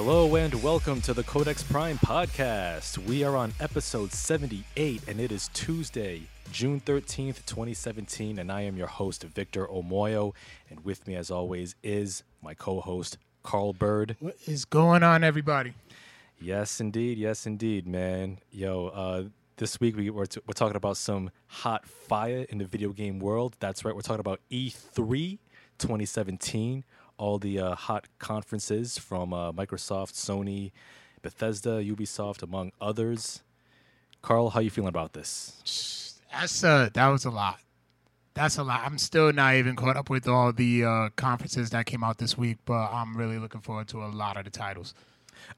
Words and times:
Hello 0.00 0.36
and 0.36 0.62
welcome 0.62 1.00
to 1.00 1.12
the 1.12 1.24
Codex 1.24 1.64
Prime 1.64 1.98
podcast. 1.98 2.98
We 2.98 3.24
are 3.24 3.34
on 3.34 3.52
episode 3.58 4.12
78 4.12 5.02
and 5.08 5.18
it 5.18 5.32
is 5.32 5.50
Tuesday, 5.54 6.22
June 6.52 6.80
13th, 6.80 7.44
2017, 7.46 8.38
and 8.38 8.52
I 8.52 8.60
am 8.60 8.76
your 8.76 8.86
host, 8.86 9.24
Victor 9.24 9.66
Omoyo. 9.66 10.36
And 10.70 10.84
with 10.84 11.04
me, 11.08 11.16
as 11.16 11.32
always, 11.32 11.74
is 11.82 12.22
my 12.40 12.54
co 12.54 12.78
host, 12.78 13.18
Carl 13.42 13.72
Bird. 13.72 14.14
What 14.20 14.36
is 14.46 14.64
going 14.64 15.02
on, 15.02 15.24
everybody? 15.24 15.74
Yes, 16.40 16.80
indeed. 16.80 17.18
Yes, 17.18 17.44
indeed, 17.44 17.84
man. 17.88 18.38
Yo, 18.52 18.86
uh, 18.94 19.24
this 19.56 19.80
week 19.80 19.96
we, 19.96 20.10
we're, 20.10 20.26
t- 20.26 20.40
we're 20.46 20.52
talking 20.52 20.76
about 20.76 20.96
some 20.96 21.32
hot 21.48 21.88
fire 21.88 22.46
in 22.48 22.58
the 22.58 22.66
video 22.66 22.90
game 22.90 23.18
world. 23.18 23.56
That's 23.58 23.84
right. 23.84 23.96
We're 23.96 24.02
talking 24.02 24.20
about 24.20 24.42
E3 24.48 25.38
2017, 25.78 26.84
all 27.18 27.38
the 27.38 27.58
uh, 27.60 27.74
hot 27.74 28.06
conferences 28.18 28.98
from 28.98 29.32
uh, 29.32 29.52
Microsoft, 29.52 30.14
Sony, 30.14 30.72
Bethesda, 31.22 31.82
Ubisoft, 31.82 32.42
among 32.42 32.72
others. 32.80 33.42
Carl, 34.22 34.50
how 34.50 34.60
you 34.60 34.70
feeling 34.70 34.88
about 34.88 35.12
this? 35.12 36.18
That's 36.32 36.64
uh, 36.64 36.88
that 36.94 37.08
was 37.08 37.24
a 37.24 37.30
lot. 37.30 37.58
That's 38.34 38.56
a 38.56 38.62
lot. 38.62 38.82
I'm 38.84 38.98
still 38.98 39.32
not 39.32 39.54
even 39.54 39.74
caught 39.74 39.96
up 39.96 40.10
with 40.10 40.28
all 40.28 40.52
the 40.52 40.84
uh, 40.84 41.08
conferences 41.16 41.70
that 41.70 41.86
came 41.86 42.04
out 42.04 42.18
this 42.18 42.38
week, 42.38 42.58
but 42.64 42.88
I'm 42.92 43.16
really 43.16 43.38
looking 43.38 43.60
forward 43.60 43.88
to 43.88 44.04
a 44.04 44.06
lot 44.06 44.36
of 44.36 44.44
the 44.44 44.50
titles. 44.50 44.94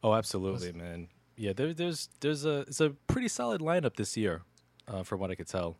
Oh, 0.03 0.15
absolutely, 0.15 0.73
man. 0.73 1.09
Yeah, 1.37 1.53
there, 1.53 1.75
there's 1.75 2.09
there's 2.21 2.45
a 2.45 2.61
it's 2.61 2.81
a 2.81 2.91
pretty 3.07 3.29
solid 3.29 3.61
lineup 3.61 3.97
this 3.97 4.17
year, 4.17 4.43
uh, 4.89 5.03
from 5.03 5.21
what 5.21 5.31
I 5.31 5.35
could 5.35 5.49
tell. 5.49 5.77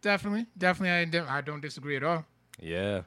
Definitely, 0.00 0.46
definitely, 0.56 1.18
I, 1.18 1.38
I 1.38 1.40
don't 1.40 1.60
disagree 1.60 1.96
at 1.96 2.04
all. 2.04 2.24
Yeah. 2.60 3.02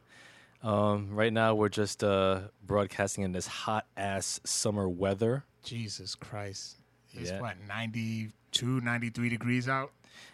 Um, 0.64 1.10
right 1.12 1.34
now 1.34 1.56
we're 1.56 1.70
just 1.70 2.04
uh, 2.04 2.42
broadcasting 2.66 3.24
in 3.24 3.32
this 3.32 3.48
hot 3.48 3.86
ass 3.98 4.40
summer 4.44 4.88
weather. 4.88 5.44
Jesus 5.64 6.16
Christ, 6.16 6.78
it's 7.14 7.32
Yeah. 7.32 7.42
what 7.42 7.56
92, 7.68 8.82
93 8.82 9.30
degrees 9.30 9.68
out. 9.68 9.92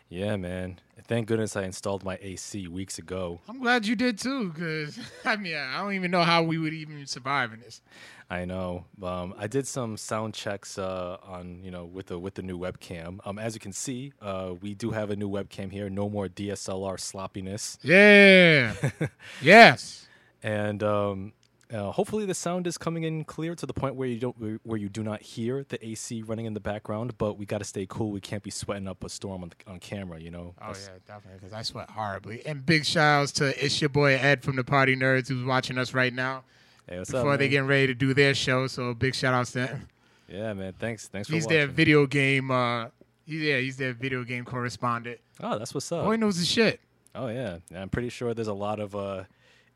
Yeah, 0.09 0.37
man. 0.37 0.79
Thank 1.07 1.27
goodness 1.27 1.55
I 1.55 1.63
installed 1.63 2.03
my 2.03 2.17
AC 2.21 2.67
weeks 2.67 2.97
ago. 2.97 3.39
I'm 3.47 3.59
glad 3.61 3.85
you 3.85 3.95
did 3.95 4.17
too, 4.17 4.49
because 4.51 4.97
I 5.25 5.35
mean, 5.35 5.55
I 5.55 5.79
don't 5.81 5.93
even 5.93 6.11
know 6.11 6.23
how 6.23 6.43
we 6.43 6.57
would 6.57 6.73
even 6.73 7.05
survive 7.05 7.53
in 7.53 7.59
this. 7.61 7.81
I 8.29 8.43
know. 8.45 8.85
Um, 9.01 9.33
I 9.37 9.47
did 9.47 9.67
some 9.67 9.95
sound 9.95 10.33
checks 10.33 10.77
uh, 10.77 11.17
on 11.23 11.61
you 11.63 11.71
know 11.71 11.85
with 11.85 12.07
the 12.07 12.19
with 12.19 12.33
the 12.35 12.41
new 12.41 12.57
webcam. 12.57 13.19
Um, 13.25 13.37
as 13.39 13.53
you 13.53 13.59
can 13.61 13.71
see, 13.73 14.11
uh, 14.21 14.53
we 14.61 14.73
do 14.73 14.91
have 14.91 15.09
a 15.11 15.15
new 15.15 15.29
webcam 15.29 15.71
here. 15.71 15.89
No 15.89 16.09
more 16.09 16.27
DSLR 16.27 16.99
sloppiness, 16.99 17.77
Yeah, 17.83 18.73
yes. 19.41 20.06
And 20.43 20.83
um, 20.83 21.33
uh, 21.73 21.91
hopefully 21.91 22.25
the 22.25 22.33
sound 22.33 22.65
is 22.67 22.77
coming 22.77 23.03
in 23.03 23.23
clear 23.25 23.53
to 23.55 23.65
the 23.65 23.73
point 23.73 23.95
where 23.95 24.07
you 24.07 24.19
don't 24.19 24.59
where 24.63 24.77
you 24.77 24.87
do 24.89 25.03
not 25.03 25.21
hear 25.21 25.65
the 25.67 25.85
AC 25.85 26.23
running 26.23 26.45
in 26.45 26.53
the 26.53 26.59
background. 26.59 27.17
But 27.17 27.37
we 27.37 27.45
got 27.45 27.57
to 27.57 27.65
stay 27.65 27.85
cool. 27.89 28.11
We 28.11 28.21
can't 28.21 28.43
be 28.43 28.51
sweating 28.51 28.87
up 28.87 29.03
a 29.03 29.09
storm 29.09 29.43
on 29.43 29.49
the, 29.49 29.71
on 29.71 29.79
camera. 29.79 30.19
You 30.19 30.31
know. 30.31 30.53
Oh 30.61 30.67
That's- 30.67 30.89
yeah, 30.91 30.99
definitely. 31.15 31.39
Because 31.39 31.53
I 31.53 31.61
sweat 31.63 31.89
horribly. 31.89 32.45
And 32.45 32.65
big 32.65 32.85
shout 32.85 33.21
outs 33.23 33.31
to 33.33 33.65
it's 33.65 33.81
your 33.81 33.89
boy 33.89 34.13
Ed 34.15 34.43
from 34.43 34.55
the 34.55 34.63
Party 34.63 34.95
Nerds 34.95 35.27
who's 35.27 35.43
watching 35.45 35.77
us 35.77 35.93
right 35.93 36.13
now 36.13 36.43
Hey, 36.87 36.97
what's 36.99 37.09
up, 37.09 37.15
before 37.17 37.35
they 37.37 37.45
man? 37.45 37.51
get 37.51 37.63
ready 37.65 37.87
to 37.87 37.93
do 37.93 38.13
their 38.13 38.33
show. 38.33 38.67
So 38.67 38.93
big 38.93 39.13
shout 39.15 39.33
outs 39.33 39.51
to 39.53 39.67
him. 39.67 39.87
Yeah, 40.29 40.53
man. 40.53 40.73
Thanks. 40.79 41.07
Thanks 41.07 41.27
for 41.27 41.33
watching. 41.33 41.35
He's 41.35 41.47
their 41.47 41.67
video 41.67 42.05
game. 42.05 42.51
Uh, 42.51 42.87
yeah, 43.25 43.57
he's 43.57 43.75
their 43.77 43.93
video 43.93 44.23
game 44.23 44.45
correspondent. 44.45 45.19
oh, 45.41 45.57
that's 45.57 45.73
what's 45.73 45.91
up. 45.91 46.05
Boy 46.05 46.15
knows 46.15 46.37
his 46.37 46.47
shit. 46.47 46.79
Oh 47.13 47.27
yeah, 47.27 47.57
And 47.69 47.79
I'm 47.79 47.89
pretty 47.89 48.09
sure 48.09 48.33
there's 48.33 48.47
a 48.47 48.53
lot 48.53 48.79
of 48.79 48.95
uh, 48.95 49.23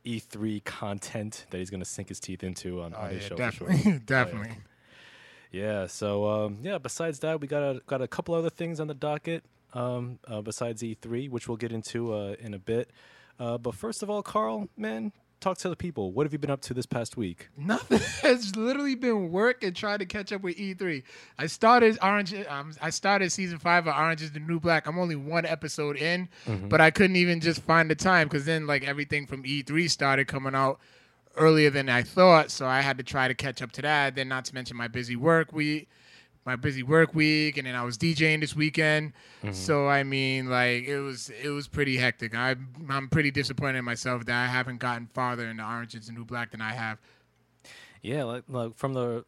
E3 0.06 0.64
content 0.64 1.46
that 1.50 1.58
he's 1.58 1.70
gonna 1.70 1.86
sink 1.86 2.10
his 2.10 2.20
teeth 2.20 2.44
into 2.44 2.82
on, 2.82 2.94
Oh 2.96 3.02
on 3.02 3.10
his 3.12 3.24
yeah, 3.24 3.30
show 3.30 3.36
definitely, 3.36 3.78
sure. 3.82 4.00
definitely. 4.06 4.58
Yeah. 5.52 5.88
So 5.88 6.28
um, 6.28 6.60
yeah. 6.64 6.78
Besides 6.78 7.20
that, 7.20 7.40
we 7.42 7.48
got 7.48 7.62
a 7.64 7.82
got 7.88 8.02
a 8.02 8.08
couple 8.08 8.34
other 8.36 8.50
things 8.50 8.80
on 8.80 8.88
the 8.88 8.94
docket. 8.94 9.44
Um, 9.74 10.20
uh, 10.28 10.42
besides 10.42 10.84
E3, 10.84 11.30
which 11.30 11.48
we'll 11.48 11.56
get 11.56 11.72
into 11.72 12.14
uh, 12.14 12.36
in 12.40 12.54
a 12.54 12.60
bit. 12.60 12.90
Uh, 13.40 13.58
but 13.58 13.74
first 13.74 14.04
of 14.04 14.10
all, 14.10 14.22
Carl, 14.22 14.68
man, 14.76 15.14
talk 15.42 15.58
to 15.60 15.70
the 15.70 15.76
people. 15.76 16.12
What 16.12 16.26
have 16.26 16.32
you 16.34 16.40
been 16.40 16.50
up 16.52 16.62
to 16.62 16.74
this 16.74 16.86
past 16.86 17.18
week? 17.18 17.50
Nothing. 17.58 18.00
It's 18.32 18.56
literally 18.56 18.96
been 18.96 19.32
work 19.32 19.64
and 19.64 19.76
trying 19.76 20.00
to 20.00 20.06
catch 20.06 20.32
up 20.32 20.42
with 20.42 20.56
E3. 20.56 21.04
I 21.38 21.48
started 21.48 21.98
Orange. 22.02 22.34
Um, 22.48 22.74
I 22.82 22.90
started 22.92 23.32
season 23.32 23.58
five 23.60 23.88
of 23.88 23.96
Orange 23.96 24.22
Is 24.22 24.32
the 24.32 24.40
New 24.40 24.60
Black. 24.60 24.88
I'm 24.88 24.98
only 25.00 25.16
one 25.16 25.46
episode 25.46 25.98
in, 25.98 26.30
but 26.70 26.80
I 26.80 26.92
couldn't 26.92 27.16
even 27.18 27.42
just 27.42 27.62
find 27.64 27.90
the 27.90 27.96
time 27.96 28.28
because 28.28 28.46
then 28.46 28.68
like 28.68 28.88
everything 28.88 29.26
from 29.28 29.44
E3 29.44 29.90
started 29.90 30.28
coming 30.28 30.56
out 30.56 30.80
earlier 31.36 31.70
than 31.70 31.90
I 31.90 32.04
thought. 32.04 32.52
So 32.52 32.66
I 32.68 32.82
had 32.82 32.98
to 33.00 33.04
try 33.04 33.28
to 33.28 33.34
catch 33.34 33.62
up 33.62 33.72
to 33.74 33.82
that. 33.82 34.16
Then 34.16 34.28
not 34.30 34.46
to 34.46 34.54
mention 34.54 34.78
my 34.78 34.88
busy 34.88 35.16
work 35.16 35.52
week, 35.52 35.90
my 36.46 36.56
busy 36.56 36.84
work 36.84 37.14
week, 37.14 37.58
and 37.58 37.68
then 37.68 37.76
I 37.76 37.84
was 37.84 37.98
DJing 37.98 38.42
this 38.42 38.56
weekend. 38.56 39.14
So 39.52 39.88
I 39.88 40.04
mean, 40.04 40.48
like 40.50 40.84
it 40.84 41.00
was 41.00 41.30
it 41.44 41.50
was 41.50 41.68
pretty 41.68 41.98
hectic. 41.98 42.36
I 42.36 42.56
I'm 42.90 43.10
pretty 43.10 43.32
disappointed 43.32 43.80
in 43.80 43.86
myself 43.86 44.26
that 44.26 44.44
I 44.44 44.48
haven't 44.48 44.78
gotten 44.80 45.08
farther 45.08 45.46
into 45.48 45.64
Orange 45.64 45.96
Is 45.96 46.08
the 46.08 46.14
New 46.14 46.26
Black 46.26 46.52
than 46.52 46.62
I 46.62 46.74
have. 46.74 47.00
Yeah, 48.02 48.24
like, 48.24 48.44
like 48.48 48.76
from 48.76 48.94
the 48.94 49.26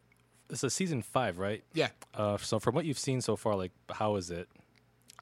it's 0.50 0.62
a 0.62 0.70
season 0.70 1.02
five, 1.02 1.38
right? 1.38 1.64
Yeah. 1.72 1.88
Uh, 2.14 2.36
so 2.36 2.58
from 2.58 2.74
what 2.74 2.84
you've 2.84 2.98
seen 2.98 3.20
so 3.20 3.36
far, 3.36 3.54
like 3.56 3.72
how 3.90 4.16
is 4.16 4.30
it? 4.30 4.48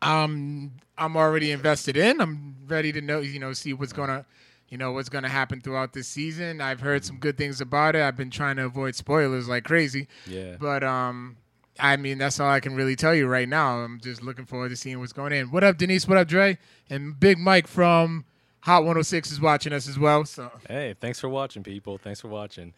um 0.02 0.72
I'm 0.98 1.16
already 1.16 1.52
invested 1.52 1.96
in. 1.96 2.20
I'm 2.20 2.56
ready 2.66 2.92
to 2.92 3.00
know, 3.00 3.20
you 3.20 3.38
know, 3.38 3.52
see 3.52 3.72
what's 3.72 3.92
gonna 3.92 4.26
you 4.68 4.76
know 4.78 4.92
what's 4.92 5.08
gonna 5.08 5.28
happen 5.28 5.60
throughout 5.60 5.92
this 5.92 6.08
season. 6.08 6.60
I've 6.60 6.80
heard 6.80 7.04
some 7.04 7.18
good 7.18 7.38
things 7.38 7.60
about 7.60 7.94
it. 7.96 8.02
I've 8.02 8.16
been 8.16 8.30
trying 8.30 8.56
to 8.56 8.64
avoid 8.64 8.94
spoilers 8.94 9.48
like 9.48 9.64
crazy. 9.64 10.08
Yeah. 10.26 10.56
But 10.58 10.82
um 10.82 11.36
I 11.78 11.96
mean 11.96 12.18
that's 12.18 12.38
all 12.38 12.50
I 12.50 12.60
can 12.60 12.74
really 12.74 12.96
tell 12.96 13.14
you 13.14 13.26
right 13.26 13.48
now. 13.48 13.78
I'm 13.78 14.00
just 14.00 14.22
looking 14.22 14.44
forward 14.44 14.68
to 14.70 14.76
seeing 14.76 14.98
what's 15.00 15.12
going 15.12 15.32
in. 15.32 15.50
What 15.50 15.64
up, 15.64 15.78
Denise? 15.78 16.06
What 16.06 16.18
up, 16.18 16.28
Dre? 16.28 16.58
And 16.90 17.18
Big 17.18 17.38
Mike 17.38 17.66
from 17.66 18.24
Hot 18.60 18.82
106 18.82 19.32
is 19.32 19.40
watching 19.40 19.72
us 19.72 19.88
as 19.88 19.98
well. 19.98 20.24
So 20.24 20.50
Hey, 20.68 20.94
thanks 21.00 21.18
for 21.18 21.28
watching, 21.28 21.62
people. 21.62 21.98
Thanks 21.98 22.20
for 22.20 22.28
watching. 22.28 22.74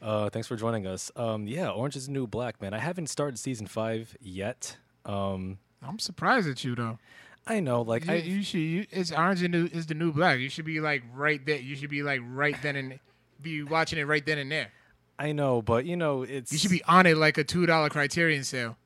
Uh, 0.00 0.30
thanks 0.30 0.46
for 0.46 0.56
joining 0.56 0.86
us. 0.86 1.10
Um, 1.16 1.48
yeah, 1.48 1.70
Orange 1.70 1.96
is 1.96 2.06
the 2.06 2.12
New 2.12 2.26
Black, 2.28 2.62
man. 2.62 2.72
I 2.72 2.78
haven't 2.78 3.08
started 3.08 3.36
season 3.38 3.66
five 3.66 4.16
yet. 4.20 4.76
Um, 5.04 5.58
I'm 5.82 5.98
surprised 5.98 6.48
at 6.48 6.62
you 6.64 6.74
though. 6.74 6.98
I 7.46 7.60
know, 7.60 7.82
like 7.82 8.04
You, 8.06 8.12
I, 8.12 8.16
you 8.16 8.42
should. 8.42 8.58
You, 8.60 8.86
it's 8.90 9.10
orange 9.10 9.42
and 9.42 9.52
new, 9.52 9.66
is 9.72 9.86
the 9.86 9.94
new 9.94 10.12
black. 10.12 10.38
You 10.38 10.50
should 10.50 10.66
be 10.66 10.80
like 10.80 11.02
right 11.14 11.44
there. 11.44 11.56
You 11.58 11.76
should 11.76 11.88
be 11.88 12.02
like 12.02 12.20
right 12.24 12.56
then 12.62 12.76
and 12.76 12.98
be 13.40 13.62
watching 13.62 13.98
it 13.98 14.04
right 14.06 14.24
then 14.24 14.36
and 14.38 14.52
there. 14.52 14.70
I 15.18 15.32
know, 15.32 15.62
but 15.62 15.84
you 15.84 15.96
know, 15.96 16.22
it's 16.22 16.52
You 16.52 16.58
should 16.58 16.70
be 16.70 16.82
on 16.84 17.06
it 17.06 17.16
like 17.16 17.38
a 17.38 17.44
two 17.44 17.66
dollar 17.66 17.88
Criterion 17.88 18.44
sale. 18.44 18.76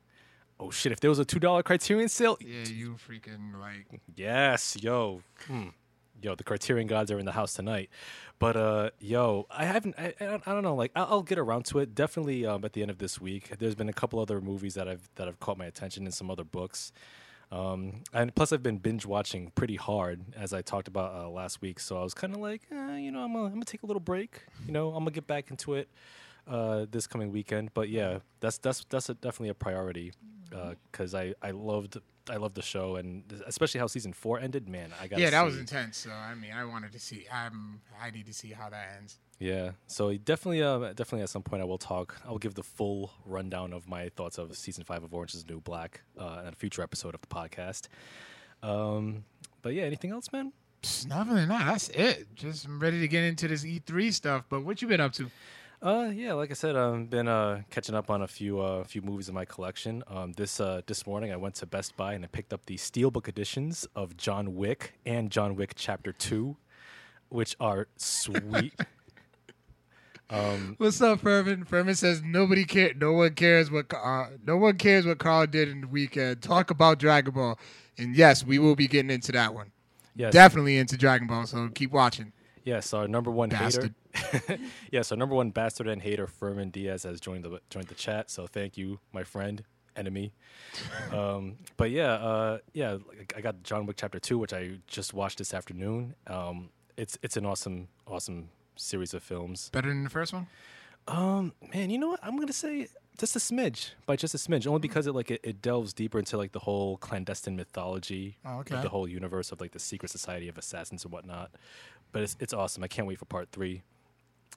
Oh 0.59 0.71
shit! 0.71 0.91
If 0.91 0.99
there 0.99 1.09
was 1.09 1.19
a 1.19 1.25
two 1.25 1.39
dollar 1.39 1.61
Criterion 1.63 2.09
sale, 2.09 2.37
Yeah, 2.39 2.65
you 2.65 2.95
freaking 2.95 3.59
like. 3.59 4.01
yes, 4.15 4.77
yo, 4.81 5.21
hmm. 5.47 5.69
yo, 6.21 6.35
the 6.35 6.43
Criterion 6.43 6.87
gods 6.87 7.11
are 7.11 7.19
in 7.19 7.25
the 7.25 7.33
house 7.33 7.53
tonight. 7.53 7.89
But 8.39 8.55
uh, 8.55 8.89
yo, 8.99 9.45
I 9.51 9.65
haven't. 9.65 9.95
I, 9.97 10.13
I, 10.19 10.25
don't, 10.25 10.47
I 10.47 10.53
don't 10.53 10.63
know. 10.63 10.75
Like, 10.75 10.91
I'll, 10.95 11.07
I'll 11.09 11.23
get 11.23 11.37
around 11.37 11.65
to 11.65 11.79
it. 11.79 11.93
Definitely 11.93 12.45
um, 12.45 12.65
at 12.65 12.73
the 12.73 12.81
end 12.81 12.91
of 12.91 12.97
this 12.97 13.21
week. 13.21 13.57
There's 13.59 13.75
been 13.75 13.89
a 13.89 13.93
couple 13.93 14.19
other 14.19 14.41
movies 14.41 14.73
that 14.73 14.87
I've 14.87 15.07
that 15.15 15.27
have 15.27 15.39
caught 15.39 15.57
my 15.57 15.65
attention 15.65 16.05
and 16.05 16.13
some 16.13 16.31
other 16.31 16.43
books. 16.43 16.91
Um, 17.51 18.01
and 18.11 18.33
plus, 18.33 18.51
I've 18.51 18.63
been 18.63 18.79
binge 18.79 19.05
watching 19.05 19.51
pretty 19.53 19.75
hard, 19.75 20.21
as 20.35 20.53
I 20.53 20.63
talked 20.63 20.87
about 20.87 21.13
uh, 21.13 21.29
last 21.29 21.61
week. 21.61 21.79
So 21.79 21.99
I 21.99 22.03
was 22.03 22.15
kind 22.15 22.33
of 22.33 22.39
like, 22.39 22.63
eh, 22.71 22.97
you 22.97 23.11
know, 23.11 23.19
I'm 23.19 23.31
gonna, 23.33 23.45
I'm 23.45 23.53
gonna 23.53 23.65
take 23.65 23.83
a 23.83 23.85
little 23.85 23.99
break. 23.99 24.41
You 24.65 24.71
know, 24.71 24.87
I'm 24.87 25.03
gonna 25.03 25.11
get 25.11 25.27
back 25.27 25.51
into 25.51 25.75
it 25.75 25.87
uh, 26.47 26.85
this 26.89 27.07
coming 27.07 27.31
weekend. 27.31 27.73
But 27.73 27.89
yeah, 27.89 28.19
that's 28.39 28.57
that's 28.57 28.85
that's 28.89 29.09
a, 29.09 29.13
definitely 29.13 29.49
a 29.49 29.55
priority 29.55 30.13
because 30.91 31.15
I 31.15 31.33
I 31.41 31.51
loved 31.51 31.97
I 32.29 32.37
loved 32.37 32.55
the 32.55 32.61
show 32.61 32.95
and 32.95 33.23
especially 33.47 33.79
how 33.79 33.87
season 33.87 34.13
four 34.13 34.39
ended. 34.39 34.69
Man, 34.69 34.91
I 35.01 35.07
got 35.07 35.19
Yeah, 35.19 35.29
that 35.31 35.43
was 35.43 35.57
intense. 35.57 35.97
So 35.97 36.11
I 36.11 36.35
mean, 36.35 36.51
I 36.51 36.65
wanted 36.65 36.91
to 36.93 36.99
see. 36.99 37.25
I'm. 37.31 37.81
I 38.01 38.11
need 38.11 38.25
to 38.27 38.33
see 38.33 38.51
how 38.51 38.69
that 38.69 38.89
ends. 38.97 39.19
Yeah, 39.39 39.71
so 39.87 40.15
definitely, 40.15 40.63
uh, 40.63 40.77
definitely 40.93 41.23
at 41.23 41.29
some 41.29 41.41
point 41.41 41.61
I 41.61 41.65
will 41.65 41.77
talk. 41.79 42.21
I'll 42.25 42.37
give 42.37 42.53
the 42.53 42.63
full 42.63 43.11
rundown 43.25 43.73
of 43.73 43.89
my 43.89 44.09
thoughts 44.09 44.37
of 44.37 44.55
season 44.55 44.85
five 44.85 45.03
of 45.03 45.13
Orange 45.13 45.33
Is 45.33 45.43
the 45.43 45.51
New 45.51 45.59
Black 45.59 46.01
uh, 46.17 46.43
in 46.43 46.53
a 46.53 46.55
future 46.55 46.81
episode 46.81 47.13
of 47.13 47.19
the 47.19 47.27
podcast. 47.27 47.87
Um, 48.61 49.25
but 49.61 49.73
yeah, 49.73 49.83
anything 49.83 50.11
else, 50.11 50.31
man? 50.31 50.53
Psst, 50.81 51.07
Nothing 51.07 51.35
that. 51.35 51.47
That's 51.47 51.89
it. 51.89 52.35
Just 52.35 52.65
I'm 52.65 52.79
ready 52.79 53.01
to 53.01 53.07
get 53.07 53.23
into 53.23 53.47
this 53.47 53.65
E3 53.65 54.13
stuff. 54.13 54.45
But 54.47 54.63
what 54.63 54.81
you 54.81 54.87
been 54.87 55.01
up 55.01 55.13
to? 55.13 55.29
Uh, 55.83 56.09
yeah, 56.15 56.31
like 56.31 56.49
I 56.49 56.53
said, 56.53 56.77
I've 56.77 57.09
been 57.09 57.27
uh, 57.27 57.63
catching 57.69 57.93
up 57.93 58.09
on 58.09 58.21
a 58.21 58.27
few 58.27 58.61
uh, 58.61 58.85
few 58.85 59.01
movies 59.01 59.27
in 59.27 59.35
my 59.35 59.43
collection. 59.43 60.01
Um, 60.07 60.31
this 60.31 60.61
uh, 60.61 60.79
this 60.87 61.05
morning, 61.05 61.33
I 61.33 61.35
went 61.35 61.55
to 61.55 61.65
Best 61.65 61.97
Buy 61.97 62.13
and 62.13 62.23
I 62.23 62.29
picked 62.29 62.53
up 62.53 62.65
the 62.67 62.77
steelbook 62.77 63.27
editions 63.27 63.85
of 63.93 64.15
John 64.15 64.55
Wick 64.55 64.93
and 65.05 65.29
John 65.29 65.57
Wick 65.57 65.73
Chapter 65.75 66.13
Two, 66.13 66.55
which 67.27 67.57
are 67.59 67.89
sweet. 67.97 68.73
um, 70.29 70.75
What's 70.77 71.01
up, 71.01 71.19
Furman? 71.19 71.65
Furman 71.65 71.95
says 71.95 72.21
nobody 72.23 72.63
care. 72.63 72.93
No 72.93 73.11
one 73.11 73.33
cares 73.33 73.69
what. 73.69 73.93
Uh, 73.93 74.27
no 74.47 74.55
one 74.55 74.77
cares 74.77 75.05
what 75.05 75.19
Carl 75.19 75.47
did 75.47 75.67
in 75.67 75.81
the 75.81 75.87
weekend. 75.87 76.41
Talk 76.41 76.71
about 76.71 76.97
Dragon 76.97 77.33
Ball, 77.33 77.59
and 77.97 78.15
yes, 78.15 78.45
we 78.45 78.57
will 78.57 78.77
be 78.77 78.87
getting 78.87 79.11
into 79.11 79.33
that 79.33 79.53
one. 79.53 79.73
yes, 80.15 80.31
Definitely 80.31 80.77
into 80.77 80.95
Dragon 80.95 81.27
Ball. 81.27 81.45
So 81.45 81.67
keep 81.75 81.91
watching. 81.91 82.31
Yes, 82.63 82.93
our 82.93 83.07
number 83.07 83.29
one 83.31 83.49
Bastard. 83.49 83.93
hater. 84.13 84.57
yes, 84.91 85.11
our 85.11 85.17
number 85.17 85.35
one 85.35 85.51
bastard 85.51 85.87
and 85.87 86.01
hater, 86.01 86.27
Furman 86.27 86.69
Diaz, 86.69 87.03
has 87.03 87.19
joined 87.19 87.43
the 87.43 87.59
joined 87.69 87.87
the 87.87 87.95
chat. 87.95 88.29
So 88.31 88.47
thank 88.47 88.77
you, 88.77 88.99
my 89.11 89.23
friend, 89.23 89.63
enemy. 89.95 90.33
um, 91.11 91.57
but 91.77 91.91
yeah, 91.91 92.13
uh, 92.13 92.57
yeah, 92.73 92.97
I 93.35 93.41
got 93.41 93.63
John 93.63 93.85
Wick 93.85 93.97
Chapter 93.97 94.19
Two, 94.19 94.37
which 94.37 94.53
I 94.53 94.77
just 94.87 95.13
watched 95.13 95.37
this 95.39 95.53
afternoon. 95.53 96.15
Um, 96.27 96.69
it's 96.97 97.17
it's 97.21 97.37
an 97.37 97.45
awesome 97.45 97.87
awesome 98.07 98.49
series 98.75 99.13
of 99.13 99.23
films. 99.23 99.69
Better 99.71 99.89
than 99.89 100.03
the 100.03 100.09
first 100.09 100.33
one. 100.33 100.47
Um, 101.05 101.51
man, 101.73 101.89
you 101.89 101.97
know 101.97 102.07
what? 102.09 102.21
I'm 102.23 102.37
gonna 102.39 102.53
say 102.53 102.87
just 103.17 103.35
a 103.35 103.39
smidge, 103.39 103.91
by 104.05 104.15
just 104.15 104.33
a 104.33 104.37
smidge, 104.37 104.65
only 104.67 104.79
because 104.79 105.05
it 105.05 105.13
like 105.13 105.29
it, 105.31 105.41
it 105.43 105.61
delves 105.61 105.93
deeper 105.93 106.17
into 106.17 106.37
like 106.37 106.53
the 106.53 106.59
whole 106.59 106.97
clandestine 106.97 107.55
mythology, 107.55 108.37
Oh, 108.45 108.57
like, 108.57 108.69
the 108.81 108.89
whole 108.89 109.07
universe 109.07 109.51
of 109.51 109.59
like 109.59 109.71
the 109.71 109.79
secret 109.79 110.11
society 110.11 110.47
of 110.47 110.57
assassins 110.57 111.03
and 111.03 111.11
whatnot. 111.11 111.51
But 112.13 112.21
it's 112.21 112.37
it's 112.39 112.53
awesome. 112.53 112.83
I 112.83 112.87
can't 112.87 113.07
wait 113.07 113.19
for 113.19 113.25
part 113.25 113.49
three. 113.51 113.83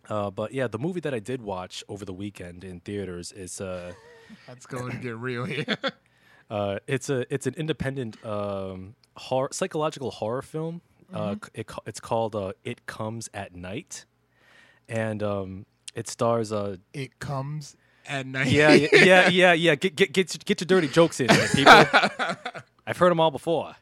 Uh, 0.09 0.31
but 0.31 0.53
yeah, 0.53 0.69
the 0.69 0.79
movie 0.79 1.01
that 1.01 1.13
I 1.13 1.19
did 1.19 1.43
watch 1.43 1.83
over 1.89 2.05
the 2.05 2.13
weekend 2.13 2.63
in 2.63 2.79
theaters 2.79 3.33
is 3.33 3.61
uh, 3.61 3.93
Let's 4.47 4.65
go 4.67 4.87
and 4.87 5.03
get 5.03 5.17
real 5.17 5.45
here. 5.45 5.77
uh, 6.51 6.79
it's 6.87 7.11
a 7.11 7.33
it's 7.35 7.49
an 7.49 7.55
independent 7.57 8.25
um, 8.25 8.95
horror 9.17 9.49
psychological 9.53 10.13
horror 10.13 10.43
film. 10.43 10.81
Uh, 11.13 11.35
c- 11.35 11.51
it, 11.55 11.71
it's 11.87 12.01
called 12.01 12.37
uh, 12.37 12.53
It 12.65 12.87
Comes 12.87 13.29
at 13.33 13.55
Night, 13.55 14.05
and 14.89 15.23
um, 15.23 15.67
it 15.95 16.09
stars 16.09 16.53
uh, 16.53 16.77
it 16.93 17.19
comes 17.19 17.77
at 18.07 18.27
night. 18.27 18.49
yeah, 18.49 18.73
yeah, 18.73 18.89
yeah, 18.93 19.29
yeah, 19.43 19.53
yeah. 19.53 19.75
Get 19.77 19.97
get 19.97 20.13
get 20.13 20.35
your, 20.35 20.41
get 20.45 20.61
your 20.61 20.67
dirty 20.67 20.89
jokes 20.89 21.21
in, 21.21 21.29
there, 21.29 21.49
people. 21.49 21.73
I've 22.87 22.97
heard 22.97 23.11
them 23.11 23.19
all 23.21 23.31
before. 23.33 23.75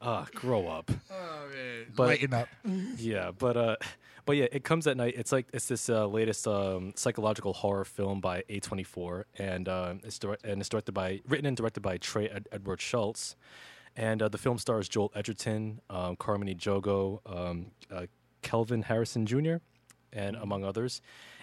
Uh, 0.00 0.24
grow 0.34 0.68
up. 0.68 0.90
Oh 1.10 1.48
man, 1.52 1.86
But- 1.96 2.06
lighten 2.08 2.34
up. 2.34 2.48
Yeah, 2.98 3.32
but 3.36 3.56
uh, 3.56 3.76
but 4.26 4.36
yeah, 4.36 4.46
it 4.52 4.62
comes 4.62 4.86
at 4.86 4.96
night. 4.96 5.14
It's 5.16 5.32
like 5.32 5.46
it's 5.52 5.66
this 5.66 5.88
uh, 5.88 6.06
latest 6.06 6.46
um, 6.46 6.92
psychological 6.96 7.52
horror 7.52 7.84
film 7.84 8.20
by 8.20 8.42
A24, 8.48 9.24
and 9.38 9.68
uh, 9.68 9.94
it's 10.04 10.18
dir- 10.18 10.38
and 10.44 10.60
it's 10.60 10.68
directed 10.68 10.92
by 10.92 11.20
written 11.26 11.46
and 11.46 11.56
directed 11.56 11.80
by 11.80 11.96
Trey 11.96 12.28
Ed- 12.28 12.46
Edward 12.52 12.78
Shults, 12.80 13.34
and 13.96 14.22
uh, 14.22 14.28
the 14.28 14.38
film 14.38 14.58
stars 14.58 14.88
Joel 14.88 15.10
Edgerton, 15.16 15.80
um, 15.90 16.14
Carmen 16.16 16.48
Ejogo, 16.48 17.20
um, 17.26 17.72
uh, 17.90 18.06
Kelvin 18.42 18.82
Harrison 18.82 19.26
Jr., 19.26 19.56
and 20.12 20.36
among 20.36 20.62
others. 20.64 21.00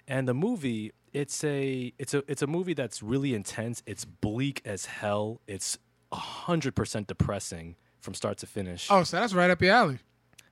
And 0.08 0.28
the 0.28 0.34
movie, 0.36 0.92
it's 1.12 1.44
a 1.44 1.92
it's 1.98 2.13
a 2.13 2.24
it's 2.31 2.42
a 2.42 2.48
movie 2.48 2.74
that's 2.74 3.01
really 3.04 3.34
intense. 3.34 3.81
It's 3.86 4.06
bleak 4.06 4.62
as 4.63 4.86
hell. 4.86 5.42
It's 5.48 5.78
hundred 6.13 6.75
percent 6.75 7.08
depressing 7.08 7.75
from 8.06 8.13
start 8.13 8.38
to 8.38 8.48
finish. 8.48 8.88
Oh, 8.90 9.04
so 9.04 9.19
that's 9.19 9.34
right 9.34 9.50
up 9.50 9.62
your 9.62 9.74
alley. 9.74 10.00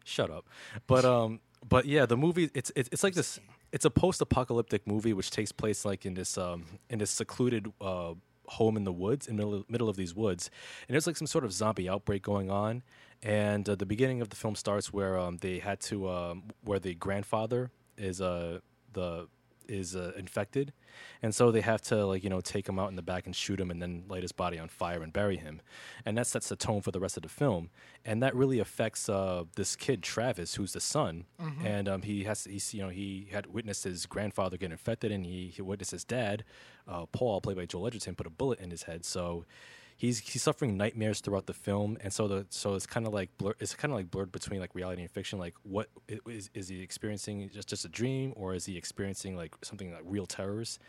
Shut 0.04 0.30
up. 0.30 0.50
But 0.88 1.06
um 1.06 1.40
but 1.68 1.86
yeah, 1.86 2.06
the 2.06 2.18
movie 2.18 2.50
it's 2.54 2.72
it's, 2.76 2.90
it's 2.92 3.04
like 3.04 3.14
this 3.14 3.40
it's 3.72 3.86
a 3.86 3.90
post-apocalyptic 3.90 4.86
movie 4.86 5.14
which 5.14 5.32
takes 5.32 5.52
place 5.52 5.86
like 5.86 6.06
in 6.06 6.16
this 6.16 6.38
um 6.38 6.66
in 6.90 7.00
this 7.00 7.12
secluded 7.12 7.72
uh 7.80 8.14
home 8.48 8.76
in 8.76 8.84
the 8.84 8.92
woods 8.92 9.28
in 9.28 9.38
the 9.38 9.46
middle, 9.46 9.66
middle 9.70 9.90
of 9.90 9.96
these 9.96 10.14
woods 10.14 10.52
and 10.88 10.94
there's 10.94 11.08
like 11.08 11.16
some 11.16 11.28
sort 11.28 11.46
of 11.46 11.54
zombie 11.54 11.88
outbreak 11.88 12.22
going 12.22 12.52
on 12.52 12.84
and 13.24 13.70
uh, 13.70 13.74
the 13.76 13.86
beginning 13.86 14.20
of 14.20 14.28
the 14.30 14.36
film 14.36 14.54
starts 14.54 14.92
where 14.92 15.18
um 15.18 15.38
they 15.38 15.60
had 15.60 15.80
to 15.80 16.10
um 16.10 16.44
where 16.62 16.78
the 16.78 16.94
grandfather 16.94 17.72
is 17.98 18.20
uh 18.20 18.60
the 18.92 19.28
is 19.68 19.96
uh, 19.96 20.12
infected. 20.18 20.74
And 21.22 21.34
so 21.34 21.52
they 21.52 21.62
have 21.62 21.82
to 21.84 22.06
like 22.06 22.24
you 22.24 22.30
know 22.30 22.42
take 22.42 22.68
him 22.68 22.80
out 22.80 22.90
in 22.90 22.96
the 22.96 23.02
back 23.02 23.26
and 23.26 23.36
shoot 23.36 23.60
him 23.60 23.72
and 23.72 23.82
then 23.82 24.04
light 24.08 24.22
his 24.22 24.32
body 24.32 24.60
on 24.60 24.70
fire 24.70 25.02
and 25.02 25.12
bury 25.12 25.38
him. 25.38 25.62
And 26.06 26.18
that 26.18 26.28
sets 26.28 26.50
the 26.50 26.56
tone 26.56 26.82
for 26.82 26.92
the 26.92 27.00
rest 27.00 27.18
of 27.18 27.24
the 27.24 27.30
film. 27.30 27.70
And 28.06 28.22
that 28.22 28.36
really 28.36 28.60
affects 28.60 29.10
uh, 29.10 29.44
this 29.56 29.76
kid 29.76 30.04
travis 30.04 30.56
who's 30.56 30.74
the 30.74 30.80
son. 30.80 31.26
And 31.66 31.90
um, 31.90 32.02
he 32.04 32.24
has 32.26 32.46
he's 32.46 32.74
you 32.74 32.82
know 32.82 32.90
he 32.90 33.30
had 33.32 33.48
witnessed 33.48 33.84
his 33.84 34.06
grandfather 34.06 34.58
get 34.58 34.72
infected 34.72 35.12
and 35.12 35.26
he, 35.26 35.48
he 35.48 35.62
witnessed 35.62 35.92
his 35.92 36.04
dad 36.04 36.44
uh, 36.88 37.06
paul 37.08 37.40
played 37.42 37.58
by 37.58 37.66
joel 37.66 37.88
edgerton 37.88 38.16
put 38.16 38.28
a 38.28 38.30
bullet 38.30 38.60
in 38.60 38.72
his 38.72 38.84
head. 38.84 39.06
So 39.06 39.46
he's 39.98 40.20
he's 40.20 40.42
suffering 40.42 40.78
nightmares 40.78 41.20
throughout 41.20 41.46
the 41.46 41.54
film, 41.54 41.98
and 42.02 42.12
so 42.12 42.28
the 42.28 42.46
so 42.50 42.76
it's 42.76 42.86
kind 42.86 43.06
of 43.08 43.14
like 43.14 43.30
blur, 43.38 43.54
it's 43.60 43.76
kind 43.76 43.92
of 43.92 43.98
like 43.98 44.12
blurred 44.12 44.32
between 44.32 44.60
like 44.60 44.76
reality 44.76 45.02
and 45.02 45.12
fiction. 45.12 45.40
Like, 45.40 45.56
what 45.64 45.90
is 46.28 46.50
is 46.54 46.68
he 46.68 46.82
experiencing 46.82 47.50
just 47.54 47.68
just 47.68 47.86
a 47.86 47.90
dream, 47.90 48.34
or 48.36 48.54
is 48.54 48.66
he 48.66 48.78
experiencing 48.78 49.36
like 49.36 49.54
something 49.64 49.92
like 49.92 50.04
real 50.06 50.26
terrors? 50.26 50.80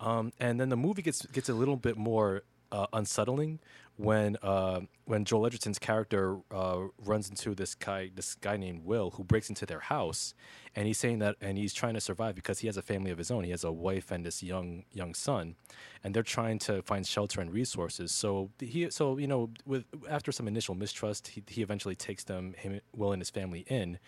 Um, 0.00 0.32
and 0.40 0.60
then 0.60 0.68
the 0.68 0.76
movie 0.76 1.02
gets 1.02 1.24
gets 1.26 1.48
a 1.48 1.54
little 1.54 1.76
bit 1.76 1.96
more 1.96 2.42
uh, 2.74 2.86
unsettling 2.92 3.60
when 3.96 4.36
uh, 4.42 4.80
when 5.04 5.24
Joel 5.24 5.46
Edgerton's 5.46 5.78
character 5.78 6.38
uh, 6.50 6.80
runs 7.04 7.28
into 7.30 7.54
this 7.54 7.76
guy 7.76 8.10
this 8.12 8.34
guy 8.34 8.56
named 8.56 8.84
Will 8.84 9.12
who 9.12 9.22
breaks 9.22 9.48
into 9.48 9.64
their 9.64 9.78
house, 9.78 10.34
and 10.74 10.88
he's 10.88 10.98
saying 10.98 11.20
that 11.20 11.36
and 11.40 11.56
he's 11.56 11.72
trying 11.72 11.94
to 11.94 12.00
survive 12.00 12.34
because 12.34 12.58
he 12.58 12.66
has 12.66 12.76
a 12.76 12.82
family 12.82 13.12
of 13.12 13.18
his 13.18 13.30
own. 13.30 13.44
He 13.44 13.52
has 13.52 13.62
a 13.62 13.70
wife 13.70 14.10
and 14.10 14.26
this 14.26 14.42
young 14.42 14.84
young 14.92 15.14
son, 15.14 15.54
and 16.02 16.12
they're 16.12 16.24
trying 16.24 16.58
to 16.60 16.82
find 16.82 17.06
shelter 17.06 17.40
and 17.40 17.52
resources. 17.52 18.10
So 18.10 18.50
he 18.58 18.90
so 18.90 19.18
you 19.18 19.28
know 19.28 19.50
with 19.64 19.84
after 20.10 20.32
some 20.32 20.48
initial 20.48 20.74
mistrust, 20.74 21.28
he 21.28 21.44
he 21.46 21.62
eventually 21.62 21.94
takes 21.94 22.24
them 22.24 22.54
him 22.58 22.80
Will 22.92 23.12
and 23.12 23.20
his 23.20 23.30
family 23.30 23.64
in, 23.68 24.00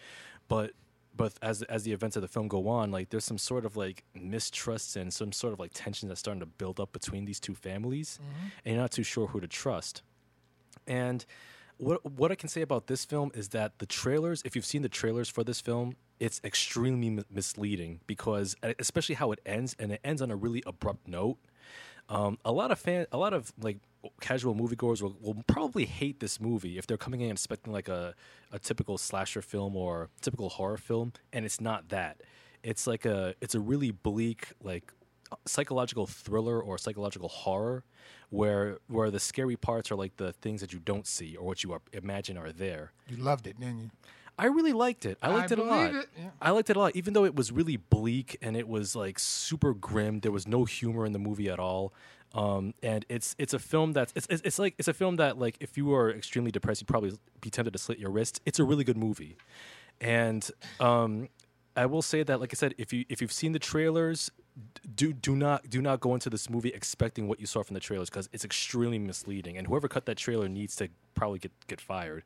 but 0.49 0.73
but 1.17 1.33
as 1.43 1.63
as 1.63 1.85
the 1.85 1.93
events 1.93 2.17
of 2.17 2.23
the 2.23 2.29
film 2.29 2.49
go 2.49 2.69
on, 2.69 2.91
like 2.91 3.11
there's 3.11 3.25
some 3.25 3.39
sort 3.39 3.65
of 3.65 3.77
like 3.77 4.05
mistrusts 4.15 4.97
and 4.97 5.13
some 5.13 5.33
sort 5.33 5.53
of 5.53 5.61
like 5.61 5.73
tension 5.75 6.09
that's 6.09 6.21
starting 6.21 6.41
to 6.41 6.47
build 6.47 6.79
up 6.81 6.93
between 6.93 7.25
these 7.25 7.41
two 7.41 7.55
families, 7.55 8.19
and 8.65 8.75
you're 8.75 8.83
not 8.83 8.91
too 8.91 9.03
sure 9.03 9.29
who 9.29 9.41
to 9.41 9.49
trust. 9.49 10.03
And 10.87 11.25
what 11.79 12.05
what 12.11 12.31
I 12.33 12.35
can 12.35 12.49
say 12.49 12.63
about 12.63 12.87
this 12.87 13.05
film 13.05 13.31
is 13.35 13.49
that 13.51 13.79
the 13.79 13.87
trailers, 13.87 14.43
if 14.45 14.55
you've 14.57 14.67
seen 14.67 14.83
the 14.83 14.89
trailers 14.89 15.29
for 15.29 15.45
this 15.45 15.61
film, 15.61 15.97
it's 16.21 16.41
extremely 16.45 17.11
mi- 17.11 17.25
misleading 17.31 18.01
because 18.07 18.57
uh, 18.63 18.75
especially 18.79 19.15
how 19.15 19.33
it 19.33 19.41
ends, 19.45 19.77
and 19.79 19.93
it 19.93 20.01
ends 20.05 20.23
on 20.23 20.31
a 20.31 20.37
really 20.37 20.63
abrupt 20.67 21.07
note. 21.09 21.39
Um, 22.09 22.39
a 22.45 22.53
lot 22.53 22.71
of 22.71 22.79
fan, 22.79 23.07
a 23.11 23.19
lot 23.19 23.33
of 23.33 23.53
like 23.61 23.79
casual 24.21 24.55
moviegoers 24.55 25.03
will, 25.03 25.17
will 25.21 25.43
probably 25.47 25.85
hate 25.85 26.21
this 26.21 26.41
movie 26.41 26.79
if 26.79 26.87
they're 26.87 26.97
coming 26.97 27.21
in 27.21 27.31
expecting 27.31 27.73
like 27.73 27.89
a, 27.89 28.15
a 28.53 28.59
typical 28.59 28.99
slasher 28.99 29.43
film 29.43 29.77
or 29.77 30.09
typical 30.21 30.49
horror 30.49 30.77
film, 30.77 31.13
and 31.33 31.45
it's 31.45 31.61
not 31.61 31.89
that. 31.91 32.21
It's 32.63 32.87
like 32.87 33.05
a 33.05 33.35
it's 33.41 33.55
a 33.55 33.61
really 33.61 33.91
bleak 33.91 34.53
like 34.63 34.93
psychological 35.45 36.07
thriller 36.07 36.61
or 36.61 36.79
psychological 36.79 37.29
horror 37.29 37.85
where 38.31 38.79
where 38.89 39.11
the 39.11 39.21
scary 39.21 39.57
parts 39.57 39.91
are 39.91 39.97
like 39.97 40.17
the 40.17 40.33
things 40.33 40.61
that 40.61 40.73
you 40.73 40.79
don't 40.79 41.07
see 41.07 41.37
or 41.37 41.47
what 41.47 41.63
you 41.63 41.73
are, 41.73 41.81
imagine 41.93 42.37
are 42.37 42.53
there. 42.53 42.93
You 43.09 43.17
loved 43.17 43.47
it, 43.47 43.59
didn't 43.59 43.81
you? 43.81 43.91
I 44.39 44.47
really 44.47 44.73
liked 44.75 45.07
it. 45.07 45.17
I 45.23 45.29
liked 45.29 45.51
it 45.51 45.59
a 45.59 45.63
lot. 45.63 45.95
it, 45.95 46.09
yeah. 46.19 46.31
I 46.43 46.51
liked 46.51 46.69
it 46.69 46.77
a 46.77 46.79
lot, 46.79 46.95
even 46.95 47.15
though 47.15 47.25
it 47.25 47.35
was 47.35 47.53
really 47.53 47.77
bleak 47.77 48.37
and 48.43 48.55
it 48.57 48.69
was 48.69 48.95
like 48.95 49.19
super 49.19 49.73
grim. 49.73 50.21
There 50.21 50.33
was 50.33 50.47
no 50.47 50.65
humor 50.65 51.07
in 51.07 51.13
the 51.13 51.19
movie 51.19 51.49
at 51.49 51.59
all. 51.59 51.95
Um, 52.35 52.75
and 52.83 53.05
it's 53.09 53.35
it's 53.39 53.55
a 53.55 53.59
film 53.59 53.93
that's 53.93 54.13
it's, 54.15 54.27
it's 54.29 54.43
it's 54.45 54.59
like 54.59 54.75
it's 54.79 54.89
a 54.89 54.95
film 54.95 55.17
that 55.17 55.39
like 55.39 55.57
if 55.61 55.77
you 55.77 55.87
were 55.87 56.11
extremely 56.11 56.51
depressed, 56.51 56.83
you'd 56.83 56.89
probably 56.89 57.19
be 57.41 57.51
tempted 57.51 57.73
to 57.73 57.79
slit 57.79 57.99
your 57.99 58.11
wrist. 58.11 58.41
It's 58.45 58.59
a 58.59 58.65
really 58.65 58.85
good 58.85 58.99
movie, 58.99 59.37
and 60.01 60.49
um, 60.81 61.29
I 61.77 61.87
will 61.87 62.03
say 62.03 62.23
that 62.23 62.41
like 62.41 62.53
I 62.53 62.57
said, 62.57 62.75
if 62.79 62.93
you 62.93 63.05
if 63.09 63.21
you've 63.21 63.33
seen 63.33 63.53
the 63.53 63.59
trailers, 63.59 64.31
do 64.95 65.13
do 65.13 65.37
not 65.37 65.69
do 65.69 65.83
not 65.83 66.01
go 66.01 66.15
into 66.15 66.31
this 66.31 66.49
movie 66.49 66.71
expecting 66.71 67.29
what 67.29 67.39
you 67.39 67.47
saw 67.47 67.63
from 67.63 67.75
the 67.75 67.81
trailers 67.81 68.09
because 68.09 68.29
it's 68.33 68.45
extremely 68.45 68.99
misleading. 68.99 69.59
And 69.59 69.67
whoever 69.67 69.87
cut 69.87 70.07
that 70.07 70.17
trailer 70.17 70.49
needs 70.49 70.75
to 70.77 70.89
probably 71.15 71.39
get 71.39 71.53
get 71.67 71.81
fired. 71.81 72.25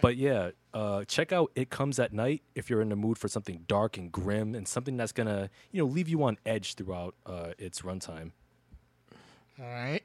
But 0.00 0.16
yeah, 0.16 0.50
uh, 0.74 1.04
check 1.04 1.32
out 1.32 1.52
It 1.54 1.70
Comes 1.70 1.98
at 1.98 2.12
Night 2.12 2.42
if 2.54 2.68
you're 2.68 2.80
in 2.80 2.88
the 2.88 2.96
mood 2.96 3.18
for 3.18 3.28
something 3.28 3.64
dark 3.68 3.96
and 3.96 4.10
grim 4.10 4.54
and 4.54 4.66
something 4.66 4.96
that's 4.96 5.12
gonna 5.12 5.50
you 5.70 5.80
know 5.80 5.86
leave 5.86 6.08
you 6.08 6.22
on 6.24 6.38
edge 6.44 6.74
throughout 6.74 7.14
uh, 7.24 7.52
its 7.58 7.82
runtime. 7.82 8.32
All 9.60 9.66
right. 9.66 10.02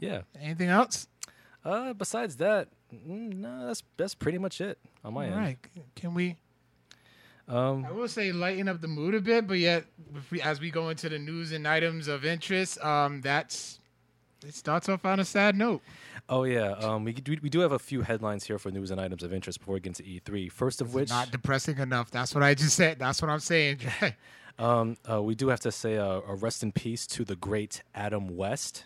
Yeah. 0.00 0.22
Anything 0.40 0.68
else? 0.68 1.08
Uh, 1.64 1.92
besides 1.92 2.36
that, 2.36 2.68
mm, 2.94 3.34
no, 3.34 3.66
that's 3.66 3.82
that's 3.96 4.14
pretty 4.14 4.38
much 4.38 4.60
it 4.60 4.78
on 5.04 5.14
my 5.14 5.26
All 5.26 5.32
end. 5.34 5.40
right. 5.40 5.58
Can 5.94 6.14
we? 6.14 6.36
Um, 7.48 7.84
I 7.84 7.90
will 7.90 8.06
say 8.08 8.30
lighten 8.32 8.68
up 8.68 8.80
the 8.80 8.88
mood 8.88 9.14
a 9.14 9.20
bit, 9.20 9.46
but 9.48 9.58
yet 9.58 9.84
if 10.14 10.30
we, 10.30 10.40
as 10.40 10.60
we 10.60 10.70
go 10.70 10.88
into 10.88 11.08
the 11.08 11.18
news 11.18 11.50
and 11.52 11.66
items 11.66 12.06
of 12.06 12.24
interest, 12.24 12.82
um, 12.84 13.20
that's 13.20 13.80
it 14.46 14.54
starts 14.54 14.88
off 14.88 15.04
on 15.04 15.18
a 15.20 15.24
sad 15.24 15.56
note. 15.56 15.82
oh 16.28 16.44
yeah, 16.44 16.70
um, 16.74 17.04
we, 17.04 17.12
do, 17.12 17.36
we 17.42 17.50
do 17.50 17.60
have 17.60 17.72
a 17.72 17.78
few 17.78 18.02
headlines 18.02 18.44
here 18.44 18.58
for 18.58 18.70
news 18.70 18.90
and 18.90 19.00
items 19.00 19.22
of 19.22 19.32
interest 19.34 19.58
before 19.58 19.74
we 19.74 19.80
get 19.80 19.98
into 19.98 20.04
E3. 20.04 20.50
First 20.50 20.80
of 20.80 20.94
which, 20.94 21.10
Not 21.10 21.30
depressing 21.32 21.78
enough. 21.78 22.10
That's 22.10 22.34
what 22.34 22.44
I 22.44 22.54
just 22.54 22.76
said. 22.76 22.98
That's 23.00 23.20
what 23.20 23.30
I'm 23.30 23.40
saying. 23.40 23.80
Um, 24.60 24.98
uh, 25.10 25.22
we 25.22 25.34
do 25.34 25.48
have 25.48 25.60
to 25.60 25.72
say 25.72 25.96
uh, 25.96 26.20
a 26.28 26.34
rest 26.34 26.62
in 26.62 26.70
peace 26.70 27.06
to 27.08 27.24
the 27.24 27.34
great 27.34 27.82
Adam 27.94 28.36
West, 28.36 28.84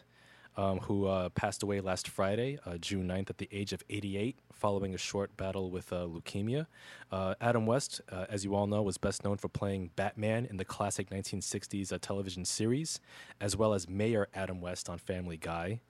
um, 0.56 0.78
who 0.78 1.06
uh, 1.06 1.30
passed 1.30 1.64
away 1.64 1.80
last 1.80 2.06
Friday, 2.06 2.60
uh, 2.64 2.76
June 2.76 3.08
9th, 3.08 3.30
at 3.30 3.38
the 3.38 3.48
age 3.50 3.72
of 3.72 3.82
88, 3.90 4.36
following 4.52 4.94
a 4.94 4.98
short 4.98 5.36
battle 5.36 5.72
with 5.72 5.92
uh, 5.92 6.06
leukemia. 6.06 6.66
Uh, 7.10 7.34
Adam 7.40 7.66
West, 7.66 8.00
as 8.08 8.44
you 8.44 8.54
all 8.54 8.68
know, 8.68 8.82
was 8.82 8.98
best 8.98 9.24
known 9.24 9.36
for 9.36 9.48
playing 9.48 9.90
Batman 9.96 10.46
in 10.46 10.58
the 10.58 10.64
classic 10.64 11.10
1960s 11.10 11.92
uh, 11.92 11.98
television 12.00 12.44
series, 12.44 13.00
as 13.40 13.56
well 13.56 13.74
as 13.74 13.88
Mayor 13.88 14.28
Adam 14.32 14.60
West 14.60 14.88
on 14.88 14.98
Family 14.98 15.36
Guy. 15.36 15.80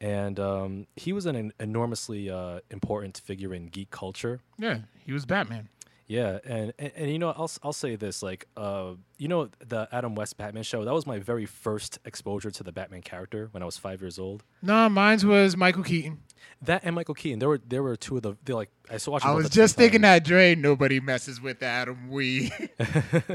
And 0.00 0.38
um, 0.38 0.86
he 0.96 1.14
was 1.14 1.24
an 1.24 1.34
en- 1.34 1.52
enormously 1.58 2.28
important 2.70 3.22
figure 3.24 3.54
in 3.54 3.68
geek 3.68 3.90
culture. 3.90 4.40
yeah, 4.58 4.80
he 5.06 5.12
was 5.12 5.24
Batman. 5.24 5.70
Yeah, 6.06 6.38
and, 6.44 6.72
and 6.78 6.92
and 6.96 7.10
you 7.10 7.18
know 7.18 7.30
I'll 7.30 7.50
I'll 7.62 7.72
say 7.72 7.96
this 7.96 8.22
like 8.22 8.46
uh 8.56 8.92
you 9.16 9.28
know 9.28 9.48
the 9.66 9.88
Adam 9.90 10.14
West 10.14 10.36
Batman 10.36 10.62
show 10.62 10.84
that 10.84 10.92
was 10.92 11.06
my 11.06 11.18
very 11.18 11.46
first 11.46 11.98
exposure 12.04 12.50
to 12.50 12.62
the 12.62 12.72
Batman 12.72 13.00
character 13.00 13.48
when 13.52 13.62
I 13.62 13.66
was 13.66 13.78
five 13.78 14.00
years 14.02 14.18
old. 14.18 14.44
No, 14.62 14.88
mine's 14.88 15.24
was 15.24 15.56
Michael 15.56 15.82
Keaton. 15.82 16.20
That 16.60 16.82
and 16.84 16.94
Michael 16.94 17.14
Keaton, 17.14 17.38
there 17.38 17.48
were 17.48 17.60
there 17.66 17.82
were 17.82 17.96
two 17.96 18.16
of 18.16 18.22
the 18.22 18.36
they 18.44 18.52
like 18.52 18.70
I 18.90 18.98
saw. 18.98 19.18
I 19.22 19.32
was 19.32 19.46
at 19.46 19.50
the 19.50 19.54
same 19.54 19.62
just 19.62 19.76
thinking 19.76 20.02
that 20.02 20.24
Dre, 20.24 20.54
nobody 20.54 21.00
messes 21.00 21.40
with 21.40 21.62
Adam 21.62 22.10
Wee. 22.10 22.52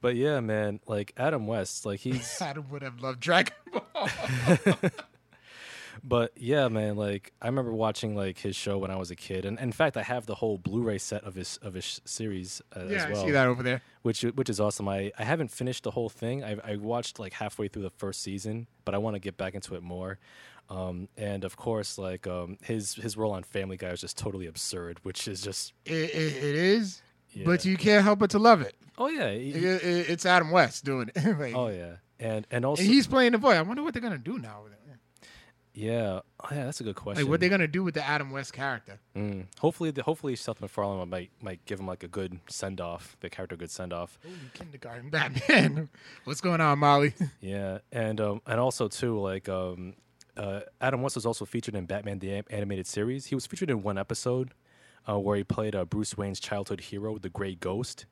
But 0.00 0.16
yeah, 0.16 0.40
man, 0.40 0.80
like 0.86 1.12
Adam 1.16 1.46
West, 1.46 1.84
like 1.84 2.00
he's 2.00 2.38
Adam 2.40 2.68
would 2.70 2.82
have 2.82 3.00
loved 3.00 3.20
Dragon 3.20 3.54
Ball. 3.72 4.08
But 6.04 6.32
yeah, 6.36 6.66
man, 6.68 6.96
like 6.96 7.32
I 7.40 7.46
remember 7.46 7.72
watching 7.72 8.16
like 8.16 8.38
his 8.38 8.56
show 8.56 8.76
when 8.78 8.90
I 8.90 8.96
was 8.96 9.10
a 9.12 9.16
kid, 9.16 9.44
and 9.44 9.58
in 9.60 9.70
fact, 9.70 9.96
I 9.96 10.02
have 10.02 10.26
the 10.26 10.34
whole 10.34 10.58
Blu-ray 10.58 10.98
set 10.98 11.22
of 11.24 11.34
his 11.36 11.58
of 11.62 11.74
his 11.74 12.00
series 12.04 12.60
uh, 12.76 12.84
yeah, 12.88 13.04
as 13.04 13.06
well, 13.12 13.22
I 13.22 13.26
see 13.26 13.30
that 13.30 13.46
over 13.46 13.62
there. 13.62 13.82
which 14.02 14.22
which 14.22 14.50
is 14.50 14.58
awesome. 14.58 14.88
I, 14.88 15.12
I 15.16 15.22
haven't 15.24 15.52
finished 15.52 15.84
the 15.84 15.92
whole 15.92 16.08
thing. 16.08 16.42
I 16.42 16.56
I 16.64 16.76
watched 16.76 17.20
like 17.20 17.34
halfway 17.34 17.68
through 17.68 17.82
the 17.82 17.90
first 17.90 18.20
season, 18.20 18.66
but 18.84 18.94
I 18.96 18.98
want 18.98 19.14
to 19.14 19.20
get 19.20 19.36
back 19.36 19.54
into 19.54 19.76
it 19.76 19.82
more. 19.82 20.18
Um, 20.70 21.08
and 21.16 21.44
of 21.44 21.56
course, 21.56 21.98
like 21.98 22.26
um, 22.26 22.56
his 22.62 22.94
his 22.94 23.16
role 23.16 23.32
on 23.32 23.44
Family 23.44 23.76
Guy 23.76 23.90
is 23.90 24.00
just 24.00 24.18
totally 24.18 24.46
absurd, 24.46 24.98
which 25.04 25.28
is 25.28 25.40
just 25.40 25.72
It, 25.84 25.92
it, 25.92 26.36
it 26.36 26.54
is, 26.56 27.00
yeah. 27.30 27.44
but 27.46 27.64
you 27.64 27.76
can't 27.76 28.02
help 28.04 28.18
but 28.18 28.30
to 28.30 28.38
love 28.40 28.60
it. 28.60 28.74
oh 28.98 29.06
yeah, 29.08 29.30
he- 29.30 29.50
It- 29.50 29.82
it- 29.84 30.10
it's 30.10 30.26
Adam 30.26 30.50
West 30.50 30.84
doing 30.84 31.10
it. 31.14 31.38
Like, 31.38 31.54
oh 31.54 31.68
yeah, 31.68 31.96
and 32.18 32.44
and 32.50 32.64
also 32.64 32.82
and 32.82 32.90
he's 32.90 33.06
playing 33.06 33.32
the 33.32 33.38
boy. 33.38 33.52
I 33.52 33.62
wonder 33.62 33.82
what 33.84 33.92
they're 33.94 34.02
gonna 34.02 34.18
do 34.18 34.38
now 34.38 34.62
with 34.64 34.72
it. 34.72 34.78
Yeah, 35.74 36.20
oh, 36.40 36.48
yeah, 36.50 36.64
that's 36.64 36.80
a 36.80 36.84
good 36.84 36.96
question. 36.96 37.24
Like 37.24 37.30
what 37.30 37.40
they're 37.40 37.48
gonna 37.48 37.66
do 37.66 37.82
with 37.82 37.94
the 37.94 38.06
Adam 38.06 38.30
West 38.30 38.52
character. 38.52 39.00
Mm. 39.16 39.46
Hopefully, 39.58 39.90
the, 39.90 40.02
hopefully 40.02 40.36
Seth 40.36 40.60
MacFarlane 40.60 41.08
might 41.08 41.30
might 41.40 41.64
give 41.64 41.80
him 41.80 41.86
like 41.86 42.02
a 42.02 42.08
good 42.08 42.40
send 42.48 42.80
off, 42.80 43.16
the 43.20 43.30
character 43.30 43.54
a 43.54 43.58
good 43.58 43.70
send 43.70 43.92
off. 43.92 44.18
Holy 44.22 44.36
kindergarten 44.52 45.08
Batman. 45.10 45.88
What's 46.24 46.40
going 46.42 46.60
on, 46.60 46.78
Molly? 46.78 47.14
Yeah, 47.40 47.78
and 47.90 48.20
um, 48.20 48.42
and 48.46 48.60
also 48.60 48.88
too 48.88 49.18
like 49.18 49.48
um, 49.48 49.94
uh, 50.36 50.60
Adam 50.80 51.00
West 51.02 51.14
was 51.16 51.24
also 51.26 51.44
featured 51.44 51.74
in 51.74 51.86
Batman 51.86 52.18
the 52.18 52.42
animated 52.50 52.86
series. 52.86 53.26
He 53.26 53.34
was 53.34 53.46
featured 53.46 53.70
in 53.70 53.82
one 53.82 53.96
episode 53.98 54.52
uh, 55.08 55.18
where 55.18 55.36
he 55.36 55.44
played 55.44 55.74
uh, 55.74 55.84
Bruce 55.86 56.16
Wayne's 56.16 56.38
childhood 56.40 56.80
hero, 56.80 57.16
the 57.18 57.30
Gray 57.30 57.54
Ghost. 57.54 58.06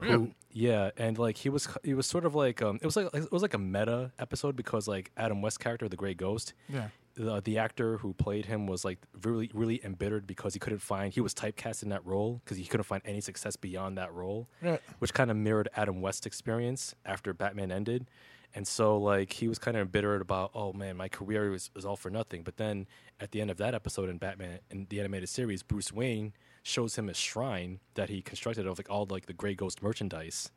who- 0.00 0.32
yeah, 0.50 0.90
and 0.96 1.18
like 1.18 1.36
he 1.38 1.50
was 1.50 1.68
he 1.82 1.92
was 1.92 2.06
sort 2.06 2.24
of 2.24 2.34
like 2.34 2.62
um, 2.62 2.78
it 2.80 2.86
was 2.86 2.96
like 2.96 3.08
it 3.14 3.30
was 3.32 3.42
like 3.42 3.52
a 3.54 3.58
meta 3.58 4.12
episode 4.18 4.56
because 4.56 4.88
like 4.88 5.10
Adam 5.16 5.42
West 5.42 5.60
character, 5.60 5.86
the 5.88 5.96
Gray 5.96 6.14
Ghost. 6.14 6.54
Yeah. 6.68 6.88
The, 7.16 7.40
the 7.40 7.58
actor 7.58 7.96
who 7.98 8.12
played 8.12 8.44
him 8.44 8.66
was 8.66 8.84
like 8.84 8.98
really 9.22 9.50
really 9.54 9.80
embittered 9.82 10.26
because 10.26 10.52
he 10.54 10.60
couldn't 10.60 10.80
find 10.80 11.12
he 11.14 11.20
was 11.22 11.32
typecast 11.34 11.82
in 11.82 11.88
that 11.88 12.04
role 12.04 12.42
because 12.44 12.58
he 12.58 12.64
couldn't 12.64 12.84
find 12.84 13.02
any 13.06 13.20
success 13.22 13.56
beyond 13.56 13.96
that 13.96 14.12
role 14.12 14.48
Yeah. 14.62 14.76
which 14.98 15.14
kind 15.14 15.30
of 15.30 15.36
mirrored 15.38 15.68
Adam 15.74 16.02
West's 16.02 16.26
experience 16.26 16.94
after 17.06 17.32
Batman 17.32 17.72
ended. 17.72 18.06
And 18.54 18.66
so, 18.66 18.96
like, 18.96 19.34
he 19.34 19.48
was 19.48 19.58
kind 19.58 19.76
of 19.76 19.82
embittered 19.82 20.22
about, 20.22 20.50
oh 20.54 20.72
man, 20.72 20.96
my 20.96 21.08
career 21.10 21.50
was, 21.50 21.70
was 21.74 21.84
all 21.84 21.96
for 21.96 22.10
nothing. 22.10 22.42
But 22.42 22.56
then 22.56 22.86
at 23.20 23.32
the 23.32 23.40
end 23.42 23.50
of 23.50 23.58
that 23.58 23.74
episode 23.74 24.08
in 24.08 24.16
Batman, 24.16 24.60
in 24.70 24.86
the 24.88 24.98
animated 25.00 25.28
series, 25.28 25.62
Bruce 25.62 25.92
Wayne 25.92 26.32
shows 26.62 26.96
him 26.96 27.08
a 27.10 27.14
shrine 27.14 27.80
that 27.94 28.08
he 28.08 28.22
constructed 28.22 28.66
of 28.66 28.78
like 28.78 28.88
all 28.88 29.06
like 29.10 29.26
the 29.26 29.34
Gray 29.34 29.54
Ghost 29.54 29.82
merchandise. 29.82 30.50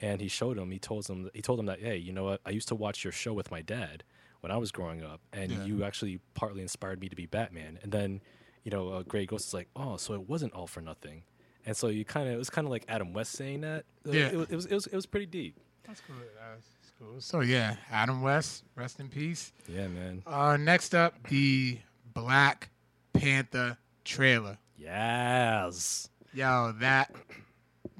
And 0.00 0.20
he 0.22 0.28
showed 0.28 0.56
him, 0.56 0.70
he 0.70 0.78
told 0.78 1.06
him, 1.08 1.30
he 1.34 1.42
told 1.42 1.58
him 1.60 1.66
that, 1.66 1.80
hey, 1.80 1.96
you 1.96 2.12
know 2.12 2.24
what? 2.24 2.40
I 2.46 2.50
used 2.50 2.68
to 2.68 2.74
watch 2.74 3.04
your 3.04 3.12
show 3.12 3.34
with 3.34 3.50
my 3.50 3.60
dad 3.60 4.02
when 4.42 4.50
I 4.52 4.56
was 4.58 4.70
growing 4.72 5.02
up, 5.02 5.20
and 5.32 5.50
Yeah. 5.50 5.64
you 5.64 5.84
actually 5.84 6.20
partly 6.34 6.60
inspired 6.62 7.00
me 7.00 7.08
to 7.08 7.16
be 7.16 7.26
Batman. 7.26 7.78
And 7.82 7.90
then, 7.92 8.20
you 8.64 8.70
know, 8.70 8.88
uh, 8.90 9.02
Gray 9.02 9.24
Ghost 9.24 9.48
is 9.48 9.54
like, 9.54 9.68
oh, 9.74 9.96
so 9.96 10.14
it 10.14 10.28
wasn't 10.28 10.52
all 10.52 10.66
for 10.66 10.80
nothing. 10.80 11.22
And 11.64 11.76
so 11.76 11.86
you 11.88 12.04
kind 12.04 12.28
of, 12.28 12.34
it 12.34 12.38
was 12.38 12.50
kind 12.50 12.66
of 12.66 12.70
like 12.72 12.84
Adam 12.88 13.12
West 13.12 13.32
saying 13.32 13.60
that. 13.62 13.84
Uh, 14.06 14.10
Yeah. 14.12 14.26
It, 14.26 14.36
was- 14.36 14.48
it 14.50 14.56
was, 14.56 14.66
it 14.66 14.74
was, 14.74 14.86
it 14.88 14.94
was 14.96 15.06
pretty 15.06 15.26
deep. 15.26 15.56
That's 15.86 16.00
cool. 16.06 16.16
That's 16.38 16.92
cool. 16.98 17.20
So 17.20 17.40
yeah, 17.40 17.76
Adam 17.90 18.20
West, 18.22 18.64
rest 18.76 18.98
in 19.00 19.08
peace. 19.08 19.52
Yeah, 19.68 19.86
man. 19.88 20.22
Uh, 20.26 20.56
next 20.56 20.94
up, 20.94 21.14
the 21.28 21.78
Black 22.14 22.70
Panther 23.12 23.78
trailer. 24.04 24.58
Yes. 24.76 26.08
Yo, 26.34 26.72
that 26.80 27.14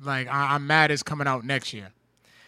like 0.02 0.26
I- 0.28 0.54
I'm 0.54 0.66
mad 0.66 0.90
it's 0.90 1.02
coming 1.02 1.26
out 1.28 1.44
next 1.44 1.72
year 1.72 1.90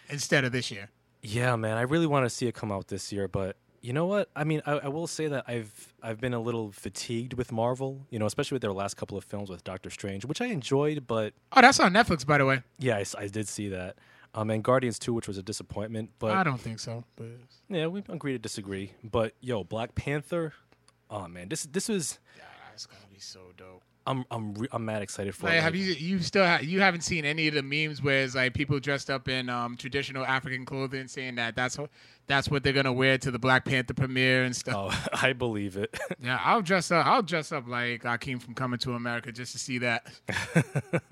instead 0.09 0.45
of 0.45 0.51
this 0.53 0.71
year. 0.71 0.89
Yeah, 1.23 1.55
man. 1.57 1.77
I 1.77 1.83
really 1.83 2.07
want 2.07 2.27
to 2.27 2.31
see 2.31 2.47
it 2.47 2.55
come 2.55 2.71
out 2.73 2.89
this 2.89 3.13
year, 3.13 3.29
but 3.29 3.57
you 3.85 3.93
know 3.93 4.07
what? 4.07 4.31
I 4.35 4.45
mean, 4.45 4.63
I, 4.65 4.73
I 4.79 4.89
will 4.89 5.07
say 5.07 5.29
that 5.29 5.45
I've 5.47 5.93
I've 6.03 6.19
been 6.21 6.33
a 6.33 6.41
little 6.41 6.73
fatigued 6.73 7.35
with 7.35 7.53
Marvel. 7.53 8.07
You 8.11 8.19
know, 8.19 8.25
especially 8.27 8.57
with 8.57 8.63
their 8.63 8.73
last 8.73 8.97
couple 8.97 9.19
of 9.19 9.25
films 9.25 9.51
with 9.51 9.63
Doctor 9.63 9.91
Strange, 9.91 10.25
which 10.25 10.41
I 10.41 10.47
enjoyed, 10.47 11.07
but 11.07 11.35
Oh, 11.53 11.61
that's 11.61 11.79
on 11.81 11.93
Netflix, 11.93 12.27
by 12.27 12.39
the 12.39 12.47
way. 12.47 12.63
yeah, 12.79 13.03
I 13.19 13.27
did 13.29 13.47
see 13.47 13.69
that. 13.69 13.97
Um, 14.35 14.51
and 14.51 14.65
Guardians 14.65 14.99
Two, 14.99 15.13
which 15.13 15.29
was 15.29 15.39
a 15.39 15.43
disappointment, 15.43 16.11
but 16.19 16.31
I 16.33 16.43
don't 16.43 16.61
think 16.61 16.81
so. 16.81 17.05
But 17.17 17.27
yeah, 17.69 17.87
we 17.87 18.03
agree 18.09 18.33
to 18.33 18.39
disagree. 18.39 18.93
But 19.05 19.35
yo, 19.41 19.63
Black 19.65 19.95
Panther. 19.95 20.55
Oh 21.11 21.29
man, 21.29 21.49
this 21.51 21.65
this 21.65 21.89
was 21.89 22.19
yeah, 22.37 22.45
that's 22.71 22.87
gonna 22.87 23.01
be 23.13 23.21
so 23.21 23.41
dope. 23.57 23.83
I'm 24.07 24.25
I'm 24.31 24.55
re- 24.55 24.69
I'm 24.71 24.85
mad 24.85 25.03
excited 25.03 25.35
for. 25.35 25.47
Like, 25.47 25.57
it. 25.57 25.63
have 25.63 25.75
you 25.75 25.93
you 25.95 26.19
still 26.21 26.45
ha- 26.45 26.61
you 26.63 26.81
haven't 26.81 27.01
seen 27.01 27.25
any 27.25 27.49
of 27.49 27.55
the 27.55 27.63
memes 27.63 28.03
where 28.03 28.23
it's 28.23 28.35
like 28.35 28.53
people 28.53 28.79
dressed 28.79 29.09
up 29.09 29.29
in 29.29 29.49
um, 29.49 29.77
traditional 29.77 30.25
African 30.27 30.67
clothing, 30.67 31.09
saying 31.09 31.37
that 31.37 31.57
that's 31.57 31.79
what 31.79 31.91
that's 32.27 32.51
what 32.51 32.63
they're 32.63 32.75
gonna 32.75 32.93
wear 32.93 33.17
to 33.19 33.31
the 33.31 33.39
Black 33.39 33.65
Panther 33.65 33.95
premiere 33.95 34.45
and 34.45 34.55
stuff. 34.55 35.09
Oh, 35.13 35.19
I 35.23 35.33
believe 35.33 35.77
it. 35.77 35.99
Yeah, 36.23 36.41
I'll 36.43 36.63
dress 36.63 36.91
up. 36.91 37.05
I'll 37.07 37.23
dress 37.23 37.53
up 37.53 37.67
like 37.67 38.03
Akeem 38.05 38.41
from 38.41 38.55
Coming 38.55 38.79
to 38.81 38.93
America 38.93 39.31
just 39.33 39.53
to 39.53 39.59
see 39.59 39.79
that. 39.79 40.07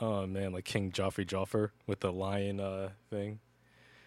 oh 0.00 0.26
man, 0.26 0.52
like 0.52 0.64
King 0.64 0.90
Joffrey 0.90 1.26
Joffer 1.26 1.70
with 1.86 2.00
the 2.00 2.12
lion 2.12 2.60
uh, 2.60 2.90
thing. 3.10 3.38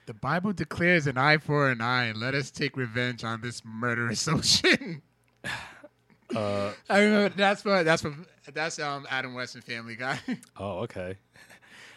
The 0.06 0.14
Bible 0.14 0.54
declares 0.54 1.08
an 1.08 1.18
eye 1.18 1.38
for 1.38 1.70
an 1.70 1.82
eye, 1.82 2.06
and 2.06 2.20
let 2.20 2.36
us 2.36 2.52
take 2.52 2.78
revenge 2.78 3.24
on 3.24 3.42
this 3.42 3.64
murderous 3.66 4.28
ocean. 4.28 5.02
Uh, 6.34 6.72
I 6.90 7.00
remember 7.00 7.36
that's 7.36 7.62
from 7.62 7.84
that's 7.86 8.02
from 8.02 8.26
that's 8.54 8.80
um 8.80 9.06
Adam 9.10 9.34
West 9.34 9.56
and 9.56 9.64
Family 9.64 9.96
Guy, 9.96 10.20
oh, 10.58 10.80
okay. 10.80 11.18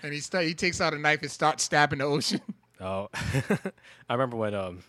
and 0.02 0.12
he 0.12 0.20
sta- 0.20 0.40
he 0.42 0.54
takes 0.54 0.80
out 0.80 0.92
a 0.94 0.98
knife 0.98 1.22
and 1.22 1.30
starts 1.30 1.64
stabbing 1.64 2.00
the 2.00 2.04
ocean. 2.04 2.40
Oh, 2.80 3.08
I 4.08 4.12
remember 4.14 4.36
when 4.36 4.54
um, 4.54 4.84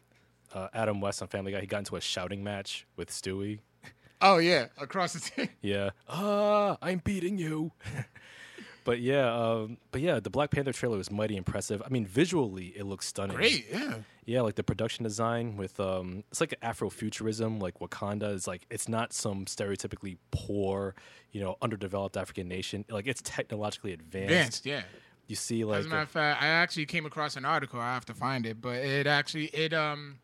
uh, 0.53 0.67
Adam 0.75 1.01
West 1.01 1.23
on 1.23 1.27
Family 1.27 1.51
Guy 1.51 1.61
he 1.61 1.65
got 1.65 1.79
into 1.79 1.95
a 1.95 2.01
shouting 2.01 2.43
match 2.43 2.85
with 2.95 3.09
Stewie. 3.09 3.61
Oh 4.21 4.37
yeah, 4.37 4.67
across 4.79 5.13
the 5.13 5.19
thing. 5.19 5.49
Yeah, 5.63 5.89
ah, 6.07 6.77
I'm 6.83 6.99
beating 6.99 7.39
you. 7.39 7.71
But 8.89 9.01
yeah, 9.01 9.31
um, 9.31 9.77
but 9.91 10.01
yeah, 10.01 10.19
the 10.19 10.31
Black 10.31 10.49
Panther 10.49 10.73
trailer 10.73 10.97
was 10.97 11.11
mighty 11.11 11.37
impressive. 11.37 11.79
I 11.85 11.89
mean, 11.89 12.07
visually 12.07 12.73
it 12.75 12.87
looks 12.87 13.05
stunning. 13.05 13.37
Great, 13.37 13.67
yeah. 13.71 13.97
Yeah, 14.25 14.41
like 14.41 14.55
the 14.55 14.63
production 14.63 15.03
design 15.03 15.57
with 15.57 15.79
um, 15.79 16.23
it's 16.31 16.41
like 16.41 16.55
Afrofuturism, 16.63 17.61
like 17.61 17.77
Wakanda 17.77 18.33
is 18.33 18.47
like 18.47 18.65
it's 18.71 18.89
not 18.89 19.13
some 19.13 19.45
stereotypically 19.45 20.17
poor, 20.31 20.95
you 21.31 21.39
know, 21.39 21.55
underdeveloped 21.61 22.17
African 22.17 22.47
nation. 22.47 22.83
Like 22.89 23.05
it's 23.05 23.21
technologically 23.21 23.93
advanced. 23.93 24.31
Advanced, 24.31 24.65
yeah. 24.65 24.81
You 25.27 25.35
see, 25.35 25.63
like 25.63 25.81
As 25.81 25.85
a 25.85 25.89
matter 25.89 26.01
of 26.01 26.09
fact, 26.09 26.41
I 26.41 26.47
actually 26.47 26.87
came 26.87 27.05
across 27.05 27.37
an 27.37 27.45
article. 27.45 27.79
I 27.79 27.93
have 27.93 28.05
to 28.05 28.15
find 28.15 28.47
it, 28.47 28.59
but 28.59 28.77
it 28.77 29.05
actually 29.05 29.45
it 29.49 29.71
um 29.71 30.17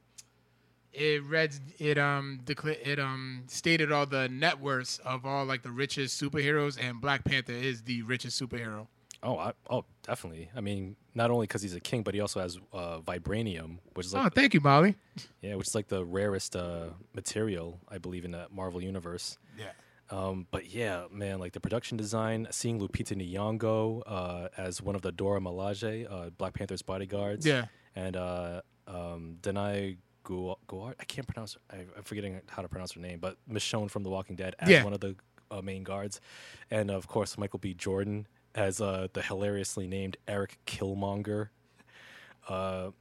it 0.96 1.24
read 1.24 1.54
it 1.80 1.98
um 1.98 2.40
decla- 2.46 2.86
it 2.86 3.00
um 3.00 3.44
stated 3.48 3.92
all 3.92 4.06
the 4.06 4.28
net 4.30 4.60
worths 4.60 5.00
of 5.00 5.26
all 5.26 5.46
like 5.46 5.62
the 5.64 5.72
richest 5.72 6.22
superheroes, 6.22 6.78
and 6.82 7.02
Black 7.02 7.24
Panther 7.24 7.54
is 7.54 7.84
the 7.84 8.02
richest 8.04 8.42
superhero. 8.42 8.88
Oh, 9.24 9.38
I, 9.40 9.54
oh, 9.72 9.86
definitely. 10.04 10.50
I 10.56 10.62
mean, 10.62 10.96
not 11.16 11.32
only 11.32 11.48
because 11.48 11.64
he's 11.64 11.74
a 11.74 11.80
king, 11.80 12.04
but 12.04 12.14
he 12.14 12.20
also 12.22 12.40
has 12.42 12.60
uh, 12.72 13.00
vibranium, 13.00 13.78
which 13.96 14.06
is 14.06 14.14
like 14.14 14.26
oh, 14.26 14.30
thank 14.30 14.54
you, 14.54 14.62
Molly. 14.62 14.96
yeah, 15.42 15.56
which 15.56 15.68
is 15.70 15.74
like 15.76 15.88
the 15.88 16.06
rarest 16.06 16.56
uh, 16.56 16.90
material, 17.16 17.80
I 17.90 17.98
believe, 17.98 18.24
in 18.24 18.32
the 18.32 18.46
Marvel 18.52 18.84
universe. 18.84 19.38
Yeah. 19.58 19.72
Um, 20.12 20.46
but 20.52 20.68
yeah, 20.72 21.06
man, 21.12 21.40
like 21.40 21.54
the 21.54 21.60
production 21.60 21.98
design, 21.98 22.48
seeing 22.52 22.80
Lupita 22.80 23.16
Nyong'o 23.16 24.04
uh, 24.06 24.50
as 24.58 24.80
one 24.80 24.94
of 24.94 25.02
the 25.02 25.12
Dora 25.12 25.40
Milaje, 25.40 26.06
uh, 26.12 26.30
Black 26.38 26.54
Panther's 26.54 26.84
bodyguards, 26.84 27.48
Yeah. 27.48 27.66
and 27.96 28.16
uh, 28.16 28.62
um, 28.88 29.38
Danai 29.42 29.98
Guard, 30.26 30.96
I 31.00 31.04
can't 31.06 31.28
pronounce, 31.28 31.56
I, 31.72 31.86
I'm 31.96 32.04
forgetting 32.04 32.42
how 32.48 32.62
to 32.62 32.68
pronounce 32.68 32.94
her 32.94 33.00
name, 33.02 33.20
but 33.20 33.38
Michonne 33.50 33.90
from 33.90 34.04
The 34.04 34.10
Walking 34.10 34.36
Dead 34.36 34.56
as 34.60 34.70
Yeah. 34.70 34.84
one 34.84 34.94
of 34.94 35.00
the 35.00 35.16
uh, 35.52 35.62
main 35.62 35.84
guards, 35.84 36.20
and 36.72 36.90
of 36.92 37.08
course 37.08 37.38
Michael 37.38 37.60
B. 37.60 37.74
Jordan 37.74 38.28
as 38.56 38.82
uh, 38.82 39.08
the 39.14 39.22
hilariously 39.22 39.88
named 39.88 40.18
Eric 40.28 40.58
Killmonger. 40.66 41.50
Uh, 42.48 42.92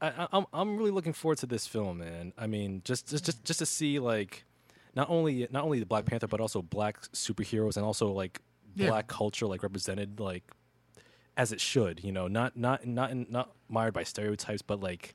I, 0.00 0.08
I, 0.08 0.28
I'm 0.32 0.46
I'm 0.52 0.76
really 0.76 0.90
looking 0.90 1.12
forward 1.12 1.38
to 1.38 1.46
this 1.46 1.66
film, 1.66 1.98
man. 1.98 2.32
I 2.38 2.46
mean, 2.46 2.82
just 2.84 3.08
just 3.08 3.24
just, 3.24 3.44
just 3.44 3.58
to 3.58 3.66
see 3.66 3.98
like 3.98 4.44
not 4.94 5.10
only 5.10 5.46
not 5.50 5.64
only 5.64 5.80
the 5.80 5.86
Black 5.86 6.04
Panther, 6.04 6.28
but 6.28 6.40
also 6.40 6.62
black 6.62 7.00
superheroes 7.12 7.76
and 7.76 7.84
also 7.84 8.12
like 8.12 8.40
Yeah. 8.76 8.88
black 8.88 9.06
culture 9.08 9.46
like 9.46 9.62
represented 9.62 10.20
like 10.20 10.44
as 11.36 11.50
it 11.52 11.60
should. 11.60 12.04
You 12.04 12.12
know, 12.12 12.28
not 12.28 12.56
not 12.56 12.86
not 12.86 13.14
not 13.30 13.52
mired 13.68 13.94
by 13.94 14.04
stereotypes, 14.04 14.62
but 14.62 14.78
like 14.80 15.14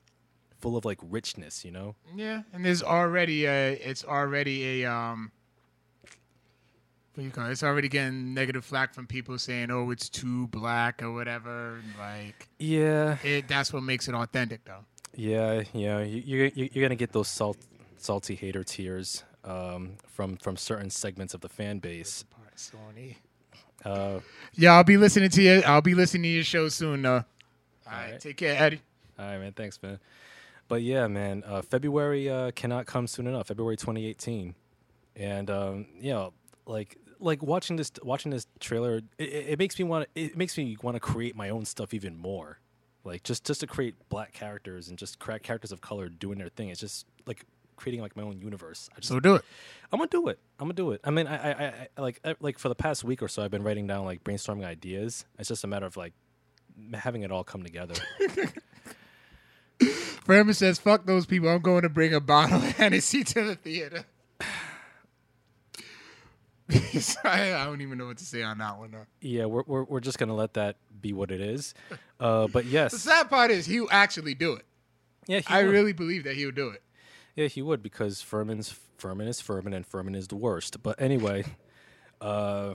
full 0.64 0.76
of 0.78 0.84
like 0.86 0.98
richness. 1.02 1.64
You 1.64 1.70
know. 1.72 1.94
Yeah, 2.16 2.42
and 2.54 2.64
there's 2.64 2.82
already 2.82 3.44
a 3.46 3.72
it's 3.74 4.04
already 4.04 4.82
a 4.82 4.90
um 4.90 5.30
What 7.14 7.24
you 7.24 7.30
call 7.30 7.46
it? 7.46 7.52
It's 7.52 7.62
already 7.62 7.88
getting 7.88 8.34
negative 8.34 8.64
flack 8.64 8.94
from 8.94 9.06
people 9.06 9.38
saying, 9.38 9.70
"Oh, 9.70 9.90
it's 9.90 10.08
too 10.08 10.46
black" 10.48 11.02
or 11.02 11.12
whatever. 11.12 11.80
Like, 11.98 12.48
Yeah, 12.58 13.18
it, 13.22 13.46
that's 13.46 13.72
what 13.72 13.82
makes 13.82 14.08
it 14.08 14.14
authentic, 14.14 14.64
though. 14.64 14.84
yeah, 15.14 15.62
yeah. 15.74 16.00
You, 16.00 16.22
you're 16.24 16.46
you- 16.46 16.70
you're 16.72 16.84
gonna 16.84 16.96
get 16.96 17.12
those 17.12 17.28
salt, 17.28 17.58
salty 17.98 18.34
hater 18.34 18.64
tears 18.64 19.22
um, 19.44 19.96
from 20.08 20.36
from 20.38 20.56
certain 20.56 20.90
segments 20.90 21.34
of 21.34 21.40
the 21.42 21.48
fan 21.48 21.78
base. 21.78 22.24
Sony. 22.56 23.16
Uh, 23.84 24.20
Yeah, 24.54 24.72
I'll 24.74 24.84
be 24.84 24.96
listening 24.96 25.28
to 25.30 25.42
you. 25.42 25.62
I'll 25.66 25.82
be 25.82 25.94
listening 25.94 26.22
to 26.22 26.28
your 26.28 26.44
show 26.44 26.68
soon, 26.68 27.02
though. 27.02 27.12
All 27.86 27.92
right, 27.92 28.12
right. 28.12 28.20
take 28.20 28.36
care, 28.38 28.56
Eddie. 28.56 28.80
all 29.18 29.26
right, 29.26 29.38
man. 29.38 29.52
Thanks, 29.52 29.78
man. 29.82 29.98
But 30.74 30.82
yeah, 30.82 31.06
man. 31.06 31.44
Uh, 31.46 31.62
February 31.62 32.28
uh, 32.28 32.50
cannot 32.50 32.86
come 32.86 33.06
soon 33.06 33.28
enough. 33.28 33.46
February 33.46 33.76
2018, 33.76 34.56
and 35.14 35.48
um, 35.48 35.86
you 36.00 36.10
know, 36.10 36.32
like 36.66 36.98
like 37.20 37.44
watching 37.44 37.76
this 37.76 37.92
watching 38.02 38.32
this 38.32 38.48
trailer, 38.58 39.00
it, 39.16 39.22
it 39.22 39.58
makes 39.60 39.78
me 39.78 39.84
want 39.84 40.08
it 40.16 40.36
makes 40.36 40.58
me 40.58 40.76
want 40.82 40.96
to 40.96 41.00
create 41.00 41.36
my 41.36 41.48
own 41.48 41.64
stuff 41.64 41.94
even 41.94 42.16
more. 42.18 42.58
Like 43.04 43.22
just 43.22 43.44
just 43.44 43.60
to 43.60 43.68
create 43.68 43.94
black 44.08 44.32
characters 44.32 44.88
and 44.88 44.98
just 44.98 45.20
crack 45.20 45.44
characters 45.44 45.70
of 45.70 45.80
color 45.80 46.08
doing 46.08 46.38
their 46.38 46.48
thing. 46.48 46.70
It's 46.70 46.80
just 46.80 47.06
like 47.24 47.44
creating 47.76 48.00
like 48.00 48.16
my 48.16 48.24
own 48.24 48.40
universe. 48.40 48.90
I 48.96 48.96
just 48.96 49.10
So 49.10 49.20
do 49.20 49.36
it. 49.36 49.44
I'm 49.92 50.00
gonna 50.00 50.10
do 50.10 50.26
it. 50.26 50.40
I'm 50.58 50.64
gonna 50.64 50.74
do 50.74 50.90
it. 50.90 51.02
I 51.04 51.10
mean, 51.10 51.28
I, 51.28 51.36
I, 51.36 51.66
I, 51.66 51.88
I 51.96 52.00
like, 52.00 52.20
I, 52.24 52.34
like 52.40 52.58
for 52.58 52.68
the 52.68 52.74
past 52.74 53.04
week 53.04 53.22
or 53.22 53.28
so, 53.28 53.44
I've 53.44 53.52
been 53.52 53.62
writing 53.62 53.86
down 53.86 54.06
like 54.06 54.24
brainstorming 54.24 54.64
ideas. 54.64 55.24
It's 55.38 55.50
just 55.50 55.62
a 55.62 55.68
matter 55.68 55.86
of 55.86 55.96
like 55.96 56.14
having 56.94 57.22
it 57.22 57.30
all 57.30 57.44
come 57.44 57.62
together. 57.62 57.94
Furman 60.24 60.54
says, 60.54 60.78
"Fuck 60.78 61.06
those 61.06 61.26
people. 61.26 61.48
I'm 61.48 61.60
going 61.60 61.82
to 61.82 61.88
bring 61.88 62.12
a 62.14 62.20
bottle 62.20 62.58
of 62.58 62.72
Hennessy 62.76 63.22
to 63.24 63.42
the 63.44 63.54
theater." 63.54 64.04
I, 67.24 67.52
I 67.54 67.64
don't 67.66 67.82
even 67.82 67.98
know 67.98 68.06
what 68.06 68.16
to 68.18 68.24
say 68.24 68.42
on 68.42 68.58
that 68.58 68.78
one. 68.78 68.90
Though. 68.92 69.06
yeah, 69.20 69.44
we're, 69.44 69.64
we're 69.66 69.84
we're 69.84 70.00
just 70.00 70.18
gonna 70.18 70.34
let 70.34 70.54
that 70.54 70.76
be 71.00 71.12
what 71.12 71.30
it 71.30 71.40
is. 71.40 71.74
Uh, 72.18 72.46
but 72.48 72.64
yes, 72.64 72.92
The 72.92 72.98
sad 72.98 73.28
part 73.28 73.50
is 73.50 73.66
he'll 73.66 73.88
actually 73.90 74.34
do 74.34 74.54
it. 74.54 74.64
yeah, 75.26 75.40
he 75.40 75.46
I 75.54 75.62
would. 75.64 75.72
really 75.72 75.92
believe 75.92 76.24
that 76.24 76.36
he'll 76.36 76.52
do 76.52 76.68
it. 76.70 76.82
yeah, 77.36 77.48
he 77.48 77.60
would 77.60 77.82
because 77.82 78.22
Furman's 78.22 78.74
Furman 78.96 79.28
is 79.28 79.40
Furman 79.42 79.74
and 79.74 79.86
Furman 79.86 80.14
is 80.14 80.28
the 80.28 80.36
worst. 80.36 80.82
But 80.82 80.98
anyway, 81.02 81.44
uh, 82.22 82.74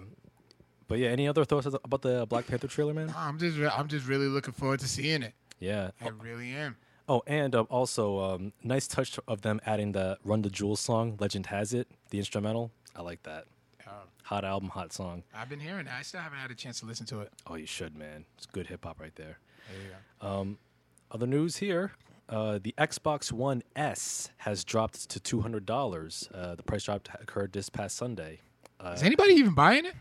but 0.88 1.00
yeah, 1.00 1.10
any 1.10 1.28
other 1.28 1.44
thoughts 1.44 1.66
about 1.66 2.04
the 2.04 2.28
Black 2.30 2.46
Panther 2.46 2.68
trailer, 2.68 2.94
man? 2.94 3.12
I'm 3.18 3.40
just, 3.40 3.58
re- 3.58 3.70
I'm 3.76 3.88
just 3.88 4.06
really 4.08 4.28
looking 4.28 4.54
forward 4.54 4.82
to 4.82 4.88
seeing 4.88 5.24
it. 5.24 5.34
Yeah. 5.60 5.92
I 6.00 6.10
really 6.10 6.52
am. 6.52 6.78
Oh, 7.10 7.24
and 7.26 7.56
um, 7.56 7.66
also, 7.72 8.20
um, 8.20 8.54
nice 8.64 8.88
touch 8.88 9.20
of 9.28 9.42
them 9.42 9.60
adding 9.66 9.94
the 9.94 10.18
"Run 10.24 10.44
the 10.44 10.50
Jewels" 10.50 10.80
song. 10.80 11.18
Legend 11.20 11.48
has 11.48 11.74
it, 11.74 11.88
the 12.12 12.20
instrumental. 12.20 12.72
I 12.96 13.02
like 13.02 13.24
that. 13.24 13.46
Um, 13.88 13.94
Hot 14.26 14.46
album, 14.46 14.70
hot 14.70 14.94
song. 14.94 15.24
I've 15.34 15.50
been 15.50 15.60
hearing 15.60 15.86
that. 15.86 15.96
I 15.98 16.04
still 16.04 16.22
haven't 16.22 16.38
had 16.38 16.52
a 16.52 16.56
chance 16.56 16.80
to 16.82 16.86
listen 16.86 17.08
to 17.08 17.22
it. 17.22 17.34
Oh, 17.48 17.56
you 17.56 17.66
should, 17.66 17.98
man. 17.98 18.26
It's 18.38 18.46
good 18.46 18.68
hip 18.68 18.86
hop 18.86 19.00
right 19.02 19.16
there. 19.16 19.40
There 19.72 19.82
you 19.84 19.90
go. 20.22 20.58
Other 21.12 21.26
news 21.26 21.58
here: 21.58 21.94
uh, 22.30 22.60
the 22.62 22.76
Xbox 22.78 23.32
One 23.32 23.64
S 23.76 24.30
has 24.38 24.64
dropped 24.64 25.10
to 25.10 25.20
two 25.20 25.42
hundred 25.42 25.66
dollars. 25.66 26.30
Uh, 26.32 26.54
the 26.54 26.62
price 26.62 26.84
drop 26.84 27.10
occurred 27.20 27.54
this 27.54 27.70
past 27.70 27.98
Sunday. 27.98 28.42
Uh, 28.80 28.94
Is 28.96 29.02
anybody 29.02 29.34
even 29.34 29.56
buying 29.56 29.86
it? 29.86 29.96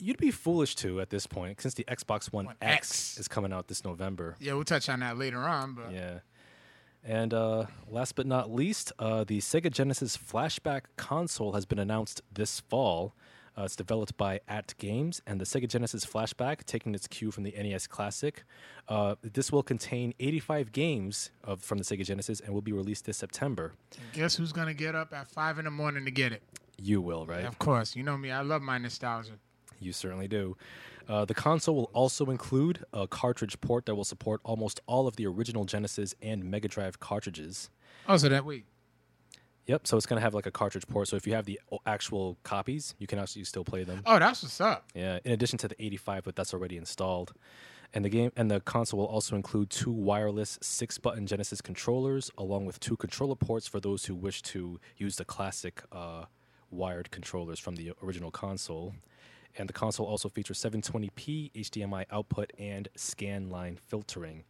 You'd 0.00 0.18
be 0.18 0.30
foolish 0.30 0.74
to 0.76 1.00
at 1.00 1.10
this 1.10 1.26
point, 1.26 1.60
since 1.60 1.74
the 1.74 1.84
Xbox 1.84 2.32
One, 2.32 2.46
One 2.46 2.56
X, 2.60 2.90
X. 2.90 3.18
is 3.18 3.28
coming 3.28 3.52
out 3.52 3.68
this 3.68 3.84
November. 3.84 4.36
Yeah, 4.40 4.54
we'll 4.54 4.64
touch 4.64 4.88
on 4.88 5.00
that 5.00 5.18
later 5.18 5.38
on. 5.40 5.74
But 5.74 5.92
Yeah. 5.92 6.20
And 7.04 7.32
uh, 7.32 7.66
last 7.88 8.16
but 8.16 8.26
not 8.26 8.52
least, 8.52 8.92
uh, 8.98 9.22
the 9.22 9.38
Sega 9.38 9.70
Genesis 9.70 10.16
Flashback 10.16 10.82
console 10.96 11.52
has 11.52 11.64
been 11.64 11.78
announced 11.78 12.20
this 12.32 12.58
fall. 12.60 13.14
Uh, 13.56 13.62
it's 13.62 13.76
developed 13.76 14.16
by 14.18 14.40
AtGames, 14.50 15.20
and 15.26 15.40
the 15.40 15.44
Sega 15.44 15.66
Genesis 15.66 16.04
Flashback, 16.04 16.64
taking 16.64 16.94
its 16.94 17.06
cue 17.06 17.30
from 17.30 17.44
the 17.44 17.54
NES 17.56 17.86
Classic. 17.86 18.44
Uh, 18.88 19.14
this 19.22 19.50
will 19.50 19.62
contain 19.62 20.12
85 20.20 20.72
games 20.72 21.30
of, 21.42 21.62
from 21.62 21.78
the 21.78 21.84
Sega 21.84 22.04
Genesis 22.04 22.40
and 22.40 22.52
will 22.52 22.60
be 22.60 22.72
released 22.72 23.06
this 23.06 23.16
September. 23.16 23.72
guess 24.12 24.36
who's 24.36 24.52
gonna 24.52 24.74
get 24.74 24.94
up 24.94 25.14
at 25.14 25.28
five 25.30 25.58
in 25.58 25.64
the 25.64 25.70
morning 25.70 26.04
to 26.04 26.10
get 26.10 26.32
it? 26.32 26.42
You 26.76 27.00
will, 27.00 27.24
right? 27.24 27.44
Of 27.44 27.58
course, 27.58 27.96
you 27.96 28.02
know 28.02 28.18
me. 28.18 28.30
I 28.30 28.42
love 28.42 28.60
my 28.60 28.76
nostalgia. 28.76 29.38
You 29.80 29.92
certainly 29.92 30.28
do. 30.28 30.56
Uh, 31.08 31.24
the 31.24 31.34
console 31.34 31.76
will 31.76 31.90
also 31.92 32.26
include 32.26 32.84
a 32.92 33.06
cartridge 33.06 33.60
port 33.60 33.86
that 33.86 33.94
will 33.94 34.04
support 34.04 34.40
almost 34.44 34.80
all 34.86 35.06
of 35.06 35.16
the 35.16 35.26
original 35.26 35.64
Genesis 35.64 36.14
and 36.20 36.44
Mega 36.44 36.68
Drive 36.68 36.98
cartridges. 36.98 37.70
Oh, 38.08 38.16
so 38.16 38.28
that 38.28 38.44
wait. 38.44 38.64
Yep. 39.66 39.86
So 39.86 39.96
it's 39.96 40.06
going 40.06 40.18
to 40.18 40.22
have 40.22 40.34
like 40.34 40.46
a 40.46 40.50
cartridge 40.50 40.86
port. 40.86 41.08
So 41.08 41.16
if 41.16 41.26
you 41.26 41.34
have 41.34 41.44
the 41.44 41.60
actual 41.86 42.38
copies, 42.44 42.94
you 42.98 43.06
can 43.06 43.18
actually 43.18 43.44
still 43.44 43.64
play 43.64 43.84
them. 43.84 44.02
Oh, 44.06 44.18
that's 44.18 44.42
what's 44.42 44.60
up. 44.60 44.86
Yeah. 44.94 45.18
In 45.24 45.32
addition 45.32 45.58
to 45.58 45.68
the 45.68 45.82
85, 45.82 46.24
but 46.24 46.36
that's 46.36 46.54
already 46.54 46.76
installed. 46.76 47.32
And 47.94 48.04
the 48.04 48.08
game 48.08 48.32
and 48.36 48.50
the 48.50 48.60
console 48.60 49.00
will 49.00 49.06
also 49.06 49.36
include 49.36 49.70
two 49.70 49.92
wireless 49.92 50.58
six-button 50.60 51.26
Genesis 51.26 51.60
controllers, 51.60 52.30
along 52.36 52.66
with 52.66 52.80
two 52.80 52.96
controller 52.96 53.36
ports 53.36 53.66
for 53.66 53.80
those 53.80 54.06
who 54.06 54.14
wish 54.14 54.42
to 54.42 54.80
use 54.96 55.16
the 55.16 55.24
classic 55.24 55.82
uh, 55.92 56.24
wired 56.70 57.10
controllers 57.10 57.58
from 57.58 57.76
the 57.76 57.92
original 58.02 58.30
console. 58.30 58.94
And 59.58 59.68
the 59.68 59.72
console 59.72 60.06
also 60.06 60.28
features 60.28 60.58
720p 60.58 61.52
HDMI 61.52 62.04
output 62.10 62.52
and 62.58 62.88
scan 62.96 63.48
line 63.48 63.78
filtering. 63.86 64.44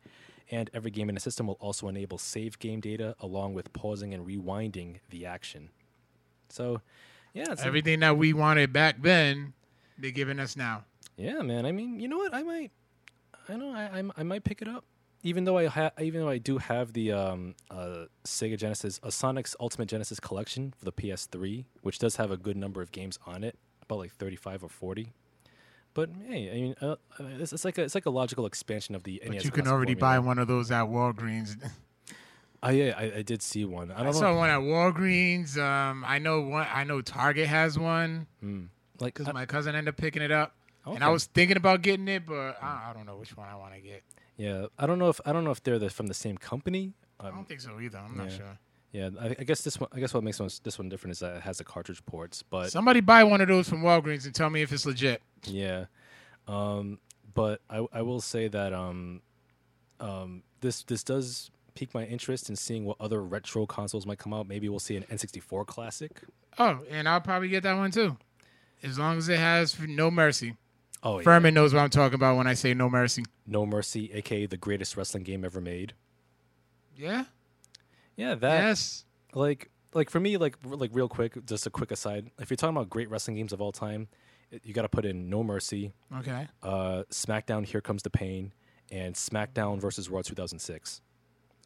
And 0.50 0.70
every 0.74 0.90
game 0.90 1.08
in 1.08 1.14
the 1.14 1.20
system 1.20 1.46
will 1.46 1.58
also 1.60 1.88
enable 1.88 2.18
save 2.18 2.58
game 2.58 2.80
data 2.80 3.14
along 3.20 3.54
with 3.54 3.72
pausing 3.72 4.14
and 4.14 4.26
rewinding 4.26 4.98
the 5.10 5.26
action. 5.26 5.70
So, 6.48 6.80
yeah, 7.34 7.46
it's 7.52 7.62
a- 7.62 7.66
Everything 7.66 8.00
that 8.00 8.16
we 8.16 8.32
wanted 8.32 8.72
back 8.72 9.02
then, 9.02 9.54
they're 9.98 10.10
giving 10.10 10.38
us 10.38 10.56
now. 10.56 10.84
yeah, 11.16 11.40
man. 11.42 11.66
I 11.66 11.72
mean, 11.72 11.98
you 12.00 12.08
know 12.08 12.18
what? 12.18 12.34
I 12.34 12.42
might, 12.42 12.70
I 13.48 13.56
know, 13.56 13.70
I, 13.72 14.00
I, 14.00 14.02
I 14.18 14.22
might 14.22 14.44
pick 14.44 14.62
it 14.62 14.68
up. 14.68 14.84
Even 15.22 15.44
though 15.44 15.58
I 15.58 15.66
ha- 15.66 15.90
even 16.00 16.20
though 16.20 16.28
I 16.28 16.38
do 16.38 16.58
have 16.58 16.92
the 16.92 17.10
um, 17.10 17.54
uh, 17.70 18.04
Sega 18.24 18.56
Genesis, 18.56 19.00
a 19.02 19.10
Sonic's 19.10 19.56
Ultimate 19.58 19.86
Genesis 19.88 20.20
collection 20.20 20.72
for 20.78 20.84
the 20.84 20.92
PS3, 20.92 21.64
which 21.82 21.98
does 21.98 22.16
have 22.16 22.30
a 22.30 22.36
good 22.36 22.56
number 22.56 22.80
of 22.82 22.92
games 22.92 23.18
on 23.26 23.42
it, 23.42 23.58
about 23.88 23.98
like 23.98 24.12
thirty-five 24.14 24.62
or 24.62 24.68
forty. 24.68 25.12
But 25.94 26.10
hey, 26.28 26.50
I 26.50 26.54
mean, 26.54 26.74
uh, 26.82 26.86
uh, 26.86 26.96
it's, 27.40 27.52
it's 27.54 27.64
like 27.64 27.78
a, 27.78 27.82
it's 27.82 27.94
like 27.94 28.04
a 28.06 28.10
logical 28.10 28.44
expansion 28.44 28.94
of 28.94 29.02
the 29.04 29.20
But 29.24 29.32
NES. 29.32 29.44
you 29.46 29.50
can 29.50 29.66
already 29.66 29.94
buy 29.94 30.18
one 30.18 30.38
of 30.38 30.46
those 30.46 30.70
at 30.70 30.84
Walgreens. 30.84 31.56
Oh 32.62 32.70
yeah, 32.70 32.94
I, 32.96 33.18
I 33.18 33.22
did 33.22 33.42
see 33.42 33.64
one. 33.64 33.90
I 33.90 34.06
I 34.06 34.10
saw 34.12 34.32
know, 34.32 34.36
one 34.36 34.50
at 34.50 34.60
Walgreens. 34.60 35.56
Um, 35.56 36.04
I 36.06 36.18
know 36.18 36.40
one. 36.42 36.66
I 36.72 36.84
know 36.84 37.00
Target 37.00 37.46
has 37.46 37.78
one 37.78 38.26
like 39.00 39.14
because 39.14 39.32
my 39.32 39.46
cousin 39.46 39.74
ended 39.74 39.92
up 39.94 39.96
picking 39.98 40.22
it 40.22 40.30
up, 40.32 40.54
and 40.84 41.02
I 41.04 41.08
was 41.10 41.24
thinking 41.26 41.56
about 41.56 41.82
getting 41.82 42.08
it, 42.08 42.26
but 42.26 42.58
I, 42.62 42.90
I 42.90 42.92
don't 42.94 43.06
know 43.06 43.16
which 43.16 43.36
one 43.36 43.48
I 43.48 43.54
want 43.56 43.74
to 43.74 43.80
get. 43.80 44.02
yeah, 44.36 44.66
I 44.78 44.86
don't 44.86 44.98
know 44.98 45.08
if 45.08 45.20
I 45.24 45.32
don't 45.32 45.44
know 45.44 45.50
if 45.50 45.62
they're 45.62 45.78
the, 45.78 45.90
from 45.90 46.06
the 46.08 46.14
same 46.14 46.36
company. 46.38 46.92
I 47.20 47.28
Um, 47.28 47.36
don't 47.36 47.48
think 47.48 47.60
so 47.60 47.78
either. 47.80 47.98
I'm 47.98 48.16
not 48.16 48.30
sure. 48.32 48.58
Yeah, 48.96 49.10
I, 49.20 49.36
I 49.38 49.44
guess 49.44 49.60
this 49.60 49.78
one. 49.78 49.90
I 49.92 50.00
guess 50.00 50.14
what 50.14 50.24
makes 50.24 50.38
this 50.64 50.78
one 50.78 50.88
different 50.88 51.12
is 51.12 51.18
that 51.18 51.36
it 51.36 51.42
has 51.42 51.58
the 51.58 51.64
cartridge 51.64 52.04
ports, 52.06 52.42
but 52.42 52.72
Somebody 52.72 53.00
buy 53.00 53.24
one 53.24 53.42
of 53.42 53.48
those 53.48 53.68
from 53.68 53.82
Walgreens 53.82 54.24
and 54.24 54.34
tell 54.34 54.48
me 54.48 54.62
if 54.62 54.72
it's 54.72 54.86
legit. 54.86 55.20
Yeah, 55.44 55.84
um, 56.48 56.98
but 57.34 57.60
I, 57.68 57.86
I 57.92 58.00
will 58.00 58.22
say 58.22 58.48
that 58.48 58.72
um, 58.72 59.20
um, 60.00 60.42
this 60.62 60.82
this 60.84 61.04
does 61.04 61.50
pique 61.74 61.92
my 61.92 62.06
interest 62.06 62.48
in 62.48 62.56
seeing 62.56 62.86
what 62.86 62.96
other 62.98 63.22
retro 63.22 63.66
consoles 63.66 64.06
might 64.06 64.16
come 64.16 64.32
out. 64.32 64.48
Maybe 64.48 64.66
we'll 64.70 64.78
see 64.78 64.96
an 64.96 65.04
N64 65.10 65.66
classic. 65.66 66.22
Oh, 66.58 66.80
and 66.90 67.06
I'll 67.06 67.20
probably 67.20 67.48
get 67.48 67.64
that 67.64 67.76
one 67.76 67.90
too, 67.90 68.16
as 68.82 68.98
long 68.98 69.18
as 69.18 69.28
it 69.28 69.38
has 69.38 69.78
No 69.78 70.10
Mercy. 70.10 70.56
Oh, 71.02 71.18
yeah. 71.18 71.24
Furman 71.24 71.52
knows 71.52 71.74
what 71.74 71.80
I'm 71.80 71.90
talking 71.90 72.14
about 72.14 72.38
when 72.38 72.46
I 72.46 72.54
say 72.54 72.72
No 72.72 72.88
Mercy. 72.88 73.26
No 73.46 73.66
Mercy, 73.66 74.10
aka 74.14 74.46
the 74.46 74.56
greatest 74.56 74.96
wrestling 74.96 75.22
game 75.22 75.44
ever 75.44 75.60
made. 75.60 75.92
Yeah. 76.96 77.24
Yeah, 78.16 78.34
that 78.36 78.62
yes. 78.64 79.04
like 79.34 79.70
like 79.94 80.10
for 80.10 80.20
me 80.20 80.36
like 80.36 80.56
like 80.64 80.90
real 80.92 81.08
quick, 81.08 81.44
just 81.46 81.66
a 81.66 81.70
quick 81.70 81.90
aside. 81.90 82.30
If 82.38 82.50
you're 82.50 82.56
talking 82.56 82.76
about 82.76 82.88
great 82.90 83.10
wrestling 83.10 83.36
games 83.36 83.52
of 83.52 83.60
all 83.60 83.72
time, 83.72 84.08
it- 84.50 84.64
you 84.64 84.72
got 84.74 84.82
to 84.82 84.88
put 84.88 85.04
in 85.04 85.28
No 85.28 85.42
Mercy, 85.44 85.92
Okay. 86.18 86.48
uh, 86.62 87.02
SmackDown, 87.10 87.64
Here 87.66 87.80
Comes 87.80 88.02
the 88.02 88.10
Pain, 88.10 88.52
and 88.90 89.14
SmackDown 89.14 89.80
versus 89.80 90.08
Raw 90.08 90.22
2006, 90.22 91.00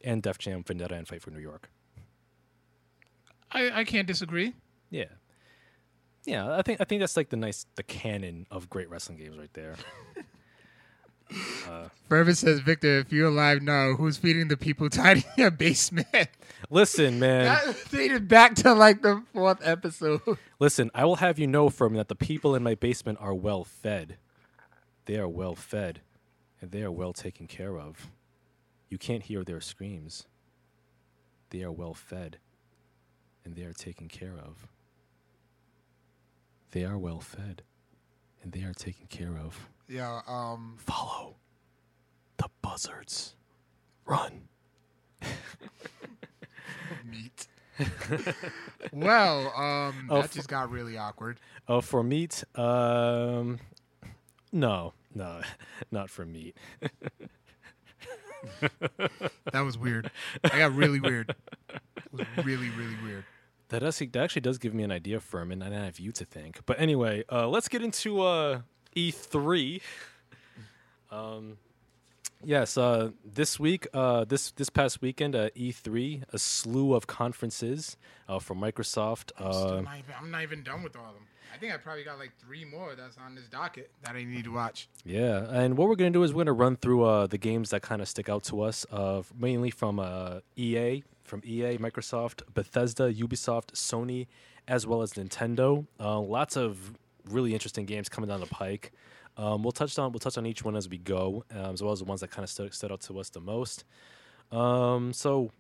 and 0.03 0.23
Def 0.23 0.39
Jam, 0.39 0.63
Vendetta, 0.65 0.95
and 0.95 1.07
Fight 1.07 1.23
for 1.23 1.31
New 1.31 1.41
York. 1.41 1.71
I, 3.53 3.81
I 3.81 3.85
can't 3.85 4.07
disagree. 4.07 4.55
Yeah. 4.91 5.05
Yeah, 6.25 6.55
I 6.55 6.63
think 6.63 6.81
I 6.81 6.85
think 6.85 7.01
that's 7.01 7.17
like 7.17 7.31
the 7.31 7.37
nice 7.37 7.65
the 7.77 7.83
canon 7.83 8.47
of 8.51 8.69
great 8.69 8.91
wrestling 8.91 9.19
games 9.19 9.39
right 9.39 9.53
there. 9.55 9.75
Uh, 11.69 11.89
Furman 12.09 12.35
says, 12.35 12.61
Victor, 12.61 12.99
if 12.99 13.13
you're 13.13 13.29
alive 13.29 13.63
now, 13.63 13.95
who's 13.95 14.17
feeding 14.17 14.49
the 14.49 14.57
people 14.57 14.91
tied 14.91 15.19
in 15.19 15.25
your 15.37 15.51
basement? 15.51 16.09
listen, 16.69 17.19
man. 17.21 17.45
that 17.45 17.77
dated 17.91 18.29
back 18.29 18.55
to 18.57 18.73
like 18.75 19.03
the 19.03 19.23
fourth 19.33 19.61
episode. 19.63 20.21
listen, 20.59 20.91
I 20.95 21.05
will 21.05 21.17
have 21.17 21.39
you 21.39 21.47
know 21.47 21.71
from 21.71 21.95
that 21.95 22.09
the 22.09 22.15
people 22.17 22.55
in 22.55 22.63
my 22.63 22.75
basement 22.75 23.19
are 23.21 23.35
well 23.35 23.65
fed. 23.65 24.17
They 25.07 25.17
are 25.19 25.29
well 25.29 25.55
fed 25.55 26.01
and 26.61 26.71
they 26.71 26.83
are 26.83 26.91
well 26.93 27.13
taken 27.13 27.47
care 27.47 27.79
of. 27.79 28.09
You 28.89 28.99
can't 28.99 29.23
hear 29.23 29.45
their 29.45 29.61
screams. 29.61 30.27
They 31.51 31.63
are 31.63 31.73
well 31.73 31.95
fed 31.95 32.39
and 33.45 33.55
they 33.55 33.63
are 33.63 33.73
taken 33.73 34.09
care 34.09 34.35
of. 34.37 34.69
They 36.73 36.85
are 36.85 36.99
well 36.99 37.21
fed, 37.21 37.63
and 38.43 38.53
they 38.53 38.63
are 38.63 38.73
taken 38.75 39.07
care 39.09 39.37
of. 39.39 39.69
Yeah. 39.89 40.21
Um. 40.27 40.77
Follow 40.79 41.37
the 42.37 42.49
buzzards. 42.63 43.35
Run. 44.07 44.49
Meat. 47.05 47.47
well, 48.93 49.53
um, 49.57 50.07
Oh, 50.11 50.21
that 50.23 50.31
just 50.33 50.49
got 50.49 50.71
really 50.71 50.97
awkward. 50.99 51.39
Oh, 51.69 51.81
for 51.81 52.03
meat? 52.03 52.45
Um, 52.55 53.59
no, 54.53 54.93
no, 55.15 55.41
not 55.91 56.11
for 56.11 56.27
meat. 56.27 56.57
That 59.53 59.61
was 59.61 59.79
weird. 59.79 60.11
I 60.45 60.59
got 60.59 60.75
really 60.75 61.01
weird. 61.01 61.35
It 61.69 61.81
was 62.13 62.27
really, 62.45 62.69
really 62.71 62.97
weird. 63.03 63.25
That, 63.71 63.81
does, 63.81 63.99
that 63.99 64.17
actually 64.17 64.43
does 64.43 64.59
give 64.59 64.75
me 64.75 64.83
an 64.83 64.91
idea, 64.93 65.21
Furman, 65.21 65.63
and 65.63 65.75
I 65.75 65.85
have 65.85 65.99
you 65.99 66.13
to 66.13 66.25
thank. 66.25 66.61
But 66.67 66.81
anyway, 66.81 67.25
uh, 67.31 67.49
let's 67.49 67.69
get 67.69 67.83
into 67.83 68.23
uh, 68.23 68.61
E3. 68.95 69.81
Um, 71.13 71.57
yes, 72.45 72.77
uh, 72.77 73.11
this 73.25 73.59
week, 73.61 73.87
uh, 73.95 74.25
this 74.25 74.51
this 74.53 74.71
past 74.71 75.03
weekend, 75.03 75.35
uh, 75.35 75.51
E3, 75.51 76.25
a 76.33 76.39
slew 76.39 76.95
of 76.95 77.07
conferences 77.07 77.97
uh, 78.29 78.39
from 78.39 78.61
Microsoft. 78.61 79.33
I'm, 79.39 79.53
still 79.53 79.69
Uh, 79.69 79.81
not 79.83 79.99
even, 79.99 80.15
I'm 80.19 80.31
not 80.31 80.43
even 80.43 80.63
done 80.63 80.83
with 80.83 80.97
all 80.97 81.07
of 81.09 81.15
them. 81.15 81.27
I 81.53 81.59
think 81.59 81.73
I 81.73 81.77
probably 81.79 82.05
got 82.05 82.19
like 82.19 82.33
three 82.39 82.65
more 82.65 82.95
that's 82.95 83.19
on 83.19 83.35
this 83.35 83.49
docket 83.49 83.91
that 84.03 84.15
I 84.15 84.23
need 84.23 84.45
to 84.45 84.53
watch. 84.53 84.89
Yeah, 85.05 85.47
and 85.51 85.77
what 85.77 85.89
we're 85.89 85.97
gonna 85.97 86.11
do 86.11 86.23
is 86.23 86.33
we're 86.33 86.45
gonna 86.45 86.53
run 86.53 86.77
through 86.77 87.03
uh, 87.05 87.27
the 87.27 87.39
games 87.39 87.71
that 87.71 87.83
kind 87.83 88.01
of 88.01 88.09
stick 88.09 88.29
out 88.29 88.45
to 88.45 88.63
us, 88.63 88.87
mainly 89.37 89.71
from 89.71 89.99
uh, 89.99 90.41
EA, 90.57 91.03
from 91.25 91.43
EA, 91.45 91.77
Microsoft, 91.79 92.43
Bethesda, 92.55 93.13
Ubisoft, 93.13 93.73
Sony, 93.73 94.27
as 94.69 94.87
well 94.87 95.03
as 95.03 95.15
Nintendo. 95.15 95.87
Uh, 95.99 96.21
lots 96.21 96.57
of 96.57 96.95
really 97.29 97.53
interesting 97.53 97.85
games 97.87 98.09
coming 98.09 98.29
down 98.29 98.41
the 98.41 98.47
pike. 98.47 98.93
Um, 99.37 99.63
we'll 99.63 99.73
touch 99.73 99.99
on 99.99 100.13
we'll 100.13 100.19
touch 100.21 100.37
on 100.37 100.45
each 100.47 100.65
one 100.65 100.77
as 100.77 100.89
we 100.89 100.99
go, 100.99 101.45
um, 101.53 101.73
as 101.73 101.83
well 101.83 101.93
as 101.93 102.01
the 102.01 102.05
ones 102.05 102.21
that 102.21 102.31
kind 102.31 102.45
of 102.45 102.51
stood, 102.51 102.75
stood 102.75 102.93
out 102.93 103.01
to 103.03 103.19
us 103.19 103.31
the 103.31 103.41
most. 103.41 103.85
Um, 104.53 105.13
so, 105.13 105.51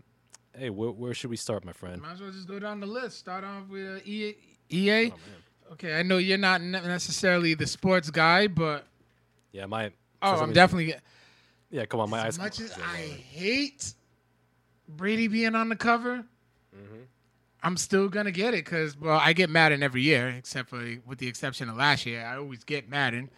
hey, 0.59 0.69
where, 0.71 0.91
where 0.91 1.15
should 1.15 1.31
we 1.31 1.37
start, 1.37 1.65
my 1.65 1.73
friend? 1.73 2.03
Might 2.03 2.13
as 2.13 2.21
well 2.21 2.31
just 2.31 2.49
go 2.49 2.59
down 2.59 2.81
the 2.81 2.87
list. 2.87 3.19
Start 3.19 3.45
off 3.45 3.69
with 3.69 3.99
uh, 3.99 4.01
EA. 4.05 4.35
EA. 4.71 5.11
Oh. 5.13 5.73
Okay, 5.73 5.95
I 5.99 6.03
know 6.03 6.19
you're 6.19 6.37
not 6.37 6.61
ne- 6.61 6.81
necessarily 6.81 7.55
the 7.55 7.67
sports 7.67 8.11
guy, 8.11 8.49
but 8.49 8.87
Yeah, 9.53 9.67
my. 9.67 9.93
oh, 10.21 10.41
I'm 10.41 10.53
definitely. 10.53 10.95
Yeah, 11.71 11.87
come 11.87 12.01
on, 12.01 12.11
my 12.11 12.19
eyes. 12.23 12.27
As 12.27 12.39
much 12.41 12.61
as 12.61 12.73
I 12.77 12.97
hate 13.31 13.95
Brady 14.89 15.29
being 15.29 15.55
on 15.55 15.69
the 15.69 15.77
cover, 15.77 16.25
Mhm. 16.77 17.05
I'm 17.63 17.77
still 17.77 18.09
gonna 18.09 18.33
get 18.33 18.55
it 18.55 18.65
because 18.65 18.97
well, 18.99 19.19
I 19.23 19.33
get 19.33 19.49
Madden 19.51 19.83
every 19.83 20.03
year, 20.03 20.29
except 20.31 20.71
for 20.71 20.97
with 21.07 21.19
the 21.19 21.29
exception 21.29 21.69
of 21.69 21.77
last 21.77 22.05
year. 22.07 22.25
I 22.27 22.37
always 22.37 22.65
get 22.65 22.89
Madden. 22.89 23.31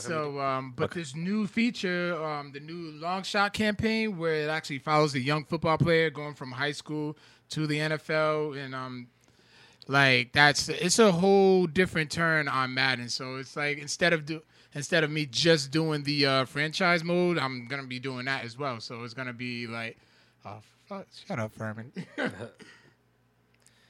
So, 0.00 0.40
um, 0.40 0.72
but 0.76 0.84
Okay. 0.90 1.00
this 1.00 1.14
new 1.14 1.46
feature, 1.46 2.22
um, 2.22 2.52
the 2.52 2.60
new 2.60 2.92
long 2.92 3.22
shot 3.22 3.52
campaign, 3.52 4.16
where 4.18 4.34
it 4.34 4.48
actually 4.48 4.78
follows 4.78 5.14
a 5.14 5.20
young 5.20 5.44
football 5.44 5.78
player 5.78 6.10
going 6.10 6.34
from 6.34 6.52
high 6.52 6.72
school 6.72 7.16
to 7.50 7.66
the 7.66 7.78
NFL, 7.78 8.56
and 8.56 8.74
um, 8.74 9.08
like 9.88 10.32
that's 10.32 10.68
it's 10.68 10.98
a 10.98 11.12
whole 11.12 11.66
different 11.66 12.10
turn 12.10 12.48
on 12.48 12.72
Madden. 12.74 13.08
So 13.08 13.36
it's 13.36 13.54
like 13.56 13.78
instead 13.78 14.12
of 14.12 14.24
do 14.24 14.42
instead 14.74 15.04
of 15.04 15.10
me 15.10 15.26
just 15.26 15.70
doing 15.70 16.02
the 16.04 16.24
uh, 16.26 16.44
franchise 16.46 17.04
mode, 17.04 17.38
I'm 17.38 17.66
gonna 17.66 17.82
be 17.86 17.98
doing 17.98 18.24
that 18.24 18.44
as 18.44 18.56
well. 18.56 18.80
So 18.80 19.02
it's 19.04 19.14
gonna 19.14 19.32
be 19.34 19.66
like, 19.66 19.98
oh, 20.46 20.60
fuck, 20.86 21.06
shut 21.26 21.38
up, 21.38 21.52
Furman. 21.52 21.92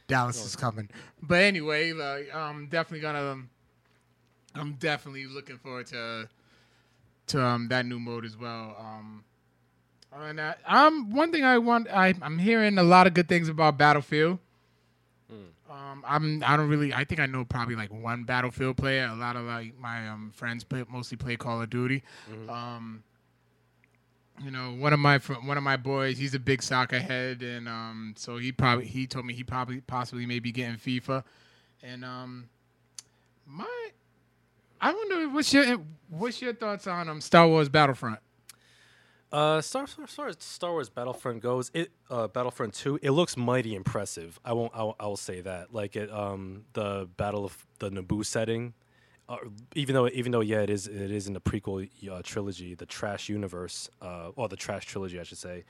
Dallas 0.09 0.45
is 0.45 0.57
coming. 0.57 0.91
But 1.23 1.43
anyway, 1.43 1.93
like 1.93 2.35
I'm 2.35 2.67
definitely 2.67 3.01
gonna. 3.01 3.43
I'm 4.55 4.75
definitely 4.75 5.27
looking 5.27 5.59
forward 5.59 5.87
to 5.89 6.29
to 7.29 7.43
um, 7.43 7.69
that 7.69 7.87
new 7.87 7.99
mode 7.99 8.25
as 8.25 8.37
well. 8.37 8.77
Um, 8.79 9.25
and 10.15 10.41
uh, 10.41 10.55
um, 10.67 11.13
one 11.13 11.33
thing 11.33 11.45
I 11.45 11.57
want, 11.59 11.89
I, 11.89 12.15
I'm 12.21 12.39
hearing 12.39 12.77
a 12.77 12.83
lot 12.83 13.07
of 13.07 13.15
good 13.15 13.29
things 13.29 13.49
about 13.49 13.79
Battlefield. 13.79 14.39
Um, 15.71 16.05
I'm 16.07 16.43
I 16.45 16.57
don't 16.59 16.69
really 16.69 16.93
I 16.93 17.05
think 17.05 17.19
I 17.19 17.25
know 17.25 17.47
probably 17.47 17.77
like 17.77 17.91
one 17.91 18.25
Battlefield 18.25 18.77
player. 18.77 19.07
A 19.11 19.15
lot 19.15 19.37
of 19.37 19.45
like 19.45 19.79
my 19.79 20.07
um, 20.09 20.31
friends 20.35 20.65
play, 20.65 20.85
mostly 20.91 21.17
play 21.17 21.37
Call 21.37 21.63
of 21.63 21.71
Duty. 21.71 22.03
Um, 22.51 23.03
you 24.45 24.51
know, 24.51 24.73
one 24.75 24.93
of 24.93 24.99
my 24.99 25.19
one 25.19 25.57
of 25.57 25.63
my 25.63 25.77
boys, 25.79 26.19
he's 26.19 26.35
a 26.35 26.39
big 26.39 26.63
soccer 26.63 26.99
head, 26.99 27.43
and 27.43 27.69
um, 27.69 28.15
so 28.19 28.37
he 28.37 28.53
probably 28.53 28.87
he 28.87 29.07
told 29.07 29.25
me 29.25 29.33
he 29.33 29.45
probably 29.45 29.81
possibly 29.81 30.27
may 30.27 30.41
be 30.41 30.53
getting 30.53 30.77
FIFA, 30.77 31.25
and 31.83 32.05
um, 32.05 32.49
my 33.47 33.91
I 34.83 34.93
wonder 34.93 35.29
what's 35.29 35.53
your 35.55 35.79
what's 36.11 36.43
your 36.43 36.55
thoughts 36.55 36.87
on 36.89 37.09
um 37.09 37.21
Star 37.21 37.47
Wars 37.47 37.69
Battlefront? 37.69 38.19
Uh, 39.31 39.63
Star, 39.63 39.87
Star, 39.87 40.07
Star, 40.07 40.31
Star 40.39 40.73
Wars 40.73 40.91
Battlefront 40.91 41.41
goes, 41.41 41.71
it 41.73 41.91
uh, 42.11 42.29
Battlefront 42.29 42.75
Two, 42.75 42.99
it 43.01 43.13
looks 43.13 43.35
mighty 43.35 43.75
impressive. 43.75 44.39
I 44.45 44.53
won't, 44.53 44.73
I 44.75 44.93
I 45.01 45.07
will 45.07 45.17
say 45.17 45.41
that. 45.41 45.73
Like 45.73 45.97
it, 45.97 46.13
um, 46.13 46.65
the 46.75 47.09
Battle 47.17 47.47
of 47.47 47.67
the 47.79 47.91
Naboo 47.91 48.27
setting, 48.27 48.75
uh, 49.31 49.37
even 49.75 49.95
though, 49.95 50.09
even 50.09 50.33
though, 50.33 50.41
yeah, 50.41 50.61
it 50.61 50.69
is, 50.69 50.87
it 50.87 51.11
is 51.11 51.29
in 51.29 51.33
the 51.33 51.41
prequel 51.41 51.89
uh, 52.11 52.21
trilogy, 52.23 52.75
the 52.75 52.85
Trash 52.85 53.31
universe, 53.31 53.89
uh, 54.03 54.33
or 54.37 54.49
the 54.49 54.57
Trash 54.57 54.85
trilogy, 54.85 55.19
I 55.19 55.23
should 55.23 55.39
say. 55.39 55.65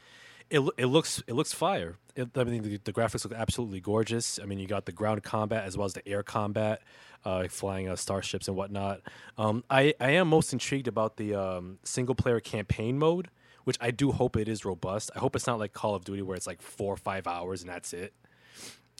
It, 0.50 0.61
it 0.76 0.87
looks, 0.87 1.22
it 1.26 1.35
looks 1.35 1.52
fire. 1.52 1.96
It, 2.14 2.31
I 2.37 2.44
mean, 2.44 2.62
the, 2.62 2.78
the 2.78 2.92
graphics 2.92 3.24
look 3.24 3.33
absolutely 3.33 3.81
gorgeous. 3.81 4.38
I 4.42 4.46
mean, 4.46 4.59
you 4.59 4.66
got 4.66 4.87
the 4.87 4.92
ground 4.92 5.22
combat 5.22 5.64
as 5.64 5.76
well 5.76 5.87
as 5.87 5.94
the 5.94 6.07
air 6.07 6.22
combat, 6.22 6.83
uh, 7.24 7.48
flying 7.48 7.88
uh, 7.88 7.96
starships 7.96 8.48
and 8.48 8.57
whatnot. 8.57 9.00
Um, 9.38 9.64
I, 9.70 9.94
I 10.00 10.11
am 10.11 10.28
most 10.28 10.52
intrigued 10.52 10.88
about 10.88 11.16
the 11.16 11.35
um, 11.35 11.78
single 11.85 12.14
player 12.14 12.40
campaign 12.40 12.98
mode 12.98 13.28
which 13.64 13.78
I 13.81 13.90
do 13.90 14.12
hope 14.12 14.37
it 14.37 14.48
is 14.48 14.64
robust. 14.64 15.11
I 15.14 15.18
hope 15.18 15.37
it's 15.37 15.46
not 15.46 15.59
like 15.59 15.72
Call 15.72 15.94
of 15.94 16.05
Duty 16.05 16.22
where 16.22 16.37
it's 16.37 16.46
like 16.46 16.61
four 16.61 16.92
or 16.92 16.96
five 16.96 17.26
hours 17.26 17.62
and 17.62 17.70
that's 17.70 17.92
it. 17.92 18.12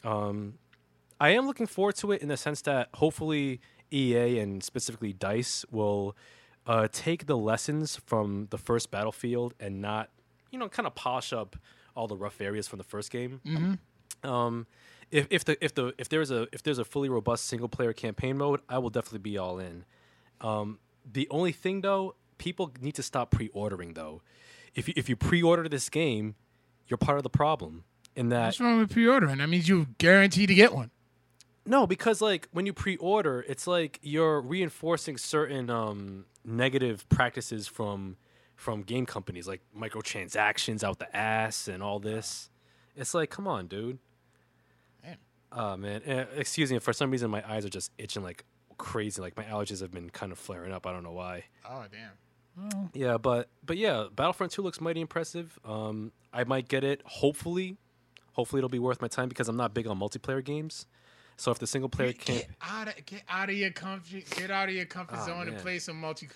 Um, 0.05 0.55
I 1.21 1.31
am 1.31 1.47
looking 1.47 1.67
forward 1.67 1.97
to 1.97 2.13
it 2.13 2.23
in 2.23 2.29
the 2.29 2.37
sense 2.37 2.63
that 2.63 2.89
hopefully 2.95 3.61
EA 3.93 4.39
and 4.39 4.63
specifically 4.63 5.13
Dice 5.13 5.65
will 5.71 6.17
uh, 6.67 6.89
take 6.91 7.27
the 7.27 7.37
lessons 7.37 8.01
from 8.07 8.49
the 8.51 8.59
first 8.59 8.91
Battlefield 8.91 9.55
and 9.61 9.81
not, 9.81 10.11
you 10.53 10.59
know, 10.59 10.69
kind 10.69 10.87
of 10.87 10.95
polish 10.95 11.33
up 11.33 11.57
all 11.97 12.07
the 12.07 12.17
rough 12.17 12.41
areas 12.41 12.69
from 12.69 12.79
the 12.79 12.85
first 12.85 13.11
game. 13.11 13.41
Um, 14.23 14.67
if, 15.11 15.27
if 15.31 15.45
the 15.45 15.63
if 15.65 15.75
the 15.75 15.93
if 15.99 16.09
there's 16.09 16.31
a 16.31 16.47
if 16.53 16.63
there's 16.63 16.79
a 16.79 16.85
fully 16.85 17.09
robust 17.09 17.47
single 17.47 17.69
player 17.69 17.93
campaign 17.93 18.39
mode, 18.39 18.61
I 18.69 18.79
will 18.79 18.91
definitely 18.91 19.19
be 19.19 19.37
all 19.37 19.59
in. 19.59 19.85
Um, 20.41 20.79
the 21.11 21.27
only 21.31 21.53
thing 21.53 21.81
though, 21.81 22.15
people 22.39 22.71
need 22.81 22.95
to 22.95 23.03
stop 23.03 23.31
pre-ordering 23.31 23.95
though. 23.95 24.23
If 24.75 24.89
you, 24.89 24.95
if 24.97 25.09
you 25.09 25.17
pre-order 25.17 25.69
this 25.69 25.89
game, 25.91 26.35
you're 26.87 26.99
part 26.99 27.19
of 27.19 27.25
the 27.25 27.31
problem. 27.31 27.85
In 28.15 28.29
that 28.29 28.47
What's 28.47 28.61
wrong 28.61 28.79
with 28.79 28.91
pre-ordering? 28.93 29.39
That 29.39 29.49
means 29.49 29.69
you 29.69 29.87
guarantee 29.99 30.47
to 30.47 30.55
get 30.55 30.75
one. 30.75 30.91
no, 31.67 31.87
because 31.87 32.21
like 32.21 32.49
when 32.53 32.67
you 32.67 32.73
pre-order, 32.73 33.45
it's 33.49 33.67
like 33.67 33.99
you're 34.03 34.41
reinforcing 34.41 35.17
certain 35.17 35.69
um, 35.71 36.27
negative 36.45 37.09
practices 37.09 37.67
from 37.69 38.17
from 38.63 38.83
game 38.83 39.07
companies, 39.07 39.49
like 39.49 39.61
microtransactions 39.77 40.85
out 40.85 41.01
the 41.01 41.15
ass 41.17 41.67
and 41.67 41.83
all 41.83 41.99
this. 41.99 42.49
It's 42.95 43.13
like, 43.13 43.29
come 43.29 43.49
on, 43.49 43.67
dude. 43.67 43.99
Man. 45.03 45.17
Oh 45.51 45.77
man, 45.77 46.01
Eh, 46.07 46.25
excuse 46.37 46.71
me. 46.71 46.79
For 46.79 46.93
some 46.93 47.11
reason, 47.11 47.29
my 47.31 47.43
eyes 47.51 47.65
are 47.65 47.69
just 47.71 47.91
itching 47.99 48.23
like 48.23 48.45
crazy. 48.79 49.21
Like 49.21 49.37
my 49.37 49.43
allergies 49.45 49.81
have 49.81 49.91
been 49.91 50.11
kind 50.11 50.31
of 50.31 50.39
flaring 50.39 50.73
up. 50.73 50.87
I 50.87 50.93
don't 50.93 51.03
know 51.03 51.13
why. 51.13 51.45
Oh 51.69 51.85
damn. 51.91 52.91
Yeah, 52.95 53.17
but 53.19 53.49
but 53.67 53.79
yeah, 53.79 54.07
Battlefront 54.15 54.53
Two 54.53 54.63
looks 54.63 54.81
mighty 54.81 55.01
impressive. 55.01 55.59
Um, 55.65 56.13
I 56.33 56.45
might 56.45 56.69
get 56.69 56.85
it. 56.85 57.01
Hopefully, 57.05 57.79
hopefully 58.33 58.61
it'll 58.61 58.69
be 58.69 58.79
worth 58.79 59.01
my 59.03 59.09
time 59.09 59.29
because 59.29 59.49
I'm 59.49 59.57
not 59.57 59.75
big 59.75 59.87
on 59.89 59.99
multiplayer 59.99 60.45
games. 60.45 60.87
So 61.39 61.51
if 61.51 61.59
the 61.59 61.67
single 61.67 61.89
player 61.89 62.13
can't, 62.13 62.41
Get 62.47 62.51
out 62.61 62.89
of 62.89 63.07
get 63.07 63.23
out 63.29 63.49
of 63.49 63.57
your 63.57 63.71
comfort 63.71 64.25
get 64.37 64.51
out 64.51 64.69
of 64.69 64.75
your 64.75 64.85
comfort 64.85 65.19
Oh, 65.23 65.27
zone 65.27 65.49
and 65.49 65.57
play 65.59 65.79
some 65.81 65.99
multi. 66.01 66.29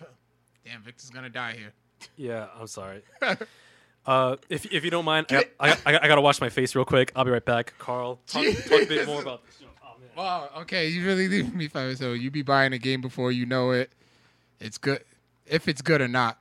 Damn, 0.65 0.83
Victor's 0.83 1.11
gonna 1.11 1.29
die 1.31 1.53
here. 1.53 1.73
Yeah, 2.17 2.47
I'm 2.59 2.67
sorry. 2.67 3.03
uh, 4.07 4.37
if 4.49 4.73
if 4.73 4.85
you 4.85 4.91
don't 4.91 5.05
mind, 5.05 5.27
I, 5.31 5.45
I, 5.59 5.71
I, 5.73 5.99
I 6.03 6.09
gotta 6.09 6.21
wash 6.21 6.41
my 6.41 6.49
face 6.49 6.75
real 6.75 6.85
quick. 6.85 7.13
I'll 7.17 7.25
be 7.25 7.31
right 7.31 7.45
back. 7.45 7.75
Carl, 7.79 8.21
talk, 8.27 8.45
talk 8.45 8.83
a 8.83 8.87
bit 8.87 9.07
more 9.07 9.23
about 9.23 9.45
this. 9.47 9.63
Oh, 9.83 9.99
man. 9.99 10.09
Wow. 10.17 10.51
Okay, 10.63 10.89
you 10.89 11.05
really 11.05 11.29
leave 11.29 11.55
me 11.55 11.69
five. 11.69 11.97
So 11.99 12.13
you 12.13 12.31
be 12.31 12.43
buying 12.43 12.73
a 12.73 12.79
game 12.79 13.01
before 13.01 13.33
you 13.33 13.47
know 13.47 13.71
it. 13.71 13.91
It's 14.61 14.79
good, 14.79 15.05
if 15.47 15.69
it's 15.69 15.83
good 15.83 16.01
or 16.01 16.09
not. 16.09 16.39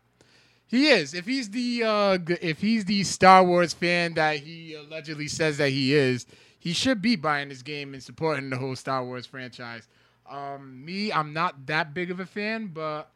He 0.68 0.88
is. 0.88 1.14
If 1.14 1.26
he's 1.26 1.50
the 1.52 1.84
uh, 1.84 2.18
if 2.42 2.60
he's 2.60 2.86
the 2.86 3.04
Star 3.04 3.44
Wars 3.44 3.74
fan 3.74 4.16
that 4.16 4.38
he 4.40 4.74
allegedly 4.74 5.28
says 5.28 5.58
that 5.58 5.70
he 5.70 5.94
is, 5.94 6.26
he 6.60 6.74
should 6.74 7.02
be 7.02 7.16
buying 7.16 7.50
this 7.50 7.62
game 7.62 7.94
and 7.94 8.02
supporting 8.02 8.50
the 8.50 8.58
whole 8.58 8.76
Star 8.76 9.06
Wars 9.06 9.26
franchise. 9.26 9.88
Um, 10.28 10.84
me, 10.84 11.12
I'm 11.12 11.34
not 11.34 11.68
that 11.68 11.94
big 11.94 12.10
of 12.10 12.20
a 12.20 12.26
fan, 12.26 12.72
but 12.74 13.12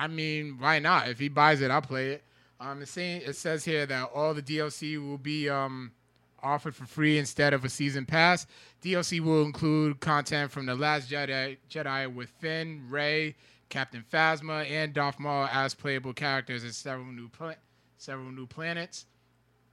I 0.00 0.06
mean, 0.06 0.56
why 0.58 0.78
not? 0.78 1.08
If 1.08 1.18
he 1.18 1.28
buys 1.28 1.60
it, 1.60 1.70
I'll 1.70 1.82
play 1.82 2.12
it. 2.12 2.24
Um, 2.58 2.80
it's 2.80 2.90
saying 2.90 3.20
it 3.26 3.36
says 3.36 3.66
here 3.66 3.84
that 3.84 4.10
all 4.14 4.32
the 4.32 4.40
DLC 4.40 4.98
will 4.98 5.18
be 5.18 5.50
um 5.50 5.92
offered 6.42 6.74
for 6.74 6.86
free 6.86 7.18
instead 7.18 7.52
of 7.52 7.66
a 7.66 7.68
season 7.68 8.06
pass. 8.06 8.46
DLC 8.82 9.20
will 9.20 9.42
include 9.42 10.00
content 10.00 10.50
from 10.50 10.64
the 10.64 10.74
Last 10.74 11.10
Jedi, 11.10 11.58
Jedi 11.68 12.12
with 12.14 12.30
Finn, 12.30 12.86
Rey, 12.88 13.36
Captain 13.68 14.02
Phasma, 14.10 14.68
and 14.70 14.94
Darth 14.94 15.18
Maul 15.20 15.46
as 15.52 15.74
playable 15.74 16.14
characters 16.14 16.64
and 16.64 16.74
several 16.74 17.12
new 17.12 17.28
pla- 17.28 17.56
several 17.98 18.30
new 18.30 18.46
planets. 18.46 19.04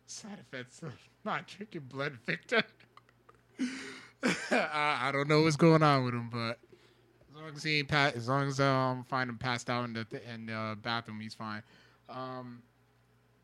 Side 0.07 0.39
effects 0.41 0.81
of 0.81 0.91
not 1.23 1.47
drinking 1.47 1.87
blood, 1.87 2.17
Victor. 2.25 2.63
I, 4.51 4.97
I 5.03 5.09
don't 5.13 5.29
know 5.29 5.43
what's 5.43 5.55
going 5.55 5.83
on 5.83 6.03
with 6.03 6.13
him, 6.13 6.29
but 6.29 6.59
long 7.37 7.51
as 7.55 7.63
he 7.63 7.79
ain't 7.79 7.87
pa- 7.87 8.11
as 8.15 8.27
long 8.27 8.47
as 8.47 8.59
um 8.59 9.03
find 9.05 9.29
him 9.29 9.37
passed 9.37 9.69
out 9.69 9.85
in 9.85 9.93
the 9.93 10.03
th- 10.03 10.23
in 10.33 10.47
the 10.47 10.77
bathroom, 10.81 11.19
he's 11.19 11.33
fine. 11.33 11.63
Um, 12.09 12.61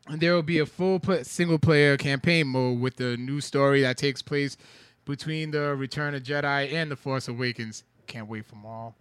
and 0.06 0.20
there 0.20 0.34
will 0.34 0.42
be 0.42 0.58
a 0.58 0.66
full 0.66 1.00
single 1.22 1.58
player 1.58 1.96
campaign 1.96 2.48
mode 2.48 2.80
with 2.80 2.96
the 2.96 3.16
new 3.16 3.40
story 3.40 3.82
that 3.82 3.96
takes 3.96 4.20
place 4.22 4.56
between 5.04 5.50
the 5.50 5.74
Return 5.74 6.14
of 6.14 6.22
Jedi 6.22 6.72
and 6.72 6.90
the 6.90 6.96
Force 6.96 7.28
Awakens. 7.28 7.84
Can't 8.06 8.28
wait 8.28 8.44
for 8.44 8.56
Maul. 8.56 8.94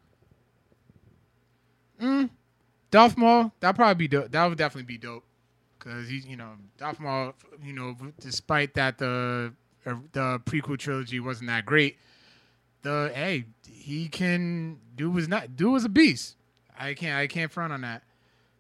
Mm, 2.02 2.30
Darth 2.92 3.18
Maul, 3.18 3.52
that'd 3.60 3.76
probably 3.76 4.08
be. 4.08 4.18
That 4.18 4.46
would 4.46 4.58
definitely 4.58 4.88
be 4.88 4.98
dope. 4.98 5.24
Cause 5.80 6.08
he, 6.08 6.20
you 6.20 6.38
know, 6.38 6.52
Darth 6.78 7.00
Maul, 7.00 7.34
you 7.62 7.74
know, 7.74 7.96
despite 8.20 8.74
that 8.76 8.98
the 8.98 9.54
uh, 9.86 9.96
the 10.14 10.40
prequel 10.46 10.78
trilogy 10.78 11.20
wasn't 11.20 11.50
that 11.50 11.66
great, 11.66 11.98
the 12.84 13.12
hey, 13.14 13.46
he 13.68 14.08
can 14.08 14.80
do 14.96 15.10
was 15.10 15.28
not 15.28 15.56
do 15.56 15.72
was 15.72 15.84
a 15.84 15.90
beast. 15.90 16.36
I 16.78 16.94
can't 16.94 17.18
I 17.18 17.28
can't 17.28 17.52
front 17.52 17.74
on 17.74 17.82
that. 17.82 18.04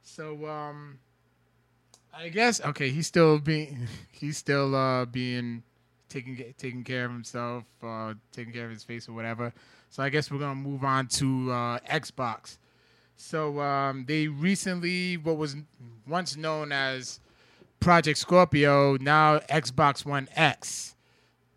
So 0.01 0.47
um, 0.47 0.99
I 2.13 2.29
guess 2.29 2.59
okay, 2.61 2.89
he's 2.89 3.07
still 3.07 3.39
being 3.39 3.87
he's 4.11 4.37
still 4.37 4.75
uh 4.75 5.05
being 5.05 5.63
taking 6.09 6.53
taking 6.57 6.83
care 6.83 7.05
of 7.05 7.11
himself, 7.11 7.63
uh, 7.81 8.13
taking 8.31 8.53
care 8.53 8.65
of 8.65 8.71
his 8.71 8.83
face 8.83 9.07
or 9.07 9.13
whatever. 9.13 9.53
So 9.89 10.03
I 10.03 10.09
guess 10.09 10.31
we're 10.31 10.39
gonna 10.39 10.55
move 10.55 10.83
on 10.83 11.07
to 11.07 11.51
uh, 11.51 11.79
Xbox. 11.79 12.57
So 13.15 13.59
um, 13.61 14.05
they 14.07 14.27
recently, 14.27 15.17
what 15.17 15.37
was 15.37 15.55
once 16.07 16.35
known 16.35 16.71
as 16.71 17.19
Project 17.79 18.17
Scorpio, 18.17 18.97
now 18.97 19.39
Xbox 19.39 20.05
One 20.05 20.27
X, 20.35 20.92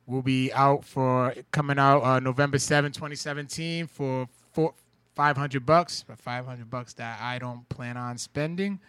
will 0.06 0.22
be 0.22 0.52
out 0.52 0.84
for 0.84 1.34
coming 1.50 1.78
out 1.78 2.02
uh, 2.02 2.20
November 2.20 2.58
7, 2.58 2.92
2017 2.92 3.86
for 3.86 4.28
four, 4.52 4.74
500 5.14 5.64
bucks. 5.66 6.02
For 6.02 6.16
500 6.16 6.70
bucks 6.70 6.92
that 6.94 7.20
I 7.20 7.38
don't 7.38 7.68
plan 7.68 7.96
on 7.96 8.18
spending. 8.18 8.80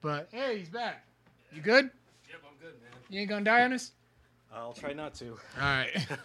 But 0.00 0.28
hey, 0.32 0.58
he's 0.58 0.68
back. 0.68 1.04
You 1.52 1.62
good? 1.62 1.90
Yep, 2.28 2.40
I'm 2.44 2.58
good, 2.60 2.74
man. 2.82 3.00
You 3.08 3.20
ain't 3.20 3.30
gonna 3.30 3.44
die 3.44 3.64
on 3.64 3.72
us? 3.72 3.92
I'll 4.54 4.72
try 4.72 4.92
not 4.92 5.14
to. 5.14 5.30
All 5.30 5.36
right. 5.62 6.06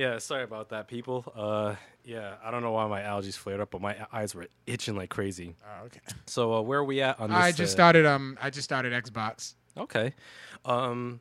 Yeah, 0.00 0.16
sorry 0.18 0.44
about 0.44 0.70
that, 0.70 0.88
people. 0.88 1.30
Uh, 1.36 1.74
yeah, 2.04 2.36
I 2.42 2.50
don't 2.50 2.62
know 2.62 2.72
why 2.72 2.86
my 2.86 3.02
allergies 3.02 3.36
flared 3.36 3.60
up, 3.60 3.70
but 3.70 3.82
my 3.82 3.96
eyes 4.10 4.34
were 4.34 4.46
itching 4.66 4.96
like 4.96 5.10
crazy. 5.10 5.56
oh, 5.62 5.86
okay. 5.86 6.00
So 6.26 6.54
uh, 6.54 6.60
where 6.62 6.78
are 6.78 6.84
we 6.84 7.02
at 7.02 7.20
on 7.20 7.28
this? 7.28 7.38
I 7.38 7.52
just 7.52 7.72
uh, 7.72 7.76
started. 7.76 8.06
Um, 8.06 8.38
I 8.40 8.48
just 8.48 8.64
started 8.64 8.92
Xbox. 8.92 9.54
Okay. 9.76 10.14
Um, 10.64 11.20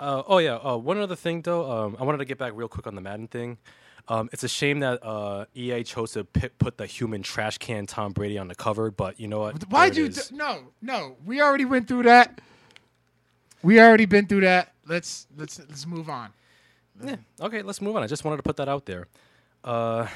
uh, 0.00 0.22
oh 0.26 0.38
yeah. 0.38 0.56
Uh, 0.56 0.76
one 0.76 0.98
other 0.98 1.16
thing 1.16 1.42
though. 1.42 1.70
Um, 1.70 1.96
I 1.98 2.04
wanted 2.04 2.18
to 2.18 2.24
get 2.24 2.38
back 2.38 2.52
real 2.54 2.68
quick 2.68 2.86
on 2.86 2.94
the 2.94 3.00
Madden 3.00 3.28
thing. 3.28 3.58
Um, 4.06 4.28
it's 4.32 4.44
a 4.44 4.48
shame 4.48 4.80
that 4.80 5.02
uh, 5.02 5.46
EA 5.54 5.82
chose 5.82 6.12
to 6.12 6.24
put 6.24 6.76
the 6.76 6.84
human 6.86 7.22
trash 7.22 7.56
can 7.56 7.86
Tom 7.86 8.12
Brady 8.12 8.36
on 8.36 8.48
the 8.48 8.54
cover, 8.54 8.90
but 8.90 9.18
you 9.18 9.28
know 9.28 9.40
what? 9.40 9.62
Why'd 9.70 9.96
you? 9.96 10.08
D- 10.10 10.20
no, 10.32 10.64
no. 10.82 11.16
We 11.24 11.40
already 11.40 11.64
went 11.64 11.88
through 11.88 12.02
that. 12.02 12.40
We 13.62 13.80
already 13.80 14.04
been 14.04 14.26
through 14.26 14.42
that. 14.42 14.74
Let's 14.86 15.26
let's 15.38 15.58
let's 15.58 15.86
move 15.86 16.10
on. 16.10 16.30
Yeah. 17.02 17.16
Okay, 17.40 17.62
let's 17.62 17.80
move 17.80 17.96
on. 17.96 18.02
I 18.02 18.06
just 18.06 18.24
wanted 18.24 18.36
to 18.36 18.42
put 18.42 18.56
that 18.58 18.68
out 18.68 18.84
there. 18.84 19.06
Uh, 19.64 20.06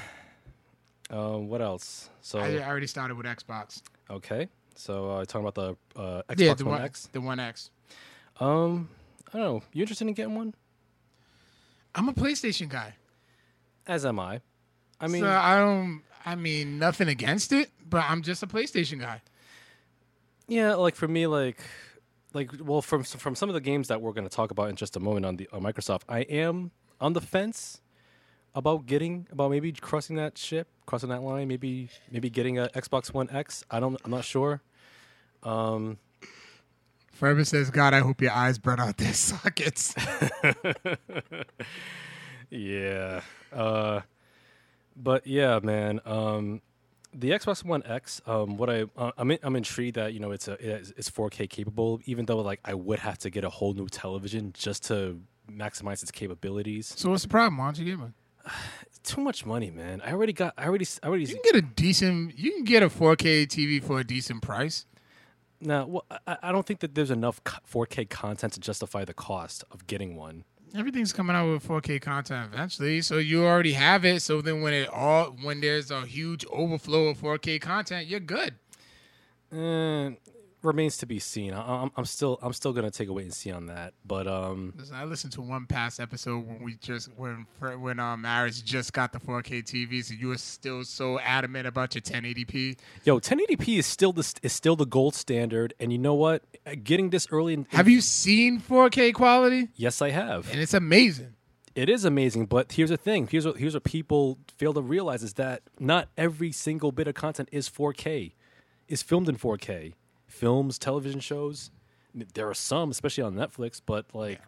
uh, 1.11 1.39
what 1.39 1.63
else? 1.63 2.11
So 2.21 2.41
I 2.41 2.63
already 2.63 2.87
started 2.87 3.17
with 3.17 3.25
Xbox. 3.27 3.81
okay. 4.11 4.49
So 4.75 5.11
uh, 5.11 5.25
talking 5.25 5.49
about 5.49 5.55
the 5.55 6.01
uh, 6.01 6.23
Xbox 6.29 6.39
yeah, 6.39 6.55
the 6.55 6.65
One 6.67 6.75
one 6.75 6.83
X. 6.83 7.09
The 7.11 7.21
One 7.21 7.41
X. 7.41 7.71
Um, 8.39 8.89
I 9.33 9.39
don't 9.39 9.41
know. 9.41 9.63
You 9.73 9.83
interested 9.83 10.07
in 10.09 10.15
getting 10.15 10.35
one? 10.35 10.55
I'm 11.95 12.09
a 12.09 12.13
PlayStation 12.13 12.69
guy. 12.69 12.95
As 13.87 14.05
am 14.05 14.21
I. 14.21 14.41
I 15.01 15.07
mean, 15.09 15.23
so 15.23 15.29
I 15.29 15.59
don't. 15.59 16.03
I 16.25 16.35
mean, 16.35 16.79
nothing 16.79 17.09
against 17.09 17.53
it, 17.53 17.71
but 17.89 18.05
I'm 18.09 18.23
just 18.23 18.43
a 18.43 18.47
PlayStation 18.47 19.01
guy. 19.01 19.23
Yeah, 20.47 20.75
like 20.75 20.95
for 20.95 21.09
me, 21.09 21.27
like, 21.27 21.63
like 22.35 22.51
well, 22.61 22.83
from 22.83 23.05
from 23.05 23.35
some 23.35 23.49
of 23.49 23.55
the 23.55 23.61
games 23.61 23.89
that 23.89 24.01
we're 24.01 24.13
going 24.13 24.29
to 24.29 24.35
talk 24.35 24.51
about 24.51 24.71
in 24.71 24.77
just 24.77 24.97
a 24.97 25.01
moment 25.01 25.27
on 25.27 25.37
the 25.37 25.49
on 25.53 25.63
Microsoft, 25.63 26.03
I 26.09 26.21
am 26.21 26.71
on 27.01 27.13
the 27.13 27.21
fence 27.21 27.81
about 28.55 28.87
getting 28.87 29.27
about 29.31 29.51
maybe 29.51 29.73
crossing 29.73 30.17
that 30.17 30.37
ship, 30.37 30.69
crossing 30.87 31.11
that 31.11 31.23
line, 31.23 31.49
maybe 31.49 31.91
maybe 32.11 32.31
getting 32.31 32.59
a 32.59 32.69
Xbox 32.75 33.13
One 33.13 33.29
X. 33.31 33.65
I 33.71 33.81
don't, 33.81 34.01
I'm 34.05 34.11
not 34.11 34.25
sure. 34.25 34.63
Um, 35.43 35.99
Forever 37.19 37.45
says, 37.45 37.71
"God, 37.71 37.95
I 37.95 37.99
hope 37.99 38.23
your 38.23 38.31
eyes 38.31 38.59
burn 38.59 38.79
out 38.79 38.97
their 38.97 39.13
sockets." 39.13 39.93
yeah, 42.51 43.23
uh, 43.53 44.03
but 44.97 45.27
yeah, 45.27 45.59
man. 45.61 46.01
Um, 46.07 46.63
the 47.13 47.31
Xbox 47.31 47.65
One 47.65 47.83
X, 47.85 48.23
um, 48.25 48.57
what 48.57 48.71
I 48.71 48.85
uh, 48.97 49.11
I'm 49.19 49.33
in, 49.33 49.41
I'm 49.43 49.57
intrigued 49.57 49.97
that 49.97 50.15
you 50.15 50.21
know 50.21 50.31
it's 50.31 50.47
a 50.47 50.53
it's, 50.65 50.93
it's 50.97 51.11
4K 51.11 51.51
capable, 51.51 51.99
even 52.05 52.27
though 52.27 52.37
like 52.37 52.61
I 52.65 52.75
would 52.75 53.01
have 53.01 53.19
to 53.19 53.31
get 53.31 53.43
a 53.43 53.51
whole 53.51 53.75
new 53.75 53.89
television 53.89 54.53
just 54.53 54.85
to 54.85 55.21
maximize 55.51 56.05
its 56.05 56.13
capabilities. 56.13 56.95
so 56.97 57.11
what's 57.11 57.25
the 57.25 57.29
problem? 57.29 57.59
Why 57.59 57.65
don't 57.65 57.79
you 57.79 57.85
get 57.85 57.99
one? 57.99 58.15
too 59.03 59.21
much 59.21 59.45
money, 59.45 59.73
man. 59.73 60.03
I 60.03 60.13
already 60.13 60.35
got. 60.35 60.55
I 60.57 60.67
already. 60.67 60.87
I 61.03 61.09
already. 61.09 61.25
You 61.25 61.35
can 61.35 61.43
get 61.43 61.57
a 61.57 61.63
decent. 61.63 62.39
You 62.39 62.53
can 62.53 62.63
get 62.63 62.85
a 62.85 62.89
4K 62.89 63.49
TV 63.49 63.83
for 63.83 63.99
a 63.99 64.05
decent 64.05 64.43
price. 64.43 64.87
Now, 65.61 65.87
well, 65.87 66.05
I, 66.27 66.37
I 66.45 66.53
don't 66.53 66.67
think 66.67 66.81
that 66.81 66.95
there's 66.95 67.11
enough 67.11 67.43
4K 67.45 68.09
content 68.09 68.53
to 68.55 68.61
justify 68.61 69.05
the 69.05 69.15
cost 69.15 69.65
of 69.71 69.87
getting 69.87 70.17
one. 70.17 70.45
Everything's 70.77 71.13
coming 71.13 71.35
out 71.35 71.51
with 71.51 71.67
4K 71.67 72.01
content 72.01 72.51
eventually, 72.53 73.01
so 73.01 73.17
you 73.17 73.45
already 73.45 73.73
have 73.73 74.05
it. 74.05 74.21
So 74.21 74.43
then, 74.43 74.61
when 74.61 74.75
it 74.75 74.89
all 74.89 75.37
when 75.43 75.61
there's 75.61 75.91
a 75.91 76.03
huge 76.03 76.45
overflow 76.47 77.07
of 77.07 77.19
4K 77.19 77.61
content, 77.61 78.07
you're 78.07 78.21
good. 78.21 78.55
Eh, 79.51 80.11
remains 80.63 80.97
to 80.99 81.07
be 81.07 81.19
seen. 81.19 81.53
I, 81.53 81.83
I'm, 81.83 81.91
I'm 81.97 82.05
still. 82.05 82.39
I'm 82.43 82.53
still 82.53 82.73
gonna 82.73 82.91
take 82.91 83.09
a 83.09 83.13
wait 83.13 83.25
and 83.25 83.35
see 83.35 83.51
on 83.51 83.67
that. 83.67 83.95
But 84.07 84.27
um, 84.27 84.75
Listen, 84.77 84.97
I 84.97 85.05
listened 85.05 85.33
to 85.35 85.41
one 85.41 85.67
past 85.67 86.01
episode 86.01 86.47
when 86.47 86.63
we 86.63 86.75
just 86.77 87.11
when 87.17 87.47
when 87.61 87.99
um 88.01 88.25
Aris 88.25 88.61
just 88.63 88.93
got 88.93 89.13
the 89.13 89.21
4K 89.21 89.63
TVs, 89.65 90.11
and 90.11 90.21
you 90.21 90.29
were 90.29 90.39
still 90.39 90.85
so 90.85 91.19
adamant 91.21 91.67
about 91.67 91.95
your 91.95 92.03
1080p. 92.03 92.79
yo, 93.05 93.19
1080p 93.21 93.79
is 93.79 93.87
still 93.87 94.13
the 94.13 94.35
is 94.43 94.53
still 94.53 94.77
the 94.77 94.87
gold 94.87 95.15
standard. 95.15 95.75
And 95.81 95.93
you 95.93 95.99
know 95.99 96.15
what? 96.15 96.43
Uh, 96.67 96.75
Getting 96.83 97.11
this 97.11 97.27
early. 97.31 97.55
In, 97.55 97.67
Have 97.71 97.89
you 97.89 98.01
seen 98.01 98.61
4K 98.61 99.15
quality? 99.15 99.69
Yes, 99.77 100.01
I 100.03 100.11
have. 100.11 100.51
And 100.51 100.61
it's 100.61 100.75
amazing. 100.75 101.35
It 101.75 101.89
is 101.89 102.05
amazing, 102.05 102.47
but 102.47 102.73
here's 102.73 102.91
the 102.91 102.97
thing. 102.97 103.29
Here's 103.31 103.47
what 103.47 103.57
here's 103.59 103.75
what 103.75 103.85
people 103.85 104.39
fail 104.57 104.75
to 104.75 104.81
realize 104.83 105.23
is 105.23 105.35
that 105.35 105.63
not 105.79 106.09
every 106.17 106.51
single 106.51 106.91
bit 106.91 107.07
of 107.07 107.15
content 107.15 107.49
is 107.53 107.69
4K, 107.69 108.33
is 108.89 109.01
filmed 109.01 109.29
in 109.29 109.37
4K. 109.37 109.93
Films, 110.39 110.79
television 110.79 111.21
shows, 111.21 111.71
there 112.35 112.49
are 112.49 112.55
some, 112.55 112.91
especially 112.91 113.25
on 113.25 113.35
Netflix, 113.35 113.81
but 113.85 114.07
like, 114.15 114.41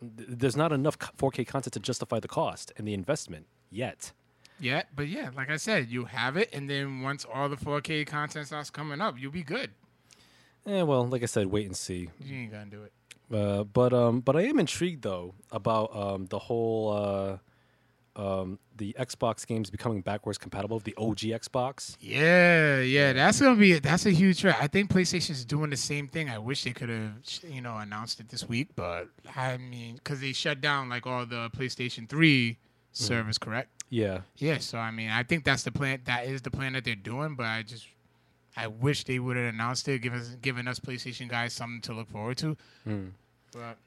th- 0.00 0.28
there's 0.28 0.56
not 0.56 0.72
enough 0.72 0.98
4K 0.98 1.46
content 1.46 1.72
to 1.74 1.80
justify 1.80 2.20
the 2.20 2.28
cost 2.28 2.72
and 2.76 2.86
the 2.86 2.94
investment 2.94 3.46
yet. 3.70 4.12
Yeah, 4.60 4.82
but 4.94 5.06
yeah, 5.06 5.30
like 5.36 5.50
I 5.50 5.56
said, 5.56 5.88
you 5.88 6.06
have 6.06 6.36
it, 6.36 6.50
and 6.52 6.68
then 6.68 7.02
once 7.02 7.24
all 7.32 7.48
the 7.48 7.56
4K 7.56 8.06
content 8.06 8.48
starts 8.48 8.70
coming 8.70 9.00
up, 9.00 9.14
you'll 9.18 9.30
be 9.32 9.44
good. 9.44 9.70
Eh, 10.66 10.82
well, 10.82 11.06
like 11.06 11.22
I 11.22 11.26
said, 11.26 11.46
wait 11.46 11.66
and 11.66 11.76
see. 11.76 12.10
You 12.20 12.36
ain't 12.36 12.52
gonna 12.52 12.66
do 12.66 12.82
it. 12.82 12.92
Uh, 13.32 13.62
but 13.64 13.92
um, 13.92 14.20
but 14.20 14.36
I 14.36 14.42
am 14.42 14.58
intrigued 14.58 15.02
though 15.02 15.34
about 15.52 15.94
um, 15.94 16.26
the 16.26 16.38
whole 16.38 16.92
uh, 16.92 17.38
um, 18.18 18.58
the 18.76 18.94
Xbox 18.98 19.46
games 19.46 19.70
becoming 19.70 20.00
backwards 20.02 20.38
compatible 20.38 20.80
the 20.80 20.94
OG 20.98 21.18
Xbox. 21.18 21.96
Yeah, 22.00 22.80
yeah, 22.80 23.12
that's 23.12 23.40
gonna 23.40 23.56
be 23.56 23.78
that's 23.78 24.06
a 24.06 24.10
huge 24.10 24.40
threat. 24.40 24.56
I 24.60 24.66
think 24.66 24.90
PlayStation's 24.90 25.44
doing 25.44 25.70
the 25.70 25.76
same 25.76 26.08
thing. 26.08 26.28
I 26.28 26.38
wish 26.38 26.64
they 26.64 26.72
could 26.72 26.88
have, 26.88 27.12
you 27.48 27.62
know, 27.62 27.76
announced 27.76 28.18
it 28.18 28.28
this 28.28 28.48
week, 28.48 28.70
but 28.74 29.08
I 29.36 29.56
mean, 29.56 29.94
because 29.94 30.20
they 30.20 30.32
shut 30.32 30.60
down 30.60 30.88
like 30.88 31.06
all 31.06 31.24
the 31.24 31.48
PlayStation 31.50 32.08
Three 32.08 32.58
servers, 32.92 33.38
correct? 33.38 33.70
Yeah, 33.88 34.22
Yeah, 34.36 34.58
so 34.58 34.78
I 34.78 34.90
mean, 34.90 35.10
I 35.10 35.22
think 35.22 35.44
that's 35.44 35.62
the 35.62 35.72
plan. 35.72 36.00
That 36.04 36.26
is 36.26 36.42
the 36.42 36.50
plan 36.50 36.72
that 36.72 36.84
they're 36.84 36.96
doing, 36.96 37.36
but 37.36 37.46
I 37.46 37.62
just, 37.62 37.86
I 38.56 38.66
wish 38.66 39.04
they 39.04 39.18
would 39.18 39.36
have 39.36 39.54
announced 39.54 39.88
it, 39.88 40.00
give 40.02 40.12
us, 40.12 40.36
giving 40.42 40.66
us 40.66 40.78
PlayStation 40.80 41.28
guys 41.28 41.54
something 41.54 41.80
to 41.82 41.94
look 41.94 42.10
forward 42.10 42.36
to. 42.38 42.56
But 43.52 43.78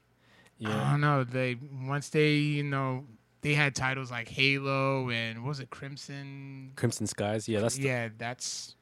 yeah. 0.58 0.88
I 0.88 0.90
don't 0.92 1.00
know. 1.02 1.22
They 1.22 1.56
once 1.86 2.08
they, 2.08 2.34
you 2.34 2.64
know, 2.64 3.04
they 3.42 3.54
had 3.54 3.74
titles 3.74 4.10
like 4.10 4.28
Halo 4.28 5.10
and 5.10 5.42
what 5.42 5.48
was 5.48 5.60
it 5.60 5.70
Crimson 5.70 6.72
Crimson 6.76 7.06
Skies. 7.06 7.48
Yeah, 7.48 7.60
that's 7.60 7.78
yeah, 7.78 8.08
that's 8.16 8.76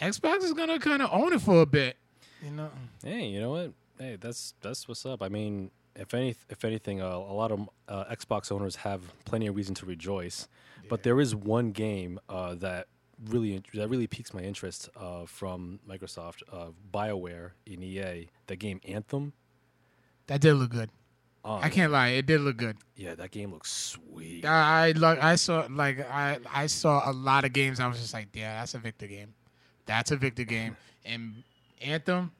Xbox 0.00 0.44
is 0.44 0.52
gonna 0.52 0.78
kind 0.78 1.02
of 1.02 1.10
own 1.12 1.32
it 1.32 1.40
for 1.40 1.62
a 1.62 1.66
bit. 1.66 1.96
You 2.44 2.52
know, 2.52 2.70
hey, 3.02 3.26
you 3.26 3.40
know 3.40 3.50
what? 3.50 3.72
Hey, 3.98 4.16
that's 4.20 4.54
that's 4.60 4.86
what's 4.86 5.04
up. 5.04 5.22
I 5.22 5.28
mean, 5.28 5.70
if 5.96 6.14
any, 6.14 6.36
if 6.48 6.64
anything, 6.64 7.00
uh, 7.00 7.08
a 7.08 7.34
lot 7.34 7.50
of 7.50 7.68
uh, 7.88 8.04
Xbox 8.04 8.52
owners 8.52 8.76
have 8.76 9.02
plenty 9.24 9.48
of 9.48 9.56
reason 9.56 9.74
to 9.76 9.86
rejoice. 9.86 10.46
But 10.88 11.02
there 11.02 11.20
is 11.20 11.34
one 11.34 11.72
game 11.72 12.18
uh, 12.30 12.54
that 12.56 12.86
really 13.26 13.62
that 13.74 13.88
really 13.88 14.06
piques 14.06 14.32
my 14.32 14.40
interest 14.40 14.88
uh, 14.96 15.26
from 15.26 15.80
Microsoft, 15.86 16.42
uh, 16.52 16.68
Bioware 16.92 17.50
in 17.66 17.82
EA. 17.82 18.28
The 18.46 18.56
game 18.56 18.80
Anthem. 18.86 19.32
That 20.28 20.40
did 20.40 20.54
look 20.54 20.70
good. 20.70 20.90
Um, 21.48 21.60
I 21.62 21.70
can't 21.70 21.90
lie, 21.90 22.08
it 22.08 22.26
did 22.26 22.42
look 22.42 22.58
good. 22.58 22.76
Yeah, 22.94 23.14
that 23.14 23.30
game 23.30 23.52
looks 23.52 23.72
sweet. 23.72 24.44
I 24.44 24.88
I, 24.88 25.32
I 25.32 25.34
saw 25.36 25.66
like 25.70 26.00
I 26.10 26.38
I 26.52 26.66
saw 26.66 27.08
a 27.08 27.12
lot 27.12 27.44
of 27.44 27.52
games. 27.54 27.80
I 27.80 27.86
was 27.86 27.98
just 27.98 28.12
like, 28.12 28.28
yeah, 28.34 28.60
that's 28.60 28.74
a 28.74 28.78
Victor 28.78 29.06
game. 29.06 29.34
That's 29.86 30.10
a 30.10 30.16
Victor 30.16 30.44
game. 30.44 30.76
And 31.06 31.42
Anthem 31.80 32.32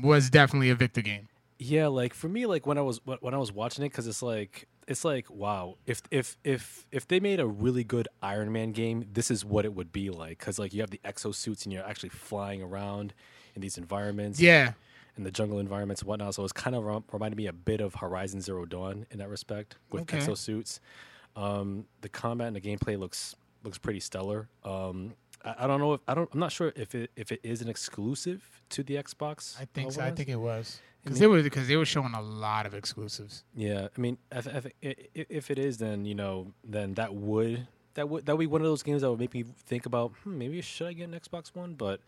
was 0.00 0.30
definitely 0.30 0.70
a 0.70 0.76
Victor 0.76 1.00
game. 1.02 1.26
Yeah, 1.58 1.88
like 1.88 2.14
for 2.14 2.28
me, 2.28 2.46
like 2.46 2.68
when 2.68 2.78
I 2.78 2.82
was 2.82 3.00
when 3.04 3.34
I 3.34 3.38
was 3.38 3.50
watching 3.50 3.84
it, 3.84 3.88
because 3.88 4.06
it's 4.06 4.22
like 4.22 4.68
it's 4.86 5.04
like 5.04 5.28
wow, 5.28 5.76
if 5.86 6.02
if 6.12 6.36
if 6.44 6.86
if 6.92 7.08
they 7.08 7.18
made 7.18 7.40
a 7.40 7.46
really 7.46 7.82
good 7.82 8.06
Iron 8.22 8.52
Man 8.52 8.70
game, 8.70 9.06
this 9.12 9.28
is 9.28 9.44
what 9.44 9.64
it 9.64 9.74
would 9.74 9.92
be 9.92 10.10
like. 10.10 10.38
Because 10.38 10.60
like 10.60 10.72
you 10.72 10.82
have 10.82 10.90
the 10.90 11.00
exosuits 11.04 11.64
and 11.64 11.72
you're 11.72 11.84
actually 11.84 12.10
flying 12.10 12.62
around 12.62 13.12
in 13.56 13.62
these 13.62 13.76
environments, 13.76 14.40
Yeah. 14.40 14.74
In 15.16 15.24
the 15.24 15.30
jungle 15.30 15.58
environments 15.58 16.02
and 16.02 16.08
whatnot. 16.08 16.34
So 16.34 16.42
it's 16.44 16.52
kind 16.52 16.74
of 16.74 16.84
rem- 16.84 17.04
reminded 17.12 17.36
me 17.36 17.46
a 17.46 17.52
bit 17.52 17.80
of 17.80 17.94
Horizon 17.96 18.40
Zero 18.40 18.64
Dawn 18.64 19.06
in 19.10 19.18
that 19.18 19.28
respect 19.28 19.76
with 19.90 20.02
Okay. 20.02 20.18
exosuits. 20.18 20.80
Um, 21.36 21.86
the 22.00 22.08
combat 22.08 22.48
and 22.48 22.56
the 22.56 22.60
gameplay 22.60 22.98
looks 22.98 23.34
looks 23.64 23.78
pretty 23.78 24.00
stellar. 24.00 24.48
Um, 24.64 25.14
I, 25.44 25.54
I 25.60 25.66
don't 25.66 25.80
know 25.80 25.94
if 25.94 26.00
I 26.08 26.14
don't. 26.14 26.28
I'm 26.32 26.40
not 26.40 26.52
sure 26.52 26.72
if 26.76 26.94
it 26.94 27.10
if 27.16 27.32
it 27.32 27.40
is 27.42 27.62
an 27.62 27.68
exclusive 27.68 28.42
to 28.70 28.82
the 28.82 28.94
Xbox. 28.96 29.58
I 29.60 29.66
think 29.72 29.92
so. 29.92 30.02
I 30.02 30.10
think 30.10 30.28
it 30.28 30.36
was 30.36 30.80
because 31.02 31.20
mean- 31.20 31.30
they 31.30 31.36
were 31.36 31.42
because 31.42 31.68
they 31.68 31.76
were 31.76 31.84
showing 31.86 32.14
a 32.14 32.20
lot 32.22 32.66
of 32.66 32.74
exclusives. 32.74 33.44
Yeah, 33.54 33.88
I 33.96 34.00
mean, 34.00 34.18
I 34.30 34.40
th- 34.40 34.54
I 34.56 34.60
think 34.60 34.74
i- 34.84 35.20
i- 35.20 35.26
if 35.28 35.50
it 35.50 35.58
is, 35.58 35.78
then 35.78 36.04
you 36.04 36.14
know, 36.14 36.52
then 36.64 36.94
that 36.94 37.14
would 37.14 37.66
that 37.94 38.08
would 38.08 38.26
that 38.26 38.36
would 38.36 38.42
be 38.42 38.46
one 38.46 38.60
of 38.60 38.66
those 38.66 38.82
games 38.82 39.00
that 39.02 39.10
would 39.10 39.20
make 39.20 39.32
me 39.34 39.42
think 39.66 39.86
about 39.86 40.12
hmm, 40.24 40.36
maybe 40.38 40.60
should 40.60 40.86
I 40.88 40.92
get 40.92 41.08
an 41.08 41.18
Xbox 41.18 41.54
One? 41.54 41.74
But 41.74 42.00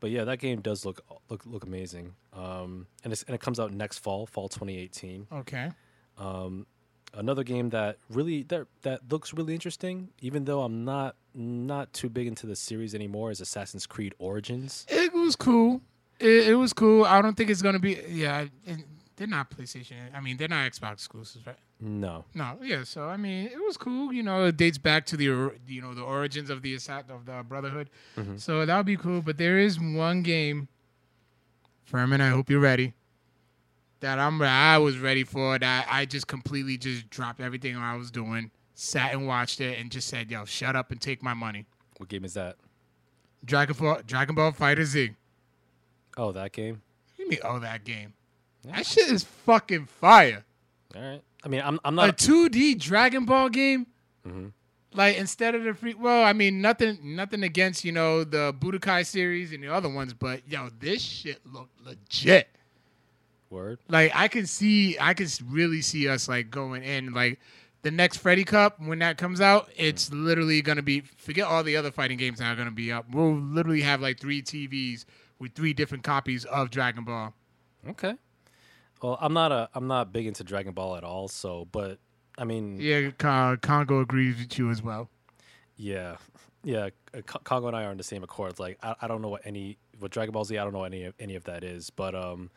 but 0.00 0.10
yeah, 0.10 0.24
that 0.24 0.38
game 0.38 0.60
does 0.60 0.84
look 0.84 1.00
look 1.28 1.44
look 1.46 1.64
amazing. 1.64 2.14
Um, 2.32 2.86
and 3.04 3.12
it's 3.12 3.22
and 3.24 3.34
it 3.34 3.40
comes 3.40 3.60
out 3.60 3.72
next 3.72 3.98
fall, 3.98 4.26
fall 4.26 4.48
2018. 4.48 5.26
Okay. 5.32 5.70
Um, 6.18 6.66
another 7.14 7.44
game 7.44 7.70
that 7.70 7.98
really 8.08 8.42
that 8.44 8.66
that 8.82 9.10
looks 9.10 9.32
really 9.34 9.54
interesting, 9.54 10.08
even 10.20 10.44
though 10.44 10.62
I'm 10.62 10.84
not 10.84 11.16
not 11.34 11.92
too 11.92 12.08
big 12.08 12.26
into 12.26 12.46
the 12.46 12.56
series 12.56 12.94
anymore, 12.94 13.30
is 13.30 13.40
Assassin's 13.40 13.86
Creed 13.86 14.14
Origins. 14.18 14.86
It 14.88 15.12
was 15.12 15.36
cool. 15.36 15.82
It, 16.18 16.48
it 16.48 16.54
was 16.54 16.72
cool. 16.72 17.04
I 17.04 17.22
don't 17.22 17.36
think 17.36 17.50
it's 17.50 17.62
gonna 17.62 17.78
be. 17.78 17.98
Yeah, 18.08 18.46
and 18.66 18.84
they're 19.20 19.28
not 19.28 19.50
PlayStation. 19.50 19.96
I 20.14 20.20
mean, 20.20 20.38
they're 20.38 20.48
not 20.48 20.72
Xbox 20.72 20.92
exclusives, 20.94 21.46
right? 21.46 21.58
No, 21.78 22.24
No, 22.32 22.56
yeah. 22.62 22.84
So 22.84 23.04
I 23.04 23.18
mean, 23.18 23.48
it 23.48 23.58
was 23.58 23.76
cool. 23.76 24.14
You 24.14 24.22
know, 24.22 24.46
it 24.46 24.56
dates 24.56 24.78
back 24.78 25.04
to 25.06 25.16
the 25.18 25.52
you 25.68 25.82
know 25.82 25.92
the 25.92 26.00
origins 26.00 26.48
of 26.48 26.62
the 26.62 26.74
of 26.74 27.26
the 27.26 27.44
Brotherhood. 27.46 27.90
Mm-hmm. 28.16 28.38
So 28.38 28.64
that 28.64 28.74
would 28.74 28.86
be 28.86 28.96
cool. 28.96 29.20
But 29.20 29.36
there 29.36 29.58
is 29.58 29.78
one 29.78 30.22
game, 30.22 30.68
Furman. 31.84 32.22
I 32.22 32.30
hope 32.30 32.48
you're 32.48 32.60
ready. 32.60 32.94
That 34.00 34.18
I'm 34.18 34.40
I 34.40 34.78
was 34.78 34.96
ready 34.96 35.24
for. 35.24 35.58
That 35.58 35.86
I 35.90 36.06
just 36.06 36.26
completely 36.26 36.78
just 36.78 37.10
dropped 37.10 37.40
everything 37.40 37.76
I 37.76 37.96
was 37.96 38.10
doing, 38.10 38.50
sat 38.74 39.12
and 39.12 39.26
watched 39.26 39.60
it, 39.60 39.78
and 39.78 39.90
just 39.90 40.08
said, 40.08 40.30
"Yo, 40.30 40.46
shut 40.46 40.74
up 40.74 40.90
and 40.90 40.98
take 40.98 41.22
my 41.22 41.34
money." 41.34 41.66
what 41.98 42.08
game 42.08 42.24
is 42.24 42.32
that? 42.32 42.56
Dragon 43.44 43.76
Ball 43.78 44.00
Dragon 44.06 44.34
Ball 44.34 44.52
Fighter 44.52 44.86
Z. 44.86 45.10
Oh, 46.16 46.32
that 46.32 46.52
game. 46.52 46.80
Give 47.18 47.28
me 47.28 47.38
oh 47.44 47.58
that 47.58 47.84
game. 47.84 48.14
That 48.64 48.86
shit 48.86 49.10
is 49.10 49.24
fucking 49.24 49.86
fire. 49.86 50.44
All 50.94 51.02
right. 51.02 51.22
I 51.42 51.48
mean, 51.48 51.62
I'm 51.64 51.80
I'm 51.84 51.94
not 51.94 52.08
a 52.10 52.12
2D 52.12 52.78
Dragon 52.78 53.24
Ball 53.24 53.48
game. 53.48 53.86
Mm-hmm. 54.26 54.48
Like 54.92 55.16
instead 55.16 55.54
of 55.54 55.62
the 55.62 55.72
free, 55.72 55.94
well, 55.94 56.24
I 56.24 56.32
mean 56.32 56.60
nothing, 56.60 56.98
nothing 57.02 57.42
against 57.42 57.84
you 57.84 57.92
know 57.92 58.24
the 58.24 58.52
Budokai 58.58 59.06
series 59.06 59.52
and 59.52 59.62
the 59.62 59.72
other 59.72 59.88
ones, 59.88 60.12
but 60.12 60.46
yo, 60.48 60.68
this 60.78 61.00
shit 61.00 61.40
looked 61.46 61.80
legit. 61.84 62.48
Word. 63.50 63.78
Like 63.88 64.12
I 64.14 64.28
can 64.28 64.46
see, 64.46 64.98
I 64.98 65.14
can 65.14 65.28
really 65.48 65.80
see 65.80 66.08
us 66.08 66.28
like 66.28 66.50
going 66.50 66.82
in 66.82 67.12
like 67.12 67.40
the 67.82 67.90
next 67.90 68.18
Freddy 68.18 68.44
Cup 68.44 68.80
when 68.80 68.98
that 68.98 69.16
comes 69.16 69.40
out. 69.40 69.70
It's 69.76 70.12
literally 70.12 70.60
gonna 70.60 70.82
be 70.82 71.00
forget 71.00 71.46
all 71.46 71.62
the 71.62 71.76
other 71.76 71.90
fighting 71.90 72.18
games 72.18 72.40
that 72.40 72.52
are 72.52 72.56
gonna 72.56 72.70
be 72.70 72.92
up. 72.92 73.06
We'll 73.10 73.34
literally 73.34 73.82
have 73.82 74.00
like 74.00 74.20
three 74.20 74.42
TVs 74.42 75.04
with 75.38 75.54
three 75.54 75.72
different 75.72 76.04
copies 76.04 76.44
of 76.44 76.70
Dragon 76.70 77.04
Ball. 77.04 77.32
Okay. 77.88 78.14
Well, 79.02 79.18
I'm 79.20 79.32
not 79.32 79.50
a 79.52 79.68
I'm 79.74 79.86
not 79.86 80.12
big 80.12 80.26
into 80.26 80.44
Dragon 80.44 80.72
Ball 80.72 80.96
at 80.96 81.04
all. 81.04 81.28
So, 81.28 81.66
but 81.72 81.98
I 82.38 82.44
mean, 82.44 82.78
Yeah, 82.80 83.10
Con- 83.18 83.56
Congo 83.58 84.00
agrees 84.00 84.38
with 84.38 84.58
you 84.58 84.70
as 84.70 84.82
well. 84.82 85.08
yeah, 85.76 86.16
yeah. 86.62 86.90
Congo 87.44 87.68
and 87.68 87.76
I 87.76 87.84
are 87.84 87.90
on 87.90 87.96
the 87.96 88.02
same 88.04 88.22
accord. 88.22 88.58
Like, 88.58 88.78
I, 88.82 88.94
I 89.02 89.08
don't 89.08 89.22
know 89.22 89.28
what 89.28 89.42
any 89.44 89.78
what 89.98 90.10
Dragon 90.10 90.32
Ball 90.32 90.44
Z. 90.44 90.56
I 90.58 90.64
don't 90.64 90.72
know 90.72 90.84
any 90.84 91.04
of 91.04 91.14
any 91.18 91.34
of 91.36 91.44
that 91.44 91.64
is. 91.64 91.90
But 91.90 92.14
um, 92.14 92.50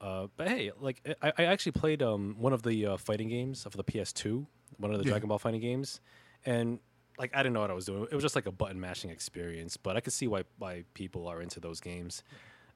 uh, 0.00 0.26
but 0.36 0.48
hey, 0.48 0.70
like 0.80 1.00
I, 1.22 1.32
I 1.38 1.44
actually 1.44 1.72
played 1.72 2.02
um 2.02 2.36
one 2.38 2.52
of 2.52 2.62
the 2.62 2.86
uh, 2.86 2.96
fighting 2.96 3.28
games 3.28 3.64
of 3.66 3.72
the 3.72 3.84
PS2, 3.84 4.46
one 4.78 4.92
of 4.92 4.98
the 4.98 5.04
Yeah. 5.04 5.10
Dragon 5.12 5.28
Ball 5.28 5.38
fighting 5.38 5.60
games, 5.60 6.00
and 6.44 6.78
like 7.18 7.30
I 7.34 7.38
didn't 7.42 7.54
know 7.54 7.60
what 7.60 7.70
I 7.70 7.74
was 7.74 7.86
doing. 7.86 8.06
It 8.10 8.14
was 8.14 8.22
just 8.24 8.34
like 8.36 8.46
a 8.46 8.52
button 8.52 8.80
mashing 8.80 9.10
experience. 9.10 9.76
But 9.76 9.96
I 9.96 10.00
could 10.00 10.12
see 10.12 10.26
why 10.26 10.44
why 10.58 10.84
people 10.94 11.26
are 11.28 11.40
into 11.40 11.60
those 11.60 11.80
games, 11.80 12.22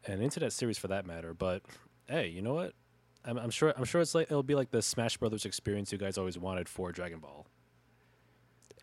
and 0.07 0.23
into 0.23 0.41
that 0.41 0.53
series 0.53 0.79
for 0.79 0.89
that 0.89 1.05
matter. 1.07 1.35
But 1.35 1.63
hey, 2.09 2.29
you 2.29 2.41
know 2.43 2.55
what? 2.55 2.73
I'm, 3.27 3.39
I'm 3.39 3.51
sure 3.51 3.73
I'm 3.77 3.85
sure 3.85 4.01
it's 4.01 4.15
like 4.15 4.29
it'll 4.31 4.43
be 4.43 4.55
like 4.55 4.71
the 4.71 4.83
Smash 4.83 5.17
Brothers 5.17 5.45
experience 5.45 5.93
you 5.93 5.99
guys 5.99 6.17
always 6.19 6.39
wanted 6.39 6.69
for 6.69 6.93
Dragon 6.93 7.19
Ball. 7.19 7.47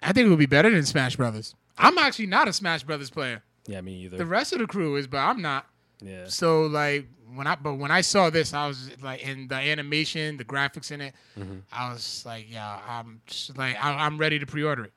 I 0.02 0.12
think 0.14 0.28
it 0.28 0.30
would 0.30 0.40
be 0.40 0.46
better 0.46 0.70
than 0.70 0.84
Smash 0.86 1.16
Brothers. 1.16 1.56
I'm 1.78 1.98
actually 1.98 2.28
not 2.28 2.48
a 2.48 2.54
Smash 2.54 2.84
Brothers 2.84 3.10
player. 3.10 3.42
Yeah, 3.68 3.82
me 3.82 3.96
either. 4.04 4.18
The 4.18 4.26
rest 4.26 4.52
of 4.54 4.60
the 4.60 4.68
crew 4.68 4.96
is, 4.98 5.08
but 5.08 5.18
I'm 5.20 5.42
not. 5.42 5.66
yeah. 6.02 6.26
So 6.28 6.64
like 6.64 7.08
when 7.34 7.48
I 7.48 7.56
but 7.56 7.76
when 7.76 7.90
I 7.92 8.02
saw 8.02 8.30
this, 8.30 8.54
I 8.54 8.68
was 8.68 8.92
like 9.02 9.22
in 9.26 9.48
the 9.48 9.56
animation, 9.56 10.38
the 10.38 10.46
graphics 10.46 10.92
in 10.92 11.02
it, 11.02 11.14
Mm-hmm. 11.40 11.60
I 11.72 11.92
was 11.94 12.24
like, 12.26 12.52
yeah, 12.52 12.80
I'm 12.88 13.22
just 13.26 13.58
like 13.58 13.78
I, 13.84 14.06
I'm 14.06 14.18
ready 14.18 14.40
to 14.40 14.46
pre-order 14.46 14.86
it. 14.86 14.94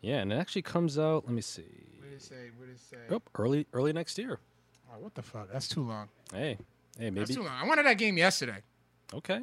Yeah, 0.00 0.18
and 0.18 0.32
it 0.32 0.36
actually 0.36 0.62
comes 0.62 0.98
out. 0.98 1.24
Let 1.24 1.34
me 1.34 1.40
see. 1.40 1.62
What 1.98 2.10
did 2.10 2.16
it 2.16 2.22
say? 2.22 2.50
What 2.56 2.66
did 2.66 2.76
it 2.76 2.80
say? 2.80 2.96
Oh, 3.10 3.20
early 3.42 3.66
early 3.72 3.92
next 3.92 4.16
year. 4.18 4.38
Oh, 4.92 5.00
what 5.00 5.14
the 5.16 5.22
fuck? 5.22 5.50
That's 5.52 5.66
too 5.66 5.82
long. 5.82 6.08
Hey, 6.32 6.58
hey, 6.98 7.10
maybe. 7.10 7.20
That's 7.20 7.34
too 7.34 7.42
long. 7.42 7.52
I 7.60 7.66
wanted 7.66 7.86
that 7.86 7.98
game 7.98 8.16
yesterday. 8.16 8.58
Okay. 9.14 9.42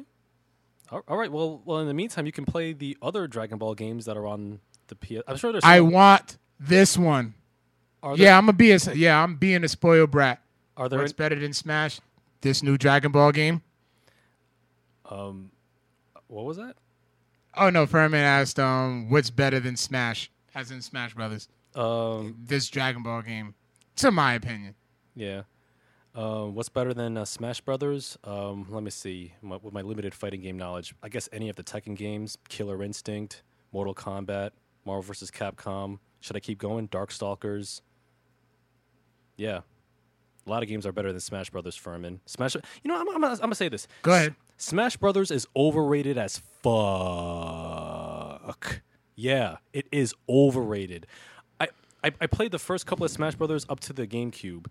All, 0.90 1.16
right. 1.16 1.32
Well, 1.32 1.62
well. 1.64 1.78
In 1.78 1.86
the 1.86 1.94
meantime, 1.94 2.26
you 2.26 2.32
can 2.32 2.44
play 2.44 2.74
the 2.74 2.98
other 3.00 3.26
Dragon 3.26 3.56
Ball 3.56 3.74
games 3.74 4.04
that 4.04 4.16
are 4.16 4.26
on 4.26 4.60
the 4.88 4.94
PS. 4.94 5.22
I'm 5.26 5.36
sure 5.36 5.52
there's. 5.52 5.64
I 5.64 5.80
want 5.80 6.36
this 6.60 6.98
one. 6.98 7.34
are 8.02 8.16
there, 8.16 8.26
Yeah, 8.26 8.36
I'm 8.36 8.44
gonna 8.44 8.52
be 8.52 8.72
a 8.72 8.78
yeah, 8.94 9.22
I'm 9.22 9.36
being 9.36 9.64
a 9.64 9.68
spoiled 9.68 10.10
brat. 10.10 10.42
Are 10.76 10.88
there? 10.88 10.98
What's 10.98 11.12
better 11.14 11.36
than 11.36 11.54
Smash? 11.54 12.00
This 12.42 12.62
new 12.62 12.76
Dragon 12.76 13.12
Ball 13.12 13.32
game. 13.32 13.62
um. 15.08 15.50
What 16.26 16.44
was 16.46 16.56
that? 16.56 16.76
Oh 17.54 17.68
no, 17.68 17.84
Furman 17.86 18.20
asked, 18.20 18.58
um, 18.58 19.10
what's 19.10 19.28
better 19.28 19.60
than 19.60 19.76
Smash? 19.76 20.30
As 20.54 20.70
in 20.70 20.80
Smash 20.80 21.14
Brothers. 21.14 21.48
Um. 21.74 22.36
This 22.44 22.68
Dragon 22.68 23.02
Ball 23.02 23.22
game, 23.22 23.54
to 23.96 24.10
my 24.10 24.34
opinion. 24.34 24.74
Yeah. 25.14 25.42
Um, 26.14 26.54
what's 26.54 26.68
better 26.68 26.92
than 26.92 27.16
uh, 27.16 27.24
Smash 27.24 27.62
Brothers? 27.62 28.18
Um, 28.24 28.66
let 28.68 28.82
me 28.82 28.90
see. 28.90 29.32
My, 29.40 29.56
with 29.56 29.72
my 29.72 29.80
limited 29.80 30.14
fighting 30.14 30.42
game 30.42 30.58
knowledge, 30.58 30.94
I 31.02 31.08
guess 31.08 31.28
any 31.32 31.48
of 31.48 31.56
the 31.56 31.64
Tekken 31.64 31.96
games, 31.96 32.36
Killer 32.48 32.82
Instinct, 32.82 33.42
Mortal 33.72 33.94
Kombat, 33.94 34.50
Marvel 34.84 35.02
vs. 35.02 35.30
Capcom. 35.30 35.98
Should 36.20 36.36
I 36.36 36.40
keep 36.40 36.58
going? 36.58 36.88
Darkstalkers. 36.88 37.80
Yeah, 39.36 39.60
a 40.46 40.50
lot 40.50 40.62
of 40.62 40.68
games 40.68 40.86
are 40.86 40.92
better 40.92 41.10
than 41.12 41.20
Smash 41.20 41.50
Brothers. 41.50 41.76
Furman. 41.76 42.20
Smash. 42.26 42.54
You 42.54 42.60
know, 42.84 43.00
I'm, 43.00 43.08
I'm, 43.08 43.24
I'm 43.24 43.38
gonna 43.38 43.54
say 43.54 43.68
this. 43.68 43.88
Go 44.02 44.12
ahead. 44.12 44.34
Smash 44.58 44.96
Brothers 44.96 45.30
is 45.30 45.46
overrated 45.56 46.18
as 46.18 46.42
fuck. 46.62 46.72
Yeah, 49.14 49.56
it 49.72 49.86
is 49.90 50.14
overrated. 50.28 51.06
I, 51.60 51.68
I 52.04 52.10
I 52.20 52.26
played 52.26 52.52
the 52.52 52.58
first 52.58 52.86
couple 52.86 53.04
of 53.04 53.10
Smash 53.10 53.34
Brothers 53.36 53.64
up 53.68 53.80
to 53.80 53.92
the 53.92 54.06
GameCube. 54.06 54.66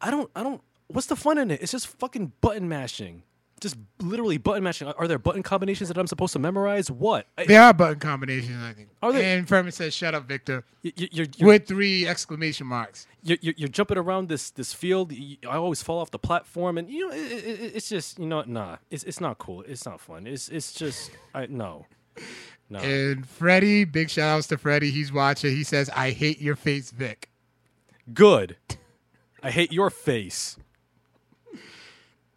I 0.00 0.10
don't 0.10 0.30
I 0.36 0.42
don't 0.42 0.60
what's 0.88 1.06
the 1.06 1.16
fun 1.16 1.38
in 1.38 1.50
it? 1.50 1.62
It's 1.62 1.72
just 1.72 1.86
fucking 1.86 2.32
button 2.40 2.68
mashing. 2.68 3.22
Just 3.58 3.76
literally 4.02 4.36
button 4.36 4.62
mashing. 4.62 4.86
Are- 4.88 5.08
there 5.08 5.18
button 5.18 5.42
combinations 5.42 5.88
that 5.88 5.96
I'm 5.96 6.06
supposed 6.06 6.34
to 6.34 6.38
memorize? 6.38 6.90
What? 6.90 7.26
I, 7.38 7.46
There 7.46 7.62
are 7.62 7.72
button 7.72 7.98
combinations, 7.98 8.62
I 8.62 8.74
think. 8.74 8.90
Are 9.02 9.12
they- 9.14 9.32
And 9.38 9.48
Furman 9.48 9.72
says, 9.72 9.94
"Shut 9.94 10.14
up, 10.14 10.28
Victor," 10.28 10.62
you, 10.82 10.92
you, 10.94 11.08
you're, 11.10 11.26
you're, 11.38 11.48
with 11.48 11.66
three 11.66 12.06
exclamation 12.06 12.66
marks. 12.66 13.06
you're, 13.22 13.38
you're, 13.40 13.54
you're 13.56 13.68
jumping 13.70 13.96
around 13.96 14.28
this 14.28 14.50
this 14.50 14.74
field. 14.74 15.10
I 15.48 15.56
always 15.56 15.82
fall 15.82 16.00
off 16.00 16.10
the 16.10 16.18
platform, 16.18 16.76
and 16.76 16.90
you 16.90 17.08
know 17.08 17.14
it, 17.14 17.18
it, 17.32 17.72
it's 17.76 17.88
just 17.88 18.18
you 18.18 18.26
know 18.26 18.42
nah. 18.46 18.76
It's 18.90 19.04
it's 19.04 19.22
not 19.22 19.38
cool. 19.38 19.62
It's 19.62 19.86
not 19.86 20.02
fun. 20.02 20.26
It's 20.26 20.50
it's 20.50 20.74
just 20.74 21.10
I 21.34 21.46
no. 21.46 21.86
No. 22.68 22.80
And 22.80 23.26
Freddie, 23.26 23.84
big 23.84 24.10
shout 24.10 24.36
outs 24.36 24.48
to 24.48 24.58
Freddie. 24.58 24.90
He's 24.90 25.12
watching. 25.12 25.56
He 25.56 25.64
says, 25.64 25.88
"I 25.96 26.10
hate 26.10 26.42
your 26.42 26.56
face, 26.56 26.90
Vic." 26.90 27.30
Good. 28.12 28.56
I 29.42 29.50
hate 29.50 29.72
your 29.72 29.88
face. 29.88 30.56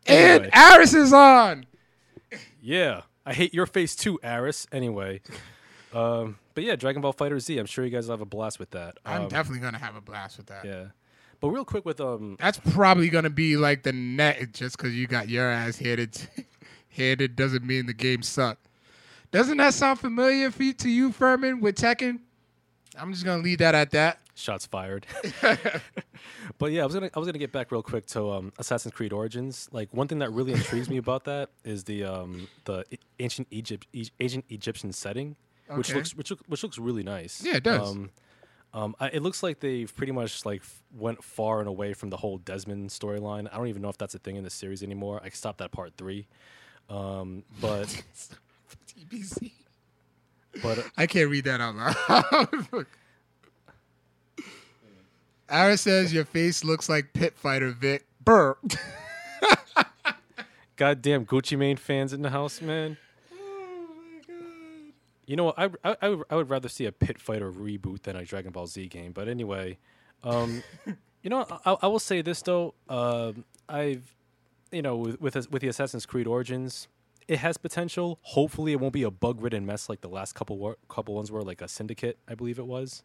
And 0.09 0.43
Anyway. 0.45 0.49
Aris 0.77 0.93
is 0.93 1.13
on. 1.13 1.65
Yeah, 2.61 3.01
I 3.25 3.33
hate 3.33 3.53
your 3.53 3.65
face 3.65 3.95
too, 3.95 4.19
Aris. 4.23 4.67
Anyway, 4.71 5.21
um, 5.93 6.37
but 6.55 6.63
yeah, 6.63 6.75
Dragon 6.75 7.01
Ball 7.01 7.13
Fighter 7.13 7.39
Z. 7.39 7.57
I'm 7.57 7.65
sure 7.65 7.85
you 7.85 7.91
guys 7.91 8.07
will 8.07 8.13
have 8.13 8.21
a 8.21 8.25
blast 8.25 8.59
with 8.59 8.71
that. 8.71 8.97
I'm 9.05 9.23
Um, 9.23 9.27
definitely 9.29 9.61
gonna 9.61 9.77
have 9.79 9.95
a 9.95 10.01
blast 10.01 10.37
with 10.37 10.47
that. 10.47 10.65
yeah. 10.65 10.85
But 11.41 11.49
real 11.51 11.63
quick 11.63 11.85
with 11.85 12.01
um, 12.01 12.35
That's 12.39 12.59
probably 12.71 13.09
gonna 13.09 13.29
be 13.29 13.55
like 13.55 13.83
the 13.83 13.93
net. 13.93 14.51
Just 14.53 14.77
because 14.77 14.93
you 14.93 15.07
got 15.07 15.29
your 15.29 15.49
ass 15.49 15.77
headed, 15.77 16.17
headed 16.89 17.35
doesn't 17.35 17.63
mean 17.65 17.85
the 17.85 17.93
game 17.93 18.21
sucked. 18.23 18.67
Doesn't 19.31 19.57
that 19.57 19.73
sound 19.73 19.99
familiar 19.99 20.49
for 20.51 20.63
you, 20.63 20.73
to 20.73 20.89
you, 20.89 21.11
Furman, 21.11 21.61
with 21.61 21.75
Tekken? 21.75 22.19
I'm 22.97 23.11
just 23.13 23.23
gonna 23.25 23.41
leave 23.43 23.59
that 23.59 23.75
at 23.75 23.91
that. 23.91 24.19
shots 24.35 24.65
fired. 24.65 25.05
but 26.57 26.71
yeah, 26.71 26.81
I 26.81 26.85
was 26.85 26.93
gonna 26.93 27.09
I 27.15 27.19
was 27.19 27.27
gonna 27.27 27.37
get 27.37 27.51
back 27.51 27.71
real 27.71 27.83
quick 27.83 28.05
to 28.07 28.31
um, 28.31 28.53
Assassin's 28.57 28.93
Creed 28.93 29.13
Origins. 29.13 29.69
Like 29.71 29.89
one 29.93 30.07
thing 30.07 30.19
that 30.19 30.31
really 30.31 30.53
intrigues 30.53 30.89
me 30.89 30.97
about 31.05 31.25
that 31.25 31.49
is 31.63 31.83
the 31.83 32.03
um, 32.05 32.47
the 32.65 32.83
ancient 33.19 33.47
Egypt 33.51 33.87
e- 33.93 34.09
ancient 34.19 34.45
Egyptian 34.49 34.91
setting, 34.91 35.35
which 35.67 35.93
looks 35.93 36.15
which 36.15 36.31
look, 36.31 36.39
which 36.47 36.63
looks 36.63 36.77
really 36.77 37.03
nice. 37.03 37.43
Yeah, 37.43 37.57
it 37.57 37.63
does. 37.63 37.89
Um, 37.89 38.09
um, 38.71 38.95
I, 38.99 39.07
it 39.09 39.23
looks 39.23 39.41
like 39.41 39.61
they've 39.61 39.93
pretty 39.95 40.11
much 40.11 40.45
like 40.45 40.61
f- 40.61 40.83
went 40.95 41.23
far 41.23 41.59
and 41.59 41.67
away 41.67 41.93
from 41.93 42.09
the 42.11 42.17
whole 42.17 42.37
Desmond 42.37 42.91
storyline. 42.91 43.47
I 43.51 43.57
don't 43.57 43.67
even 43.67 43.81
know 43.81 43.89
if 43.89 43.97
that's 43.97 44.13
a 44.13 44.19
thing 44.19 44.35
in 44.35 44.43
the 44.43 44.51
series 44.51 44.83
anymore. 44.83 45.21
I 45.23 45.29
stopped 45.29 45.59
at 45.61 45.71
part 45.71 45.93
three. 45.97 46.27
Um, 46.87 47.43
but 47.61 47.87
TBC. 48.87 49.51
But 50.61 50.79
uh, 50.79 50.83
I 50.97 51.07
can't 51.07 51.29
read 51.29 51.45
that 51.45 51.61
out 51.61 51.75
loud. 51.75 52.85
Ara 55.49 55.77
says 55.77 56.13
your 56.13 56.25
face 56.25 56.63
looks 56.63 56.87
like 56.89 57.13
Pit 57.13 57.35
Fighter 57.35 57.71
Vic. 57.71 58.05
Burr. 58.23 58.55
goddamn 60.79 61.25
Gucci 61.25 61.57
Mane 61.57 61.77
fans 61.77 62.13
in 62.13 62.21
the 62.21 62.29
house, 62.29 62.61
man. 62.61 62.97
oh 63.33 63.87
my 63.89 64.33
god. 64.33 64.93
You 65.25 65.35
know, 65.35 65.45
what? 65.45 65.55
I, 65.57 65.69
I, 65.83 65.95
I, 66.01 66.09
would, 66.09 66.25
I 66.29 66.35
would 66.35 66.49
rather 66.49 66.69
see 66.69 66.85
a 66.85 66.91
Pit 66.91 67.19
Fighter 67.19 67.51
reboot 67.51 68.03
than 68.03 68.15
a 68.15 68.23
Dragon 68.23 68.51
Ball 68.51 68.67
Z 68.67 68.87
game. 68.87 69.11
But 69.11 69.27
anyway, 69.27 69.77
um, 70.23 70.63
you 71.23 71.29
know, 71.29 71.45
I, 71.65 71.77
I 71.81 71.87
will 71.87 71.99
say 71.99 72.21
this 72.21 72.41
though. 72.41 72.73
Um, 72.87 73.43
I've, 73.67 74.15
you 74.71 74.81
know, 74.81 74.95
with 74.97 75.19
with 75.19 75.51
with 75.51 75.61
the 75.61 75.67
Assassin's 75.67 76.05
Creed 76.05 76.27
Origins, 76.27 76.87
it 77.29 77.37
has 77.39 77.57
potential. 77.57 78.17
Hopefully, 78.23 78.71
it 78.73 78.79
won't 78.79 78.91
be 78.91 79.03
a 79.03 79.11
bug-ridden 79.11 79.63
mess 79.63 79.87
like 79.87 80.01
the 80.01 80.09
last 80.09 80.33
couple 80.33 80.57
wor- 80.57 80.77
couple 80.89 81.13
ones 81.13 81.31
were, 81.31 81.43
like 81.43 81.61
a 81.61 81.67
Syndicate, 81.67 82.17
I 82.27 82.33
believe 82.33 82.57
it 82.57 82.65
was. 82.65 83.03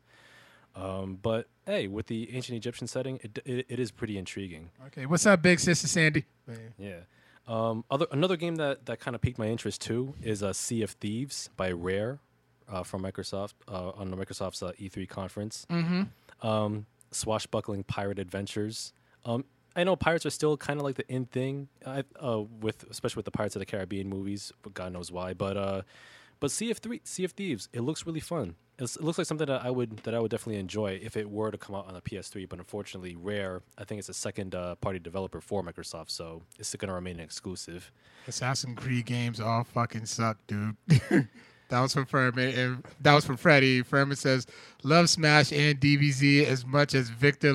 Um, 0.75 1.19
but 1.23 1.47
hey, 1.67 1.87
with 1.87 2.07
the 2.07 2.35
ancient 2.35 2.57
Egyptian 2.57 2.87
setting, 2.87 3.21
it, 3.23 3.39
it, 3.45 3.67
it 3.69 3.79
is 3.79 3.91
pretty 3.91 4.17
intriguing. 4.17 4.71
Okay, 4.87 5.05
what's 5.05 5.27
up, 5.27 5.43
big 5.43 5.61
sister 5.61 5.87
Sandy? 5.87 6.25
Man. 6.47 6.75
Yeah. 6.79 7.01
Um, 7.47 7.85
other 7.91 8.07
another 8.11 8.37
game 8.37 8.57
that, 8.57 8.87
that 8.87 8.99
kind 8.99 9.15
of 9.15 9.21
piqued 9.21 9.39
my 9.39 9.47
interest 9.47 9.83
too 9.83 10.15
is 10.23 10.43
uh, 10.43 10.55
Sea 10.55 10.83
of 10.83 10.93
Thieves 10.93 11.51
by 11.57 11.71
Rare 11.71 12.19
uh, 12.67 12.83
from 12.83 13.03
Microsoft 13.03 13.53
uh, 13.69 13.91
on 13.91 14.11
the 14.11 14.17
Microsoft's 14.17 14.63
uh, 14.63 14.73
E3 14.81 15.07
conference. 15.07 15.67
Mm-hmm. 15.71 16.47
Um, 16.47 16.87
swashbuckling 17.13 17.85
pirate 17.85 18.19
adventures. 18.19 18.95
Um, 19.27 19.45
I 19.77 19.85
know 19.85 19.97
pirates 19.97 20.25
are 20.25 20.31
still 20.31 20.57
kind 20.57 20.79
of 20.79 20.85
like 20.85 20.97
the 20.97 21.11
in 21.13 21.27
thing, 21.27 21.69
uh, 21.85 22.03
with 22.61 22.85
especially 22.91 23.19
with 23.19 23.25
the 23.25 23.33
Pirates 23.33 23.57
of 23.57 23.61
the 23.61 23.67
Caribbean 23.67 24.09
movies. 24.09 24.53
But 24.63 24.75
God 24.75 24.93
knows 24.93 25.11
why. 25.11 25.35
But 25.35 25.57
uh, 25.57 25.83
but 26.41 26.51
Sea 26.51 26.71
of 26.71 26.79
Three, 26.79 27.01
Sea 27.05 27.25
of 27.25 27.33
Thieves, 27.33 27.69
it 27.73 27.81
looks 27.81 28.07
really 28.07 28.21
fun. 28.21 28.55
It's, 28.79 28.97
it 28.97 29.03
looks 29.03 29.19
like 29.19 29.27
something 29.27 29.47
that 29.47 29.65
I 29.65 29.71
would 29.71 29.99
that 29.99 30.15
I 30.15 30.21
would 30.21 30.31
definitely 30.31 30.61
enjoy 30.61 30.99
if 31.03 31.17
it 31.17 31.31
were 31.31 31.51
to 31.51 31.59
come 31.59 31.75
out 31.77 31.87
on 31.87 31.95
the 31.95 32.01
PS3. 32.01 32.49
But 32.49 32.59
unfortunately, 32.59 33.17
Rare, 33.17 33.63
I 33.79 33.85
think 33.85 33.99
it's 33.99 34.09
a 34.09 34.15
second 34.15 34.55
uh, 34.55 34.75
party 34.77 34.99
developer 34.99 35.41
for 35.41 35.63
Microsoft, 35.63 36.11
so 36.11 36.43
it's 36.59 36.75
going 36.75 36.89
to 36.89 36.95
remain 36.95 37.19
an 37.19 37.25
exclusive. 37.25 37.91
Assassin's 38.27 38.79
Creed 38.79 39.07
games 39.07 39.41
all 39.41 39.65
fucking 39.65 40.07
suck, 40.07 40.39
dude. 40.47 40.77
that 41.69 41.81
was 41.81 41.93
from 41.93 42.07
Furman. 42.07 42.55
And 42.55 42.85
that 43.01 43.15
was 43.15 43.25
from 43.25 43.37
Freddie. 43.37 43.83
Furman 43.83 44.17
says, 44.17 44.47
"Love 44.83 45.09
Smash 45.09 45.53
and 45.53 45.81
DBZ 45.81 46.45
as 46.47 46.67
much 46.67 46.95
as 46.95 47.09
Victor." 47.09 47.55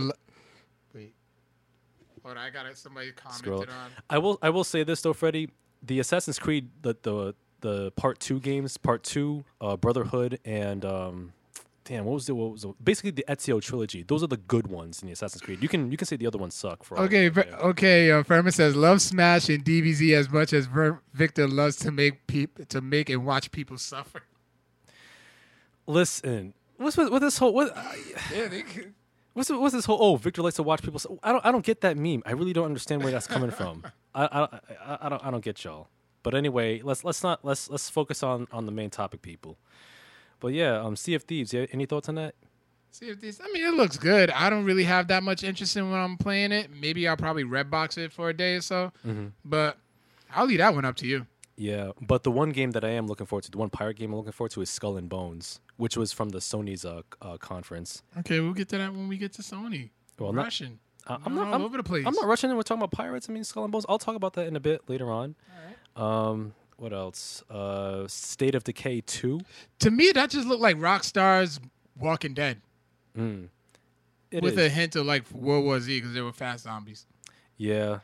Lo- 2.30 2.36
hold 2.36 2.38
on. 2.38 2.44
I 2.46 2.50
got 2.50 2.66
it. 2.66 2.78
Somebody 2.78 3.12
commented 3.12 3.46
Scroll. 3.46 3.62
on. 3.62 3.92
I 4.10 4.18
will 4.18 4.38
I 4.42 4.50
will 4.50 4.64
say 4.64 4.84
this 4.84 5.02
though, 5.02 5.14
Freddie, 5.14 5.50
the 5.84 6.00
Assassin's 6.00 6.40
Creed 6.40 6.70
the 6.82 6.96
the 7.02 7.36
the 7.62 7.92
part 7.92 8.20
two 8.20 8.40
games, 8.40 8.78
part 8.78 9.04
two, 9.04 9.44
uh, 9.60 9.76
Brotherhood, 9.76 10.40
and 10.46 10.86
um, 10.86 11.34
damn, 11.84 12.06
what 12.06 12.14
was 12.14 12.26
the 12.28 12.34
what 12.36 12.52
was 12.52 12.62
the, 12.62 12.74
basically 12.82 13.12
the 13.12 13.26
Ezio 13.28 13.62
trilogy? 13.62 14.04
Those 14.04 14.24
are 14.24 14.28
the 14.28 14.38
good 14.38 14.68
ones 14.68 15.02
in 15.02 15.08
the 15.08 15.12
Assassin's 15.14 15.42
Creed. 15.42 15.62
You 15.62 15.68
can 15.68 15.92
you 15.92 15.98
can 15.98 16.08
say 16.08 16.16
the 16.16 16.28
other 16.28 16.38
ones 16.38 16.54
suck. 16.56 16.84
For 16.86 16.98
all- 16.98 17.04
Okay, 17.04 17.28
Ver- 17.28 17.46
yeah. 17.50 17.56
okay. 17.58 18.12
Uh, 18.12 18.24
Furman 18.24 18.52
says, 18.54 18.76
"Love 18.78 19.02
Smash 19.02 19.50
and 19.50 19.64
DBZ 19.66 20.14
as 20.16 20.30
much 20.30 20.54
as 20.54 20.68
Ver- 20.68 21.02
Victor 21.14 21.48
loves 21.50 21.76
to 21.78 21.92
make 21.92 22.26
peop- 22.28 22.68
to 22.70 22.80
make 22.82 23.10
and 23.10 23.26
watch 23.26 23.52
people 23.52 23.78
suffer." 23.78 24.22
Listen, 25.88 26.54
what's 26.78 26.96
with, 26.98 27.10
with 27.12 27.22
this 27.22 27.38
whole 27.40 27.54
what? 27.54 27.76
uh, 27.76 27.84
Yeah, 28.34 28.48
they 28.48 28.62
could- 28.62 28.94
What's 29.34 29.50
what's 29.50 29.74
this 29.74 29.86
whole? 29.86 29.98
Oh, 30.02 30.16
Victor 30.16 30.42
likes 30.42 30.56
to 30.58 30.64
watch 30.64 30.82
people. 30.82 31.00
su- 31.00 31.20
I 31.24 31.32
don't. 31.32 31.46
I 31.46 31.52
don't 31.52 31.64
get 31.66 31.82
that 31.82 31.98
meme. 31.98 32.24
I 32.26 32.32
really 32.32 32.54
don't 32.54 32.66
understand 32.66 33.04
where 33.04 33.12
that's 33.12 33.28
coming 33.28 33.52
from. 33.52 33.84
I, 34.16 34.24
I, 34.26 34.42
I, 34.42 34.98
I 35.04 35.10
don't. 35.10 35.26
I 35.26 35.32
don't 35.32 35.44
get 35.44 35.64
y'all. 35.64 35.88
But 36.24 36.34
anyway, 36.36 36.82
let's 36.84 37.04
let's 37.04 37.24
not 37.24 37.46
let's 37.46 37.70
let's 37.70 37.90
focus 37.90 38.24
on 38.24 38.48
on 38.52 38.66
the 38.66 38.72
main 38.72 38.90
topic, 38.90 39.22
people. 39.22 39.58
But 40.40 40.50
yeah, 40.54 40.80
um, 40.80 40.96
Sea 40.96 41.14
of 41.16 41.24
Thieves. 41.24 41.54
Yeah, 41.54 41.66
any 41.72 41.86
thoughts 41.86 42.10
on 42.10 42.16
that? 42.16 42.36
See 42.92 43.06
if 43.10 43.22
these. 43.22 43.40
I 43.40 43.52
mean, 43.54 43.64
it 43.66 43.74
looks 43.76 43.98
good. 43.98 44.32
I 44.32 44.50
don't 44.50 44.66
really 44.66 44.84
have 44.86 45.08
that 45.10 45.22
much 45.22 45.44
interest 45.44 45.78
in 45.78 45.92
when 45.92 46.00
I'm 46.00 46.18
playing 46.18 46.52
it. 46.52 46.72
Maybe 46.72 47.08
I'll 47.08 47.16
probably 47.18 47.44
red 47.44 47.70
box 47.70 47.98
it 47.98 48.12
for 48.12 48.30
a 48.30 48.34
day 48.34 48.56
or 48.56 48.62
so. 48.62 48.92
But 49.46 49.78
I'll 50.34 50.48
leave 50.48 50.58
that 50.58 50.74
one 50.74 50.86
up 50.86 50.96
to 50.98 51.08
you. 51.08 51.28
Yeah, 51.62 51.92
but 52.00 52.24
the 52.24 52.32
one 52.32 52.52
game 52.52 52.72
that 52.72 52.86
I 52.86 52.92
am 52.92 53.06
looking 53.08 53.26
forward 53.28 53.44
to, 53.44 53.52
the 53.52 53.58
one 53.58 53.70
pirate 53.70 53.98
game 53.98 54.12
I'm 54.14 54.18
looking 54.20 54.32
forward 54.32 54.52
to, 54.52 54.62
is 54.62 54.70
Skull 54.70 54.96
and 54.96 55.10
Bones, 55.10 55.60
which 55.76 55.98
was 55.98 56.14
from 56.14 56.30
the 56.30 56.38
Sony's 56.40 56.86
uh, 56.86 57.02
uh, 57.22 57.36
conference. 57.38 58.02
Okay, 58.20 58.40
we'll 58.40 58.54
get 58.54 58.70
to 58.70 58.78
that 58.78 58.94
when 58.94 59.10
we 59.10 59.18
get 59.18 59.34
to 59.34 59.42
Sony. 59.42 59.90
Well, 60.18 60.32
not- 60.32 60.44
Russian. 60.46 60.80
Uh, 61.06 61.14
I'm 61.16 61.22
I'm 61.26 61.36
not. 61.36 61.48
all 61.48 61.54
I'm, 61.56 61.62
over 61.64 61.76
the 61.78 61.84
place. 61.84 62.06
I'm 62.06 62.14
not 62.14 62.28
rushing 62.28 62.50
in. 62.50 62.56
We're 62.56 62.64
talking 62.64 62.82
about 62.82 62.92
pirates. 62.92 63.30
I 63.30 63.34
mean, 63.34 63.44
Skull 63.44 63.64
and 63.66 63.72
Bones. 63.74 63.86
I'll 63.90 64.00
talk 64.00 64.16
about 64.16 64.34
that 64.34 64.48
in 64.48 64.56
a 64.56 64.60
bit 64.62 64.88
later 64.88 65.12
on. 65.12 65.36
Um, 65.98 66.54
what 66.78 66.94
else? 66.94 67.44
Uh, 67.50 68.08
State 68.08 68.56
of 68.56 68.64
Decay 68.64 69.02
two. 69.02 69.42
To 69.80 69.92
me, 69.92 70.12
that 70.14 70.30
just 70.30 70.48
looked 70.48 70.62
like 70.62 70.78
Rockstar's 70.78 71.60
Walking 72.00 72.34
Dead 72.34 72.62
Mm. 73.18 73.50
It 74.32 74.44
with 74.44 74.58
is. 74.60 74.66
a 74.68 74.70
hint 74.70 74.96
of 74.96 75.06
like 75.06 75.30
World 75.32 75.66
War 75.66 75.80
Z 75.82 75.98
because 75.98 76.14
they 76.14 76.22
were 76.22 76.32
fast 76.32 76.64
zombies. 76.64 77.06
Yeah, 77.58 78.00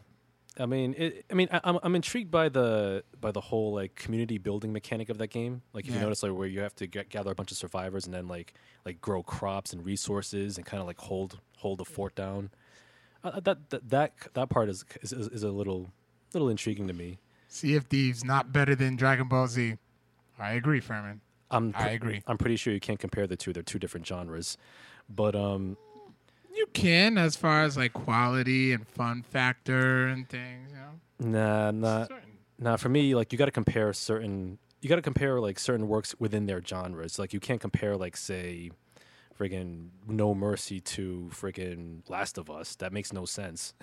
I 0.58 0.66
mean, 0.66 0.96
it, 0.98 1.26
I 1.30 1.34
mean, 1.34 1.50
I, 1.52 1.60
I'm 1.64 1.80
I'm 1.84 1.96
intrigued 1.96 2.32
by 2.32 2.50
the 2.50 3.04
by 3.20 3.32
the 3.32 3.42
whole 3.42 3.74
like 3.74 3.96
community 3.96 4.38
building 4.38 4.72
mechanic 4.72 5.10
of 5.10 5.18
that 5.18 5.28
game. 5.28 5.62
Like, 5.74 5.88
if 5.88 5.94
you 5.94 6.00
notice, 6.00 6.24
like 6.24 6.32
where 6.34 6.48
you 6.48 6.62
have 6.62 6.76
to 6.76 6.88
get, 6.88 7.10
gather 7.10 7.32
a 7.32 7.36
bunch 7.36 7.52
of 7.52 7.58
survivors 7.58 8.06
and 8.06 8.14
then 8.14 8.28
like 8.28 8.54
like 8.86 9.02
grow 9.02 9.22
crops 9.22 9.74
and 9.74 9.86
resources 9.86 10.58
and 10.58 10.66
kind 10.66 10.80
of 10.80 10.88
like 10.88 11.00
hold 11.00 11.40
hold 11.58 11.80
the 11.80 11.86
fort 11.86 12.16
down. 12.16 12.52
Uh, 13.24 13.40
that, 13.42 13.70
that 13.70 13.90
that 13.90 14.14
that 14.34 14.50
part 14.50 14.70
is, 14.70 14.86
is 15.02 15.12
is 15.12 15.44
a 15.44 15.52
little 15.52 15.92
little 16.34 16.50
intriguing 16.50 16.88
to 16.88 16.94
me. 16.94 17.20
Sea 17.48 17.76
of 17.76 17.86
Thieves 17.86 18.24
not 18.24 18.54
better 18.54 18.76
than 18.76 18.96
Dragon 18.96 19.28
Ball 19.28 19.48
Z. 19.48 19.76
I 20.40 20.54
agree, 20.54 20.80
Furman. 20.80 21.22
I'm 21.52 21.74
I 21.76 21.90
agree. 21.90 22.22
I'm 22.28 22.38
pretty 22.38 22.56
sure 22.56 22.74
you 22.74 22.80
can't 22.80 23.00
compare 23.00 23.28
the 23.28 23.36
two. 23.36 23.54
They're 23.54 23.64
two 23.64 23.80
different 23.80 24.08
genres. 24.08 24.58
But 25.10 25.36
um, 25.36 25.78
You 26.56 26.68
can 26.74 27.18
as 27.18 27.36
far 27.36 27.64
as 27.64 27.76
like 27.78 27.94
quality 27.94 28.72
and 28.74 28.88
fun 28.88 29.24
factor 29.24 30.08
and 30.08 30.28
things. 30.30 30.72
You 31.20 31.30
know, 31.30 31.40
nah, 31.40 31.72
nah, 31.72 32.04
Certain. 32.08 32.38
nah. 32.60 32.76
For 32.78 32.90
me, 32.90 33.14
like 33.16 33.32
you 33.32 33.38
got 33.38 33.46
to 33.46 33.52
compare 33.52 33.92
certain. 33.94 34.58
You 34.82 34.90
got 34.90 34.96
to 34.96 35.02
compare 35.02 35.40
like 35.40 35.60
certain 35.60 35.88
works 35.88 36.16
within 36.20 36.46
their 36.46 36.62
genres. 36.64 37.18
Like 37.20 37.34
you 37.34 37.40
can't 37.40 37.60
compare 37.60 37.98
like 37.98 38.16
say, 38.16 38.72
friggin' 39.40 39.90
No 40.08 40.34
Mercy 40.36 40.80
to 40.82 41.30
friggin' 41.34 42.08
Last 42.10 42.38
of 42.38 42.50
Us. 42.50 42.76
That 42.76 42.94
makes 42.94 43.12
no 43.12 43.26
sense. 43.26 43.74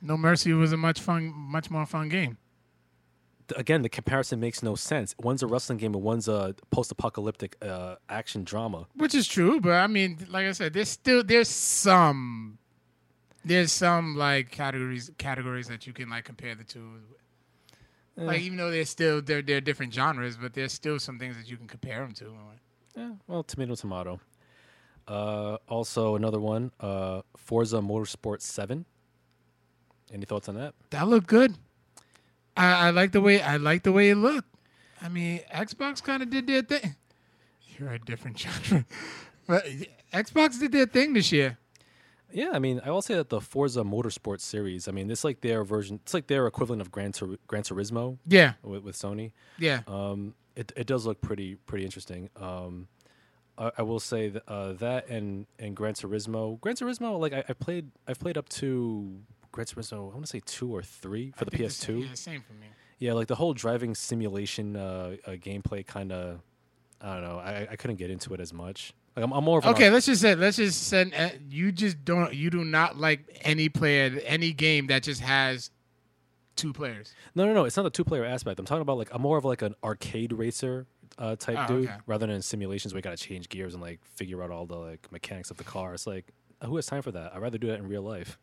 No 0.00 0.16
Mercy 0.16 0.52
was 0.52 0.72
a 0.72 0.76
much 0.76 1.00
fun, 1.00 1.32
much 1.34 1.70
more 1.70 1.84
fun 1.86 2.08
game. 2.08 2.38
Again, 3.56 3.82
the 3.82 3.88
comparison 3.88 4.40
makes 4.40 4.62
no 4.62 4.74
sense. 4.74 5.14
One's 5.18 5.42
a 5.42 5.46
wrestling 5.46 5.78
game 5.78 5.94
and 5.94 6.02
one's 6.02 6.28
a 6.28 6.54
post-apocalyptic 6.70 7.56
uh, 7.62 7.96
action 8.08 8.44
drama. 8.44 8.86
Which 8.94 9.14
is 9.14 9.26
true, 9.26 9.60
but 9.60 9.72
I 9.72 9.86
mean, 9.86 10.18
like 10.28 10.46
I 10.46 10.52
said, 10.52 10.72
there's 10.72 10.90
still 10.90 11.22
there's 11.24 11.48
some 11.48 12.58
there's 13.44 13.72
some 13.72 14.16
like 14.16 14.50
categories 14.50 15.10
categories 15.18 15.68
that 15.68 15.86
you 15.86 15.92
can 15.92 16.10
like 16.10 16.24
compare 16.24 16.54
the 16.54 16.64
two. 16.64 17.00
Eh. 18.18 18.22
Like 18.24 18.40
even 18.40 18.58
though 18.58 18.70
they're 18.70 18.84
still 18.84 19.22
they're 19.22 19.42
they're 19.42 19.60
different 19.60 19.94
genres, 19.94 20.36
but 20.36 20.54
there's 20.54 20.72
still 20.72 20.98
some 20.98 21.18
things 21.18 21.36
that 21.36 21.48
you 21.50 21.56
can 21.56 21.66
compare 21.66 22.00
them 22.00 22.12
to. 22.14 22.34
Yeah, 22.96 23.10
well, 23.28 23.44
tomato, 23.44 23.76
tomato. 23.76 24.20
Uh, 25.06 25.56
also, 25.68 26.16
another 26.16 26.40
one, 26.40 26.70
uh, 26.80 27.22
Forza 27.36 27.78
Motorsport 27.78 28.42
7. 28.42 28.84
Any 30.12 30.26
thoughts 30.26 30.48
on 30.48 30.56
that? 30.56 30.74
That 30.90 31.08
looked 31.08 31.28
good. 31.28 31.54
I, 32.58 32.88
I 32.88 32.90
like 32.90 33.12
the 33.12 33.20
way 33.20 33.40
I 33.40 33.56
like 33.56 33.82
the 33.84 33.92
way 33.92 34.10
it 34.10 34.16
looked. 34.16 34.48
I 35.00 35.08
mean, 35.08 35.40
Xbox 35.54 36.02
kind 36.02 36.22
of 36.22 36.30
did 36.30 36.46
their 36.46 36.62
thing. 36.62 36.96
You're 37.78 37.92
a 37.92 37.98
different 37.98 38.38
genre, 38.42 38.84
but 39.46 39.64
Xbox 40.12 40.58
did 40.58 40.72
their 40.72 40.86
thing 40.86 41.12
this 41.12 41.30
year. 41.32 41.58
Yeah, 42.32 42.50
I 42.52 42.58
mean, 42.58 42.80
I 42.84 42.90
will 42.90 43.00
say 43.00 43.14
that 43.14 43.30
the 43.30 43.40
Forza 43.40 43.82
Motorsport 43.82 44.40
series. 44.40 44.86
I 44.86 44.92
mean, 44.92 45.10
it's 45.10 45.24
like 45.24 45.40
their 45.40 45.64
version. 45.64 46.00
It's 46.02 46.12
like 46.12 46.26
their 46.26 46.46
equivalent 46.46 46.82
of 46.82 46.90
Gran, 46.90 47.12
Tur- 47.12 47.38
Gran 47.46 47.62
Turismo 47.62 48.18
Yeah, 48.26 48.54
with, 48.62 48.82
with 48.82 48.96
Sony. 48.96 49.32
yeah. 49.58 49.80
Um, 49.86 50.34
it 50.54 50.72
it 50.76 50.86
does 50.86 51.06
look 51.06 51.20
pretty 51.22 51.54
pretty 51.54 51.84
interesting. 51.86 52.28
Um, 52.36 52.88
I, 53.56 53.70
I 53.78 53.82
will 53.82 54.00
say 54.00 54.28
that, 54.28 54.42
uh, 54.46 54.72
that 54.74 55.08
and 55.08 55.46
and 55.58 55.74
Gran 55.76 55.94
Turismo. 55.94 56.60
Gran 56.60 56.74
Turismo, 56.76 57.18
like 57.18 57.32
I, 57.32 57.44
I 57.48 57.52
played, 57.54 57.90
I've 58.06 58.18
played 58.18 58.36
up 58.36 58.48
to 58.60 59.20
Gran 59.52 59.66
Turismo. 59.66 60.10
I 60.10 60.14
want 60.14 60.22
to 60.22 60.30
say 60.30 60.40
two 60.44 60.74
or 60.74 60.82
three 60.82 61.32
for 61.36 61.44
I 61.44 61.48
the 61.50 61.56
PS2. 61.58 62.02
Yeah, 62.02 62.14
same 62.14 62.42
for 62.42 62.52
me. 62.54 62.66
Yeah, 62.98 63.12
like 63.12 63.28
the 63.28 63.36
whole 63.36 63.54
driving 63.54 63.94
simulation 63.94 64.76
uh, 64.76 65.16
uh, 65.26 65.30
gameplay 65.32 65.86
kind 65.86 66.12
of. 66.12 66.40
I 67.00 67.14
don't 67.14 67.22
know. 67.22 67.38
I, 67.38 67.68
I 67.70 67.76
couldn't 67.76 67.96
get 67.96 68.10
into 68.10 68.34
it 68.34 68.40
as 68.40 68.52
much. 68.52 68.92
Like 69.14 69.24
I'm, 69.24 69.32
I'm 69.32 69.44
more 69.44 69.58
of 69.58 69.66
Okay, 69.66 69.88
let's 69.90 70.06
just 70.06 70.20
say 70.20 70.34
let's 70.34 70.56
just 70.56 70.84
send. 70.88 71.14
Uh, 71.14 71.30
you 71.48 71.70
just 71.70 72.04
don't. 72.04 72.34
You 72.34 72.50
do 72.50 72.64
not 72.64 72.98
like 72.98 73.40
any 73.42 73.68
player, 73.68 74.20
any 74.24 74.52
game 74.52 74.88
that 74.88 75.04
just 75.04 75.20
has 75.20 75.70
two 76.56 76.72
players. 76.72 77.14
No, 77.36 77.46
no, 77.46 77.52
no. 77.54 77.64
It's 77.64 77.76
not 77.76 77.84
the 77.84 77.90
two 77.90 78.04
player 78.04 78.24
aspect. 78.24 78.58
I'm 78.58 78.66
talking 78.66 78.82
about 78.82 78.98
like 78.98 79.10
I'm 79.12 79.22
more 79.22 79.38
of 79.38 79.44
like 79.44 79.62
an 79.62 79.76
arcade 79.84 80.32
racer 80.32 80.86
uh, 81.18 81.36
type 81.36 81.56
Oh, 81.60 81.66
dude 81.68 81.88
okay. 81.88 81.96
rather 82.06 82.26
than 82.26 82.42
simulations 82.42 82.92
where 82.92 82.98
you 82.98 83.02
got 83.02 83.16
to 83.16 83.24
change 83.24 83.48
gears 83.48 83.74
and 83.74 83.82
like 83.82 84.04
figure 84.04 84.42
out 84.42 84.50
all 84.50 84.66
the 84.66 84.76
like 84.76 85.10
mechanics 85.12 85.50
of 85.52 85.56
the 85.56 85.64
car. 85.64 85.94
It's 85.94 86.06
like 86.06 86.32
who 86.64 86.74
has 86.76 86.86
time 86.86 87.02
for 87.02 87.12
that? 87.12 87.32
I'd 87.34 87.40
rather 87.40 87.58
do 87.58 87.68
that 87.68 87.78
in 87.78 87.86
real 87.88 88.02
life. 88.02 88.38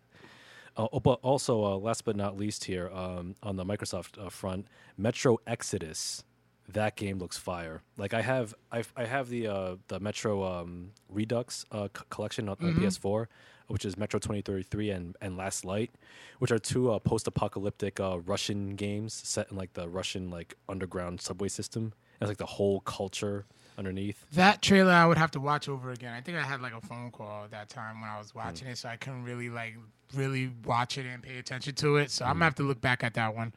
Uh, 0.78 0.88
oh, 0.92 1.00
but 1.00 1.20
also, 1.22 1.64
uh, 1.64 1.78
last 1.78 2.04
but 2.06 2.16
not 2.16 2.38
least, 2.38 2.66
here 2.66 2.90
um, 2.94 3.36
on 3.42 3.56
the 3.56 3.64
Microsoft 3.64 4.24
uh, 4.24 4.30
front, 4.30 4.68
Metro 4.98 5.38
Exodus. 5.48 6.24
That 6.68 6.96
game 6.96 7.20
looks 7.20 7.38
fire. 7.38 7.84
Like 7.96 8.16
I 8.16 8.22
have, 8.22 8.56
I've, 8.72 8.92
I 8.98 9.06
have 9.06 9.30
the 9.30 9.48
uh, 9.48 9.76
the 9.88 10.00
Metro 10.00 10.44
um, 10.44 10.92
Redux 11.10 11.64
uh, 11.72 11.90
c- 11.96 12.04
collection 12.10 12.50
on 12.50 12.58
the 12.60 12.72
PS4, 12.72 13.28
which 13.68 13.86
is 13.86 13.98
Metro 13.98 14.20
2033 14.20 14.90
and 14.90 15.16
and 15.22 15.38
Last 15.38 15.64
Light, 15.64 15.92
which 16.40 16.52
are 16.52 16.58
two 16.58 16.92
uh, 16.92 16.98
post-apocalyptic 16.98 18.00
uh, 18.00 18.20
Russian 18.26 18.76
games 18.76 19.14
set 19.14 19.52
in 19.52 19.58
like 19.58 19.74
the 19.74 19.88
Russian 19.88 20.32
like 20.32 20.56
underground 20.68 21.22
subway 21.22 21.50
system. 21.50 21.94
It's 22.20 22.30
like 22.30 22.38
the 22.38 22.46
whole 22.48 22.80
culture 22.80 23.46
underneath. 23.78 24.26
That 24.34 24.62
trailer 24.62 24.92
I 24.92 25.06
would 25.06 25.18
have 25.18 25.32
to 25.32 25.40
watch 25.40 25.68
over 25.70 25.92
again. 25.92 26.14
I 26.14 26.22
think 26.22 26.38
I 26.38 26.42
had 26.44 26.62
like 26.62 26.74
a 26.74 26.82
phone 26.82 27.12
call 27.12 27.46
at 27.46 27.52
that 27.52 27.70
time 27.70 28.02
when 28.02 28.10
I 28.10 28.18
was 28.18 28.34
watching 28.34 28.68
it, 28.68 28.78
so 28.78 28.90
I 28.90 28.98
couldn't 28.98 29.24
really 29.24 29.50
like 29.50 29.76
really 30.14 30.52
watch 30.64 30.98
it 30.98 31.06
and 31.06 31.22
pay 31.22 31.38
attention 31.38 31.76
to 31.76 31.98
it. 31.98 32.12
So 32.12 32.26
I'm 32.26 32.34
gonna 32.34 32.46
have 32.46 32.56
to 32.56 32.64
look 32.64 32.82
back 32.82 33.04
at 33.04 33.16
that 33.16 33.36
one. 33.36 33.54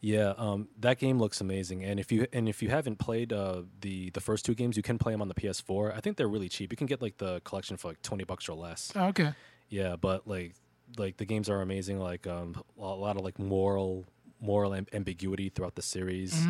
Yeah, 0.00 0.32
um, 0.38 0.68
that 0.78 0.98
game 0.98 1.18
looks 1.18 1.40
amazing, 1.40 1.84
and 1.84 2.00
if 2.00 2.10
you 2.10 2.26
and 2.32 2.48
if 2.48 2.62
you 2.62 2.70
haven't 2.70 2.96
played 2.98 3.32
uh, 3.32 3.62
the 3.80 4.10
the 4.10 4.20
first 4.20 4.44
two 4.44 4.54
games, 4.54 4.76
you 4.76 4.82
can 4.82 4.98
play 4.98 5.12
them 5.12 5.20
on 5.20 5.28
the 5.28 5.34
PS4. 5.34 5.94
I 5.94 6.00
think 6.00 6.16
they're 6.16 6.28
really 6.28 6.48
cheap. 6.48 6.72
You 6.72 6.76
can 6.76 6.86
get 6.86 7.02
like 7.02 7.18
the 7.18 7.40
collection 7.44 7.76
for 7.76 7.88
like 7.88 8.02
twenty 8.02 8.24
bucks 8.24 8.48
or 8.48 8.54
less. 8.54 8.92
Oh, 8.96 9.08
okay. 9.08 9.32
Yeah, 9.68 9.96
but 9.96 10.26
like 10.26 10.54
like 10.96 11.18
the 11.18 11.26
games 11.26 11.48
are 11.50 11.60
amazing. 11.60 12.00
Like 12.00 12.26
um, 12.26 12.62
a 12.78 12.82
lot 12.82 13.16
of 13.16 13.22
like 13.24 13.38
moral 13.38 14.06
moral 14.40 14.70
amb- 14.72 14.92
ambiguity 14.94 15.50
throughout 15.50 15.74
the 15.74 15.82
series, 15.82 16.46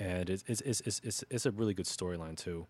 and 0.00 0.28
it's 0.28 0.42
it's, 0.48 0.60
it's 0.62 0.80
it's 0.80 1.00
it's 1.04 1.24
it's 1.30 1.46
a 1.46 1.52
really 1.52 1.74
good 1.74 1.86
storyline 1.86 2.36
too. 2.36 2.66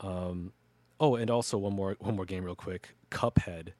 Um, 0.00 0.52
oh, 1.00 1.16
and 1.16 1.30
also 1.30 1.58
one 1.58 1.74
more 1.74 1.96
one 1.98 2.14
more 2.14 2.24
game 2.26 2.44
real 2.44 2.54
quick, 2.54 2.94
Cuphead. 3.10 3.70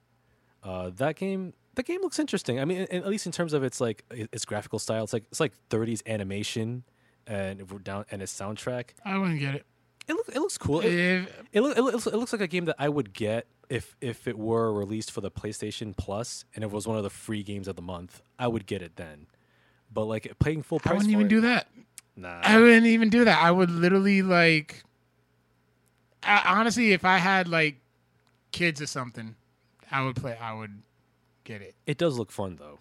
Uh, 0.63 0.89
that 0.95 1.15
game 1.15 1.53
that 1.75 1.85
game 1.85 2.01
looks 2.01 2.19
interesting. 2.19 2.59
I 2.59 2.65
mean, 2.65 2.79
in- 2.89 3.03
at 3.03 3.07
least 3.07 3.25
in 3.25 3.31
terms 3.31 3.53
of 3.53 3.63
its 3.63 3.79
like 3.79 4.03
its 4.11 4.43
graphical 4.45 4.79
style, 4.79 5.03
it's 5.03 5.13
like 5.13 5.23
it's 5.31 5.39
like 5.39 5.53
30s 5.69 6.01
animation, 6.07 6.83
and 7.27 7.61
if 7.61 7.71
we're 7.71 7.79
down 7.79 8.05
and 8.11 8.21
its 8.21 8.33
soundtrack. 8.33 8.89
I 9.05 9.17
wouldn't 9.17 9.39
get 9.39 9.55
it. 9.55 9.65
It 10.07 10.13
looks 10.13 10.29
it 10.29 10.39
looks 10.39 10.57
cool. 10.57 10.81
It, 10.81 10.87
If, 10.93 11.43
it, 11.53 11.61
loo- 11.61 11.71
it, 11.71 11.81
looks, 11.81 12.07
it 12.07 12.15
looks 12.15 12.33
like 12.33 12.41
a 12.41 12.47
game 12.47 12.65
that 12.65 12.75
I 12.79 12.89
would 12.89 13.13
get 13.13 13.47
if 13.69 13.95
if 14.01 14.27
it 14.27 14.37
were 14.37 14.73
released 14.73 15.11
for 15.11 15.21
the 15.21 15.31
PlayStation 15.31 15.95
Plus 15.95 16.43
and 16.55 16.63
it 16.63 16.71
was 16.71 16.87
one 16.87 16.97
of 16.97 17.03
the 17.03 17.09
free 17.09 17.43
games 17.43 17.67
of 17.67 17.75
the 17.75 17.81
month. 17.81 18.21
I 18.37 18.47
would 18.47 18.65
get 18.65 18.81
it 18.81 18.95
then. 18.97 19.27
But 19.93 20.05
like 20.05 20.31
paying 20.39 20.61
full 20.63 20.81
I 20.85 20.93
wouldn't 20.93 21.11
even 21.11 21.27
it, 21.27 21.29
do 21.29 21.41
that. 21.41 21.67
Nah, 22.15 22.41
I 22.43 22.59
wouldn't 22.59 22.85
even 22.85 23.09
do 23.09 23.25
that. 23.25 23.41
I 23.43 23.51
would 23.51 23.71
literally 23.71 24.21
like. 24.21 24.83
I, 26.21 26.43
honestly, 26.59 26.93
if 26.93 27.03
I 27.05 27.17
had 27.17 27.47
like 27.47 27.77
kids 28.51 28.81
or 28.81 28.85
something, 28.85 29.35
I 29.91 30.03
would 30.03 30.15
play. 30.15 30.37
I 30.39 30.53
would 30.53 30.81
get 31.43 31.61
it. 31.61 31.75
it 31.85 31.97
does 31.97 32.17
look 32.17 32.31
fun 32.31 32.57
though. 32.57 32.79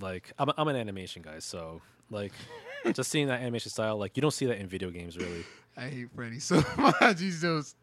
Like 0.00 0.32
I'm 0.38 0.50
I'm 0.56 0.68
an 0.68 0.76
animation 0.76 1.22
guy, 1.22 1.38
so 1.38 1.80
like 2.10 2.32
just 2.92 3.10
seeing 3.10 3.28
that 3.28 3.40
animation 3.40 3.70
style, 3.70 3.96
like 3.96 4.16
you 4.16 4.20
don't 4.20 4.32
see 4.32 4.46
that 4.46 4.58
in 4.58 4.66
video 4.66 4.90
games 4.90 5.16
really. 5.16 5.44
I 5.76 5.88
hate 5.88 6.08
Freddy 6.14 6.40
so 6.40 6.62
much. 6.76 7.20
He's 7.20 7.40
just. 7.40 7.76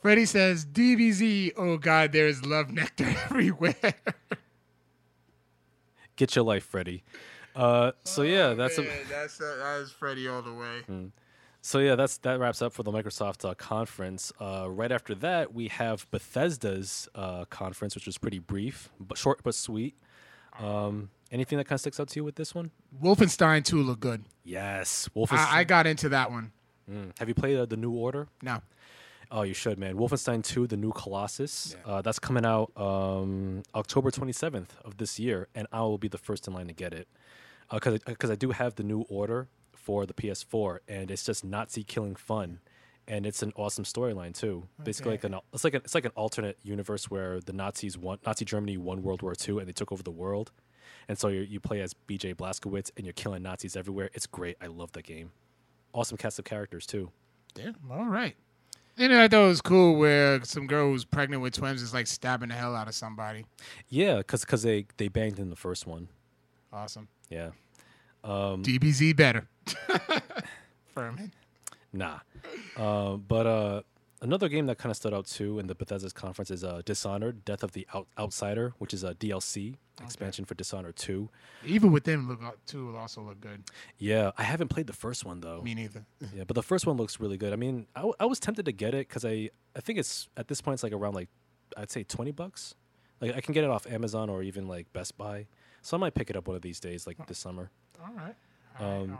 Freddy 0.00 0.26
says, 0.26 0.64
DBZ, 0.64 1.54
oh 1.56 1.76
God, 1.76 2.12
there 2.12 2.28
is 2.28 2.46
love 2.46 2.70
nectar 2.70 3.04
everywhere. 3.24 3.74
Get 6.14 6.36
your 6.36 6.44
life, 6.44 6.64
Freddy. 6.64 7.02
Uh, 7.58 7.90
so 8.04 8.22
yeah, 8.22 8.54
that's 8.54 8.78
a, 8.78 8.82
Man, 8.82 8.92
that's 9.10 9.38
that 9.38 9.80
is 9.82 9.90
Freddy 9.90 10.28
all 10.28 10.42
the 10.42 10.52
way. 10.52 11.10
So 11.60 11.80
yeah, 11.80 11.96
that's 11.96 12.18
that 12.18 12.38
wraps 12.38 12.62
up 12.62 12.72
for 12.72 12.84
the 12.84 12.92
Microsoft 12.92 13.44
uh, 13.44 13.54
conference. 13.54 14.32
Uh, 14.40 14.70
right 14.70 14.92
after 14.92 15.14
that, 15.16 15.52
we 15.52 15.66
have 15.68 16.08
Bethesda's 16.12 17.08
uh, 17.16 17.46
conference, 17.46 17.96
which 17.96 18.06
was 18.06 18.16
pretty 18.16 18.38
brief, 18.38 18.90
but 19.00 19.18
short 19.18 19.40
but 19.42 19.56
sweet. 19.56 19.96
Um, 20.60 21.10
anything 21.32 21.58
that 21.58 21.64
kind 21.64 21.76
of 21.76 21.80
sticks 21.80 21.98
out 21.98 22.08
to 22.08 22.20
you 22.20 22.24
with 22.24 22.36
this 22.36 22.54
one? 22.54 22.70
Wolfenstein 23.02 23.64
2 23.64 23.82
looked 23.82 24.00
good. 24.00 24.24
Yes, 24.44 25.08
Wolfenstein. 25.14 25.52
I, 25.52 25.58
I 25.58 25.64
got 25.64 25.86
into 25.86 26.08
that 26.10 26.30
one. 26.30 26.52
Mm. 26.90 27.18
Have 27.18 27.28
you 27.28 27.34
played 27.34 27.58
uh, 27.58 27.66
the 27.66 27.76
New 27.76 27.92
Order? 27.92 28.28
No. 28.42 28.60
Oh, 29.30 29.42
you 29.42 29.52
should, 29.52 29.78
man. 29.78 29.96
Wolfenstein 29.96 30.42
2, 30.42 30.66
The 30.68 30.76
New 30.76 30.90
Colossus. 30.92 31.76
Uh, 31.84 32.00
that's 32.00 32.18
coming 32.18 32.46
out 32.46 32.72
um, 32.76 33.62
October 33.74 34.10
27th 34.10 34.68
of 34.84 34.96
this 34.96 35.18
year, 35.20 35.48
and 35.54 35.66
I 35.70 35.82
will 35.82 35.98
be 35.98 36.08
the 36.08 36.18
first 36.18 36.48
in 36.48 36.54
line 36.54 36.66
to 36.68 36.72
get 36.72 36.94
it. 36.94 37.06
Uh, 37.70 37.76
because 37.76 38.00
because 38.04 38.30
I 38.30 38.34
do 38.34 38.50
have 38.50 38.76
the 38.76 38.82
New 38.82 39.02
Order 39.08 39.48
for 39.74 40.06
the 40.06 40.14
PS4, 40.14 40.78
and 40.88 41.10
it's 41.10 41.24
just 41.24 41.44
Nazi 41.44 41.82
killing 41.82 42.14
fun, 42.14 42.60
and 43.06 43.26
it's 43.26 43.42
an 43.42 43.52
awesome 43.56 43.84
storyline 43.84 44.34
too. 44.34 44.68
Basically, 44.82 45.12
like 45.12 45.24
an 45.24 45.36
it's 45.52 45.64
like 45.64 45.74
a, 45.74 45.78
it's 45.78 45.94
like 45.94 46.04
an 46.04 46.12
alternate 46.14 46.58
universe 46.62 47.10
where 47.10 47.40
the 47.40 47.52
Nazis 47.52 47.96
won 47.96 48.18
Nazi 48.26 48.44
Germany 48.44 48.76
won 48.76 49.02
World 49.02 49.22
War 49.22 49.34
II, 49.48 49.58
and 49.58 49.68
they 49.68 49.72
took 49.72 49.92
over 49.92 50.02
the 50.02 50.10
world, 50.10 50.50
and 51.08 51.18
so 51.18 51.28
you 51.28 51.40
you 51.40 51.60
play 51.60 51.80
as 51.80 51.94
B.J. 51.94 52.34
Blazkowicz, 52.34 52.90
and 52.96 53.06
you're 53.06 53.12
killing 53.12 53.42
Nazis 53.42 53.76
everywhere. 53.76 54.10
It's 54.14 54.26
great. 54.26 54.56
I 54.60 54.66
love 54.66 54.92
that 54.92 55.04
game. 55.04 55.30
Awesome 55.92 56.16
cast 56.16 56.38
of 56.38 56.44
characters 56.44 56.86
too. 56.86 57.10
Yeah, 57.56 57.72
all 57.90 58.06
right. 58.06 58.36
You 58.96 59.08
know, 59.08 59.22
I 59.22 59.28
thought 59.28 59.44
it 59.44 59.48
was 59.48 59.60
cool 59.60 59.96
where 59.96 60.42
some 60.42 60.66
girl 60.66 60.90
who's 60.90 61.04
pregnant 61.04 61.40
with 61.40 61.54
twins 61.54 61.82
is 61.82 61.94
like 61.94 62.08
stabbing 62.08 62.48
the 62.48 62.56
hell 62.56 62.74
out 62.74 62.88
of 62.88 62.94
somebody. 62.94 63.44
Yeah, 63.88 64.18
because 64.18 64.40
because 64.40 64.62
they 64.62 64.86
they 64.96 65.08
banged 65.08 65.38
in 65.38 65.50
the 65.50 65.56
first 65.56 65.86
one. 65.86 66.08
Awesome. 66.72 67.08
Yeah. 67.30 67.50
Um, 68.24 68.62
DBZ 68.62 69.14
better. 69.16 69.48
Furman. 70.94 71.32
nah. 71.92 72.18
Uh, 72.76 73.16
but 73.16 73.46
uh, 73.46 73.82
another 74.22 74.48
game 74.48 74.66
that 74.66 74.78
kind 74.78 74.90
of 74.90 74.96
stood 74.96 75.14
out 75.14 75.26
too 75.26 75.58
in 75.58 75.66
the 75.66 75.74
Bethesda's 75.74 76.12
conference 76.12 76.50
is 76.50 76.64
uh, 76.64 76.82
Dishonored: 76.84 77.44
Death 77.44 77.62
of 77.62 77.72
the 77.72 77.86
Out- 77.94 78.08
Outsider, 78.18 78.72
which 78.78 78.92
is 78.94 79.04
a 79.04 79.14
DLC 79.14 79.74
expansion 80.02 80.44
for 80.44 80.54
Dishonored 80.54 80.94
2. 80.96 81.28
Even 81.66 81.90
with 81.90 82.04
them, 82.04 82.28
look 82.28 82.40
two 82.66 82.86
will 82.86 82.96
also 82.96 83.20
look 83.20 83.40
good. 83.40 83.64
Yeah, 83.98 84.30
I 84.38 84.44
haven't 84.44 84.68
played 84.68 84.86
the 84.86 84.92
first 84.92 85.24
one 85.24 85.40
though. 85.40 85.60
Me 85.62 85.74
neither. 85.74 86.04
Yeah, 86.34 86.44
but 86.46 86.54
the 86.54 86.62
first 86.62 86.86
one 86.86 86.96
looks 86.96 87.18
really 87.20 87.36
good. 87.36 87.52
I 87.52 87.56
mean, 87.56 87.86
I, 87.96 88.00
w- 88.00 88.14
I 88.20 88.26
was 88.26 88.38
tempted 88.40 88.64
to 88.66 88.72
get 88.72 88.94
it 88.94 89.08
because 89.08 89.24
I 89.24 89.50
I 89.76 89.80
think 89.80 89.98
it's 89.98 90.28
at 90.36 90.48
this 90.48 90.60
point 90.60 90.74
it's 90.74 90.82
like 90.82 90.92
around 90.92 91.14
like 91.14 91.28
I'd 91.76 91.90
say 91.90 92.02
twenty 92.04 92.30
bucks. 92.32 92.74
Like 93.20 93.34
I 93.36 93.40
can 93.40 93.52
get 93.54 93.64
it 93.64 93.70
off 93.70 93.86
Amazon 93.88 94.30
or 94.30 94.42
even 94.44 94.68
like 94.68 94.92
Best 94.92 95.18
Buy. 95.18 95.46
So 95.88 95.96
I 95.96 96.00
might 96.00 96.12
pick 96.12 96.28
it 96.28 96.36
up 96.36 96.46
one 96.46 96.54
of 96.54 96.60
these 96.60 96.80
days, 96.80 97.06
like 97.06 97.26
this 97.28 97.38
summer. 97.38 97.70
All 97.98 98.12
right. 98.12 98.34
All 98.78 98.86
right, 98.86 98.94
Um, 99.04 99.10
um, 99.12 99.18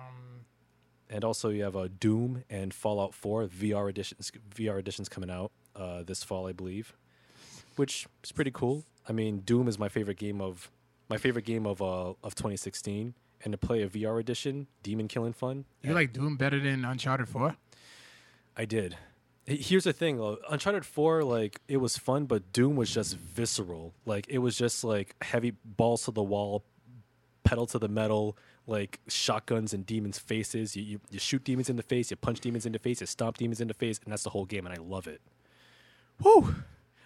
and 1.08 1.24
also 1.24 1.48
you 1.48 1.62
have 1.62 1.74
uh, 1.74 1.88
Doom 1.98 2.44
and 2.50 2.74
Fallout 2.74 3.14
4 3.14 3.46
VR 3.46 3.88
editions 3.88 4.30
VR 4.54 4.78
editions 4.78 5.08
coming 5.08 5.30
out 5.30 5.50
uh, 5.74 6.02
this 6.02 6.22
fall, 6.22 6.46
I 6.46 6.52
believe, 6.52 6.94
which 7.76 8.06
is 8.22 8.32
pretty 8.32 8.50
cool. 8.50 8.84
I 9.08 9.12
mean, 9.12 9.38
Doom 9.40 9.66
is 9.66 9.78
my 9.78 9.88
favorite 9.88 10.18
game 10.18 10.42
of 10.42 10.70
my 11.08 11.16
favorite 11.16 11.46
game 11.46 11.66
of 11.66 11.80
uh, 11.80 12.12
of 12.22 12.34
2016, 12.34 13.14
and 13.44 13.52
to 13.52 13.56
play 13.56 13.80
a 13.80 13.88
VR 13.88 14.20
edition, 14.20 14.66
demon 14.82 15.08
killing 15.08 15.32
fun. 15.32 15.64
you 15.82 15.94
like 15.94 16.12
Doom 16.12 16.36
better 16.36 16.60
than 16.60 16.84
Uncharted 16.84 17.30
4? 17.30 17.56
I 18.58 18.66
did. 18.66 18.94
Here's 19.48 19.84
the 19.84 19.92
thing: 19.92 20.18
though. 20.18 20.38
Uncharted 20.50 20.84
Four, 20.84 21.24
like 21.24 21.60
it 21.68 21.78
was 21.78 21.96
fun, 21.96 22.26
but 22.26 22.52
Doom 22.52 22.76
was 22.76 22.92
just 22.92 23.16
visceral. 23.16 23.94
Like 24.04 24.26
it 24.28 24.38
was 24.38 24.56
just 24.58 24.84
like 24.84 25.14
heavy 25.22 25.52
balls 25.64 26.04
to 26.04 26.10
the 26.10 26.22
wall, 26.22 26.64
pedal 27.44 27.66
to 27.68 27.78
the 27.78 27.88
metal, 27.88 28.36
like 28.66 29.00
shotguns 29.08 29.72
in 29.72 29.84
demons' 29.84 30.18
faces. 30.18 30.76
You, 30.76 30.82
you 30.82 31.00
you 31.10 31.18
shoot 31.18 31.44
demons 31.44 31.70
in 31.70 31.76
the 31.76 31.82
face, 31.82 32.10
you 32.10 32.16
punch 32.16 32.40
demons 32.40 32.66
in 32.66 32.72
the 32.72 32.78
face, 32.78 33.00
you 33.00 33.06
stomp 33.06 33.38
demons 33.38 33.60
in 33.60 33.68
the 33.68 33.74
face, 33.74 33.98
and 34.04 34.12
that's 34.12 34.22
the 34.24 34.30
whole 34.30 34.44
game. 34.44 34.66
And 34.66 34.78
I 34.78 34.82
love 34.82 35.06
it. 35.06 35.22
Woo! 36.22 36.54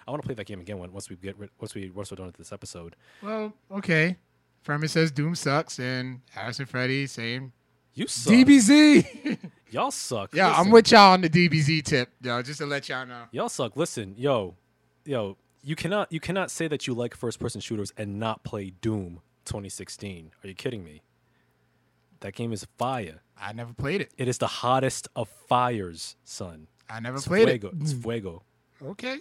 I 0.06 0.10
want 0.10 0.20
to 0.22 0.26
play 0.26 0.34
that 0.34 0.46
game 0.46 0.60
again 0.60 0.78
when- 0.78 0.92
once 0.92 1.08
we 1.08 1.14
get 1.14 1.36
once 1.60 1.74
we 1.76 1.90
once 1.90 2.10
we're 2.10 2.16
done 2.16 2.26
with 2.26 2.36
this 2.38 2.52
episode. 2.52 2.96
Well, 3.22 3.52
okay. 3.70 4.16
Furman 4.62 4.88
says 4.88 5.12
Doom 5.12 5.36
sucks, 5.36 5.78
and 5.78 6.22
Harrison 6.30 6.66
Freddy 6.66 7.06
saying 7.06 7.52
You 7.94 8.08
suck. 8.08 8.32
DBZ. 8.34 9.38
Y'all 9.72 9.90
suck. 9.90 10.34
yeah, 10.34 10.52
I'm 10.54 10.70
with 10.70 10.90
y'all 10.90 11.12
on 11.14 11.22
the 11.22 11.30
DBZ 11.30 11.82
tip, 11.82 12.10
yo, 12.20 12.42
just 12.42 12.58
to 12.58 12.66
let 12.66 12.88
y'all 12.90 13.06
know. 13.06 13.24
Y'all 13.32 13.48
suck. 13.48 13.74
Listen, 13.74 14.14
yo, 14.18 14.54
yo, 15.06 15.38
you 15.62 15.74
cannot 15.76 16.12
you 16.12 16.20
cannot 16.20 16.50
say 16.50 16.68
that 16.68 16.86
you 16.86 16.92
like 16.92 17.16
first 17.16 17.40
person 17.40 17.60
shooters 17.60 17.90
and 17.96 18.20
not 18.20 18.44
play 18.44 18.70
Doom 18.82 19.20
2016. 19.46 20.32
Are 20.44 20.48
you 20.48 20.54
kidding 20.54 20.84
me? 20.84 21.00
That 22.20 22.34
game 22.34 22.52
is 22.52 22.66
fire. 22.76 23.22
I 23.40 23.52
never 23.54 23.72
played 23.72 24.02
it. 24.02 24.12
It 24.18 24.28
is 24.28 24.38
the 24.38 24.46
hottest 24.46 25.08
of 25.16 25.28
fires, 25.48 26.16
son. 26.24 26.68
I 26.90 27.00
never 27.00 27.16
It's 27.16 27.26
played 27.26 27.48
fuego. 27.48 27.68
it. 27.68 27.74
It's 27.80 27.94
mm. 27.94 28.02
fuego. 28.02 28.42
Okay, 28.84 29.20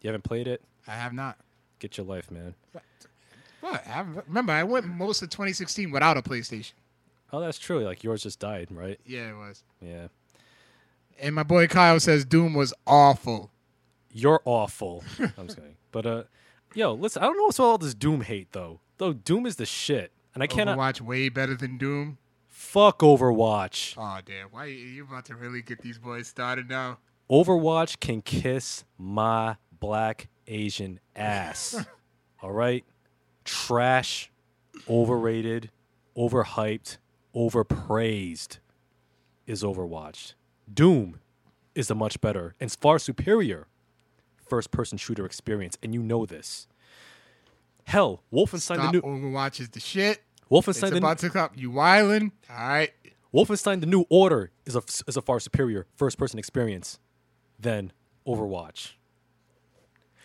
You 0.00 0.08
haven't 0.08 0.24
played 0.24 0.48
it? 0.48 0.62
I 0.86 0.92
have 0.92 1.12
not. 1.12 1.38
Get 1.78 1.96
your 1.96 2.06
life, 2.06 2.30
man. 2.30 2.54
What? 2.72 3.86
I 3.86 4.04
remember, 4.26 4.52
I 4.52 4.64
went 4.64 4.86
most 4.86 5.22
of 5.22 5.30
2016 5.30 5.90
without 5.92 6.16
a 6.16 6.22
PlayStation. 6.22 6.72
Oh, 7.32 7.40
that's 7.40 7.58
true. 7.58 7.80
Like 7.80 8.04
yours 8.04 8.22
just 8.22 8.38
died, 8.38 8.68
right? 8.70 9.00
Yeah, 9.06 9.30
it 9.30 9.36
was. 9.36 9.64
Yeah. 9.80 10.08
And 11.20 11.34
my 11.34 11.42
boy 11.42 11.66
Kyle 11.66 11.98
says 12.00 12.24
Doom 12.24 12.54
was 12.54 12.74
awful. 12.86 13.50
You're 14.12 14.42
awful. 14.44 15.02
I'm 15.18 15.46
just 15.46 15.56
kidding. 15.56 15.76
But 15.90 16.06
uh, 16.06 16.22
yo, 16.74 16.92
listen. 16.92 17.22
I 17.22 17.26
don't 17.26 17.36
know 17.36 17.44
what's 17.44 17.60
all 17.60 17.78
this 17.78 17.94
Doom 17.94 18.20
hate 18.22 18.52
though. 18.52 18.80
Though 18.98 19.12
Doom 19.12 19.46
is 19.46 19.56
the 19.56 19.66
shit, 19.66 20.12
and 20.34 20.42
I 20.42 20.46
cannot 20.46 20.76
watch 20.76 21.00
way 21.00 21.28
better 21.28 21.54
than 21.56 21.78
Doom. 21.78 22.18
fuck 22.48 22.98
Overwatch. 23.00 23.94
Oh 23.96 24.20
damn! 24.24 24.48
Why 24.50 24.66
you, 24.66 24.76
you 24.76 25.04
about 25.04 25.24
to 25.26 25.34
really 25.34 25.62
get 25.62 25.80
these 25.80 25.98
boys 25.98 26.28
started 26.28 26.68
now? 26.68 26.98
Overwatch 27.30 28.00
can 28.00 28.20
kiss 28.20 28.84
my 28.98 29.56
black 29.80 30.28
Asian 30.46 31.00
ass. 31.16 31.84
all 32.42 32.52
right, 32.52 32.84
trash, 33.44 34.30
overrated, 34.88 35.70
overhyped, 36.16 36.98
overpraised 37.34 38.58
is 39.46 39.62
Overwatch. 39.62 40.34
Doom 40.72 41.20
is 41.74 41.90
a 41.90 41.94
much 41.94 42.20
better 42.20 42.54
and 42.60 42.70
far 42.70 42.98
superior 42.98 43.66
first-person 44.48 44.98
shooter 44.98 45.24
experience, 45.24 45.78
and 45.82 45.94
you 45.94 46.02
know 46.02 46.26
this. 46.26 46.66
Hell, 47.84 48.22
Wolfenstein 48.32 48.60
Stop 48.60 48.92
the 48.92 49.00
new 49.00 49.02
Overwatch 49.02 49.60
is 49.60 49.70
the 49.70 49.80
shit. 49.80 50.18
It's 50.18 50.50
Wolfenstein 50.50 50.90
the, 50.90 50.98
about 50.98 51.18
to 51.18 51.30
come. 51.30 51.50
You 51.54 51.70
wildin'? 51.70 52.32
All 52.50 52.68
right. 52.68 52.90
Wolfenstein 53.34 53.80
the 53.80 53.86
New 53.86 54.04
Order 54.10 54.50
is 54.66 54.76
a 54.76 54.82
is 55.06 55.16
a 55.16 55.22
far 55.22 55.40
superior 55.40 55.86
first-person 55.96 56.38
experience 56.38 56.98
than 57.58 57.92
Overwatch. 58.26 58.92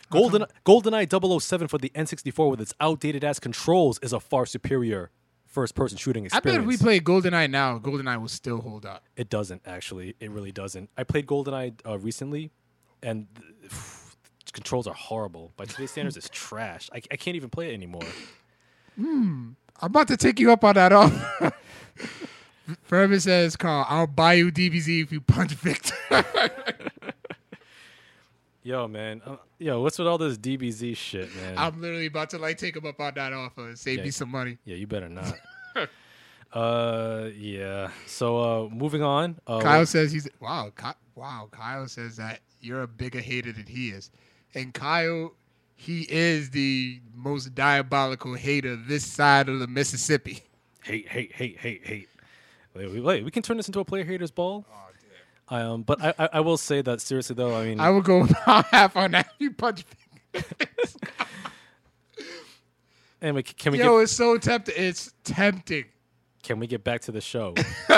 Golden 0.09 0.45
GoldenEye 0.65 1.41
007 1.41 1.67
for 1.67 1.77
the 1.77 1.89
N64 1.89 2.49
with 2.51 2.61
its 2.61 2.73
outdated 2.79 3.23
ass 3.23 3.39
controls 3.39 3.99
is 4.01 4.13
a 4.13 4.19
far 4.19 4.45
superior 4.45 5.09
first-person 5.57 5.97
shooting 5.97 6.27
I 6.31 6.39
bet 6.39 6.59
if 6.59 6.65
we 6.65 6.77
play 6.77 6.99
GoldenEye 6.99 7.49
now, 7.49 7.79
GoldenEye 7.79 8.21
will 8.21 8.27
still 8.27 8.61
hold 8.61 8.85
up. 8.85 9.03
It 9.15 9.27
doesn't 9.27 9.63
actually. 9.65 10.15
It 10.19 10.29
really 10.29 10.51
doesn't. 10.51 10.91
I 10.95 11.03
played 11.03 11.25
GoldenEye 11.25 11.79
uh, 11.83 11.97
recently, 11.97 12.51
and 13.01 13.25
the 13.63 13.75
controls 14.53 14.85
are 14.85 14.93
horrible. 14.93 15.53
By 15.57 15.65
today's 15.65 15.89
standards, 15.89 16.15
it's 16.15 16.29
trash. 16.31 16.91
I, 16.93 17.01
I 17.11 17.15
can't 17.15 17.35
even 17.35 17.49
play 17.49 17.71
it 17.71 17.73
anymore. 17.73 18.03
I'm 18.99 19.55
about 19.81 20.09
to 20.09 20.17
take 20.17 20.39
you 20.39 20.51
up 20.51 20.63
on 20.63 20.75
that 20.75 20.93
offer. 20.93 21.51
Furman 22.83 23.19
says, 23.19 23.55
Carl, 23.55 23.87
I'll 23.89 24.05
buy 24.05 24.33
you 24.33 24.51
DBZ 24.51 25.01
if 25.01 25.11
you 25.11 25.21
punch 25.21 25.53
Victor. 25.53 25.95
Yo, 28.67 28.85
man. 28.85 29.21
Uh, 29.25 29.37
yo, 29.59 29.79
what's 29.81 29.97
with 29.97 30.09
all 30.09 30.17
this 30.17 30.37
DBZ 30.37 30.97
shit, 30.97 31.33
man? 31.37 31.53
I'm 31.57 31.79
literally 31.79 32.07
about 32.07 32.31
to 32.31 32.37
like 32.37 32.57
take 32.57 32.75
him 32.75 32.85
up 32.85 32.99
on 32.99 33.13
that 33.13 33.31
offer 33.31 33.65
and 33.69 33.79
save 33.79 33.99
Yeah. 33.99 34.03
me 34.03 34.11
some 34.11 34.29
money. 34.29 34.57
Yeah, 34.65 34.75
you 34.75 34.85
better 34.85 35.07
not. 35.07 35.37
uh, 36.51 37.29
yeah. 37.33 37.91
So, 38.07 38.37
uh, 38.65 38.69
moving 38.69 39.01
on. 39.01 39.39
Uh, 39.47 39.61
Kyle 39.61 39.85
says 39.85 40.11
he's 40.11 40.27
wow. 40.41 40.73
Ky- 40.75 40.99
wow, 41.15 41.47
Kyle 41.49 41.87
says 41.87 42.17
that 42.17 42.41
you're 42.59 42.81
a 42.81 42.87
bigger 42.89 43.21
hater 43.21 43.53
than 43.53 43.67
he 43.67 43.87
is, 43.87 44.11
and 44.53 44.73
Kyle, 44.73 45.33
he 45.77 46.01
is 46.09 46.49
the 46.49 46.99
most 47.15 47.55
diabolical 47.55 48.33
hater 48.33 48.75
this 48.75 49.05
side 49.05 49.47
of 49.47 49.59
the 49.59 49.67
Mississippi. 49.67 50.43
hate, 50.83 51.07
hate, 51.07 51.31
hate, 51.31 51.57
hate, 51.57 51.87
hate. 51.87 52.09
Wait, 52.75 52.91
wait, 52.91 52.99
wait, 53.01 53.23
we 53.23 53.31
can 53.31 53.43
turn 53.43 53.55
this 53.55 53.67
into 53.67 53.79
a 53.79 53.85
player 53.85 54.03
haters 54.03 54.29
ball. 54.29 54.65
Um, 55.49 55.83
but 55.83 56.01
I, 56.03 56.13
I, 56.19 56.29
I 56.33 56.39
will 56.41 56.57
say 56.57 56.81
that 56.81 57.01
seriously 57.01 57.35
though. 57.35 57.55
I 57.55 57.65
mean, 57.65 57.79
I 57.79 57.89
would 57.89 58.03
go 58.03 58.23
half 58.45 58.95
on 58.97 59.11
that. 59.11 59.29
You 59.39 59.51
punch. 59.51 59.85
anyway, 63.21 63.43
can 63.43 63.71
we 63.71 63.79
Yo, 63.79 63.97
get 63.97 64.03
it's 64.03 64.11
so 64.11 64.37
tempting. 64.37 64.75
It's 64.77 65.13
tempting. 65.23 65.85
can 66.43 66.59
we 66.59 66.67
get 66.67 66.83
back 66.83 67.01
to 67.01 67.11
the 67.11 67.21
show? 67.21 67.55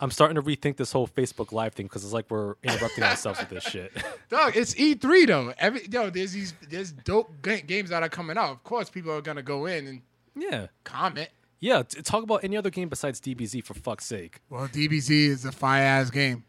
I'm 0.00 0.10
starting 0.10 0.34
to 0.36 0.42
rethink 0.42 0.76
this 0.76 0.92
whole 0.92 1.08
Facebook 1.08 1.52
Live 1.52 1.72
thing 1.74 1.86
because 1.86 2.04
it's 2.04 2.12
like 2.12 2.30
we're 2.30 2.54
interrupting 2.62 3.04
ourselves 3.04 3.40
with 3.40 3.48
this 3.48 3.64
shit. 3.64 3.92
Dog, 4.28 4.56
it's 4.56 4.74
E3 4.74 5.26
though. 5.26 5.54
Every 5.58 5.86
yo, 5.90 6.10
there's 6.10 6.32
these 6.32 6.54
there's 6.68 6.92
dope 6.92 7.30
games 7.42 7.90
that 7.90 8.02
are 8.02 8.08
coming 8.08 8.36
out. 8.36 8.50
Of 8.50 8.64
course, 8.64 8.90
people 8.90 9.12
are 9.12 9.22
gonna 9.22 9.42
go 9.42 9.66
in 9.66 9.86
and 9.86 10.02
yeah, 10.36 10.66
comment. 10.84 11.30
Yeah. 11.64 11.82
t- 11.82 12.02
talk 12.02 12.22
about 12.22 12.44
any 12.44 12.56
other 12.56 12.70
game 12.70 12.88
besides 12.88 13.20
DBZ 13.20 13.64
for 13.64 13.74
fuck's 13.74 14.04
sake. 14.04 14.40
Well, 14.50 14.68
DBZ 14.68 15.10
is 15.28 15.44
a 15.44 15.52
fire 15.52 15.82
ass 15.82 16.10
game. 16.10 16.44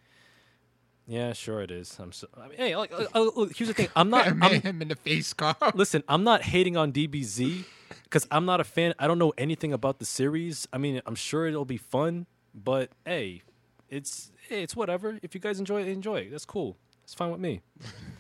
Yeah, 1.08 1.34
sure 1.34 1.62
it 1.62 1.72
is. 1.72 1.98
I'm 2.00 2.12
so. 2.12 2.28
I 2.36 2.48
mean, 2.48 2.58
hey, 2.58 2.76
like, 2.76 2.92
uh, 2.92 3.06
uh, 3.14 3.46
here's 3.56 3.68
the 3.68 3.74
thing. 3.74 3.90
I'm 3.96 4.10
not. 4.10 4.26
Man 4.36 4.56
I'm, 4.56 4.62
him 4.62 4.82
in 4.82 4.88
the 4.88 4.96
face, 4.96 5.34
Carl. 5.34 5.56
listen, 5.76 6.04
I'm 6.08 6.24
not 6.24 6.42
hating 6.42 6.78
on 6.78 6.92
DBZ 6.92 7.64
because 8.04 8.28
I'm 8.32 8.46
not 8.46 8.60
a 8.60 8.64
fan. 8.64 8.96
I 8.98 9.08
don't 9.08 9.20
know 9.20 9.32
anything 9.38 9.72
about 9.72 10.00
the 10.00 10.06
series. 10.06 10.68
I 10.74 10.80
mean, 10.80 11.02
I'm 11.06 11.16
sure 11.16 11.46
it'll 11.46 11.64
be 11.64 11.78
fun, 11.78 12.26
but 12.56 12.90
hey, 13.06 13.44
it's 13.88 14.32
hey, 14.50 14.64
it's 14.64 14.76
whatever. 14.76 15.20
If 15.22 15.36
you 15.36 15.40
guys 15.40 15.60
enjoy 15.60 15.82
it, 15.82 15.88
enjoy 15.90 16.22
it. 16.22 16.32
That's 16.32 16.46
cool. 16.46 16.76
It's 17.04 17.14
fine 17.14 17.30
with 17.32 17.40
me. 17.42 17.62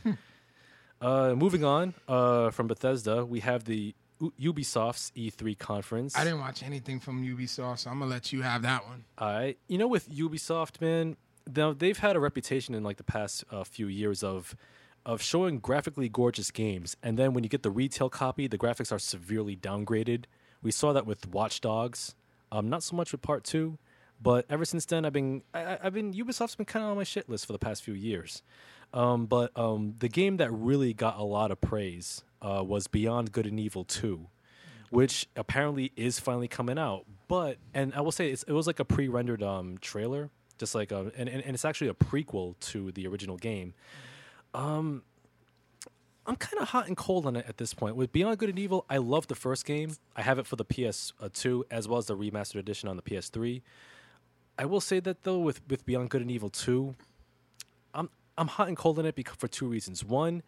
uh, 1.01 1.33
moving 1.35 1.63
on 1.63 1.95
uh, 2.07 2.51
from 2.51 2.67
Bethesda, 2.67 3.25
we 3.25 3.39
have 3.39 3.63
the 3.63 3.95
U- 4.19 4.33
Ubisoft's 4.53 5.11
E3 5.15 5.57
conference. 5.57 6.15
I 6.15 6.23
didn't 6.23 6.39
watch 6.39 6.63
anything 6.63 6.99
from 6.99 7.23
Ubisoft, 7.23 7.79
so 7.79 7.89
I'm 7.89 7.99
gonna 7.99 8.11
let 8.11 8.31
you 8.33 8.41
have 8.41 8.61
that 8.63 8.85
one. 8.87 9.05
I, 9.17 9.55
you 9.67 9.77
know, 9.77 9.87
with 9.87 10.09
Ubisoft, 10.09 10.79
man, 10.81 11.17
now 11.55 11.73
they've 11.73 11.97
had 11.97 12.15
a 12.15 12.19
reputation 12.19 12.73
in 12.75 12.83
like 12.83 12.97
the 12.97 13.03
past 13.03 13.43
uh, 13.51 13.63
few 13.63 13.87
years 13.87 14.23
of 14.23 14.55
of 15.05 15.21
showing 15.21 15.59
graphically 15.59 16.09
gorgeous 16.09 16.49
games, 16.49 16.97
and 17.03 17.17
then 17.19 17.33
when 17.33 17.43
you 17.43 17.49
get 17.49 17.61
the 17.61 17.69
retail 17.69 18.09
copy, 18.09 18.47
the 18.47 18.57
graphics 18.57 18.91
are 18.91 18.97
severely 18.99 19.55
downgraded. 19.55 20.25
We 20.63 20.71
saw 20.71 20.93
that 20.93 21.05
with 21.05 21.27
Watch 21.27 21.61
Dogs, 21.61 22.15
um, 22.51 22.69
not 22.69 22.81
so 22.81 22.95
much 22.95 23.11
with 23.11 23.21
Part 23.21 23.43
Two, 23.43 23.77
but 24.19 24.45
ever 24.49 24.65
since 24.65 24.83
then, 24.85 25.05
I've 25.05 25.13
been, 25.13 25.43
I, 25.53 25.59
I- 25.63 25.79
I've 25.83 25.93
been 25.93 26.13
Ubisoft's 26.13 26.55
been 26.55 26.65
kind 26.65 26.83
of 26.83 26.89
on 26.91 26.97
my 26.97 27.03
shit 27.03 27.29
list 27.29 27.45
for 27.45 27.53
the 27.53 27.59
past 27.59 27.83
few 27.83 27.93
years. 27.93 28.41
Um, 28.93 29.25
but 29.25 29.51
um, 29.57 29.95
the 29.99 30.07
game 30.07 30.37
that 30.37 30.51
really 30.51 30.93
got 30.93 31.17
a 31.17 31.23
lot 31.23 31.51
of 31.51 31.59
praise 31.59 32.23
uh, 32.45 32.63
was 32.63 32.87
Beyond 32.87 33.31
Good 33.31 33.47
and 33.47 33.59
Evil 33.59 33.83
Two 33.83 34.27
which 34.89 35.27
apparently 35.35 35.91
is 35.95 36.19
finally 36.19 36.47
coming 36.47 36.77
out. 36.77 37.05
But 37.27 37.57
and 37.73 37.93
I 37.93 38.01
will 38.01 38.11
say 38.11 38.29
it 38.29 38.47
was 38.47 38.67
like 38.67 38.79
a 38.79 38.85
pre-rendered 38.85 39.43
um, 39.43 39.77
trailer, 39.79 40.29
just 40.57 40.75
like 40.75 40.91
a, 40.91 41.11
and, 41.17 41.27
and 41.27 41.43
and 41.43 41.53
it's 41.53 41.65
actually 41.65 41.89
a 41.89 41.93
prequel 41.93 42.57
to 42.71 42.91
the 42.91 43.07
original 43.07 43.37
game. 43.37 43.73
Um, 44.53 45.03
I'm 46.25 46.37
kind 46.37 46.61
of 46.61 46.69
hot 46.69 46.87
and 46.87 46.95
cold 46.95 47.25
on 47.25 47.35
it 47.35 47.45
at 47.47 47.57
this 47.57 47.73
point. 47.73 47.95
With 47.95 48.11
Beyond 48.11 48.37
Good 48.37 48.49
and 48.49 48.57
Evil, 48.57 48.85
I 48.89 48.97
love 48.97 49.27
the 49.27 49.35
first 49.35 49.65
game. 49.65 49.95
I 50.15 50.21
have 50.21 50.39
it 50.39 50.47
for 50.47 50.55
the 50.55 50.65
PS2 50.65 51.63
as 51.69 51.87
well 51.87 51.99
as 51.99 52.07
the 52.07 52.15
remastered 52.15 52.55
edition 52.55 52.89
on 52.89 52.95
the 52.95 53.03
PS3. 53.03 53.61
I 54.57 54.65
will 54.65 54.81
say 54.81 54.99
that 55.01 55.23
though, 55.23 55.39
with 55.39 55.61
with 55.69 55.85
Beyond 55.85 56.09
Good 56.09 56.21
and 56.21 56.31
Evil 56.31 56.49
2, 56.49 56.95
I'm 57.93 58.09
I'm 58.37 58.47
hot 58.47 58.67
and 58.67 58.77
cold 58.77 58.97
on 58.99 59.05
it 59.05 59.15
because 59.15 59.35
for 59.35 59.47
two 59.47 59.67
reasons. 59.67 60.05
One, 60.05 60.43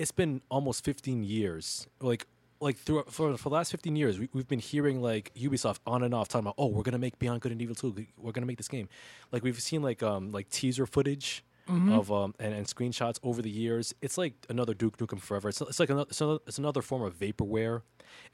it's 0.00 0.12
been 0.12 0.40
almost 0.50 0.82
15 0.82 1.22
years. 1.22 1.86
Like 2.00 2.26
like 2.58 2.78
through 2.78 3.04
for 3.08 3.36
for 3.36 3.50
the 3.50 3.54
last 3.54 3.70
15 3.70 3.94
years, 3.96 4.18
we, 4.18 4.30
we've 4.32 4.48
been 4.48 4.58
hearing 4.58 5.02
like 5.02 5.30
Ubisoft 5.34 5.78
on 5.86 6.02
and 6.02 6.14
off 6.14 6.28
talking 6.28 6.46
about, 6.46 6.54
oh, 6.56 6.68
we're 6.68 6.82
gonna 6.82 6.98
make 6.98 7.18
Beyond 7.18 7.42
Good 7.42 7.52
and 7.52 7.60
Evil 7.60 7.74
2. 7.74 8.06
We're 8.16 8.32
gonna 8.32 8.46
make 8.46 8.56
this 8.56 8.68
game. 8.68 8.88
Like 9.30 9.44
we've 9.44 9.60
seen 9.60 9.82
like 9.82 10.02
um 10.02 10.32
like 10.32 10.48
teaser 10.48 10.86
footage. 10.86 11.44
Of 11.92 12.10
um 12.10 12.34
and, 12.40 12.52
and 12.52 12.66
screenshots 12.66 13.20
over 13.22 13.42
the 13.42 13.50
years, 13.50 13.94
it's 14.00 14.18
like 14.18 14.34
another 14.48 14.74
Duke 14.74 14.96
Nukem 14.96 15.20
Forever. 15.20 15.50
It's, 15.50 15.60
it's 15.60 15.78
like 15.78 15.90
another, 15.90 16.08
it's 16.08 16.20
another 16.20 16.40
it's 16.46 16.58
another 16.58 16.82
form 16.82 17.02
of 17.02 17.16
vaporware, 17.16 17.82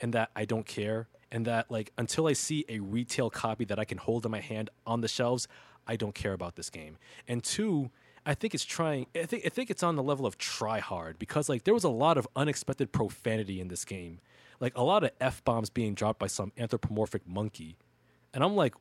and 0.00 0.14
that 0.14 0.30
I 0.34 0.46
don't 0.46 0.64
care, 0.64 1.08
and 1.30 1.44
that 1.44 1.70
like 1.70 1.92
until 1.98 2.28
I 2.28 2.32
see 2.32 2.64
a 2.68 2.78
retail 2.78 3.28
copy 3.28 3.66
that 3.66 3.78
I 3.78 3.84
can 3.84 3.98
hold 3.98 4.24
in 4.24 4.30
my 4.30 4.40
hand 4.40 4.70
on 4.86 5.02
the 5.02 5.08
shelves, 5.08 5.48
I 5.86 5.96
don't 5.96 6.14
care 6.14 6.32
about 6.32 6.56
this 6.56 6.70
game. 6.70 6.96
And 7.28 7.44
two, 7.44 7.90
I 8.26 8.34
think 8.34 8.54
it's 8.54 8.64
trying. 8.64 9.06
I 9.14 9.24
think 9.24 9.46
I 9.46 9.48
think 9.50 9.70
it's 9.70 9.82
on 9.84 9.94
the 9.96 10.02
level 10.02 10.26
of 10.26 10.36
try 10.36 10.80
hard 10.80 11.18
because 11.18 11.48
like 11.48 11.62
there 11.64 11.72
was 11.74 11.84
a 11.84 11.88
lot 11.88 12.18
of 12.18 12.26
unexpected 12.34 12.90
profanity 12.92 13.60
in 13.60 13.68
this 13.68 13.84
game, 13.84 14.18
like 14.60 14.76
a 14.76 14.82
lot 14.82 15.04
of 15.04 15.12
f 15.20 15.44
bombs 15.44 15.70
being 15.70 15.94
dropped 15.94 16.18
by 16.18 16.26
some 16.26 16.50
anthropomorphic 16.58 17.26
monkey, 17.26 17.76
and 18.34 18.42
I'm 18.42 18.56
like, 18.56 18.74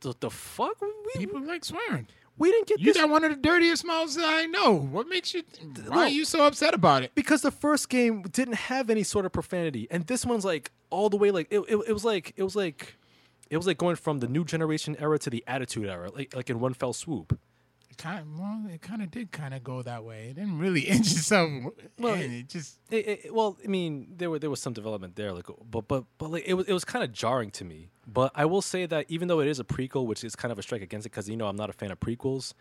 the, 0.00 0.14
the 0.18 0.30
fuck 0.30 0.80
we, 0.80 0.88
People 1.18 1.42
like 1.42 1.64
swearing. 1.64 2.06
we 2.38 2.50
didn't 2.50 2.68
get 2.68 2.80
You 2.80 2.86
this 2.86 2.96
got 2.96 3.10
one 3.10 3.22
of 3.22 3.30
the 3.30 3.36
dirtiest 3.36 3.84
mouths 3.84 4.14
that 4.16 4.24
I 4.28 4.46
know. 4.46 4.72
What 4.74 5.08
makes 5.08 5.34
you? 5.34 5.42
Why 5.88 6.04
are 6.04 6.08
you 6.08 6.24
so 6.24 6.46
upset 6.46 6.72
about 6.74 7.02
it? 7.02 7.14
because 7.14 7.42
the 7.42 7.50
first 7.50 7.88
game 7.90 8.22
didn't 8.22 8.54
have 8.54 8.88
any 8.88 9.02
sort 9.02 9.26
of 9.26 9.32
profanity, 9.32 9.86
and 9.90 10.06
this 10.06 10.24
one's 10.24 10.44
like 10.44 10.72
all 10.88 11.10
the 11.10 11.18
way 11.18 11.30
like 11.30 11.48
it, 11.50 11.58
it, 11.68 11.76
it 11.88 11.92
was 11.92 12.04
like 12.04 12.32
it 12.36 12.42
was 12.42 12.56
like 12.56 12.96
it 13.50 13.58
was 13.58 13.66
like 13.66 13.76
going 13.76 13.96
from 13.96 14.20
the 14.20 14.26
new 14.26 14.44
generation 14.44 14.96
era 14.98 15.18
to 15.18 15.28
the 15.28 15.44
attitude 15.46 15.86
era, 15.86 16.10
like 16.14 16.34
like 16.34 16.48
in 16.48 16.60
one 16.60 16.72
fell 16.72 16.94
swoop. 16.94 17.38
It 17.96 18.02
kind 18.02 18.20
of, 18.20 18.38
well, 18.38 18.64
it 18.70 18.82
kind 18.82 19.02
of 19.02 19.10
did 19.10 19.32
kind 19.32 19.54
of 19.54 19.64
go 19.64 19.80
that 19.82 20.04
way. 20.04 20.28
It 20.28 20.34
didn't 20.34 20.58
really 20.58 20.80
inch 20.96 21.10
itself. 21.12 21.50
Well, 21.98 22.14
in. 22.14 22.32
It 22.32 22.48
just 22.48 22.78
It, 22.90 23.08
it, 23.24 23.34
well, 23.34 23.56
I 23.64 23.68
mean, 23.68 24.08
there 24.16 24.28
were 24.28 24.38
there 24.38 24.50
was 24.50 24.60
some 24.60 24.74
development 24.74 25.16
there, 25.16 25.32
like, 25.32 25.46
but 25.70 25.88
but 25.88 26.04
but 26.18 26.30
like 26.30 26.44
it 26.46 26.54
was 26.54 26.66
it 26.66 26.72
was 26.72 26.84
kind 26.84 27.02
of 27.04 27.12
jarring 27.12 27.50
to 27.52 27.64
me. 27.64 27.88
But 28.06 28.32
I 28.34 28.44
will 28.44 28.62
say 28.62 28.86
that 28.86 29.06
even 29.08 29.28
though 29.28 29.40
it 29.40 29.48
is 29.48 29.58
a 29.58 29.64
prequel, 29.64 30.06
which 30.06 30.22
is 30.24 30.36
kind 30.36 30.52
of 30.52 30.58
a 30.58 30.62
strike 30.62 30.82
against 30.82 31.06
it, 31.06 31.10
because 31.10 31.28
you 31.28 31.36
know 31.36 31.46
I'm 31.46 31.56
not 31.56 31.70
a 31.70 31.72
fan 31.72 31.90
of 31.90 31.98
prequels. 31.98 32.52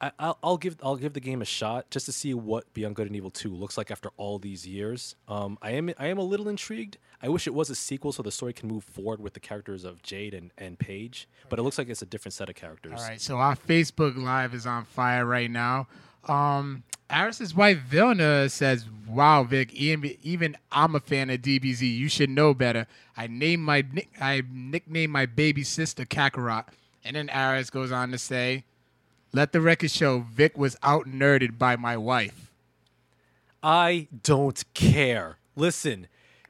I, 0.00 0.12
I'll, 0.18 0.38
I'll 0.42 0.56
give 0.56 0.76
I'll 0.82 0.96
give 0.96 1.12
the 1.12 1.20
game 1.20 1.40
a 1.40 1.44
shot 1.44 1.90
just 1.90 2.06
to 2.06 2.12
see 2.12 2.34
what 2.34 2.72
Beyond 2.74 2.96
Good 2.96 3.06
and 3.06 3.16
Evil 3.16 3.30
Two 3.30 3.54
looks 3.54 3.78
like 3.78 3.90
after 3.90 4.10
all 4.16 4.38
these 4.38 4.66
years. 4.66 5.14
Um, 5.28 5.58
I 5.62 5.70
am 5.72 5.90
I 5.98 6.08
am 6.08 6.18
a 6.18 6.22
little 6.22 6.48
intrigued. 6.48 6.98
I 7.22 7.28
wish 7.28 7.46
it 7.46 7.54
was 7.54 7.70
a 7.70 7.74
sequel 7.74 8.12
so 8.12 8.22
the 8.22 8.32
story 8.32 8.52
can 8.52 8.68
move 8.68 8.84
forward 8.84 9.20
with 9.20 9.34
the 9.34 9.40
characters 9.40 9.84
of 9.84 10.02
Jade 10.02 10.34
and, 10.34 10.50
and 10.58 10.78
Pey'j, 10.78 11.26
but 11.48 11.58
it 11.58 11.62
looks 11.62 11.78
like 11.78 11.88
it's 11.88 12.02
a 12.02 12.06
different 12.06 12.34
set 12.34 12.48
of 12.48 12.54
characters. 12.54 13.00
All 13.00 13.08
right, 13.08 13.20
so 13.20 13.38
our 13.38 13.56
Facebook 13.56 14.16
Live 14.16 14.52
is 14.52 14.66
on 14.66 14.84
fire 14.84 15.24
right 15.24 15.50
now. 15.50 15.86
Um, 16.28 16.82
Aris's 17.10 17.54
wife 17.54 17.78
Vilna 17.78 18.48
says, 18.48 18.86
"Wow, 19.08 19.44
Vic, 19.44 19.72
even, 19.72 20.16
even 20.22 20.56
I'm 20.72 20.94
a 20.94 21.00
fan 21.00 21.30
of 21.30 21.40
DBZ. 21.40 21.82
You 21.82 22.08
should 22.08 22.30
know 22.30 22.52
better. 22.52 22.86
I 23.16 23.26
named 23.26 23.62
my 23.62 23.84
I 24.20 24.42
nicknamed 24.50 25.12
my 25.12 25.26
baby 25.26 25.62
sister 25.62 26.04
Kakarot." 26.04 26.66
And 27.04 27.16
then 27.16 27.28
Aris 27.30 27.68
goes 27.68 27.92
on 27.92 28.10
to 28.12 28.18
say, 28.18 28.64
"Let 29.34 29.52
the 29.52 29.60
record 29.60 29.90
show 29.90 30.20
Vic 30.20 30.56
was 30.56 30.76
out 30.82 31.06
nerded 31.06 31.58
by 31.58 31.76
my 31.76 31.96
wife." 31.96 32.52
I 33.62 34.08
don't 34.22 34.62
care. 34.74 35.38
Listen, 35.56 36.06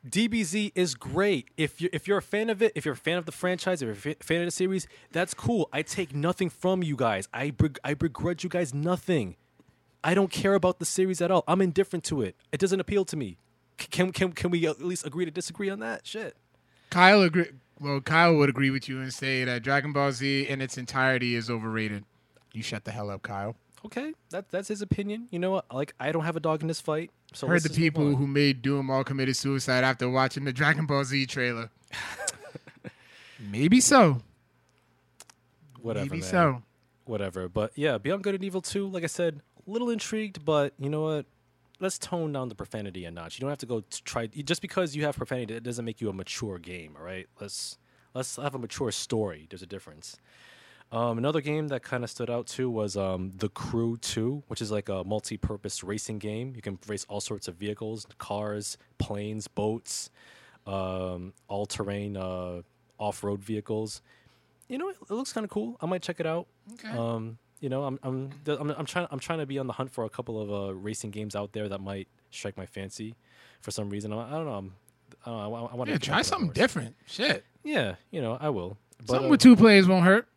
DBZ 0.09 0.73
is 0.75 0.95
great. 0.95 1.49
If 1.57 1.81
you're 1.81 1.91
if 1.93 2.07
you're 2.09 2.19
a 2.19 2.23
fan 2.23 2.51
of 2.51 2.61
it, 2.63 2.73
if 2.75 2.85
you're 2.85 2.95
a 2.95 2.97
fan 2.97 3.17
of 3.19 3.27
the 3.27 3.33
franchise, 3.33 3.83
if 3.83 4.05
you're 4.05 4.15
a 4.21 4.25
fan 4.25 4.41
of 4.41 4.47
the 4.47 4.51
series, 4.51 4.87
that's 5.13 5.33
cool. 5.35 5.69
I 5.73 5.83
take 5.83 6.15
nothing 6.15 6.51
from 6.51 6.83
you 6.83 6.97
guys. 6.97 7.29
I 7.33 7.51
beg- 7.51 7.79
I 7.85 7.95
begrudge 7.95 8.45
you 8.45 8.51
guys 8.51 8.75
nothing. 8.75 9.37
I 10.03 10.13
don't 10.15 10.31
care 10.31 10.55
about 10.55 10.79
the 10.81 10.85
series 10.85 11.23
at 11.23 11.31
all. 11.31 11.45
I'm 11.49 11.63
indifferent 11.63 12.05
to 12.05 12.21
it. 12.23 12.37
It 12.53 12.61
doesn't 12.61 12.81
appeal 12.81 13.05
to 13.07 13.17
me. 13.17 13.39
C- 13.81 13.87
Can 13.91 14.13
can 14.13 14.33
can 14.33 14.51
we 14.51 14.67
at 14.67 14.83
least 14.83 15.07
agree 15.07 15.25
to 15.25 15.31
disagree 15.31 15.71
on 15.71 15.79
that? 15.81 16.07
Shit. 16.07 16.37
Kyle 16.91 17.23
agree. 17.23 17.47
Well, 17.81 18.01
Kyle 18.01 18.35
would 18.37 18.49
agree 18.49 18.71
with 18.71 18.89
you 18.89 19.01
and 19.01 19.13
say 19.13 19.45
that 19.45 19.63
Dragon 19.63 19.93
Ball 19.93 20.13
Z 20.13 20.47
in 20.49 20.61
its 20.61 20.77
entirety 20.79 21.35
is 21.35 21.49
overrated. 21.51 22.05
You 22.55 22.63
shut 22.63 22.85
the 22.85 22.93
hell 22.93 23.11
up, 23.11 23.23
Kyle. 23.23 23.57
Okay, 23.85 24.15
that 24.31 24.51
that's 24.51 24.69
his 24.69 24.81
opinion. 24.81 25.29
You 25.31 25.39
know 25.39 25.51
what? 25.51 25.67
Like 25.73 25.95
I 26.01 26.11
don't 26.13 26.25
have 26.25 26.37
a 26.37 26.41
dog 26.41 26.63
in 26.63 26.69
this 26.69 26.81
fight. 26.81 27.11
So 27.35 27.47
Heard 27.47 27.65
the 27.65 27.71
people 27.71 28.17
who 28.17 28.27
made 28.27 28.63
Doom 28.63 28.91
all 28.91 29.05
committed 29.05 29.37
suicide 29.37 29.85
after 29.85 30.09
watching 30.09 30.45
the 30.45 30.53
Dragon 30.53 30.87
Ball 30.87 31.05
Z 31.05 31.27
trailer. 31.27 31.71
Maybe 33.51 33.81
so. 33.81 34.23
whatever. 35.83 36.07
Maybe 36.07 36.21
man. 36.21 36.31
so. 36.31 36.63
whatever. 37.05 37.49
But 37.49 37.73
yeah, 37.75 37.99
Beyond 37.99 38.23
Good 38.23 38.37
and 38.37 38.45
Evil 38.45 38.63
2, 38.63 38.89
like 38.89 39.05
I 39.05 39.09
said, 39.09 39.41
a 39.67 39.71
little 39.71 39.91
intrigued, 39.91 40.45
but 40.45 40.73
you 40.79 40.89
know 40.89 41.03
what? 41.03 41.27
Let's 41.81 41.99
tone 41.99 42.33
down 42.33 42.49
the 42.49 42.55
profanity 42.55 43.05
a 43.05 43.11
notch. 43.11 43.37
You 43.37 43.43
don't 43.43 43.51
have 43.51 43.59
to 43.59 43.67
go 43.67 43.81
to 43.81 44.03
try 44.05 44.27
just 44.27 44.63
because 44.63 44.95
you 44.95 45.05
have 45.05 45.17
profanity, 45.17 45.55
it 45.55 45.63
doesn't 45.65 45.85
make 45.85 46.01
you 46.01 46.09
a 46.09 46.13
mature 46.13 46.59
game, 46.59 46.95
all 46.97 47.05
right? 47.05 47.27
Let's 47.41 47.79
let's 48.15 48.37
have 48.37 48.55
a 48.55 48.59
mature 48.59 48.93
story. 48.93 49.47
There's 49.51 49.63
a 49.63 49.67
difference. 49.67 50.17
Um, 50.93 51.19
another 51.19 51.41
game 51.41 51.69
that 51.69 51.83
kind 51.83 52.05
of 52.05 52.11
stood 52.11 52.31
out 52.31 52.47
too 52.47 52.71
was 52.71 52.97
um, 52.97 53.33
The 53.37 53.49
Crew 53.49 53.97
2, 53.97 54.45
which 54.47 54.63
is 54.63 54.71
like 54.71 54.89
a 54.89 55.03
multi-purpose 55.05 55.83
racing 55.83 56.19
game. 56.19 56.53
You 56.55 56.63
can 56.63 56.79
race 56.87 57.05
all 57.09 57.21
sorts 57.21 57.49
of 57.49 57.57
vehicles, 57.57 58.07
cars, 58.19 58.79
planes, 58.99 59.49
boats, 59.49 60.11
um, 60.67 61.33
all-terrain 61.49 62.17
uh, 62.17 62.63
off-road 62.99 63.43
vehicles. 63.43 64.03
You 64.69 64.79
know, 64.79 64.89
it, 64.89 64.97
it 65.11 65.11
looks 65.11 65.33
kind 65.33 65.45
of 65.45 65.51
cool. 65.51 65.77
I 65.81 65.87
might 65.87 66.03
check 66.03 66.21
it 66.21 66.27
out. 66.27 66.47
Okay. 66.75 66.97
Um, 66.97 67.39
you 67.61 67.69
know, 67.69 67.85
I'm 67.85 67.99
I'm, 68.03 68.31
I'm 68.47 68.71
I'm 68.71 68.87
trying 68.87 69.07
I'm 69.11 69.19
trying 69.19 69.39
to 69.39 69.47
be 69.47 69.59
on 69.59 69.67
the 69.67 69.73
hunt 69.73 69.91
for 69.91 70.05
a 70.05 70.11
couple 70.11 70.41
of 70.41 70.53
uh, 70.53 70.75
racing 70.75 71.11
games 71.11 71.35
out 71.35 71.53
there 71.53 71.69
that 71.69 71.81
might 71.81 72.09
strike 72.31 72.57
my 72.57 72.67
fancy 72.67 73.15
for 73.63 73.71
some 73.71 73.89
reason. 73.89 74.13
I, 74.13 74.27
I 74.27 74.31
don't 74.33 74.45
know. 74.45 74.71
I 75.25 75.31
don't 75.31 75.39
know. 75.51 75.55
I, 75.55 75.73
I 75.73 75.75
want 75.75 75.89
yeah, 75.89 75.97
to 75.97 76.01
try 76.01 76.23
something 76.23 76.51
different. 76.51 76.95
Shit. 77.07 77.45
Yeah, 77.63 77.95
you 78.11 78.21
know, 78.21 78.37
I 78.39 78.51
will. 78.51 78.77
But, 78.99 79.09
something 79.09 79.27
uh, 79.27 79.31
with 79.31 79.41
two 79.41 79.57
players 79.57 79.89
won't 79.89 80.05
hurt. 80.05 80.29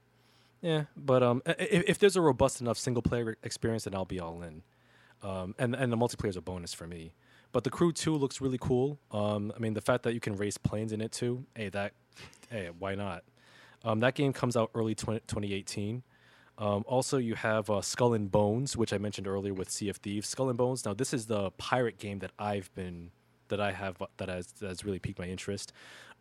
Yeah, 0.67 0.83
but 0.97 1.23
um, 1.23 1.41
if, 1.45 1.83
if 1.87 1.97
there's 1.97 2.17
a 2.17 2.21
robust 2.21 2.59
enough 2.59 2.77
single 2.77 3.01
player 3.01 3.37
experience, 3.41 3.85
then 3.85 3.95
I'll 3.95 4.03
be 4.03 4.19
all 4.19 4.43
in. 4.43 4.63
Um, 5.23 5.55
and 5.57 5.73
and 5.73 5.93
the 5.93 5.95
multiplayer 5.95 6.27
is 6.27 6.35
a 6.35 6.41
bonus 6.41 6.73
for 6.73 6.87
me. 6.87 7.13
But 7.53 7.63
the 7.63 7.69
crew 7.69 7.93
two 7.93 8.13
looks 8.15 8.41
really 8.41 8.57
cool. 8.59 8.99
Um, 9.09 9.53
I 9.55 9.59
mean, 9.59 9.75
the 9.75 9.81
fact 9.81 10.03
that 10.03 10.13
you 10.13 10.19
can 10.19 10.35
race 10.35 10.57
planes 10.57 10.91
in 10.91 10.99
it 10.99 11.13
too. 11.13 11.45
Hey, 11.55 11.69
that, 11.69 11.93
hey, 12.49 12.69
why 12.77 12.95
not? 12.95 13.23
Um, 13.85 14.01
that 14.01 14.13
game 14.13 14.33
comes 14.33 14.57
out 14.57 14.69
early 14.75 14.93
20, 14.93 15.21
2018. 15.21 16.03
Um, 16.57 16.83
also, 16.85 17.17
you 17.17 17.35
have 17.35 17.69
uh, 17.69 17.81
Skull 17.81 18.13
and 18.13 18.29
Bones, 18.29 18.75
which 18.75 18.91
I 18.91 18.97
mentioned 18.97 19.25
earlier 19.25 19.53
with 19.53 19.69
Sea 19.69 19.87
of 19.87 19.97
Thieves. 19.97 20.27
Skull 20.27 20.49
and 20.49 20.57
Bones. 20.57 20.83
Now, 20.83 20.93
this 20.93 21.13
is 21.13 21.27
the 21.27 21.51
pirate 21.51 21.97
game 21.97 22.19
that 22.19 22.31
I've 22.37 22.73
been 22.75 23.11
that 23.49 23.59
I 23.59 23.71
have 23.71 24.01
that 24.17 24.29
has 24.29 24.47
that 24.53 24.67
has 24.67 24.85
really 24.85 24.99
piqued 24.99 25.19
my 25.19 25.25
interest. 25.25 25.73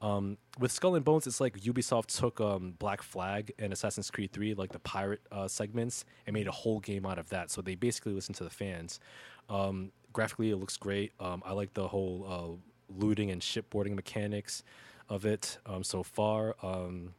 Um, 0.03 0.37
with 0.59 0.73
Skull 0.73 0.95
and 0.95 1.05
Bones, 1.05 1.27
it's 1.27 1.41
like 1.41 1.59
Ubisoft 1.61 2.19
took 2.19 2.41
um, 2.41 2.75
Black 2.79 3.03
Flag 3.03 3.53
and 3.59 3.73
Assassin's 3.73 4.11
Creed 4.11 4.31
3, 4.33 4.55
like 4.55 4.73
the 4.73 4.79
pirate 4.81 5.21
uh, 5.33 5.49
segments, 5.49 6.05
and 6.27 6.35
made 6.35 6.47
a 6.47 6.53
whole 6.53 6.81
game 6.81 7.07
out 7.07 7.19
of 7.19 7.29
that. 7.31 7.51
So 7.51 7.63
they 7.63 7.75
basically 7.75 8.13
listened 8.13 8.37
to 8.37 8.45
the 8.45 8.51
fans. 8.51 9.01
Um, 9.49 9.93
graphically, 10.13 10.51
it 10.51 10.57
looks 10.57 10.77
great. 10.77 11.13
Um, 11.19 11.43
I 11.47 11.53
like 11.53 11.73
the 11.73 11.89
whole 11.89 12.27
uh, 12.29 12.95
looting 12.95 13.31
and 13.31 13.41
shipboarding 13.41 13.95
mechanics 13.95 14.63
of 15.09 15.25
it 15.25 15.59
um, 15.65 15.83
so 15.83 16.03
far. 16.03 16.57
Um, 16.63 17.15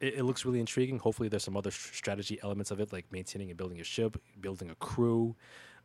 it, 0.00 0.14
it 0.14 0.22
looks 0.22 0.44
really 0.44 0.60
intriguing. 0.60 1.00
Hopefully, 1.00 1.28
there's 1.28 1.44
some 1.44 1.56
other 1.56 1.72
strategy 1.72 2.38
elements 2.44 2.70
of 2.70 2.78
it, 2.78 2.92
like 2.92 3.06
maintaining 3.10 3.48
and 3.48 3.56
building 3.56 3.80
a 3.80 3.84
ship, 3.84 4.16
building 4.40 4.70
a 4.70 4.76
crew, 4.76 5.34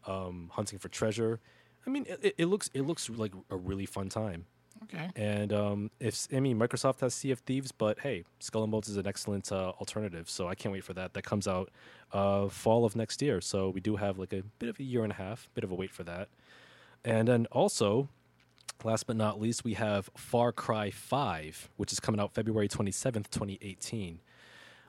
hunting 0.03 0.78
for 0.78 0.89
treasure. 0.89 1.39
I 1.88 1.89
mean, 1.89 2.05
it, 2.07 2.35
it- 2.38 2.45
looks 2.47 2.69
it 2.73 2.81
looks 2.81 3.09
like 3.09 3.31
a 3.49 3.55
really 3.55 3.85
fun 3.85 4.09
time. 4.09 4.45
Okay. 4.83 5.09
And 5.15 5.51
um, 5.53 5.91
if 5.99 6.27
I 6.31 6.39
mean 6.39 6.59
Microsoft 6.59 6.99
has 6.99 7.13
Sea 7.15 7.31
of 7.31 7.39
Thieves, 7.39 7.71
but 7.71 7.99
hey, 7.99 8.23
Skull 8.39 8.61
and 8.63 8.71
Bones 8.71 8.88
is 8.88 8.97
an 8.97 9.07
excellent 9.07 9.51
uh, 9.51 9.69
alternative. 9.79 10.29
So 10.29 10.47
I 10.47 10.53
can't 10.55 10.71
wait 10.71 10.83
for 10.83 10.93
that. 10.93 11.13
That 11.15 11.23
comes 11.23 11.47
out 11.47 11.71
uh, 12.13 12.47
fall 12.49 12.85
of 12.85 12.95
next 12.95 13.21
year. 13.21 13.41
So 13.41 13.69
we 13.69 13.81
do 13.81 13.95
have 13.95 14.19
like 14.19 14.33
a 14.33 14.43
bit 14.59 14.69
of 14.69 14.79
a 14.79 14.83
year 14.83 15.03
and 15.03 15.11
a 15.11 15.15
half, 15.15 15.49
bit 15.55 15.63
of 15.63 15.71
a 15.71 15.75
wait 15.75 15.91
for 15.91 16.03
that. 16.03 16.29
And 17.03 17.27
then 17.27 17.47
also, 17.51 18.07
last 18.83 19.07
but 19.07 19.15
not 19.15 19.41
least, 19.41 19.63
we 19.63 19.73
have 19.73 20.09
Far 20.15 20.51
Cry 20.51 20.91
Five, 20.91 21.69
which 21.77 21.91
is 21.91 21.99
coming 21.99 22.21
out 22.21 22.33
February 22.35 22.67
twenty 22.67 22.91
seventh, 22.91 23.31
twenty 23.31 23.57
eighteen. 23.63 24.19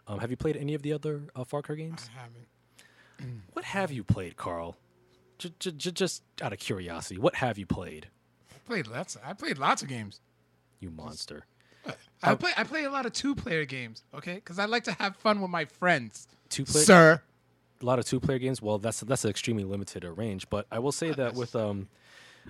Um, 0.06 0.18
have 0.18 0.30
you 0.30 0.36
played 0.36 0.56
any 0.56 0.74
of 0.74 0.82
the 0.82 0.92
other 0.92 1.22
uh, 1.34 1.44
Far 1.44 1.62
Cry 1.62 1.76
games? 1.76 2.10
I 2.14 2.20
haven't. 2.20 3.42
What 3.54 3.64
have 3.64 3.90
you 3.90 4.04
played, 4.04 4.36
Carl? 4.36 4.76
J- 5.38 5.52
j- 5.58 5.70
j- 5.72 5.90
just 5.92 6.22
out 6.42 6.52
of 6.52 6.58
curiosity, 6.58 7.18
what 7.18 7.36
have 7.36 7.58
you 7.58 7.66
played? 7.66 8.08
I 8.50 8.58
played 8.66 8.86
lots. 8.86 9.16
I 9.24 9.32
played 9.32 9.58
lots 9.58 9.82
of 9.82 9.88
games. 9.88 10.20
You 10.80 10.90
monster. 10.90 11.44
I 12.22 12.34
play. 12.34 12.50
I 12.56 12.64
play 12.64 12.84
a 12.84 12.90
lot 12.90 13.06
of 13.06 13.12
two-player 13.12 13.64
games. 13.64 14.02
Okay, 14.12 14.34
because 14.34 14.58
I 14.58 14.64
like 14.66 14.84
to 14.84 14.92
have 14.92 15.16
fun 15.16 15.40
with 15.40 15.50
my 15.50 15.64
friends. 15.64 16.26
Two 16.48 16.64
player. 16.64 16.84
Sir. 16.84 17.22
a 17.80 17.84
lot 17.84 17.98
of 17.98 18.04
two 18.04 18.18
player 18.20 18.38
games. 18.38 18.60
Well, 18.60 18.78
that's 18.78 19.00
that's 19.00 19.24
an 19.24 19.30
extremely 19.30 19.64
limited 19.64 20.04
uh, 20.04 20.10
range. 20.12 20.50
But 20.50 20.66
I 20.70 20.80
will 20.80 20.92
say 20.92 21.12
that 21.12 21.34
with 21.34 21.54
um, 21.56 21.88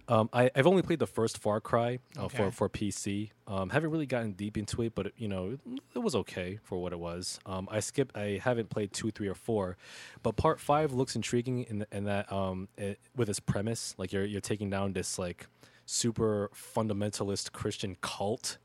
um, 0.09 0.29
I, 0.33 0.51
I've 0.55 0.67
only 0.67 0.83
played 0.83 0.99
the 0.99 1.07
first 1.07 1.39
Far 1.39 1.61
Cry 1.61 1.99
uh, 2.19 2.25
Okay. 2.27 2.37
for 2.37 2.51
for 2.51 2.69
PC. 2.69 3.31
Um, 3.47 3.71
haven't 3.71 3.91
really 3.91 4.07
gotten 4.07 4.33
deep 4.33 4.57
into 4.57 4.83
it, 4.83 4.95
but 4.95 5.07
it, 5.07 5.15
you 5.17 5.29
know, 5.29 5.51
it, 5.53 5.61
it 5.95 5.99
was 5.99 6.15
okay 6.15 6.59
for 6.63 6.79
what 6.81 6.93
it 6.93 6.99
was. 6.99 7.41
Um, 7.47 7.69
I 7.71 7.81
skipped. 7.81 8.17
I 8.17 8.41
haven't 8.43 8.71
played 8.71 8.93
two, 8.93 9.11
three, 9.11 9.29
or 9.29 9.35
four, 9.35 9.77
but 10.23 10.37
Part 10.37 10.61
Five 10.61 10.93
looks 10.93 11.17
intriguing 11.17 11.63
in, 11.65 11.87
in 11.93 12.05
that 12.05 12.31
um, 12.33 12.69
it, 12.77 12.99
with 13.17 13.29
its 13.29 13.41
premise, 13.41 13.95
like 13.99 14.13
you're 14.13 14.25
you're 14.25 14.41
taking 14.41 14.71
down 14.71 14.93
this 14.93 15.19
like 15.19 15.47
super 15.87 16.51
fundamentalist 16.55 17.53
Christian 17.53 17.97
cult. 18.01 18.59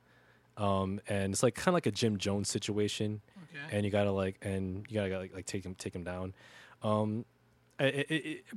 Um, 0.55 1.01
and 1.07 1.33
it's 1.33 1.41
like 1.41 1.55
kind 1.55 1.69
of 1.69 1.73
like 1.73 1.87
a 1.87 1.91
Jim 1.91 2.17
Jones 2.17 2.47
situation 2.47 3.21
Okay. 3.45 3.75
and 3.75 3.83
you 3.85 3.91
gotta 3.91 4.11
like 4.11 4.37
and 4.43 4.85
you 4.87 4.99
gotta 4.99 5.17
like, 5.17 5.33
like 5.33 5.45
take 5.45 5.65
him 5.65 5.73
take 5.73 5.95
him 5.95 6.03
down. 6.03 6.33
Um, 6.83 7.25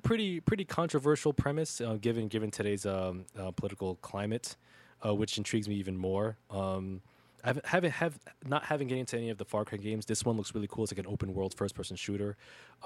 pretty 0.03 0.41
pretty 0.41 0.65
controversial 0.65 1.33
premise 1.33 1.81
uh, 1.81 1.97
given 2.01 2.29
given 2.29 2.51
today's 2.51 2.87
um, 2.87 3.25
uh, 3.39 3.51
political 3.51 3.97
climate, 3.97 4.57
uh, 5.05 5.15
which 5.15 5.39
intrigues 5.39 5.69
me 5.69 5.77
even 5.77 5.97
more. 5.97 6.37
Um, 6.51 7.01
I 7.45 7.55
haven't, 7.65 7.93
haven't 7.93 8.23
having 8.65 8.89
get 8.89 8.99
into 8.99 9.17
any 9.17 9.31
of 9.31 9.39
the 9.39 9.45
Far 9.45 9.65
Cry 9.65 9.79
games. 9.79 10.05
This 10.05 10.25
one 10.25 10.37
looks 10.37 10.53
really 10.53 10.67
cool. 10.69 10.83
It's 10.83 10.93
like 10.93 10.99
an 10.99 11.07
open 11.07 11.33
world 11.33 11.55
first 11.55 11.77
person 11.77 11.95
shooter. 11.97 12.37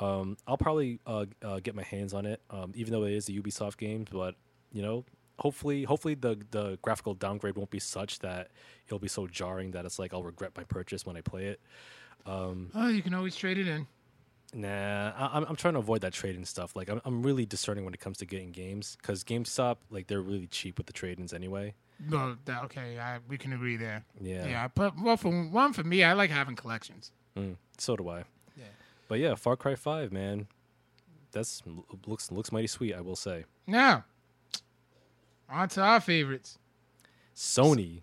Um, 0.00 0.36
I'll 0.46 0.58
probably 0.58 1.00
uh, 1.06 1.24
uh, 1.42 1.60
get 1.60 1.74
my 1.74 1.82
hands 1.82 2.12
on 2.12 2.26
it, 2.26 2.42
um, 2.50 2.72
even 2.74 2.92
though 2.92 3.04
it 3.04 3.14
is 3.14 3.28
a 3.30 3.32
Ubisoft 3.32 3.78
game. 3.78 4.04
But 4.10 4.34
you 4.70 4.82
know, 4.82 5.04
hopefully, 5.38 5.84
hopefully 5.84 6.14
the 6.14 6.38
the 6.50 6.78
graphical 6.82 7.14
downgrade 7.14 7.56
won't 7.56 7.70
be 7.70 7.80
such 7.80 8.18
that 8.18 8.50
it'll 8.86 8.98
be 8.98 9.08
so 9.08 9.26
jarring 9.26 9.70
that 9.70 9.86
it's 9.86 9.98
like 9.98 10.12
I'll 10.12 10.22
regret 10.22 10.52
my 10.56 10.64
purchase 10.64 11.06
when 11.06 11.16
I 11.16 11.22
play 11.22 11.46
it. 11.46 11.60
Um, 12.26 12.70
Oh, 12.74 12.88
you 12.88 13.00
can 13.00 13.14
always 13.14 13.36
trade 13.36 13.56
it 13.56 13.66
in. 13.66 13.86
Nah, 14.52 15.12
I, 15.16 15.30
I'm 15.36 15.44
I'm 15.44 15.56
trying 15.56 15.74
to 15.74 15.80
avoid 15.80 16.00
that 16.00 16.12
trading 16.12 16.44
stuff. 16.44 16.74
Like 16.74 16.88
I'm 16.88 17.00
I'm 17.04 17.22
really 17.22 17.46
discerning 17.46 17.84
when 17.84 17.94
it 17.94 18.00
comes 18.00 18.18
to 18.18 18.26
getting 18.26 18.50
games 18.50 18.96
because 19.00 19.22
GameStop 19.22 19.76
like 19.90 20.08
they're 20.08 20.20
really 20.20 20.48
cheap 20.48 20.76
with 20.76 20.86
the 20.86 20.92
trade-ins 20.92 21.32
anyway. 21.32 21.74
No, 22.08 22.36
that, 22.46 22.64
okay, 22.64 22.98
I, 22.98 23.18
we 23.28 23.36
can 23.36 23.52
agree 23.52 23.76
there. 23.76 24.04
Yeah. 24.20 24.46
Yeah, 24.48 24.64
I 24.64 24.68
put 24.68 25.00
well 25.00 25.16
for 25.16 25.30
one 25.30 25.72
for 25.72 25.84
me. 25.84 26.02
I 26.02 26.14
like 26.14 26.30
having 26.30 26.56
collections. 26.56 27.12
Mm, 27.36 27.56
so 27.78 27.94
do 27.94 28.08
I. 28.08 28.24
Yeah. 28.56 28.64
But 29.06 29.18
yeah, 29.20 29.34
Far 29.34 29.56
Cry 29.56 29.74
Five, 29.74 30.10
man, 30.10 30.46
that's 31.30 31.62
looks 32.06 32.32
looks 32.32 32.50
mighty 32.50 32.66
sweet. 32.66 32.94
I 32.94 33.02
will 33.02 33.16
say. 33.16 33.44
Now, 33.66 34.04
on 35.48 35.68
to 35.70 35.82
our 35.82 36.00
favorites. 36.00 36.58
Sony, 37.36 38.00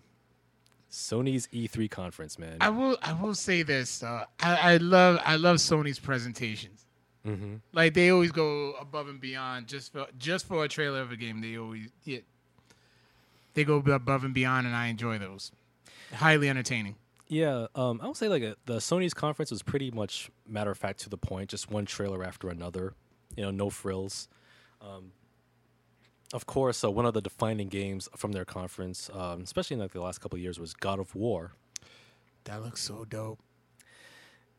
Sony's 0.90 1.46
E3 1.48 1.90
conference, 1.90 2.38
man. 2.38 2.56
I 2.60 2.70
will 2.70 2.96
I 3.02 3.12
will 3.12 3.34
say 3.34 3.62
this. 3.62 4.02
Uh, 4.02 4.24
I, 4.40 4.74
I 4.74 4.76
love 4.78 5.20
I 5.24 5.36
love 5.36 5.56
Sony's 5.56 5.98
presentations. 5.98 6.86
mm-hmm. 7.26 7.56
Like 7.72 7.94
they 7.94 8.10
always 8.10 8.32
go 8.32 8.72
above 8.80 9.08
and 9.08 9.20
beyond 9.20 9.66
just 9.66 9.92
for 9.92 10.06
just 10.16 10.46
for 10.46 10.64
a 10.64 10.68
trailer 10.68 11.00
of 11.00 11.12
a 11.12 11.16
game. 11.16 11.40
They 11.40 11.58
always 11.58 11.90
yeah, 12.04 12.20
they 13.54 13.64
go 13.64 13.76
above 13.76 14.24
and 14.24 14.32
beyond, 14.32 14.66
and 14.66 14.74
I 14.74 14.86
enjoy 14.86 15.18
those. 15.18 15.52
Highly 16.14 16.48
entertaining. 16.48 16.96
Yeah, 17.28 17.66
um, 17.74 18.00
I 18.02 18.06
would 18.06 18.16
say 18.16 18.28
like 18.28 18.42
uh 18.42 18.54
the 18.64 18.76
Sony's 18.78 19.12
conference 19.12 19.50
was 19.50 19.62
pretty 19.62 19.90
much 19.90 20.30
matter 20.46 20.70
of 20.70 20.78
fact 20.78 21.00
to 21.00 21.10
the 21.10 21.18
point, 21.18 21.50
just 21.50 21.70
one 21.70 21.84
trailer 21.84 22.24
after 22.24 22.48
another. 22.48 22.94
You 23.36 23.44
know, 23.44 23.50
no 23.50 23.68
frills. 23.70 24.28
Um, 24.80 25.12
of 26.34 26.46
course, 26.46 26.84
uh, 26.84 26.90
one 26.90 27.06
of 27.06 27.14
the 27.14 27.20
defining 27.20 27.68
games 27.68 28.08
from 28.16 28.32
their 28.32 28.44
conference, 28.44 29.10
um, 29.14 29.42
especially 29.42 29.74
in 29.74 29.80
like 29.80 29.92
the 29.92 30.00
last 30.00 30.18
couple 30.18 30.36
of 30.36 30.42
years, 30.42 30.58
was 30.58 30.74
God 30.74 30.98
of 31.00 31.14
War. 31.14 31.52
That 32.44 32.62
looks 32.62 32.80
so 32.82 33.04
dope. 33.04 33.38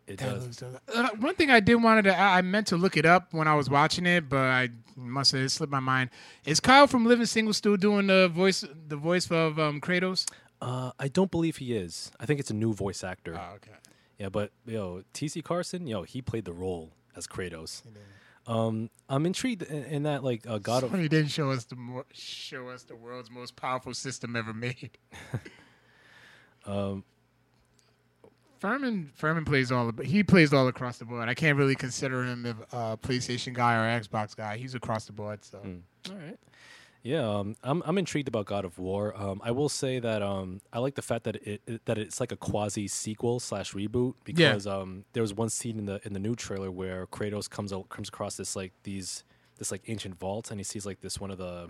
It 0.07 0.17
That 0.17 0.29
does. 0.29 0.43
looks 0.43 0.57
dope. 0.57 0.81
Uh, 0.93 1.09
one 1.19 1.35
thing 1.35 1.51
I 1.51 1.59
did 1.59 1.75
wanted 1.75 2.03
to 2.03 2.19
I 2.19 2.41
meant 2.41 2.67
to 2.67 2.77
look 2.77 2.97
it 2.97 3.05
up 3.05 3.33
when 3.33 3.47
I 3.47 3.53
was 3.55 3.69
watching 3.69 4.05
it, 4.07 4.27
but 4.27 4.39
I 4.39 4.69
must 4.95 5.31
have 5.33 5.51
slipped 5.51 5.71
my 5.71 5.79
mind. 5.79 6.09
Is 6.45 6.59
Kyle 6.59 6.87
from 6.87 7.05
Living 7.05 7.27
Single 7.27 7.53
still 7.53 7.77
doing 7.77 8.07
the 8.07 8.27
voice 8.27 8.65
the 8.87 8.95
voice 8.97 9.29
of 9.31 9.59
um, 9.59 9.79
Kratos? 9.81 10.25
Uh, 10.61 10.91
I 10.99 11.07
don't 11.07 11.31
believe 11.31 11.57
he 11.57 11.75
is. 11.75 12.11
I 12.19 12.25
think 12.25 12.39
it's 12.39 12.49
a 12.49 12.55
new 12.55 12.73
voice 12.73 13.03
actor. 13.03 13.39
Oh, 13.39 13.55
okay. 13.55 13.71
Yeah, 14.17 14.27
but 14.29 14.51
yo, 14.65 15.03
T.C. 15.13 15.41
Carson, 15.41 15.87
yo, 15.87 16.03
he 16.03 16.21
played 16.21 16.43
the 16.43 16.51
role 16.51 16.91
as 17.15 17.25
Kratos. 17.27 17.83
Um, 18.49 18.89
I'm 19.07 19.27
intrigued 19.27 19.61
in, 19.61 19.83
in 19.85 20.03
that 20.03 20.23
like 20.23 20.47
uh, 20.47 20.57
God 20.57 20.83
of 20.83 20.91
didn't 20.91 21.27
show 21.27 21.51
us 21.51 21.65
the 21.65 21.75
mo- 21.75 22.05
show 22.11 22.69
us 22.69 22.81
the 22.81 22.95
world's 22.95 23.29
most 23.29 23.55
powerful 23.55 23.93
system 23.93 24.35
ever 24.35 24.53
made. 24.55 24.97
um, 26.65 27.03
Furman 28.59 29.11
Furman 29.13 29.45
plays 29.45 29.71
all 29.71 29.91
but 29.91 30.07
he 30.07 30.23
plays 30.23 30.51
all 30.51 30.67
across 30.67 30.97
the 30.97 31.05
board. 31.05 31.29
I 31.29 31.35
can't 31.35 31.59
really 31.59 31.75
consider 31.75 32.23
him 32.23 32.45
a 32.71 32.75
uh, 32.75 32.95
PlayStation 32.97 33.53
guy 33.53 33.75
or 33.75 33.99
Xbox 34.01 34.35
guy. 34.35 34.57
He's 34.57 34.73
across 34.73 35.05
the 35.05 35.13
board. 35.13 35.45
So 35.45 35.59
Mm. 35.59 35.81
all 36.09 36.15
right. 36.17 36.37
Yeah, 37.01 37.27
um, 37.27 37.55
I'm 37.63 37.81
I'm 37.85 37.97
intrigued 37.97 38.27
about 38.27 38.45
God 38.45 38.65
of 38.65 38.77
War. 38.77 39.13
Um, 39.15 39.41
I 39.43 39.51
will 39.51 39.69
say 39.69 39.99
that 39.99 40.21
um, 40.21 40.61
I 40.73 40.79
like 40.79 40.95
the 40.95 41.01
fact 41.01 41.23
that 41.23 41.37
it, 41.37 41.61
it 41.65 41.85
that 41.85 41.97
it's 41.97 42.19
like 42.19 42.31
a 42.31 42.35
quasi 42.37 42.87
sequel 42.87 43.39
slash 43.39 43.73
reboot 43.73 44.15
because 44.25 44.67
um, 44.67 45.05
there 45.13 45.23
was 45.23 45.33
one 45.33 45.49
scene 45.49 45.79
in 45.79 45.85
the 45.85 46.01
in 46.05 46.13
the 46.13 46.19
new 46.19 46.35
trailer 46.35 46.69
where 46.69 47.07
Kratos 47.07 47.49
comes 47.49 47.71
out, 47.71 47.87
comes 47.89 48.09
across 48.09 48.35
this 48.35 48.55
like 48.55 48.73
these 48.83 49.23
this 49.57 49.71
like 49.71 49.83
ancient 49.87 50.19
vault 50.19 50.51
and 50.51 50.59
he 50.59 50.63
sees 50.63 50.85
like 50.85 50.99
this 51.01 51.19
one 51.19 51.31
of 51.31 51.37
the 51.37 51.69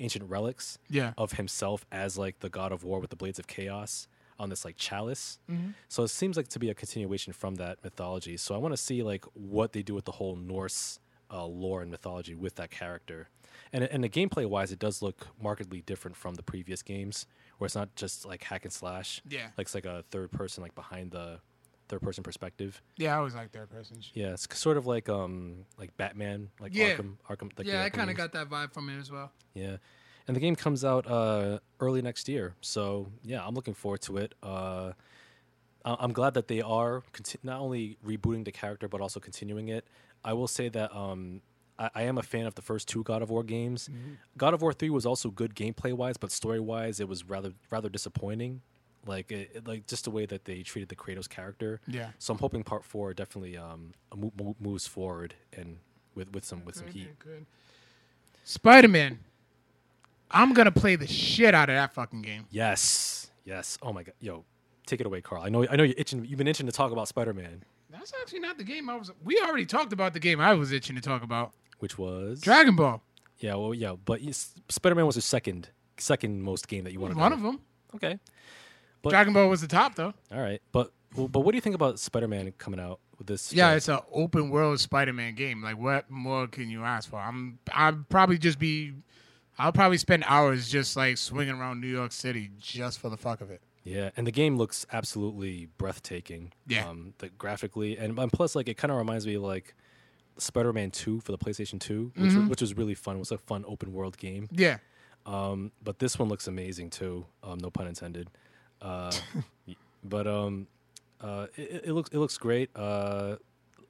ancient 0.00 0.28
relics 0.28 0.78
yeah, 0.90 1.12
of 1.16 1.32
himself 1.32 1.84
as 1.92 2.16
like 2.18 2.40
the 2.40 2.48
God 2.48 2.72
of 2.72 2.84
War 2.84 3.00
with 3.00 3.10
the 3.10 3.16
blades 3.16 3.38
of 3.38 3.46
chaos 3.46 4.08
on 4.38 4.48
this 4.48 4.64
like 4.64 4.76
chalice. 4.76 5.38
Mhm. 5.50 5.74
So 5.88 6.02
it 6.02 6.08
seems 6.08 6.36
like 6.36 6.48
to 6.48 6.58
be 6.58 6.68
a 6.70 6.74
continuation 6.74 7.32
from 7.32 7.54
that 7.56 7.78
mythology. 7.84 8.36
So 8.36 8.54
I 8.54 8.58
want 8.58 8.72
to 8.72 8.76
see 8.76 9.02
like 9.02 9.24
what 9.34 9.72
they 9.72 9.82
do 9.82 9.94
with 9.94 10.06
the 10.06 10.12
whole 10.12 10.36
Norse 10.36 10.98
uh, 11.30 11.44
lore 11.46 11.82
and 11.82 11.90
mythology 11.90 12.34
with 12.34 12.56
that 12.56 12.70
character. 12.70 13.28
And 13.72 13.84
and 13.84 14.04
the 14.04 14.08
gameplay 14.08 14.46
wise, 14.46 14.70
it 14.72 14.78
does 14.78 15.02
look 15.02 15.26
markedly 15.42 15.80
different 15.82 16.16
from 16.16 16.34
the 16.34 16.42
previous 16.42 16.82
games, 16.82 17.26
where 17.58 17.66
it's 17.66 17.74
not 17.74 17.94
just 17.96 18.24
like 18.24 18.42
hack 18.44 18.64
and 18.64 18.72
slash. 18.72 19.20
yeah, 19.28 19.48
Like 19.58 19.66
it's 19.66 19.74
like 19.74 19.84
a 19.86 20.04
third 20.10 20.30
person, 20.30 20.62
like 20.62 20.74
behind 20.74 21.10
the 21.10 21.40
third 21.88 22.00
person 22.00 22.22
perspective. 22.22 22.80
yeah. 22.96 23.14
I 23.14 23.18
always 23.18 23.34
like 23.34 23.50
third 23.52 23.68
person. 23.70 23.98
Yeah, 24.14 24.32
it's 24.32 24.46
sort 24.58 24.76
of 24.76 24.86
like 24.86 25.08
um 25.08 25.66
like 25.78 25.96
Batman, 25.96 26.50
like 26.60 26.74
Yeah. 26.74 26.96
Arkham, 26.96 27.16
Arkham. 27.28 27.50
Like 27.58 27.66
yeah, 27.66 27.82
I 27.82 27.90
kind 27.90 28.10
of 28.10 28.16
got 28.16 28.32
that 28.32 28.48
vibe 28.48 28.72
from 28.72 28.88
it 28.88 28.98
as 28.98 29.10
well. 29.10 29.32
Yeah. 29.54 29.76
And 30.26 30.34
the 30.34 30.40
game 30.40 30.56
comes 30.56 30.86
out 30.86 31.06
uh, 31.06 31.58
early 31.80 32.00
next 32.00 32.30
year. 32.30 32.54
So, 32.62 33.08
yeah, 33.22 33.46
I'm 33.46 33.54
looking 33.54 33.74
forward 33.74 34.00
to 34.02 34.16
it. 34.16 34.34
Uh, 34.42 34.92
I'm 35.84 36.14
glad 36.14 36.32
that 36.32 36.48
they 36.48 36.62
are 36.62 37.02
conti- 37.12 37.38
not 37.42 37.60
only 37.60 37.98
rebooting 38.02 38.46
the 38.46 38.50
character, 38.52 38.88
but 38.88 39.02
also 39.02 39.20
continuing 39.20 39.68
it. 39.68 39.84
I 40.24 40.32
will 40.32 40.48
say 40.48 40.70
that 40.70 40.96
um, 40.96 41.42
I-, 41.78 41.90
I 41.94 42.02
am 42.02 42.18
a 42.18 42.22
fan 42.22 42.46
of 42.46 42.54
the 42.54 42.62
first 42.62 42.88
two 42.88 43.02
God 43.02 43.22
of 43.22 43.30
War 43.30 43.42
games. 43.42 43.88
God 44.36 44.54
of 44.54 44.62
War 44.62 44.72
3 44.72 44.90
was 44.90 45.04
also 45.06 45.30
good 45.30 45.54
gameplay 45.54 45.92
wise, 45.92 46.16
but 46.16 46.30
story 46.30 46.60
wise, 46.60 47.00
it 47.00 47.08
was 47.08 47.24
rather 47.24 47.52
rather 47.70 47.88
disappointing. 47.88 48.60
Like, 49.06 49.30
it, 49.32 49.50
it- 49.54 49.66
like 49.68 49.86
just 49.86 50.04
the 50.04 50.10
way 50.10 50.24
that 50.26 50.44
they 50.46 50.62
treated 50.62 50.88
the 50.88 50.96
Kratos 50.96 51.28
character. 51.28 51.80
Yeah. 51.86 52.10
So 52.18 52.32
I'm 52.32 52.38
hoping 52.38 52.62
part 52.64 52.84
four 52.84 53.12
definitely 53.14 53.56
um, 53.58 53.92
mo- 54.16 54.32
mo- 54.38 54.56
moves 54.60 54.86
forward 54.86 55.34
and 55.52 55.76
with, 56.14 56.32
with 56.32 56.44
some 56.44 56.64
with 56.64 56.76
some 56.76 56.86
heat. 56.88 57.08
Spider 58.44 58.88
Man. 58.88 59.18
I'm 60.30 60.52
gonna 60.52 60.72
play 60.72 60.96
the 60.96 61.06
shit 61.06 61.54
out 61.54 61.68
of 61.68 61.76
that 61.76 61.92
fucking 61.94 62.22
game. 62.22 62.46
Yes, 62.50 63.30
yes. 63.44 63.78
Oh 63.82 63.92
my 63.92 64.02
god, 64.02 64.14
yo, 64.20 64.44
take 64.86 65.00
it 65.00 65.06
away, 65.06 65.20
Carl. 65.20 65.42
I 65.42 65.48
know, 65.48 65.66
I 65.70 65.76
know 65.76 65.84
you're 65.84 65.94
itching. 65.98 66.24
You've 66.24 66.38
been 66.38 66.48
itching 66.48 66.66
to 66.66 66.72
talk 66.72 66.90
about 66.90 67.06
Spider 67.08 67.32
Man, 67.32 67.62
That's 67.90 68.12
actually 68.20 68.40
not 68.40 68.58
the 68.58 68.64
game 68.64 68.88
I 68.90 68.96
was. 68.96 69.12
We 69.22 69.38
already 69.46 69.66
talked 69.66 69.92
about 69.92 70.12
the 70.12 70.18
game 70.20 70.40
I 70.40 70.54
was 70.54 70.72
itching 70.72 70.96
to 70.96 71.02
talk 71.02 71.22
about. 71.22 71.52
Which 71.84 71.98
was 71.98 72.40
Dragon 72.40 72.74
Ball. 72.76 73.02
Yeah, 73.40 73.56
well, 73.56 73.74
yeah, 73.74 73.94
but 74.02 74.20
Spider 74.70 74.94
Man 74.94 75.04
was 75.04 75.16
the 75.16 75.20
second, 75.20 75.68
second 75.98 76.42
most 76.42 76.66
game 76.66 76.84
that 76.84 76.94
you 76.94 77.00
wanted. 77.00 77.18
One 77.18 77.32
of 77.34 77.42
them. 77.42 77.60
Okay, 77.94 78.18
But- 79.02 79.10
Dragon 79.10 79.34
Ball 79.34 79.50
was 79.50 79.60
the 79.60 79.68
top 79.68 79.94
though. 79.96 80.14
all 80.32 80.40
right, 80.40 80.62
but 80.72 80.92
but 81.14 81.40
what 81.40 81.52
do 81.52 81.56
you 81.56 81.60
think 81.60 81.74
about 81.74 81.98
Spider 82.00 82.26
Man 82.26 82.50
coming 82.56 82.80
out 82.80 83.00
with 83.18 83.26
this? 83.26 83.52
Yeah, 83.52 83.74
it's 83.74 83.88
an 83.88 83.98
open 84.12 84.48
world 84.48 84.80
Spider-Man 84.80 85.34
game. 85.34 85.62
Like, 85.62 85.78
what 85.78 86.10
more 86.10 86.46
can 86.48 86.68
you 86.70 86.82
ask 86.84 87.08
for? 87.10 87.20
I'm, 87.20 87.58
I'd 87.72 88.08
probably 88.08 88.36
just 88.38 88.58
be, 88.58 88.94
I'll 89.58 89.70
probably 89.72 89.98
spend 89.98 90.24
hours 90.26 90.68
just 90.68 90.96
like 90.96 91.18
swinging 91.18 91.54
around 91.54 91.80
New 91.82 91.86
York 91.86 92.10
City 92.12 92.50
just 92.58 92.98
for 92.98 93.10
the 93.10 93.16
fuck 93.16 93.40
of 93.42 93.50
it. 93.52 93.60
yeah, 93.84 94.10
and 94.16 94.26
the 94.26 94.32
game 94.32 94.56
looks 94.56 94.86
absolutely 94.92 95.68
breathtaking. 95.78 96.52
Yeah. 96.66 96.88
um, 96.88 97.12
the 97.18 97.28
graphically 97.28 97.96
and, 97.98 98.18
and 98.18 98.32
plus, 98.32 98.56
like, 98.56 98.68
it 98.68 98.74
kind 98.78 98.90
of 98.90 98.96
reminds 98.98 99.24
me 99.26 99.34
of 99.34 99.42
like 99.42 99.74
Spider 100.38 100.72
Man 100.72 100.90
Two 100.90 101.20
for 101.20 101.32
the 101.32 101.38
PlayStation 101.38 101.78
Two, 101.80 102.12
which, 102.16 102.30
Mm-hmm. 102.30 102.40
was, 102.40 102.48
which 102.50 102.60
was 102.60 102.76
really 102.76 102.94
fun. 102.94 103.16
It 103.16 103.20
was 103.20 103.30
a 103.32 103.38
fun 103.38 103.64
open 103.66 103.92
world 103.92 104.16
game. 104.18 104.48
Yeah, 104.52 104.78
Um, 105.26 105.72
but 105.82 105.98
this 105.98 106.18
one 106.18 106.28
looks 106.28 106.46
amazing 106.48 106.90
too. 106.90 107.26
Um, 107.42 107.58
no 107.58 107.70
pun 107.70 107.86
intended. 107.86 108.30
Uh, 108.82 109.12
but 110.04 110.26
um, 110.26 110.66
uh, 111.20 111.46
it, 111.56 111.84
it 111.86 111.92
looks 111.92 112.10
it 112.10 112.18
looks 112.18 112.36
great. 112.38 112.70
Uh, 112.76 113.36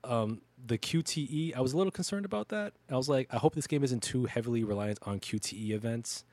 um, 0.05 0.43
the 0.67 0.77
QTE, 0.79 1.57
I 1.57 1.61
was 1.61 1.73
a 1.73 1.77
little 1.77 1.91
concerned 1.91 2.25
about 2.27 2.49
that. 2.49 2.75
I 2.91 2.97
was 2.97 3.09
like, 3.09 3.29
I 3.33 3.39
hope 3.39 3.55
this 3.55 3.67
game 3.67 3.83
isn't 3.85 4.03
too 4.03 4.27
heavily 4.27 4.63
reliant 4.65 4.99
on 5.03 5.19
QTE 5.21 5.71
events. 5.71 6.25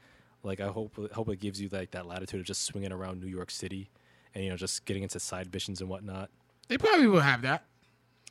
Like, 0.44 0.60
I 0.60 0.68
hope 0.68 0.98
hope 1.14 1.30
it 1.30 1.40
gives 1.40 1.62
you 1.62 1.70
like 1.72 1.92
that 1.92 2.06
latitude 2.08 2.40
of 2.42 2.46
just 2.46 2.64
swinging 2.64 2.92
around 2.92 3.22
New 3.22 3.28
York 3.30 3.50
City, 3.52 3.90
and 4.36 4.44
you 4.44 4.50
know, 4.50 4.58
just 4.58 4.86
getting 4.86 5.04
into 5.04 5.20
side 5.20 5.54
missions 5.54 5.80
and 5.82 5.90
whatnot. 5.90 6.30
they 6.68 6.78
probably 6.78 7.08
will 7.08 7.20
have 7.22 7.42
that. 7.44 7.64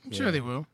I'm 0.05 0.13
sure 0.13 0.31
they 0.31 0.41
will. 0.41 0.67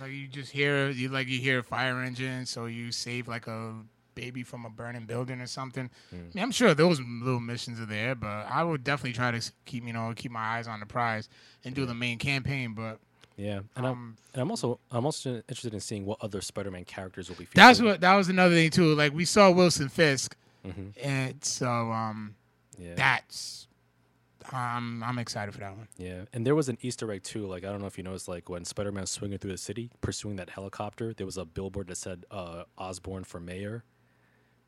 Like 0.00 0.10
you 0.12 0.26
just 0.28 0.50
hear, 0.52 0.88
you 0.90 1.08
like 1.08 1.28
you 1.28 1.38
hear 1.38 1.58
a 1.60 1.62
fire 1.62 2.00
engine, 2.02 2.46
so 2.46 2.66
you 2.66 2.92
save 2.92 3.28
like 3.28 3.46
a 3.46 3.74
baby 4.14 4.42
from 4.42 4.66
a 4.66 4.70
burning 4.70 5.06
building 5.06 5.40
or 5.40 5.46
something. 5.46 5.88
I 6.12 6.16
mean, 6.16 6.30
I'm 6.42 6.50
sure 6.50 6.74
those 6.74 7.00
little 7.00 7.40
missions 7.40 7.80
are 7.80 7.86
there, 7.86 8.14
but 8.14 8.46
I 8.50 8.62
would 8.62 8.84
definitely 8.84 9.14
try 9.14 9.30
to 9.30 9.52
keep 9.64 9.86
you 9.86 9.92
know 9.92 10.12
keep 10.16 10.30
my 10.30 10.40
eyes 10.40 10.68
on 10.68 10.80
the 10.80 10.86
prize 10.86 11.28
and 11.64 11.74
do 11.74 11.86
the 11.86 11.94
main 11.94 12.18
campaign. 12.18 12.74
But 12.74 12.98
Yeah, 13.36 13.60
and 13.76 13.86
I'm 13.86 13.92
um, 13.92 14.16
and 14.34 14.42
I'm 14.42 14.50
also 14.50 14.78
I'm 14.90 15.04
also 15.04 15.36
interested 15.48 15.74
in 15.74 15.80
seeing 15.80 16.04
what 16.06 16.18
other 16.20 16.40
Spider-Man 16.40 16.84
characters 16.84 17.28
will 17.28 17.36
be. 17.36 17.44
Featured. 17.44 17.56
That's 17.56 17.80
what 17.80 18.00
that 18.02 18.14
was 18.14 18.28
another 18.28 18.54
thing 18.54 18.70
too. 18.70 18.94
Like 18.94 19.12
we 19.14 19.24
saw 19.24 19.50
Wilson 19.50 19.88
Fisk, 19.88 20.36
Mhm. 20.66 20.92
and 21.02 21.44
so 21.44 21.66
um, 21.92 22.34
Yeah. 22.78 22.94
that's 22.94 23.66
um, 24.52 25.02
I'm 25.04 25.18
excited 25.18 25.52
for 25.52 25.60
that 25.60 25.76
one. 25.76 25.88
Yeah, 25.98 26.24
and 26.32 26.46
there 26.46 26.54
was 26.54 26.68
an 26.68 26.78
Easter 26.82 27.10
egg 27.12 27.22
too. 27.22 27.46
Like 27.46 27.64
I 27.64 27.70
don't 27.70 27.80
know 27.80 27.86
if 27.86 27.98
you 27.98 28.04
noticed, 28.04 28.28
like 28.28 28.48
when 28.48 28.64
Spider-Man's 28.64 29.10
swinging 29.10 29.38
through 29.38 29.52
the 29.52 29.58
city, 29.58 29.90
pursuing 30.00 30.36
that 30.36 30.50
helicopter, 30.50 31.14
there 31.14 31.26
was 31.26 31.36
a 31.36 31.44
billboard 31.44 31.88
that 31.88 31.96
said 31.96 32.24
uh, 32.30 32.64
"Osborn 32.78 33.24
for 33.24 33.40
mayor," 33.40 33.84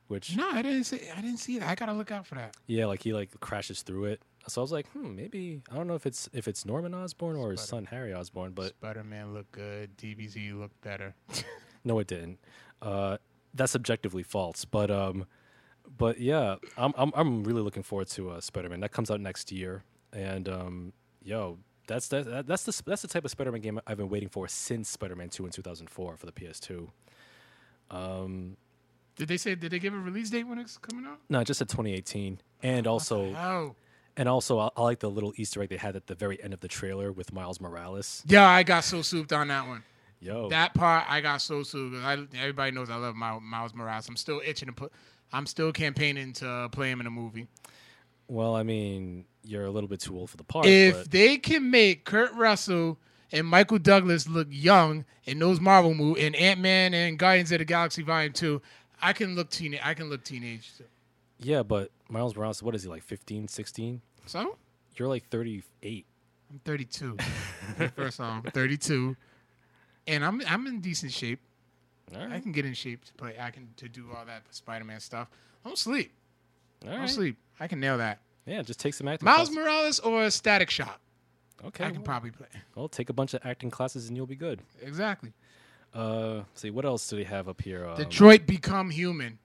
which 0.09 0.37
No, 0.37 0.49
I 0.51 0.63
didn't 0.63 0.85
see. 0.85 1.01
I 1.17 1.21
didn't 1.21 1.39
see 1.39 1.59
that. 1.59 1.69
I 1.69 1.75
gotta 1.75 1.93
look 1.95 2.11
out 2.11 2.27
for 2.27 2.35
that. 2.37 2.57
yeah, 2.67 2.87
like 2.87 3.03
he 3.03 3.13
like 3.13 3.39
crashes 3.41 3.83
through 3.83 4.05
it. 4.07 4.23
So 4.47 4.61
I 4.61 4.63
was 4.63 4.73
like, 4.73 4.87
hmm, 4.89 5.15
maybe 5.17 5.63
I 5.71 5.75
don't 5.77 5.87
know 5.87 5.95
if 5.95 6.05
it's 6.07 6.29
if 6.33 6.47
it's 6.49 6.67
Norman 6.67 6.93
Osborn 6.95 7.37
or 7.37 7.53
his 7.53 7.63
son 7.63 7.87
Harry 7.87 8.13
Osborn, 8.13 8.53
but 8.53 8.71
Spider 8.71 9.03
Man 9.05 9.33
looked 9.33 9.53
good. 9.53 9.97
DBZ 9.97 10.59
looked 10.59 10.81
better. 10.83 11.15
no, 11.85 11.99
it 11.99 12.07
didn't. 12.07 12.39
Uh, 12.83 13.17
that's 13.55 13.75
objectively 13.75 14.23
false, 14.23 14.65
but 14.67 14.91
um, 14.91 15.25
but 15.97 16.19
yeah, 16.21 16.57
I'm 16.77 16.93
I'm 16.97 17.13
I'm 17.15 17.45
really 17.45 17.63
looking 17.63 17.83
forward 17.83 18.09
to 18.09 18.31
uh, 18.31 18.41
Spider-Man. 18.41 18.81
That 18.81 18.93
comes 18.93 19.11
out 19.11 19.21
next 19.21 19.53
year, 19.53 19.85
and 20.13 20.49
um, 20.49 20.93
yo, 21.23 21.59
that's 21.87 22.09
that, 22.09 22.25
that 22.27 22.47
that's 22.47 22.65
the 22.65 22.83
that's 22.87 23.03
the 23.03 23.09
type 23.09 23.25
of 23.25 23.31
Spider-Man 23.31 23.61
game 23.61 23.81
I've 23.87 23.97
been 23.99 24.09
waiting 24.09 24.29
for 24.29 24.49
since 24.49 24.89
Spider-Man 24.89 25.29
Two 25.29 25.45
in 25.45 25.51
2004 25.53 26.17
for 26.17 26.27
the 26.27 26.33
PS2. 26.33 26.89
Um, 27.91 28.57
Did 29.17 29.29
they 29.29 29.37
say? 29.37 29.55
Did 29.55 29.71
they 29.73 29.79
give 29.79 29.95
a 29.95 29.99
release 29.99 30.31
date 30.31 30.45
when 30.45 30.59
it's 30.59 30.79
coming 30.79 31.07
out? 31.07 31.19
no, 31.29 31.45
just 31.45 31.61
at 31.61 31.69
2018, 31.69 32.41
and 32.63 32.87
also 32.87 33.35
Oh, 33.35 33.75
And 34.17 34.29
also, 34.29 34.59
I, 34.59 34.71
I 34.77 34.83
like 34.83 35.01
the 35.01 35.11
little 35.11 35.33
Easter 35.37 35.63
egg 35.63 35.69
they 35.69 35.77
had 35.77 35.97
at 35.97 36.07
the 36.07 36.15
very 36.15 36.43
end 36.43 36.55
of 36.55 36.61
the 36.61 36.69
trailer 36.69 37.13
with 37.13 37.33
Miles 37.33 37.61
Morales. 37.61 38.23
Yeah, 38.27 38.49
I 38.49 38.63
got 38.63 38.85
so 38.85 39.03
souped 39.03 39.33
on 39.33 39.49
that 39.49 39.67
one. 39.69 39.83
Yo, 40.21 40.49
That 40.49 40.73
part 40.73 41.05
I 41.09 41.21
got 41.21 41.43
so 41.43 41.63
souped. 41.63 41.97
I, 41.97 42.15
everybody 42.39 42.71
knows 42.71 42.89
I 42.89 42.97
love 42.97 43.15
Miles 43.15 43.75
Morales. 43.75 44.09
I'm 44.09 44.17
still 44.17 44.41
itching 44.45 44.69
to 44.69 44.73
put. 44.73 44.93
I'm 45.33 45.47
still 45.47 45.73
campaigning 45.73 46.33
to 46.35 46.69
play 46.73 46.91
him 46.91 47.01
in 47.01 47.07
a 47.07 47.11
movie. 47.11 47.49
well, 48.29 48.55
I 48.55 48.63
mean, 48.63 49.25
you're 49.45 49.67
a 49.67 49.71
little 49.71 49.89
bit 49.89 50.01
too 50.01 50.17
old 50.17 50.31
for 50.31 50.37
the 50.37 50.45
part. 50.45 50.67
If 50.67 50.95
but 50.95 51.11
they 51.11 51.37
can 51.39 51.71
make 51.71 52.05
Kurt 52.05 52.33
Russell 52.35 52.99
and 53.33 53.47
Michael 53.47 53.79
Douglas 53.79 54.29
look 54.29 54.49
young 54.51 55.05
in 55.25 55.39
those 55.39 55.61
Marvel 55.61 55.93
movies, 55.95 56.25
in 56.25 56.35
Ant 56.35 56.61
Man 56.61 56.95
and 56.95 57.19
Guardians 57.19 57.51
of 57.53 57.59
the 57.59 57.65
Galaxy 57.65 58.03
Volume 58.03 58.33
Two, 58.33 58.63
I 59.03 59.13
can 59.13 59.35
look 59.35 59.51
teenage. 59.51 59.81
I 59.83 59.95
can 59.95 60.09
look 60.09 60.25
teenage. 60.25 60.71
Too. 60.79 60.85
yeah, 61.41 61.63
but 61.63 61.91
Miles 62.09 62.37
Morales, 62.37 62.63
what 62.63 62.75
is 62.75 62.85
he 62.85 62.89
like, 62.89 63.03
15, 63.03 63.49
16? 63.49 64.01
So 64.27 64.57
You're 64.97 65.09
like 65.09 65.29
38. 65.29 66.07
I'm 66.51 66.61
32. 66.65 67.17
First 67.97 68.21
off, 68.21 68.43
I'm 68.45 68.51
32, 68.53 69.17
and 70.07 70.25
I'm 70.25 70.41
I'm 70.47 70.67
in 70.67 70.81
decent 70.81 71.13
shape. 71.13 71.41
All 72.15 72.33
I 72.33 72.41
can 72.41 72.53
get 72.53 72.65
in 72.65 72.75
shape 72.75 73.05
to 73.07 73.15
play. 73.15 73.35
I 73.41 73.51
can 73.51 73.69
to 73.77 73.89
do 73.89 74.07
all 74.17 74.25
that 74.25 74.43
Spider-Man 74.51 75.01
stuff. 75.01 75.29
I 75.65 75.69
don't 75.69 75.79
sleep. 75.79 76.13
all 76.83 76.89
I 76.89 76.93
don't 76.93 77.01
right. 77.03 77.11
sleep. 77.11 77.37
I 77.59 77.67
can 77.69 77.81
nail 77.81 77.99
that. 77.99 78.21
Yeah, 78.47 78.63
just 78.63 78.79
take 78.81 78.95
some 78.95 79.09
acting. 79.09 79.25
Classes. 79.27 79.51
Miles 79.55 79.67
classes. 79.67 80.03
Morales 80.05 80.27
or 80.27 80.31
Static 80.31 80.71
Shock. 80.71 81.01
Okay, 81.65 81.85
I 81.85 81.89
can 81.89 81.97
well, 81.97 82.05
probably 82.05 82.31
play. 82.31 82.47
well, 82.75 82.89
take 82.89 83.09
a 83.09 83.15
bunch 83.15 83.33
of 83.33 83.41
acting 83.45 83.71
classes 83.71 84.09
and 84.09 84.17
you'll 84.17 84.27
be 84.27 84.37
good. 84.37 84.61
Exactly. 84.83 85.33
Uh, 85.95 86.35
let's 86.37 86.61
see 86.61 86.71
what 86.71 86.85
else 86.85 87.09
do 87.09 87.17
we 87.17 87.25
have 87.25 87.49
up 87.49 87.63
here? 87.63 87.87
Um, 87.87 87.97
Detroit 87.97 88.47
Become 88.47 88.91
Human. 88.91 89.39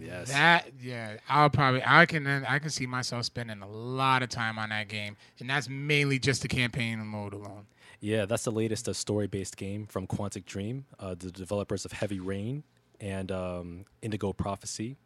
Yes. 0.00 0.30
That 0.30 0.70
yeah, 0.80 1.16
I'll 1.28 1.50
probably 1.50 1.82
I 1.84 2.06
can 2.06 2.26
I 2.26 2.58
can 2.58 2.70
see 2.70 2.86
myself 2.86 3.24
spending 3.26 3.60
a 3.62 3.68
lot 3.68 4.22
of 4.22 4.28
time 4.28 4.58
on 4.58 4.70
that 4.70 4.88
game, 4.88 5.16
and 5.38 5.48
that's 5.48 5.68
mainly 5.68 6.18
just 6.18 6.42
the 6.42 6.48
campaign 6.48 6.98
mode 7.06 7.32
alone. 7.34 7.66
Yeah, 8.00 8.24
that's 8.24 8.44
the 8.44 8.52
latest 8.52 8.88
uh, 8.88 8.94
story-based 8.94 9.58
game 9.58 9.86
from 9.86 10.06
Quantic 10.06 10.46
Dream, 10.46 10.86
uh, 10.98 11.14
the 11.18 11.30
developers 11.30 11.84
of 11.84 11.92
Heavy 11.92 12.18
Rain 12.18 12.64
and 12.98 13.30
um, 13.30 13.84
Indigo 14.00 14.32
Prophecy. 14.32 14.96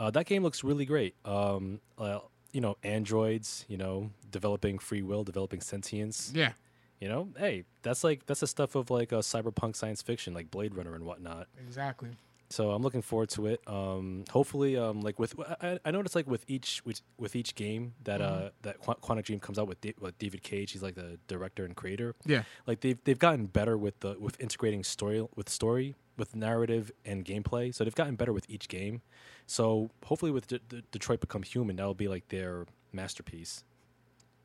Uh, 0.00 0.10
that 0.10 0.26
game 0.26 0.42
looks 0.42 0.64
really 0.64 0.84
great. 0.84 1.14
Um, 1.24 1.80
uh, 1.96 2.18
you 2.52 2.60
know, 2.60 2.76
androids. 2.82 3.64
You 3.68 3.76
know, 3.76 4.10
developing 4.30 4.78
free 4.78 5.02
will, 5.02 5.22
developing 5.22 5.60
sentience. 5.60 6.32
Yeah, 6.34 6.52
You 7.00 7.08
know, 7.08 7.28
hey, 7.38 7.64
that's 7.82 8.02
like 8.02 8.26
that's 8.26 8.40
the 8.40 8.48
stuff 8.48 8.74
of 8.74 8.90
like 8.90 9.12
a 9.12 9.16
cyberpunk 9.18 9.76
science 9.76 10.02
fiction, 10.02 10.34
like 10.34 10.50
Blade 10.50 10.74
Runner 10.74 10.94
and 10.94 11.04
whatnot. 11.04 11.46
exactly. 11.64 12.10
So 12.54 12.70
I'm 12.70 12.82
looking 12.82 13.02
forward 13.02 13.30
to 13.30 13.46
it. 13.46 13.60
Um, 13.66 14.22
hopefully, 14.30 14.76
um, 14.76 15.00
like 15.00 15.18
with 15.18 15.34
I, 15.60 15.80
I 15.84 15.90
noticed 15.90 16.14
like 16.14 16.28
with 16.28 16.44
each 16.46 16.82
with, 16.84 17.00
with 17.18 17.34
each 17.34 17.56
game 17.56 17.94
that 18.04 18.20
uh, 18.20 18.50
that 18.62 18.78
Qu- 18.80 18.94
Quantic 19.02 19.24
Dream 19.24 19.40
comes 19.40 19.58
out 19.58 19.66
with, 19.66 19.80
Da- 19.80 19.94
with 20.00 20.16
David 20.18 20.44
Cage, 20.44 20.70
he's 20.70 20.82
like 20.82 20.94
the 20.94 21.18
director 21.26 21.64
and 21.64 21.74
creator. 21.74 22.14
Yeah, 22.24 22.44
Like 22.68 22.78
they've 22.80 22.98
they've 23.02 23.18
gotten 23.18 23.46
better 23.46 23.76
with 23.76 23.98
the 24.00 24.16
with 24.20 24.40
integrating 24.40 24.84
story 24.84 25.26
with 25.34 25.48
story 25.48 25.96
with 26.16 26.36
narrative 26.36 26.92
and 27.04 27.24
gameplay. 27.24 27.74
So 27.74 27.82
they've 27.82 27.92
gotten 27.94 28.14
better 28.14 28.32
with 28.32 28.48
each 28.48 28.68
game. 28.68 29.02
So 29.46 29.90
hopefully 30.04 30.30
with 30.30 30.46
D- 30.46 30.60
D- 30.68 30.84
Detroit 30.92 31.18
Become 31.20 31.42
Human, 31.42 31.74
that'll 31.74 31.92
be 31.94 32.06
like 32.06 32.28
their 32.28 32.66
masterpiece. 32.92 33.64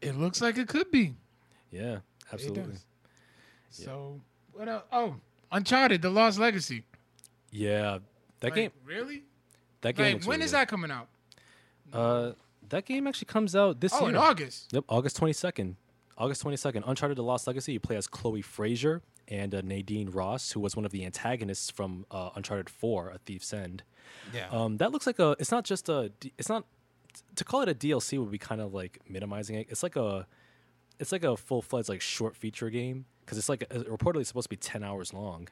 it 0.02 0.16
looks 0.16 0.42
like 0.42 0.58
it 0.58 0.68
could 0.68 0.90
be. 0.90 1.14
Yeah, 1.70 2.00
absolutely. 2.34 2.64
does. 2.74 2.86
So 3.70 4.20
what 4.54 4.68
else? 4.68 4.84
Oh, 4.92 5.16
Uncharted: 5.52 6.02
The 6.02 6.10
Lost 6.10 6.40
Legacy. 6.40 6.86
Yeah, 7.52 8.00
that 8.40 8.48
Like, 8.48 8.56
game 8.56 8.72
really? 8.86 9.24
that 9.82 9.94
game. 9.96 10.18
Like 10.18 10.26
when 10.26 10.36
really 10.38 10.46
is 10.46 10.52
good. 10.52 10.58
that 10.58 10.68
coming 10.68 10.92
out? 10.92 11.08
Uh, 11.92 12.34
that 12.70 12.86
game 12.86 13.08
actually 13.08 13.26
comes 13.26 13.56
out 13.56 13.80
this 13.82 13.94
Oh, 13.94 14.02
year. 14.02 14.10
in 14.10 14.16
August. 14.16 14.72
Yep, 14.74 14.84
August 14.90 15.16
twenty 15.18 15.34
second. 15.34 15.76
August 16.18 16.42
twenty 16.42 16.58
second. 16.58 16.84
Uncharted: 16.86 17.18
The 17.18 17.24
Lost 17.24 17.48
Legacy. 17.48 17.74
You 17.74 17.80
play 17.80 17.96
as 17.96 18.08
Chloe 18.08 18.42
Fraser 18.42 19.02
and 19.28 19.54
uh, 19.56 19.62
Nadine 19.62 20.10
Ross, 20.10 20.52
who 20.52 20.60
was 20.60 20.76
one 20.76 20.86
of 20.86 20.92
the 20.92 21.06
antagonists 21.06 21.70
from 21.72 22.06
uh, 22.12 22.30
Uncharted 22.36 22.70
Four: 22.70 23.10
A 23.10 23.18
Thief's 23.20 23.52
End. 23.54 23.84
Yeah. 24.34 24.48
Um, 24.52 24.78
that 24.78 24.92
looks 24.92 25.08
like 25.08 25.18
a. 25.20 25.36
It's 25.40 25.52
not 25.52 25.64
just 25.66 25.90
a. 25.90 26.12
It's 26.38 26.50
not 26.50 26.66
to 27.36 27.44
call 27.44 27.62
it 27.62 27.70
a 27.70 27.74
DLC 27.76 28.20
would 28.20 28.32
be 28.32 28.38
kind 28.38 28.62
of 28.62 28.74
like 28.74 29.00
minimizing 29.10 29.56
it. 29.56 29.68
It's 29.70 29.82
like 29.84 29.96
a. 29.96 30.28
It's 31.00 31.12
like 31.14 31.24
a 31.24 31.38
full 31.38 31.62
fledged 31.62 31.88
like 31.90 32.02
short 32.02 32.36
feature 32.36 32.70
game 32.70 33.06
because 33.22 33.38
it's 33.38 33.48
like 33.50 33.64
a, 33.72 33.80
reportedly 33.86 34.26
supposed 34.26 34.46
to 34.46 34.50
be 34.50 34.58
ten 34.58 34.84
hours 34.84 35.14
long. 35.14 35.48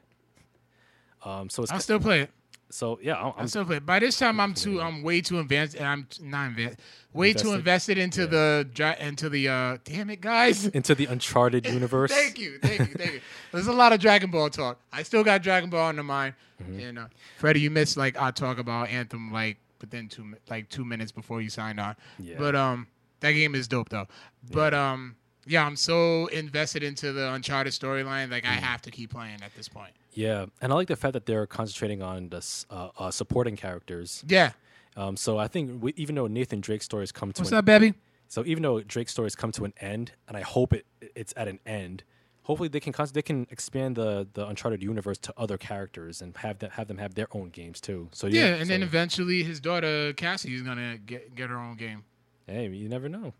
Um, 1.24 1.48
so 1.48 1.62
it's 1.62 1.72
I'll 1.72 1.80
still 1.80 2.00
play 2.00 2.22
it. 2.22 2.30
so 2.70 2.98
yeah. 3.02 3.16
I'm, 3.16 3.32
I'm, 3.36 3.48
still 3.48 3.64
play. 3.64 3.76
it. 3.76 3.86
By 3.86 3.98
this 3.98 4.18
time, 4.18 4.40
I'm 4.40 4.54
too. 4.54 4.80
I'm 4.80 5.02
way 5.02 5.20
too 5.20 5.38
advanced, 5.38 5.76
and 5.76 5.86
I'm 5.86 6.08
not 6.20 6.48
invested. 6.48 6.78
Way 7.14 7.32
too 7.32 7.54
Invested? 7.54 7.98
invested 7.98 7.98
into 7.98 8.26
the 8.26 8.96
into 9.00 9.28
the. 9.28 9.48
uh 9.48 9.78
Damn 9.84 10.10
it, 10.10 10.20
guys. 10.20 10.66
into 10.78 10.94
the 10.94 11.06
Uncharted 11.06 11.66
universe. 11.78 12.12
thank 12.12 12.38
you, 12.38 12.58
thank 12.60 12.80
you, 12.80 12.86
thank 12.86 13.12
you. 13.14 13.20
There's 13.52 13.66
a 13.66 13.72
lot 13.72 13.92
of 13.92 14.00
Dragon 14.00 14.30
Ball 14.30 14.50
talk. 14.50 14.78
I 14.92 15.02
still 15.02 15.24
got 15.24 15.42
Dragon 15.42 15.70
Ball 15.70 15.88
on 15.88 15.96
the 15.96 16.02
mind. 16.02 16.34
Mm-hmm. 16.62 16.80
And 16.80 16.98
uh, 16.98 17.06
Freddie, 17.38 17.60
you 17.60 17.70
missed 17.70 17.96
like 17.96 18.20
I 18.20 18.30
talk 18.30 18.58
about 18.58 18.88
Anthem 18.88 19.32
like 19.32 19.56
within 19.80 20.08
two 20.08 20.34
like 20.50 20.68
two 20.68 20.84
minutes 20.84 21.10
before 21.12 21.40
you 21.40 21.48
signed 21.50 21.80
on. 21.80 21.96
Yeah. 22.18 22.36
But 22.38 22.54
um, 22.54 22.86
that 23.20 23.32
game 23.32 23.54
is 23.54 23.68
dope 23.68 23.88
though. 23.88 24.06
But 24.52 24.74
um, 24.74 25.16
yeah, 25.48 25.64
I'm 25.66 25.76
so 25.76 26.26
invested 26.26 26.82
into 26.82 27.12
the 27.12 27.32
Uncharted 27.32 27.72
storyline. 27.72 28.30
Like 28.30 28.44
I 28.44 28.48
Mm-hmm. 28.56 28.64
have 28.64 28.82
to 28.82 28.90
keep 28.90 29.10
playing 29.10 29.42
at 29.42 29.54
this 29.56 29.68
point. 29.68 29.92
Yeah, 30.14 30.46
and 30.60 30.72
I 30.72 30.74
like 30.76 30.88
the 30.88 30.96
fact 30.96 31.12
that 31.14 31.26
they're 31.26 31.46
concentrating 31.46 32.02
on 32.02 32.28
the 32.28 32.44
uh, 32.70 32.88
uh, 32.98 33.10
supporting 33.10 33.56
characters. 33.56 34.24
Yeah. 34.26 34.52
Um, 34.96 35.16
so 35.16 35.38
I 35.38 35.46
think 35.48 35.82
we, 35.82 35.92
even 35.96 36.14
though 36.16 36.26
Nathan 36.26 36.60
Drake's 36.60 36.84
stories 36.84 37.12
come 37.12 37.32
to 37.32 37.42
What's 37.42 37.52
an, 37.52 37.58
up, 37.58 37.64
baby? 37.64 37.94
so 38.28 38.44
even 38.44 38.62
though 38.62 38.80
Drake's 38.80 39.12
stories 39.12 39.36
come 39.36 39.52
to 39.52 39.64
an 39.64 39.72
end, 39.80 40.12
and 40.26 40.36
I 40.36 40.40
hope 40.42 40.72
it 40.72 40.86
it's 41.14 41.32
at 41.36 41.46
an 41.48 41.60
end. 41.66 42.02
Hopefully 42.42 42.68
they 42.70 42.80
can 42.80 42.92
con- 42.94 43.06
they 43.12 43.22
can 43.22 43.46
expand 43.50 43.94
the 43.96 44.26
the 44.32 44.46
Uncharted 44.46 44.82
universe 44.82 45.18
to 45.18 45.34
other 45.36 45.56
characters 45.58 46.20
and 46.22 46.36
have 46.38 46.58
them 46.58 46.70
have 46.72 46.88
them 46.88 46.98
have 46.98 47.14
their 47.14 47.28
own 47.32 47.50
games 47.50 47.80
too. 47.80 48.08
So 48.12 48.26
Yeah, 48.26 48.40
yeah, 48.40 48.54
and 48.56 48.66
so, 48.66 48.72
then 48.72 48.82
eventually 48.82 49.42
his 49.44 49.60
daughter 49.60 50.12
Cassie 50.14 50.54
is 50.54 50.62
gonna 50.62 50.96
get 50.98 51.34
get 51.36 51.50
her 51.50 51.58
own 51.58 51.76
game. 51.76 52.04
hey, 52.46 52.66
you 52.68 52.88
never 52.88 53.08
know. 53.08 53.34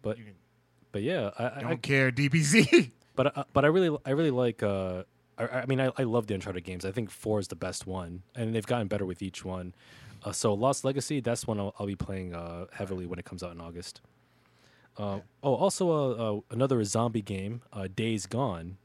But 0.00 0.16
but 0.92 1.02
yeah, 1.02 1.30
I, 1.38 1.44
I, 1.56 1.60
Don't 1.62 1.82
care, 1.82 2.10
DBZ. 2.10 2.90
but 3.16 3.36
uh, 3.36 3.44
but 3.52 3.64
I 3.64 3.68
really 3.68 3.96
I 4.04 4.10
really 4.10 4.30
like. 4.30 4.62
Uh, 4.62 5.04
I, 5.38 5.44
I 5.44 5.66
mean, 5.66 5.80
I, 5.80 5.90
I 5.98 6.04
love 6.04 6.26
the 6.26 6.34
Uncharted 6.34 6.64
games. 6.64 6.84
I 6.84 6.90
think 6.92 7.10
four 7.10 7.40
is 7.40 7.48
the 7.48 7.56
best 7.56 7.86
one, 7.86 8.22
and 8.34 8.54
they've 8.54 8.66
gotten 8.66 8.88
better 8.88 9.06
with 9.06 9.22
each 9.22 9.44
one. 9.44 9.74
Uh, 10.24 10.32
so 10.32 10.54
Lost 10.54 10.84
Legacy, 10.84 11.20
that's 11.20 11.46
one 11.46 11.60
I'll, 11.60 11.74
I'll 11.78 11.86
be 11.86 11.94
playing 11.94 12.34
uh, 12.34 12.66
heavily 12.72 13.06
when 13.06 13.18
it 13.18 13.24
comes 13.24 13.42
out 13.42 13.52
in 13.52 13.60
August. 13.60 14.00
Uh, 14.98 15.20
oh, 15.42 15.54
also 15.54 15.90
uh, 15.90 16.36
uh, 16.36 16.40
another 16.50 16.82
zombie 16.84 17.22
game, 17.22 17.62
uh, 17.72 17.86
Days 17.94 18.26
Gone. 18.26 18.78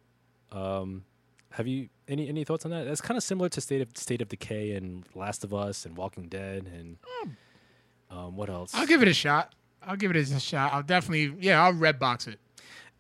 Um, 0.52 1.06
have 1.52 1.68
you 1.68 1.89
any 2.08 2.28
any 2.28 2.43
thoughts 2.43 2.66
on 2.66 2.72
that? 2.72 2.86
That's 2.86 3.02
kind 3.02 3.18
of 3.18 3.24
similar 3.24 3.49
to 3.49 3.62
State 3.62 3.82
of 3.82 3.89
State 3.95 4.22
of 4.22 4.28
Decay 4.28 4.72
and 4.72 5.06
Last 5.16 5.43
of 5.43 5.54
Us 5.54 5.86
and 5.86 5.95
Walking 5.95 6.28
Dead 6.28 6.70
and 6.74 6.97
um, 8.10 8.36
what 8.36 8.49
else? 8.49 8.74
I'll 8.76 8.86
give 8.86 9.02
it 9.02 9.08
a 9.08 9.14
shot. 9.14 9.54
I'll 9.84 9.95
give 9.95 10.11
it 10.11 10.17
a 10.17 10.39
shot. 10.39 10.73
I'll 10.73 10.84
definitely, 10.84 11.36
yeah, 11.39 11.63
I'll 11.63 11.73
red 11.73 11.99
box 11.99 12.27
it 12.27 12.39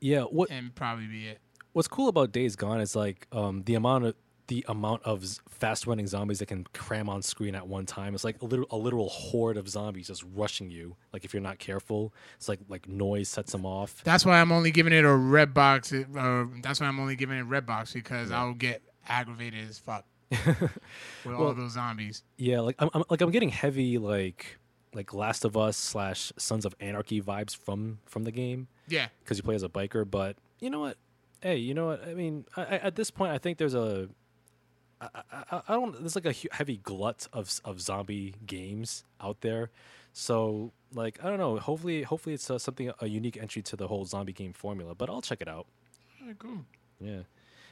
yeah, 0.01 0.23
what 0.23 0.49
and 0.49 0.73
probably 0.75 1.07
be 1.07 1.27
it. 1.27 1.39
what's 1.73 1.87
cool 1.87 2.09
about 2.09 2.31
Days 2.31 2.55
Gone 2.55 2.81
is 2.81 2.95
like 2.95 3.27
um, 3.31 3.63
the 3.63 3.75
amount 3.75 4.05
of 4.05 4.15
the 4.47 4.65
amount 4.67 5.03
of 5.03 5.23
fast 5.47 5.87
running 5.87 6.07
zombies 6.07 6.39
that 6.39 6.47
can 6.47 6.65
cram 6.73 7.07
on 7.07 7.21
screen 7.21 7.55
at 7.55 7.67
one 7.67 7.85
time. 7.85 8.13
It's 8.13 8.25
like 8.25 8.41
a 8.41 8.45
literal, 8.45 8.67
a 8.71 8.75
literal 8.75 9.07
horde 9.07 9.55
of 9.55 9.69
zombies 9.69 10.07
just 10.07 10.25
rushing 10.33 10.69
you. 10.69 10.97
Like 11.13 11.23
if 11.23 11.33
you're 11.33 11.41
not 11.41 11.59
careful, 11.59 12.13
it's 12.35 12.49
like 12.49 12.59
like 12.67 12.89
noise 12.89 13.29
sets 13.29 13.53
them 13.53 13.65
off. 13.65 14.03
That's 14.03 14.25
why 14.25 14.41
I'm 14.41 14.51
only 14.51 14.71
giving 14.71 14.91
it 14.91 15.05
a 15.05 15.15
red 15.15 15.53
box. 15.53 15.93
Uh, 15.93 16.45
that's 16.61 16.81
why 16.81 16.87
I'm 16.87 16.99
only 16.99 17.15
giving 17.15 17.37
it 17.37 17.41
a 17.41 17.45
red 17.45 17.65
box 17.65 17.93
because 17.93 18.31
I'll 18.31 18.55
get 18.55 18.81
aggravated 19.07 19.69
as 19.69 19.77
fuck 19.77 20.03
with 20.31 21.35
all 21.35 21.53
those 21.53 21.73
zombies. 21.73 22.23
Yeah, 22.37 22.61
like 22.61 22.75
I'm, 22.79 22.89
I'm 22.93 23.03
like 23.09 23.21
I'm 23.21 23.31
getting 23.31 23.49
heavy 23.49 23.99
like 23.99 24.57
like 24.93 25.13
Last 25.13 25.45
of 25.45 25.55
Us 25.55 25.77
slash 25.77 26.31
Sons 26.37 26.65
of 26.65 26.75
Anarchy 26.79 27.21
vibes 27.21 27.55
from 27.55 27.99
from 28.05 28.23
the 28.23 28.31
game 28.31 28.67
Yeah, 28.87 29.07
because 29.23 29.37
you 29.37 29.43
play 29.43 29.55
as 29.55 29.63
a 29.63 29.69
biker. 29.69 30.09
But 30.09 30.37
you 30.59 30.69
know 30.69 30.79
what? 30.79 30.97
Hey, 31.41 31.57
you 31.57 31.73
know 31.73 31.87
what? 31.87 32.07
I 32.07 32.13
mean, 32.13 32.45
I, 32.55 32.61
I, 32.61 32.75
at 32.77 32.95
this 32.95 33.09
point, 33.09 33.31
I 33.31 33.37
think 33.37 33.57
there's 33.57 33.73
a 33.73 34.09
I, 35.01 35.07
I, 35.31 35.61
I 35.67 35.73
don't. 35.73 35.97
There's 35.99 36.15
like 36.15 36.25
a 36.25 36.35
heavy 36.53 36.77
glut 36.77 37.27
of 37.33 37.59
of 37.65 37.81
zombie 37.81 38.35
games 38.45 39.03
out 39.19 39.41
there. 39.41 39.71
So 40.13 40.71
like 40.93 41.23
I 41.23 41.29
don't 41.29 41.39
know. 41.39 41.57
Hopefully, 41.57 42.03
hopefully 42.03 42.35
it's 42.35 42.49
uh, 42.49 42.59
something 42.59 42.91
a 42.99 43.07
unique 43.07 43.37
entry 43.37 43.61
to 43.63 43.75
the 43.75 43.87
whole 43.87 44.05
zombie 44.05 44.33
game 44.33 44.53
formula. 44.53 44.93
But 44.93 45.09
I'll 45.09 45.21
check 45.21 45.41
it 45.41 45.47
out. 45.47 45.65
Cool. 46.37 46.65
Yeah. 46.99 47.21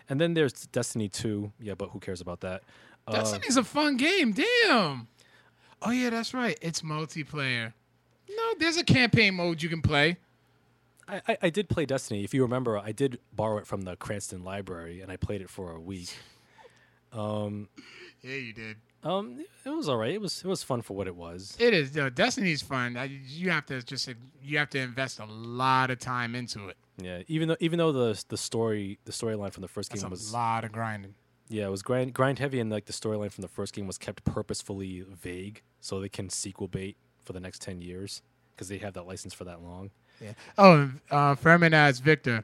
And 0.10 0.20
then 0.20 0.34
there's 0.34 0.54
Destiny 0.54 1.08
2. 1.08 1.52
Yeah, 1.60 1.76
but 1.76 1.90
who 1.90 2.00
cares 2.00 2.20
about 2.20 2.42
that? 2.42 2.64
Uh, 3.08 3.12
Destiny's 3.12 3.58
a 3.58 3.64
fun 3.64 3.96
game. 3.96 4.34
Damn. 4.34 5.08
Oh 5.82 5.92
yeah, 5.92 6.10
that's 6.10 6.34
right. 6.34 6.58
It's 6.62 6.82
multiplayer. 6.82 7.74
No, 8.30 8.54
there's 8.60 8.78
a 8.78 8.84
campaign 8.84 9.36
mode 9.36 9.62
you 9.62 9.70
can 9.70 9.82
play. 9.82 10.18
I, 11.08 11.22
I, 11.28 11.38
I 11.44 11.50
did 11.50 11.70
play 11.70 11.86
Destiny. 11.86 12.24
If 12.24 12.34
you 12.34 12.42
remember, 12.44 12.78
I 12.78 12.92
did 12.92 13.20
borrow 13.34 13.58
it 13.58 13.66
from 13.66 13.82
the 13.82 13.96
Cranston 13.96 14.44
library, 14.44 15.02
and 15.02 15.12
I 15.12 15.18
played 15.18 15.42
it 15.42 15.50
for 15.50 15.72
a 15.72 15.80
week. 15.80 16.14
Um, 17.12 17.70
Yeah, 18.22 18.36
you 18.36 18.54
did. 18.54 18.78
um, 19.04 19.44
it 19.66 19.70
was 19.70 19.90
all 19.90 19.98
right. 19.98 20.12
It 20.12 20.22
was 20.22 20.44
it 20.44 20.48
was 20.48 20.62
fun 20.62 20.84
for 20.84 20.96
what 20.96 21.08
it 21.08 21.16
was. 21.16 21.58
It 21.60 21.74
is. 21.74 21.98
Uh, 21.98 22.10
Destiny's 22.10 22.62
fun. 22.62 22.98
I, 22.98 23.06
you 23.06 23.50
have 23.50 23.66
to 23.66 23.82
just 23.82 24.10
you 24.44 24.60
have 24.60 24.70
to 24.70 24.80
invest 24.80 25.20
a 25.20 25.26
lot 25.26 25.90
of 25.90 25.98
time 25.98 26.36
into 26.36 26.68
it. 26.68 26.78
Yeah, 27.02 27.24
even 27.28 27.48
though 27.48 27.58
even 27.60 27.80
though 27.80 27.92
the 27.92 28.24
the 28.28 28.38
story 28.38 29.00
the 29.06 29.12
storyline 29.12 29.52
from 29.52 29.62
the 29.62 29.68
first 29.68 29.90
That's 29.90 30.04
game 30.04 30.12
was 30.12 30.30
a 30.30 30.34
lot 30.34 30.64
of 30.64 30.72
grinding. 30.72 31.16
Yeah 31.50 31.66
it 31.66 31.70
was 31.72 31.82
grind 31.82 32.14
grind 32.14 32.40
heavy 32.40 32.60
and 32.60 32.70
like 32.70 32.86
the 32.86 32.94
storyline 32.94 33.32
from 33.32 33.42
the 33.42 33.48
first 33.48 33.74
game 33.74 33.88
was 33.88 33.98
kept 33.98 34.24
purposefully 34.24 35.02
vague 35.10 35.62
so 35.82 36.00
they 36.00 36.08
can 36.10 36.30
sequel 36.30 36.68
bait 36.68 36.96
for 37.26 37.34
the 37.34 37.40
next 37.40 37.62
ten 37.62 37.82
years 37.82 38.22
because 38.56 38.68
they 38.70 38.78
have 38.78 38.94
that 38.94 39.08
license 39.08 39.34
for 39.34 39.44
that 39.46 39.62
long. 39.62 39.90
Yeah. 40.22 40.34
Oh, 40.58 40.92
uh, 41.10 41.36
Furman 41.36 41.74
asks 41.74 42.00
Victor, 42.00 42.44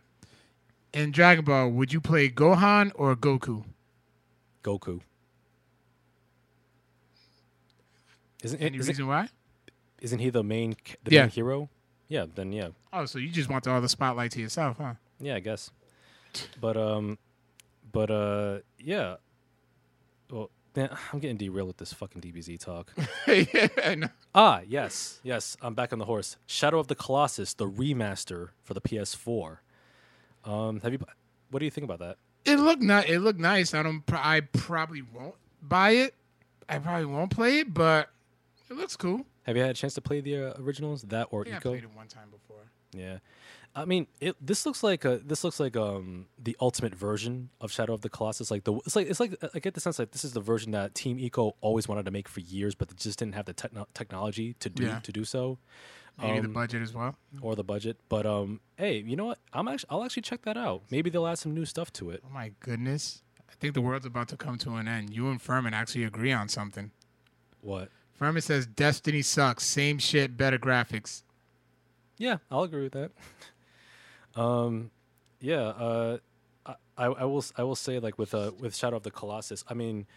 in 0.93 1.11
Dragon 1.11 1.43
Ball, 1.43 1.69
would 1.69 1.91
you 1.91 1.99
play 1.99 2.29
Gohan 2.29 2.91
or 2.95 3.15
Goku? 3.17 3.65
Goku. 4.63 5.01
Isn't 8.43 8.61
Any 8.61 8.77
isn't, 8.77 8.91
reason 8.91 9.07
why? 9.07 9.29
isn't 10.01 10.19
he 10.19 10.29
the 10.29 10.43
main 10.43 10.75
the 11.03 11.11
Yeah. 11.11 11.21
main 11.23 11.29
hero? 11.31 11.69
Yeah, 12.07 12.25
then 12.33 12.51
yeah, 12.51 12.69
Oh, 12.93 13.05
so 13.05 13.17
you 13.17 13.29
just 13.29 13.49
want 13.49 13.67
all 13.67 13.81
the 13.81 13.89
spotlight 13.89 14.31
to 14.33 14.39
yourself, 14.41 14.77
huh? 14.77 14.93
yeah, 15.19 15.35
I 15.35 15.39
guess. 15.39 15.71
But 16.61 16.77
um, 16.77 17.17
but 17.95 18.11
uh, 18.11 18.59
yeah. 18.77 19.15
Well, 20.29 20.51
man, 20.75 20.89
I'm 21.13 21.19
getting 21.19 21.37
derailed 21.37 21.67
with 21.67 21.77
this 21.77 21.93
fucking 21.93 22.21
DBZ 22.21 22.59
talk. 22.59 22.93
yeah, 23.27 23.67
I 23.83 23.95
know. 23.95 24.09
Ah, 24.33 24.61
yes, 24.67 25.19
yes. 25.23 25.55
I'm 25.61 25.73
back 25.73 25.93
on 25.93 25.99
the 25.99 26.05
horse. 26.05 26.37
Shadow 26.45 26.77
of 26.79 26.87
the 26.87 26.95
Colossus, 26.95 27.53
the 27.53 27.67
remaster 27.69 28.49
for 28.63 28.73
the 28.73 28.81
PS4. 28.81 29.59
Um, 30.43 30.81
have 30.81 30.91
you? 30.93 30.99
What 31.49 31.59
do 31.59 31.65
you 31.65 31.71
think 31.71 31.85
about 31.85 31.99
that? 31.99 32.17
It 32.43 32.57
looked 32.57 32.81
ni- 32.81 33.07
It 33.07 33.19
looked 33.19 33.39
nice. 33.39 33.73
I 33.73 33.81
don't. 33.81 34.03
I 34.13 34.41
probably 34.41 35.01
won't 35.01 35.35
buy 35.61 35.91
it. 35.91 36.13
I 36.67 36.79
probably 36.79 37.05
won't 37.05 37.31
play 37.31 37.59
it, 37.59 37.73
but 37.73 38.09
it 38.69 38.75
looks 38.75 38.95
cool. 38.95 39.25
Have 39.43 39.55
you 39.55 39.61
had 39.61 39.71
a 39.71 39.75
chance 39.75 39.93
to 39.93 40.01
play 40.01 40.21
the 40.21 40.35
uh, 40.37 40.53
originals, 40.59 41.03
that 41.03 41.27
or 41.31 41.41
I 41.41 41.43
think 41.45 41.55
I 41.55 41.59
Ico? 41.59 41.61
played 41.71 41.83
it 41.83 41.95
one 41.95 42.07
time 42.07 42.29
before. 42.31 42.63
Yeah, 42.93 43.17
I 43.77 43.83
mean, 43.85 44.07
it. 44.21 44.35
This 44.39 44.65
looks 44.65 44.83
like 44.83 45.03
a. 45.03 45.17
This 45.17 45.43
looks 45.43 45.59
like 45.59 45.75
um 45.75 46.27
the 46.41 46.55
ultimate 46.61 46.95
version 46.95 47.49
of 47.59 47.71
Shadow 47.71 47.93
of 47.93 48.01
the 48.01 48.09
Colossus. 48.09 48.49
Like 48.49 48.63
the. 48.63 48.73
It's 48.85 48.95
like 48.95 49.07
it's 49.09 49.19
like 49.19 49.35
I 49.53 49.59
get 49.59 49.73
the 49.73 49.81
sense 49.81 49.99
like 49.99 50.11
this 50.11 50.23
is 50.23 50.31
the 50.33 50.39
version 50.39 50.71
that 50.71 50.95
Team 50.95 51.17
Ico 51.17 51.53
always 51.59 51.87
wanted 51.87 52.05
to 52.05 52.11
make 52.11 52.29
for 52.29 52.39
years, 52.39 52.73
but 52.73 52.87
they 52.87 52.95
just 52.97 53.19
didn't 53.19 53.35
have 53.35 53.45
the 53.45 53.53
techno- 53.53 53.87
technology 53.93 54.53
to 54.59 54.69
do 54.69 54.83
Yeah. 54.85 54.99
to 54.99 55.11
do 55.11 55.25
so. 55.25 55.57
Maybe 56.21 56.39
the 56.39 56.45
Um, 56.47 56.53
budget 56.53 56.81
as 56.81 56.93
well. 56.93 57.17
or 57.41 57.57
the 57.57 57.65
budget. 57.65 57.97
But 58.07 58.25
um, 58.25 58.61
hey, 58.77 58.99
you 58.99 59.17
know 59.17 59.25
what? 59.25 59.39
I'm 59.51 59.67
actually 59.67 59.89
I'll 59.89 60.05
actually 60.05 60.21
check 60.23 60.43
that 60.43 60.55
out. 60.55 60.83
Maybe 60.89 61.09
they'll 61.09 61.27
add 61.27 61.39
some 61.39 61.53
new 61.53 61.65
stuff 61.65 61.91
to 61.93 62.11
it. 62.11 62.23
Oh 62.25 62.29
my 62.33 62.53
goodness! 62.61 63.23
I 63.49 63.53
think 63.59 63.73
the 63.73 63.81
world's 63.81 64.05
about 64.05 64.29
to 64.29 64.37
come 64.37 64.57
to 64.59 64.75
an 64.75 64.87
end. 64.87 65.13
You 65.13 65.27
and 65.29 65.41
Furman 65.41 65.73
actually 65.73 66.05
agree 66.05 66.31
on 66.31 66.47
something. 66.47 66.91
What? 67.59 67.89
Furman 68.13 68.41
says 68.41 68.65
Destiny 68.65 69.21
sucks. 69.21 69.65
Same 69.65 69.97
shit, 69.97 70.37
better 70.37 70.57
graphics. 70.57 71.23
Yeah, 72.17 72.37
I'll 72.49 72.63
agree 72.63 72.83
with 72.83 72.93
that. 72.93 73.11
um, 74.35 74.91
yeah. 75.39 75.61
Uh, 75.61 76.17
I, 76.97 77.05
I 77.07 77.25
will 77.25 77.43
I 77.57 77.63
will 77.63 77.75
say 77.75 77.99
like 77.99 78.17
with 78.17 78.33
uh 78.33 78.51
with 78.57 78.75
Shadow 78.75 78.97
of 78.97 79.03
the 79.03 79.11
Colossus. 79.11 79.63
I 79.69 79.73
mean, 79.73 80.07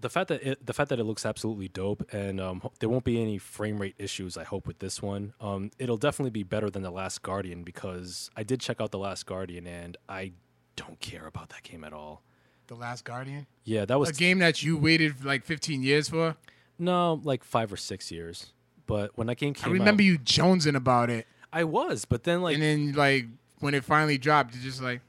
the 0.00 0.08
fact 0.08 0.28
that 0.28 0.42
it 0.42 0.64
the 0.64 0.72
fact 0.72 0.88
that 0.88 0.98
it 0.98 1.04
looks 1.04 1.26
absolutely 1.26 1.68
dope 1.68 2.02
and 2.12 2.40
um 2.40 2.62
there 2.80 2.88
won't 2.88 3.04
be 3.04 3.20
any 3.20 3.36
frame 3.38 3.78
rate 3.78 3.94
issues. 3.98 4.36
I 4.38 4.44
hope 4.44 4.66
with 4.66 4.78
this 4.78 5.02
one. 5.02 5.34
Um, 5.40 5.70
it'll 5.78 5.98
definitely 5.98 6.30
be 6.30 6.44
better 6.44 6.70
than 6.70 6.82
the 6.82 6.90
Last 6.90 7.22
Guardian 7.22 7.62
because 7.62 8.30
I 8.36 8.42
did 8.42 8.60
check 8.60 8.80
out 8.80 8.90
the 8.90 8.98
Last 8.98 9.26
Guardian 9.26 9.66
and 9.66 9.96
I 10.08 10.32
don't 10.76 10.98
care 11.00 11.26
about 11.26 11.50
that 11.50 11.62
game 11.62 11.84
at 11.84 11.92
all. 11.92 12.22
The 12.68 12.74
Last 12.74 13.04
Guardian, 13.04 13.46
Yeah, 13.64 13.84
that 13.84 13.98
was 13.98 14.10
a 14.10 14.12
game 14.12 14.38
that 14.40 14.62
you 14.62 14.76
waited 14.76 15.24
like 15.24 15.44
15 15.44 15.82
years 15.82 16.08
for. 16.08 16.36
no 16.78 17.20
like 17.22 17.44
five 17.44 17.72
or 17.72 17.76
six 17.76 18.10
years. 18.10 18.52
But 18.86 19.16
when 19.16 19.26
that 19.26 19.36
game 19.36 19.52
came, 19.54 19.64
out. 19.64 19.70
I 19.70 19.72
remember 19.72 20.02
out, 20.02 20.06
you 20.06 20.18
jonesing 20.18 20.74
about 20.74 21.10
it, 21.10 21.26
I 21.52 21.64
was. 21.64 22.04
But 22.06 22.24
then 22.24 22.40
like 22.40 22.54
and 22.54 22.62
then 22.62 22.92
like 22.92 23.26
when 23.60 23.74
it 23.74 23.84
finally 23.84 24.18
dropped, 24.18 24.54
you're 24.54 24.62
just 24.62 24.82
like, 24.82 25.00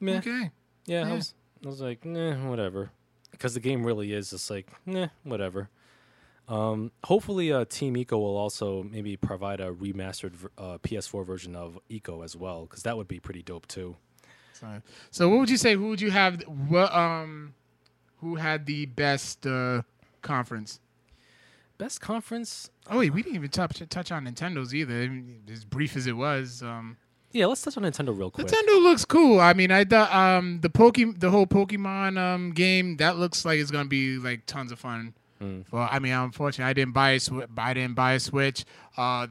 meh. 0.00 0.18
okay, 0.18 0.50
Yeah, 0.86 1.08
I 1.08 1.12
was, 1.12 1.34
I 1.64 1.68
was 1.68 1.80
like, 1.80 2.04
nah, 2.04 2.34
whatever. 2.48 2.90
Because 3.30 3.54
the 3.54 3.60
game 3.60 3.84
really 3.84 4.12
is 4.12 4.30
just 4.30 4.50
like, 4.50 4.70
nah, 4.86 5.08
whatever. 5.24 5.68
Um, 6.48 6.92
hopefully, 7.04 7.52
uh, 7.52 7.64
Team 7.64 7.94
Ico 7.96 8.12
will 8.12 8.36
also 8.36 8.84
maybe 8.84 9.16
provide 9.16 9.60
a 9.60 9.72
remastered 9.72 10.34
uh, 10.56 10.78
PS4 10.78 11.26
version 11.26 11.56
of 11.56 11.78
Ico 11.90 12.24
as 12.24 12.36
well, 12.36 12.62
because 12.62 12.82
that 12.84 12.96
would 12.96 13.08
be 13.08 13.18
pretty 13.18 13.42
dope 13.42 13.66
too. 13.66 13.96
So, 14.52 14.80
so 15.10 15.28
what 15.28 15.40
would 15.40 15.50
you 15.50 15.56
say? 15.56 15.74
Who 15.74 15.88
would 15.88 16.00
you 16.00 16.10
have? 16.10 16.42
What 16.42 16.94
um, 16.94 17.54
who 18.20 18.36
had 18.36 18.64
the 18.64 18.86
best 18.86 19.46
uh, 19.46 19.82
conference? 20.22 20.80
Best 21.78 22.00
conference? 22.00 22.70
Oh 22.88 22.98
wait, 22.98 23.12
we 23.12 23.22
didn't 23.22 23.34
even 23.34 23.50
touch 23.50 23.82
touch 23.90 24.12
on 24.12 24.24
Nintendo's 24.26 24.74
either. 24.74 25.10
As 25.52 25.64
brief 25.64 25.96
as 25.96 26.06
it 26.06 26.16
was, 26.16 26.62
um, 26.62 26.96
Yeah, 27.36 27.46
let's 27.46 27.60
touch 27.62 27.76
on 27.76 27.82
Nintendo 27.82 28.16
real 28.16 28.30
quick. 28.30 28.46
Nintendo 28.46 28.82
looks 28.82 29.04
cool. 29.04 29.40
I 29.40 29.52
mean, 29.52 29.70
I 29.70 29.84
thought 29.84 30.12
um, 30.14 30.60
the 30.62 30.70
Poke 30.70 30.96
the 31.18 31.30
whole 31.30 31.46
Pokemon 31.46 32.18
um 32.18 32.52
game 32.52 32.96
that 32.96 33.16
looks 33.18 33.44
like 33.44 33.58
it's 33.58 33.70
gonna 33.70 33.88
be 33.88 34.16
like 34.18 34.46
tons 34.46 34.72
of 34.72 34.78
fun. 34.78 35.14
Mm. 35.40 35.64
Well, 35.70 35.86
I 35.90 35.98
mean, 35.98 36.12
unfortunately, 36.12 36.70
I 36.70 36.72
didn't 36.72 36.94
buy 36.94 37.10
a 37.10 37.16
Swi- 37.18 37.46
I 37.58 37.74
didn't 37.74 37.94
buy 37.94 38.14
a 38.14 38.20
Switch. 38.20 38.64
Uh, 38.96 39.26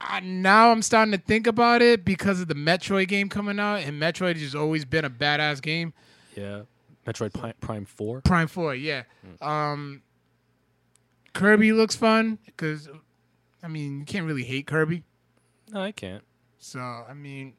I, 0.00 0.20
now 0.20 0.70
I'm 0.70 0.82
starting 0.82 1.12
to 1.12 1.18
think 1.18 1.46
about 1.46 1.80
it 1.82 2.04
because 2.04 2.40
of 2.42 2.48
the 2.48 2.54
Metroid 2.54 3.08
game 3.08 3.28
coming 3.30 3.58
out, 3.58 3.80
and 3.80 4.00
Metroid 4.00 4.38
has 4.38 4.54
always 4.54 4.84
been 4.84 5.04
a 5.06 5.10
badass 5.10 5.62
game. 5.62 5.94
Yeah, 6.36 6.62
Metroid 7.06 7.32
Pi- 7.32 7.54
Prime 7.60 7.86
Four. 7.86 8.20
Prime 8.20 8.48
Four, 8.48 8.74
yeah. 8.74 9.04
Um, 9.40 10.02
Kirby 11.32 11.72
looks 11.72 11.96
fun 11.96 12.38
because, 12.46 12.88
I 13.62 13.68
mean, 13.68 14.00
you 14.00 14.04
can't 14.04 14.26
really 14.26 14.44
hate 14.44 14.66
Kirby. 14.66 15.04
No, 15.72 15.80
I 15.80 15.92
can't. 15.92 16.22
So 16.68 16.80
I 16.80 17.14
mean, 17.14 17.54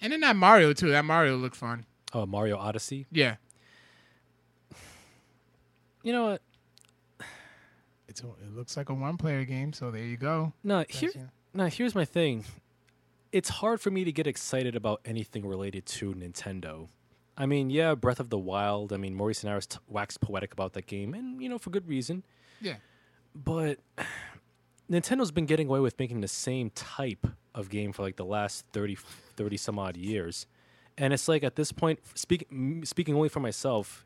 and 0.00 0.12
then 0.12 0.20
that 0.20 0.36
Mario 0.36 0.72
too. 0.72 0.90
That 0.90 1.04
Mario 1.04 1.36
looked 1.36 1.56
fun. 1.56 1.86
Oh, 2.12 2.26
Mario 2.26 2.56
Odyssey. 2.56 3.06
Yeah, 3.10 3.36
You 6.02 6.12
know 6.12 6.24
what? 6.26 6.42
it's 8.08 8.22
a, 8.22 8.26
it 8.26 8.54
looks 8.54 8.76
like 8.76 8.88
a 8.90 8.94
one 8.94 9.16
player 9.16 9.44
game. 9.44 9.72
So 9.72 9.90
there 9.90 10.04
you 10.04 10.16
go. 10.16 10.52
No, 10.62 10.84
here, 10.88 11.10
That's- 11.12 11.30
Now, 11.52 11.66
here's 11.66 11.94
my 11.94 12.04
thing. 12.04 12.44
It's 13.32 13.48
hard 13.48 13.80
for 13.80 13.90
me 13.90 14.04
to 14.04 14.12
get 14.12 14.26
excited 14.28 14.76
about 14.76 15.00
anything 15.04 15.44
related 15.44 15.86
to 15.86 16.14
Nintendo. 16.14 16.86
I 17.36 17.46
mean, 17.46 17.68
yeah, 17.68 17.96
Breath 17.96 18.20
of 18.20 18.30
the 18.30 18.38
Wild. 18.38 18.92
I 18.92 18.96
mean, 18.96 19.16
Maurice 19.16 19.42
and 19.42 19.48
Harris 19.48 19.66
t- 19.66 19.78
waxed 19.88 20.20
poetic 20.20 20.52
about 20.52 20.74
that 20.74 20.86
game, 20.86 21.14
and 21.14 21.42
you 21.42 21.48
know, 21.48 21.58
for 21.58 21.70
good 21.70 21.88
reason. 21.88 22.22
Yeah. 22.60 22.76
But 23.34 23.80
Nintendo's 24.90 25.32
been 25.32 25.46
getting 25.46 25.66
away 25.66 25.80
with 25.80 25.98
making 25.98 26.20
the 26.20 26.28
same 26.28 26.70
type 26.70 27.26
of 27.54 27.70
game 27.70 27.92
for 27.92 28.02
like 28.02 28.16
the 28.16 28.24
last 28.24 28.64
30, 28.72 28.96
30 29.36 29.56
some 29.56 29.78
odd 29.78 29.96
years, 29.96 30.46
and 30.96 31.12
it's 31.12 31.28
like 31.28 31.42
at 31.42 31.56
this 31.56 31.72
point, 31.72 32.00
speaking 32.14 32.84
speaking 32.84 33.14
only 33.14 33.28
for 33.28 33.40
myself, 33.40 34.04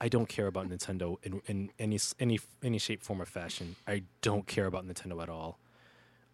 I 0.00 0.08
don't 0.08 0.28
care 0.28 0.46
about 0.46 0.68
Nintendo 0.68 1.16
in, 1.22 1.40
in 1.46 1.70
any 1.78 1.98
any 2.18 2.40
any 2.62 2.78
shape, 2.78 3.02
form, 3.02 3.20
or 3.20 3.26
fashion. 3.26 3.76
I 3.86 4.02
don't 4.22 4.46
care 4.46 4.66
about 4.66 4.86
Nintendo 4.86 5.22
at 5.22 5.28
all. 5.28 5.58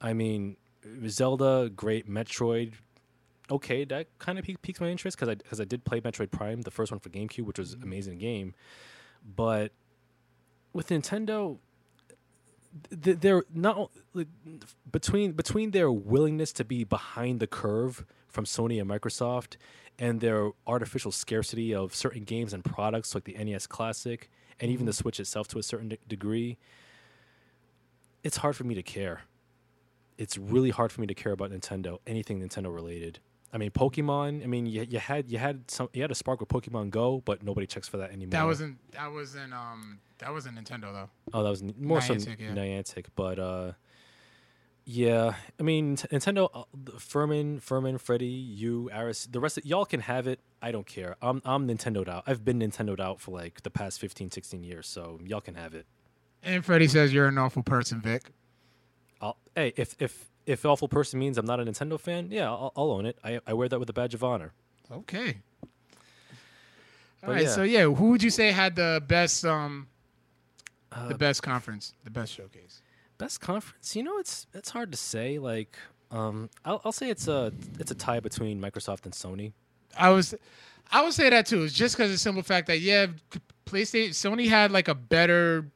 I 0.00 0.12
mean, 0.12 0.56
Zelda, 1.08 1.70
great. 1.74 2.08
Metroid, 2.08 2.74
okay. 3.50 3.84
That 3.84 4.06
kind 4.18 4.38
of 4.38 4.44
piques 4.62 4.80
my 4.80 4.88
interest 4.88 5.16
because 5.16 5.28
I 5.28 5.34
because 5.34 5.60
I 5.60 5.64
did 5.64 5.84
play 5.84 6.00
Metroid 6.00 6.30
Prime, 6.30 6.62
the 6.62 6.70
first 6.70 6.92
one 6.92 7.00
for 7.00 7.08
GameCube, 7.08 7.44
which 7.44 7.58
was 7.58 7.74
amazing 7.74 8.18
game. 8.18 8.54
But 9.24 9.72
with 10.72 10.88
Nintendo, 10.88 11.58
they're 12.90 13.44
not 13.52 13.90
like, 14.14 14.28
between 14.90 15.32
between 15.32 15.70
their 15.70 15.90
willingness 15.90 16.52
to 16.54 16.64
be 16.64 16.84
behind 16.84 17.40
the 17.40 17.46
curve 17.46 18.04
from 18.28 18.44
Sony 18.44 18.80
and 18.80 18.90
Microsoft 18.90 19.56
and 19.98 20.20
their 20.20 20.50
artificial 20.66 21.10
scarcity 21.10 21.74
of 21.74 21.94
certain 21.94 22.24
games 22.24 22.52
and 22.52 22.64
products 22.64 23.14
like 23.14 23.24
the 23.24 23.32
NES 23.32 23.66
Classic 23.66 24.30
and 24.60 24.70
even 24.70 24.82
mm-hmm. 24.82 24.86
the 24.86 24.92
Switch 24.92 25.20
itself 25.20 25.48
to 25.48 25.58
a 25.58 25.62
certain 25.62 25.88
de- 25.88 25.98
degree, 26.06 26.58
it's 28.22 28.38
hard 28.38 28.56
for 28.56 28.64
me 28.64 28.74
to 28.74 28.82
care. 28.82 29.22
It's 30.18 30.38
really 30.38 30.70
hard 30.70 30.92
for 30.92 31.00
me 31.00 31.06
to 31.06 31.14
care 31.14 31.32
about 31.32 31.50
Nintendo, 31.50 31.98
anything 32.06 32.40
Nintendo 32.40 32.74
related. 32.74 33.20
I 33.56 33.58
mean, 33.58 33.70
Pokemon. 33.70 34.44
I 34.44 34.46
mean, 34.46 34.66
you, 34.66 34.82
you 34.82 34.98
had 34.98 35.30
you 35.30 35.38
had 35.38 35.70
some 35.70 35.88
you 35.94 36.02
had 36.02 36.10
a 36.10 36.14
spark 36.14 36.40
with 36.40 36.50
Pokemon 36.50 36.90
Go, 36.90 37.22
but 37.24 37.42
nobody 37.42 37.66
checks 37.66 37.88
for 37.88 37.96
that 37.96 38.10
anymore. 38.10 38.32
That 38.32 38.44
wasn't 38.44 38.92
that 38.92 39.10
wasn't 39.10 39.54
um 39.54 39.98
that 40.18 40.30
wasn't 40.30 40.58
Nintendo 40.58 40.92
though. 40.92 41.08
Oh, 41.32 41.42
that 41.42 41.48
was 41.48 41.62
more 41.78 42.02
so 42.02 42.14
Niantic, 42.14 42.38
yeah. 42.38 42.50
Niantic, 42.50 43.06
but 43.16 43.38
uh, 43.38 43.72
yeah. 44.84 45.36
I 45.58 45.62
mean, 45.62 45.96
Nintendo, 45.96 46.50
uh, 46.52 46.98
Furman, 46.98 47.60
Furman, 47.60 47.96
Freddy, 47.96 48.26
you, 48.26 48.90
Aris, 48.94 49.24
the 49.24 49.40
rest 49.40 49.56
of 49.56 49.64
y'all 49.64 49.86
can 49.86 50.00
have 50.00 50.26
it. 50.26 50.40
I 50.60 50.70
don't 50.70 50.86
care. 50.86 51.16
I'm 51.22 51.40
I'm 51.46 51.66
Nintendoed 51.66 52.08
out. 52.10 52.24
I've 52.26 52.44
been 52.44 52.58
Nintendoed 52.58 53.00
out 53.00 53.22
for 53.22 53.30
like 53.30 53.62
the 53.62 53.70
past 53.70 54.00
15, 54.00 54.32
16 54.32 54.64
years, 54.64 54.86
so 54.86 55.18
y'all 55.24 55.40
can 55.40 55.54
have 55.54 55.74
it. 55.74 55.86
And 56.42 56.62
Freddie 56.62 56.88
says 56.88 57.10
you're 57.14 57.28
an 57.28 57.38
awful 57.38 57.62
person, 57.62 58.02
Vic. 58.02 58.32
I'll, 59.18 59.38
hey, 59.54 59.72
if 59.76 59.96
if 59.98 60.28
if 60.46 60.64
awful 60.64 60.88
person 60.88 61.18
means 61.18 61.36
I'm 61.38 61.46
not 61.46 61.60
a 61.60 61.64
Nintendo 61.64 61.98
fan, 62.00 62.28
yeah, 62.30 62.48
I'll, 62.48 62.72
I'll 62.76 62.90
own 62.92 63.06
it. 63.06 63.18
I 63.24 63.40
I 63.46 63.52
wear 63.54 63.68
that 63.68 63.78
with 63.78 63.90
a 63.90 63.92
badge 63.92 64.14
of 64.14 64.22
honor. 64.24 64.52
Okay. 64.90 65.38
All 67.24 67.32
right, 67.32 67.42
yeah. 67.44 67.48
so 67.48 67.62
yeah, 67.62 67.84
who 67.84 68.10
would 68.10 68.22
you 68.22 68.30
say 68.30 68.52
had 68.52 68.76
the 68.76 69.02
best 69.06 69.44
um 69.44 69.88
Uh, 70.92 71.08
the 71.08 71.18
best 71.18 71.42
conference, 71.42 71.92
the 72.04 72.10
best 72.10 72.32
showcase? 72.32 72.80
Best 73.18 73.40
conference? 73.40 73.96
You 73.96 74.02
know, 74.04 74.18
it's 74.18 74.46
it's 74.54 74.70
hard 74.70 74.92
to 74.92 74.96
say. 74.98 75.38
Like, 75.38 75.76
um, 76.10 76.48
I'll, 76.64 76.80
I'll 76.84 76.92
say 76.92 77.10
it's 77.10 77.26
a 77.28 77.52
it's 77.80 77.90
a 77.90 77.94
tie 77.94 78.20
between 78.20 78.60
Microsoft 78.60 79.04
and 79.04 79.12
Sony. 79.14 79.52
I 79.98 80.10
was 80.10 80.34
I 80.92 81.02
would 81.02 81.14
say 81.14 81.28
that 81.30 81.46
too. 81.46 81.64
It's 81.64 81.74
just 81.74 81.96
because 81.96 82.10
of 82.10 82.14
the 82.14 82.18
simple 82.18 82.42
fact 82.42 82.68
that 82.68 82.80
yeah, 82.80 83.06
PlayStation 83.64 84.10
Sony 84.10 84.48
had 84.48 84.70
like 84.70 84.86
a 84.88 84.94
better 84.94 85.66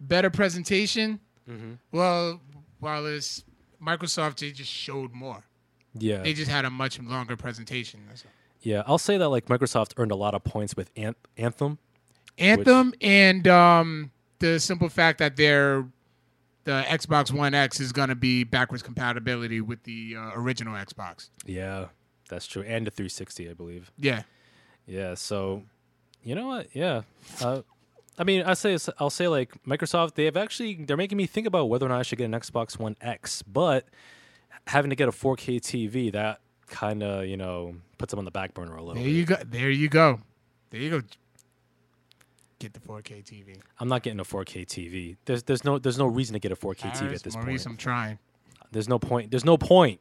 better 0.00 0.30
presentation. 0.30 1.20
Mm-hmm. 1.48 1.72
Well, 1.90 2.40
while 2.80 3.04
it's 3.06 3.44
Microsoft, 3.84 4.36
they 4.36 4.50
just 4.50 4.70
showed 4.70 5.12
more. 5.12 5.44
Yeah, 5.98 6.22
They 6.22 6.32
just 6.32 6.50
had 6.50 6.64
a 6.64 6.70
much 6.70 7.00
longer 7.00 7.36
presentation. 7.36 8.00
Yeah. 8.62 8.82
I'll 8.86 8.98
say 8.98 9.18
that 9.18 9.28
like 9.28 9.46
Microsoft 9.46 9.92
earned 9.96 10.12
a 10.12 10.16
lot 10.16 10.34
of 10.34 10.42
points 10.44 10.74
with 10.76 10.90
Ant- 10.96 11.18
Anthem. 11.36 11.78
Anthem 12.38 12.94
and 13.02 13.46
um, 13.46 14.10
the 14.38 14.58
simple 14.58 14.88
fact 14.88 15.18
that 15.18 15.36
their 15.36 15.86
the 16.64 16.84
Xbox 16.88 17.32
One 17.32 17.54
X 17.54 17.80
is 17.80 17.92
gonna 17.92 18.14
be 18.14 18.44
backwards 18.44 18.82
compatibility 18.82 19.60
with 19.60 19.82
the 19.82 20.14
uh, 20.16 20.30
original 20.34 20.74
Xbox. 20.74 21.28
Yeah, 21.44 21.86
that's 22.30 22.46
true, 22.46 22.62
and 22.62 22.86
the 22.86 22.90
360, 22.90 23.50
I 23.50 23.52
believe. 23.52 23.90
Yeah, 23.98 24.22
Yeah, 24.86 25.14
so 25.14 25.64
you 26.22 26.34
know 26.34 26.46
what? 26.46 26.68
Yeah, 26.74 27.02
uh, 27.42 27.62
I 28.18 28.24
mean, 28.24 28.42
I 28.42 28.54
say 28.54 28.76
I'll 28.98 29.10
say 29.10 29.28
like 29.28 29.62
Microsoft. 29.64 30.14
They 30.14 30.26
have 30.26 30.36
actually 30.36 30.74
they're 30.84 30.96
making 30.96 31.18
me 31.18 31.26
think 31.26 31.46
about 31.46 31.68
whether 31.68 31.86
or 31.86 31.88
not 31.88 32.00
I 32.00 32.02
should 32.02 32.18
get 32.18 32.26
an 32.26 32.32
Xbox 32.32 32.78
One 32.78 32.96
X, 33.00 33.42
but 33.42 33.86
having 34.66 34.90
to 34.90 34.96
get 34.96 35.08
a 35.08 35.12
4K 35.12 35.60
TV 35.60 36.12
that 36.12 36.40
kind 36.68 37.02
of 37.02 37.26
you 37.26 37.36
know 37.36 37.76
puts 37.98 38.10
them 38.10 38.18
on 38.18 38.24
the 38.24 38.30
back 38.30 38.54
burner 38.54 38.76
a 38.76 38.82
little. 38.82 38.94
there 38.94 39.04
bit. 39.04 39.10
you 39.10 39.24
go. 39.24 39.36
There 39.44 39.70
you 39.70 39.88
go. 39.88 40.20
There 40.70 40.80
you 40.80 40.90
go. 40.90 41.02
Get 42.58 42.74
the 42.74 42.80
4K 42.80 43.24
TV. 43.24 43.56
I'm 43.80 43.88
not 43.88 44.02
getting 44.02 44.20
a 44.20 44.24
4K 44.24 44.66
TV. 44.66 45.16
There's 45.24 45.42
there's 45.44 45.64
no 45.64 45.78
there's 45.78 45.98
no 45.98 46.06
reason 46.06 46.34
to 46.34 46.38
get 46.38 46.52
a 46.52 46.56
4K 46.56 46.76
TV 46.92 46.96
Harris, 47.00 47.20
at 47.20 47.22
this 47.24 47.34
Maurice, 47.34 47.64
point. 47.64 47.72
I'm 47.72 47.76
trying. 47.76 48.18
There's 48.70 48.88
no 48.88 48.98
point. 48.98 49.30
There's 49.30 49.44
no 49.44 49.56
point. 49.56 50.00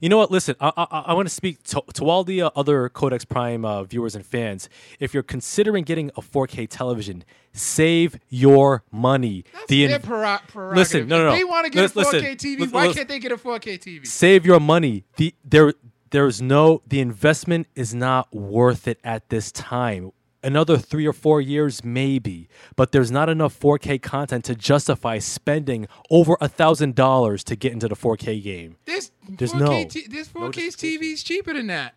You 0.00 0.08
know 0.08 0.18
what? 0.18 0.30
Listen, 0.30 0.54
I, 0.60 0.72
I, 0.76 0.84
I 1.08 1.12
want 1.14 1.28
to 1.28 1.34
speak 1.34 1.62
to, 1.64 1.82
to 1.94 2.08
all 2.08 2.24
the 2.24 2.42
uh, 2.42 2.50
other 2.56 2.88
Codex 2.88 3.24
Prime 3.24 3.64
uh, 3.64 3.84
viewers 3.84 4.14
and 4.14 4.24
fans. 4.24 4.68
If 4.98 5.12
you're 5.14 5.22
considering 5.22 5.84
getting 5.84 6.10
a 6.16 6.20
4K 6.22 6.68
television, 6.68 7.24
save 7.52 8.18
your 8.28 8.82
money. 8.90 9.44
the 9.68 9.84
in- 9.84 10.00
prero- 10.02 10.40
prerogative. 10.48 10.76
Listen, 10.76 11.08
no, 11.08 11.18
no, 11.18 11.28
If 11.28 11.32
no. 11.32 11.36
they 11.38 11.44
want 11.44 11.64
to 11.66 11.70
get 11.70 11.94
Lis- 11.94 12.06
a 12.08 12.10
4K 12.10 12.12
listen, 12.22 12.36
TV. 12.36 12.60
lis- 12.60 12.72
Why 12.72 12.92
can't 12.92 13.08
they 13.08 13.18
get 13.18 13.32
a 13.32 13.36
4K 13.36 13.78
TV? 13.78 14.06
save 14.06 14.44
your 14.46 14.60
money. 14.60 15.04
The 15.16 15.34
there 15.44 15.74
there's 16.10 16.42
no 16.42 16.82
the 16.86 17.00
investment 17.00 17.68
is 17.74 17.94
not 17.94 18.34
worth 18.34 18.88
it 18.88 18.98
at 19.04 19.28
this 19.28 19.52
time. 19.52 20.12
Another 20.42 20.78
three 20.78 21.06
or 21.06 21.12
four 21.12 21.42
years, 21.42 21.84
maybe, 21.84 22.48
but 22.74 22.92
there's 22.92 23.10
not 23.10 23.28
enough 23.28 23.60
4K 23.60 24.00
content 24.00 24.42
to 24.46 24.54
justify 24.54 25.18
spending 25.18 25.86
over 26.10 26.34
a 26.40 26.48
thousand 26.48 26.94
dollars 26.94 27.44
to 27.44 27.54
get 27.56 27.72
into 27.72 27.88
the 27.88 27.94
4K 27.94 28.42
game. 28.42 28.76
This 28.86 29.10
There's 29.36 29.52
4K 29.52 29.58
no- 29.60 29.84
T- 29.88 30.06
this 30.08 30.28
4K 30.28 30.68
TV 30.76 31.12
is 31.12 31.22
cheaper 31.22 31.52
than 31.52 31.66
that. 31.68 31.94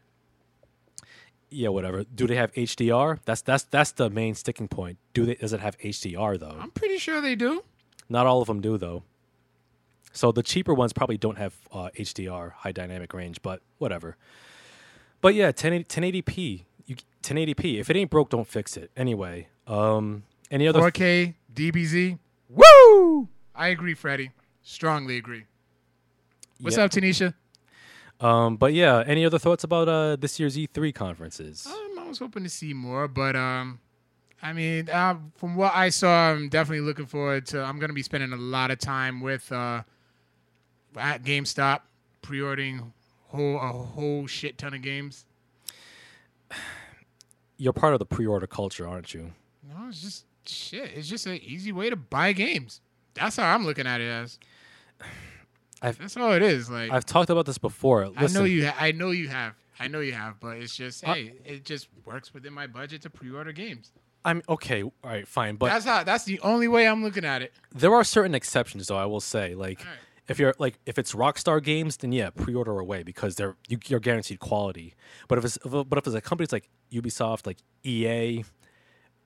Yeah, 1.49 1.69
whatever. 1.69 2.03
Do 2.03 2.25
they 2.25 2.35
have 2.35 2.51
HDR? 2.53 3.19
That's 3.25 3.41
that's 3.41 3.63
that's 3.65 3.91
the 3.91 4.09
main 4.09 4.33
sticking 4.33 4.67
point. 4.67 4.97
Do 5.13 5.25
they? 5.25 5.35
Does 5.35 5.53
it 5.53 5.59
have 5.59 5.77
HDR 5.77 6.39
though? 6.39 6.57
I'm 6.59 6.71
pretty 6.71 6.97
sure 6.97 7.21
they 7.21 7.35
do. 7.35 7.63
Not 8.09 8.25
all 8.25 8.41
of 8.41 8.47
them 8.47 8.59
do 8.59 8.77
though. 8.77 9.03
So 10.13 10.31
the 10.31 10.43
cheaper 10.43 10.73
ones 10.73 10.93
probably 10.93 11.17
don't 11.17 11.37
have 11.37 11.55
uh, 11.71 11.89
HDR, 11.97 12.53
high 12.53 12.71
dynamic 12.71 13.13
range, 13.13 13.41
but 13.41 13.61
whatever. 13.79 14.15
But 15.21 15.33
yeah, 15.35 15.47
1080, 15.47 15.85
1080p. 16.23 16.63
You 16.85 16.95
1080p. 17.23 17.79
If 17.79 17.89
it 17.89 17.95
ain't 17.95 18.09
broke, 18.11 18.29
don't 18.29 18.47
fix 18.47 18.77
it. 18.77 18.91
Anyway, 18.95 19.47
um, 19.67 20.23
any 20.51 20.67
other? 20.67 20.79
4K 20.79 21.35
DBZ. 21.53 22.19
Woo! 22.49 23.27
I 23.55 23.69
agree, 23.69 23.93
Freddie. 23.93 24.31
Strongly 24.61 25.17
agree. 25.17 25.45
What's 26.63 26.77
Yeah. 26.77 26.83
up, 26.83 26.91
Tanisha? 26.91 27.33
Um, 28.21 28.55
but 28.55 28.73
yeah, 28.73 29.03
any 29.05 29.25
other 29.25 29.37
thoughts 29.37 29.65
about 29.65 29.89
uh 29.89 30.15
this 30.15 30.39
year's 30.39 30.55
E3 30.55 30.95
conferences? 30.95 31.67
Um, 31.67 31.99
I 31.99 32.07
was 32.07 32.19
hoping 32.19 32.43
to 32.43 32.49
see 32.49 32.73
more, 32.73 33.09
but 33.09 33.35
um, 33.35 33.79
I 34.41 34.53
mean, 34.53 34.89
uh, 34.89 35.15
from 35.35 35.55
what 35.57 35.75
I 35.75 35.89
saw, 35.89 36.31
I'm 36.31 36.47
definitely 36.47 36.85
looking 36.85 37.05
forward 37.05 37.45
to. 37.47 37.61
I'm 37.61 37.79
gonna 37.79 37.91
be 37.93 38.03
spending 38.03 38.31
a 38.31 38.37
lot 38.37 38.71
of 38.71 38.79
time 38.79 39.19
with 39.19 39.51
uh, 39.51 39.83
at 40.95 41.23
GameStop, 41.23 41.81
pre-ordering 42.21 42.93
whole 43.27 43.57
a 43.57 43.67
whole 43.67 44.25
shit 44.25 44.57
ton 44.57 44.73
of 44.73 44.81
games. 44.81 45.25
You're 47.57 47.73
part 47.73 47.93
of 47.93 47.99
the 47.99 48.05
pre-order 48.05 48.47
culture, 48.47 48.87
aren't 48.87 49.13
you? 49.13 49.33
No, 49.69 49.87
it's 49.89 50.01
just 50.01 50.25
shit. 50.45 50.91
It's 50.95 51.09
just 51.09 51.25
an 51.25 51.39
easy 51.43 51.73
way 51.73 51.89
to 51.89 51.95
buy 51.97 52.31
games. 52.31 52.79
That's 53.15 53.35
how 53.35 53.53
I'm 53.53 53.65
looking 53.65 53.85
at 53.85 53.99
it 53.99 54.07
as. 54.07 54.39
I've- 55.83 55.97
That's 55.99 56.17
all 56.17 56.31
it 56.31 56.41
is. 56.41 56.69
Like 56.69 56.91
I've 56.91 57.05
talked 57.05 57.29
about 57.29 57.45
this 57.45 57.57
before. 57.59 58.09
I 58.17 58.27
know 58.27 58.43
you. 58.45 58.65
Ha- 58.67 58.75
I 58.79 58.91
know 58.91 59.11
you 59.11 59.27
have. 59.27 59.53
I 59.79 59.87
know 59.87 59.99
you 59.99 60.13
have. 60.13 60.39
But 60.39 60.57
it's 60.57 60.75
just 60.75 61.03
hey, 61.05 61.33
it 61.45 61.65
just 61.65 61.89
works 62.05 62.33
within 62.33 62.53
my 62.53 62.65
budget 62.67 63.01
to 63.03 63.09
pre-order 63.09 63.51
games. 63.51 63.91
I'm 64.25 64.41
okay. 64.47 64.81
All 64.83 64.93
right, 65.03 65.27
fine, 65.27 65.57
but 65.57 65.67
that's 65.67 65.85
how. 65.85 66.03
That's 66.03 66.23
the 66.23 66.39
only 66.39 66.67
way 66.69 66.87
I'm 66.87 67.03
looking 67.03 67.25
at 67.25 67.41
it. 67.41 67.51
there 67.75 67.93
are 67.93 68.03
certain 68.05 68.33
exceptions, 68.33 68.87
though. 68.87 68.95
I 68.95 69.05
will 69.05 69.19
say, 69.19 69.53
like, 69.53 69.81
Alright. 69.81 69.97
if 70.29 70.39
you're 70.39 70.53
like 70.59 70.79
if 70.85 70.97
it's 70.97 71.13
Rockstar 71.13 71.61
games, 71.61 71.97
then 71.97 72.13
yeah, 72.13 72.29
pre-order 72.29 72.79
away 72.79 73.03
because 73.03 73.35
they're 73.35 73.57
you, 73.67 73.77
you're 73.87 73.99
guaranteed 73.99 74.39
quality. 74.39 74.93
But 75.27 75.39
if 75.39 75.43
it's 75.45 75.57
if, 75.65 75.71
but 75.89 75.97
if 75.97 76.07
it's 76.07 76.15
a 76.15 76.21
companies 76.21 76.53
like 76.53 76.69
Ubisoft, 76.93 77.45
like 77.45 77.57
EA, 77.83 78.45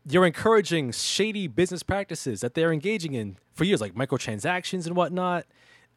you're 0.09 0.25
encouraging 0.25 0.91
shady 0.91 1.45
business 1.47 1.83
practices 1.83 2.39
that 2.41 2.55
they're 2.55 2.71
engaging 2.73 3.13
in 3.13 3.37
for 3.53 3.65
years, 3.65 3.81
like 3.81 3.93
microtransactions 3.93 4.87
and 4.87 4.95
whatnot. 4.95 5.45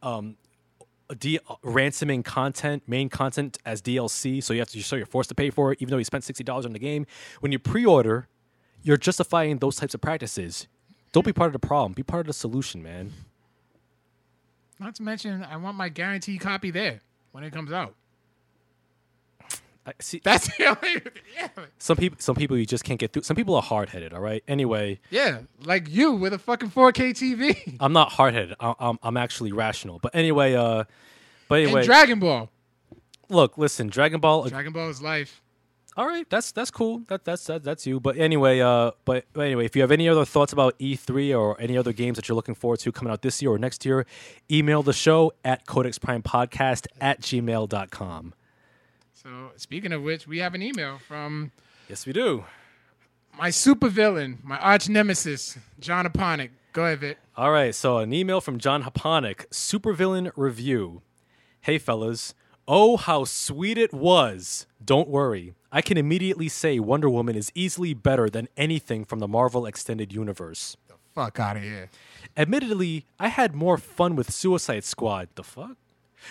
Um, 0.02 0.36
D- 1.18 1.40
ransoming 1.62 2.22
content, 2.22 2.82
main 2.86 3.08
content 3.08 3.58
as 3.64 3.82
DLC, 3.82 4.42
so 4.42 4.52
you 4.52 4.60
have 4.60 4.68
to 4.70 4.82
so 4.82 4.96
you're 4.96 5.06
forced 5.06 5.28
to 5.30 5.34
pay 5.34 5.50
for 5.50 5.72
it, 5.72 5.78
even 5.80 5.90
though 5.90 5.98
you 5.98 6.04
spent 6.04 6.24
sixty 6.24 6.44
dollars 6.44 6.66
on 6.66 6.72
the 6.72 6.78
game. 6.78 7.06
When 7.40 7.52
you 7.52 7.58
pre-order, 7.58 8.28
you're 8.82 8.96
justifying 8.96 9.58
those 9.58 9.76
types 9.76 9.94
of 9.94 10.00
practices. 10.00 10.68
Don't 11.12 11.26
be 11.26 11.32
part 11.32 11.48
of 11.48 11.52
the 11.52 11.66
problem. 11.66 11.92
Be 11.92 12.02
part 12.02 12.20
of 12.20 12.26
the 12.28 12.32
solution, 12.32 12.82
man. 12.82 13.12
Not 14.78 14.94
to 14.96 15.02
mention, 15.02 15.44
I 15.44 15.56
want 15.56 15.76
my 15.76 15.88
guaranteed 15.88 16.40
copy 16.40 16.70
there 16.70 17.00
when 17.32 17.44
it 17.44 17.52
comes 17.52 17.72
out. 17.72 17.94
I, 19.86 19.92
see, 20.00 20.20
That's 20.24 20.54
the 20.56 20.66
only. 20.66 21.02
Yeah, 21.34 21.48
some 21.78 21.96
people, 21.96 22.18
some 22.20 22.34
people 22.34 22.56
you 22.58 22.66
just 22.66 22.84
can't 22.84 23.00
get 23.00 23.12
through. 23.12 23.22
Some 23.22 23.36
people 23.36 23.54
are 23.54 23.62
hard 23.62 23.88
headed. 23.88 24.12
All 24.12 24.20
right. 24.20 24.42
Anyway, 24.46 25.00
yeah, 25.10 25.40
like 25.64 25.88
you 25.88 26.12
with 26.12 26.32
a 26.34 26.38
fucking 26.38 26.70
4K 26.70 27.12
TV 27.12 27.76
I'm 27.80 27.92
not 27.92 28.12
hard 28.12 28.34
headed. 28.34 28.56
I'm, 28.60 28.98
I'm 29.02 29.16
actually 29.16 29.52
rational. 29.52 29.98
But 29.98 30.14
anyway, 30.14 30.54
uh, 30.54 30.84
but 31.48 31.62
anyway, 31.62 31.80
and 31.80 31.86
Dragon 31.86 32.18
Ball. 32.20 32.50
look, 33.28 33.56
listen, 33.56 33.88
Dragon 33.88 34.20
Ball. 34.20 34.48
Dragon 34.48 34.72
Ball 34.72 34.88
is 34.90 35.00
life. 35.00 35.40
All 35.96 36.06
right, 36.06 36.28
that's 36.30 36.52
that's 36.52 36.70
cool. 36.70 37.02
That 37.08 37.24
that's 37.24 37.44
that, 37.46 37.64
that's 37.64 37.86
you. 37.86 38.00
But 38.00 38.16
anyway, 38.16 38.60
uh, 38.60 38.92
but, 39.04 39.24
but 39.32 39.42
anyway, 39.42 39.64
if 39.64 39.74
you 39.74 39.82
have 39.82 39.90
any 39.90 40.08
other 40.08 40.24
thoughts 40.24 40.52
about 40.52 40.78
E3 40.78 41.36
or 41.38 41.60
any 41.60 41.76
other 41.76 41.92
games 41.92 42.16
that 42.16 42.28
you're 42.28 42.36
looking 42.36 42.54
forward 42.54 42.80
to 42.80 42.92
coming 42.92 43.12
out 43.12 43.22
this 43.22 43.42
year 43.42 43.50
or 43.50 43.58
next 43.58 43.84
year, 43.84 44.06
email 44.50 44.82
the 44.82 44.92
show 44.92 45.32
at 45.44 45.66
codexprimepodcast 45.66 46.86
at 47.00 47.20
gmail.com. 47.20 48.34
So 49.22 49.50
speaking 49.56 49.92
of 49.92 50.02
which, 50.02 50.26
we 50.26 50.38
have 50.38 50.54
an 50.54 50.62
email 50.62 50.98
from 50.98 51.52
Yes, 51.88 52.06
we 52.06 52.12
do. 52.12 52.44
my 53.36 53.50
supervillain, 53.50 54.42
my 54.42 54.58
arch 54.58 54.88
nemesis, 54.88 55.58
John 55.78 56.06
Aponic. 56.06 56.50
Go 56.72 56.84
ahead, 56.84 57.00
Vit. 57.00 57.18
All 57.36 57.50
right, 57.50 57.74
so 57.74 57.98
an 57.98 58.12
email 58.12 58.40
from 58.40 58.58
John 58.58 58.84
Haponic, 58.84 59.46
Supervillain 59.48 60.30
Review. 60.36 61.02
Hey, 61.60 61.78
fellas. 61.78 62.34
Oh, 62.68 62.96
how 62.96 63.24
sweet 63.24 63.76
it 63.76 63.92
was. 63.92 64.66
Don't 64.84 65.08
worry. 65.08 65.54
I 65.72 65.82
can 65.82 65.96
immediately 65.98 66.48
say 66.48 66.78
Wonder 66.78 67.10
Woman 67.10 67.34
is 67.34 67.50
easily 67.54 67.92
better 67.92 68.30
than 68.30 68.48
anything 68.56 69.04
from 69.04 69.18
the 69.18 69.26
Marvel 69.26 69.66
Extended 69.66 70.12
Universe. 70.12 70.76
The 70.86 70.94
fuck 71.12 71.40
out 71.40 71.56
of 71.56 71.62
here. 71.64 71.90
Admittedly, 72.36 73.04
I 73.18 73.28
had 73.28 73.54
more 73.54 73.76
fun 73.76 74.14
with 74.14 74.30
Suicide 74.30 74.84
Squad. 74.84 75.28
The 75.34 75.42
fuck? 75.42 75.76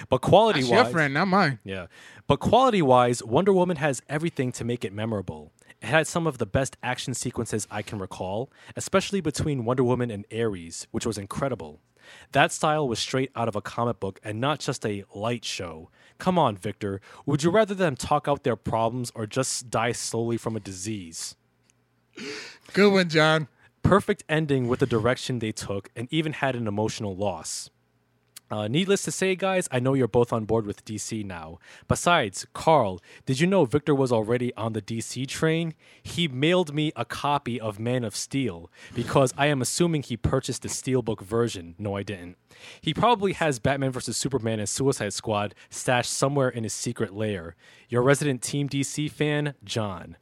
But 0.09 0.21
quality 0.21 0.61
That's 0.61 0.71
wise, 0.71 0.83
your 0.85 0.91
friend, 0.91 1.13
not 1.13 1.27
mine. 1.27 1.59
yeah. 1.63 1.87
But 2.27 2.39
quality 2.39 2.81
wise, 2.81 3.23
Wonder 3.23 3.53
Woman 3.53 3.77
has 3.77 4.01
everything 4.07 4.51
to 4.53 4.63
make 4.63 4.85
it 4.85 4.93
memorable. 4.93 5.51
It 5.81 5.87
had 5.87 6.07
some 6.07 6.27
of 6.27 6.37
the 6.37 6.45
best 6.45 6.77
action 6.83 7.13
sequences 7.13 7.67
I 7.71 7.81
can 7.81 7.99
recall, 7.99 8.51
especially 8.75 9.21
between 9.21 9.65
Wonder 9.65 9.83
Woman 9.83 10.11
and 10.11 10.25
Ares, 10.31 10.87
which 10.91 11.05
was 11.05 11.17
incredible. 11.17 11.79
That 12.31 12.51
style 12.51 12.87
was 12.87 12.99
straight 12.99 13.31
out 13.35 13.47
of 13.47 13.55
a 13.55 13.61
comic 13.61 13.99
book 13.99 14.19
and 14.23 14.41
not 14.41 14.59
just 14.59 14.85
a 14.85 15.05
light 15.13 15.45
show. 15.45 15.89
Come 16.17 16.37
on, 16.37 16.57
Victor. 16.57 17.01
Would 17.25 17.43
you 17.43 17.49
rather 17.49 17.73
them 17.73 17.95
talk 17.95 18.27
out 18.27 18.43
their 18.43 18.55
problems 18.55 19.11
or 19.15 19.25
just 19.25 19.69
die 19.69 19.93
slowly 19.93 20.35
from 20.37 20.55
a 20.55 20.59
disease? 20.59 21.35
Good 22.73 22.91
one, 22.91 23.09
John. 23.09 23.47
Perfect 23.83 24.23
ending 24.27 24.67
with 24.67 24.81
the 24.81 24.85
direction 24.85 25.39
they 25.39 25.51
took 25.53 25.89
and 25.95 26.07
even 26.11 26.33
had 26.33 26.55
an 26.55 26.67
emotional 26.67 27.15
loss. 27.15 27.69
Uh, 28.51 28.67
needless 28.67 29.03
to 29.03 29.11
say, 29.11 29.35
guys, 29.35 29.67
I 29.71 29.79
know 29.79 29.93
you're 29.93 30.07
both 30.07 30.33
on 30.33 30.45
board 30.45 30.65
with 30.65 30.83
DC 30.83 31.23
now. 31.23 31.59
Besides, 31.87 32.47
Carl, 32.53 32.99
did 33.25 33.39
you 33.39 33.47
know 33.47 33.65
Victor 33.65 33.93
was 33.93 34.11
already 34.11 34.53
on 34.55 34.73
the 34.73 34.81
DC 34.81 35.27
train? 35.27 35.75
He 36.01 36.27
mailed 36.27 36.73
me 36.73 36.91
a 36.95 37.05
copy 37.05 37.61
of 37.61 37.79
Man 37.79 38.03
of 38.03 38.15
Steel 38.15 38.71
because 38.95 39.33
I 39.37 39.47
am 39.47 39.61
assuming 39.61 40.01
he 40.03 40.17
purchased 40.17 40.63
the 40.63 40.67
Steelbook 40.67 41.21
version. 41.21 41.75
No, 41.77 41.95
I 41.95 42.03
didn't. 42.03 42.37
He 42.81 42.93
probably 42.93 43.33
has 43.33 43.59
Batman 43.59 43.91
vs. 43.91 44.17
Superman 44.17 44.59
and 44.59 44.67
Suicide 44.67 45.13
Squad 45.13 45.53
stashed 45.69 46.11
somewhere 46.11 46.49
in 46.49 46.63
his 46.63 46.73
secret 46.73 47.13
lair. 47.13 47.55
Your 47.87 48.01
resident 48.01 48.41
Team 48.41 48.67
DC 48.67 49.11
fan, 49.11 49.53
John. 49.63 50.17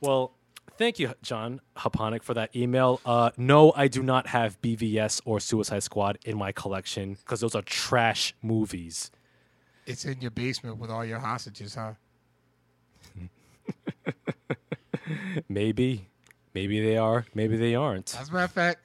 Well, 0.00 0.34
Thank 0.80 0.98
you, 0.98 1.12
John 1.20 1.60
Haponic, 1.76 2.22
for 2.22 2.32
that 2.32 2.56
email. 2.56 3.02
Uh, 3.04 3.32
no, 3.36 3.70
I 3.76 3.86
do 3.86 4.02
not 4.02 4.28
have 4.28 4.58
BVS 4.62 5.20
or 5.26 5.38
Suicide 5.38 5.82
Squad 5.82 6.18
in 6.24 6.38
my 6.38 6.52
collection 6.52 7.18
because 7.22 7.40
those 7.40 7.54
are 7.54 7.60
trash 7.60 8.34
movies. 8.40 9.10
It's 9.84 10.06
in 10.06 10.22
your 10.22 10.30
basement 10.30 10.78
with 10.78 10.88
all 10.88 11.04
your 11.04 11.18
hostages, 11.18 11.74
huh? 11.74 11.92
Maybe. 15.50 16.08
Maybe 16.54 16.80
they 16.80 16.96
are. 16.96 17.26
Maybe 17.34 17.58
they 17.58 17.74
aren't. 17.74 18.18
As 18.18 18.30
a 18.30 18.32
matter 18.32 18.44
of 18.46 18.52
fact, 18.52 18.80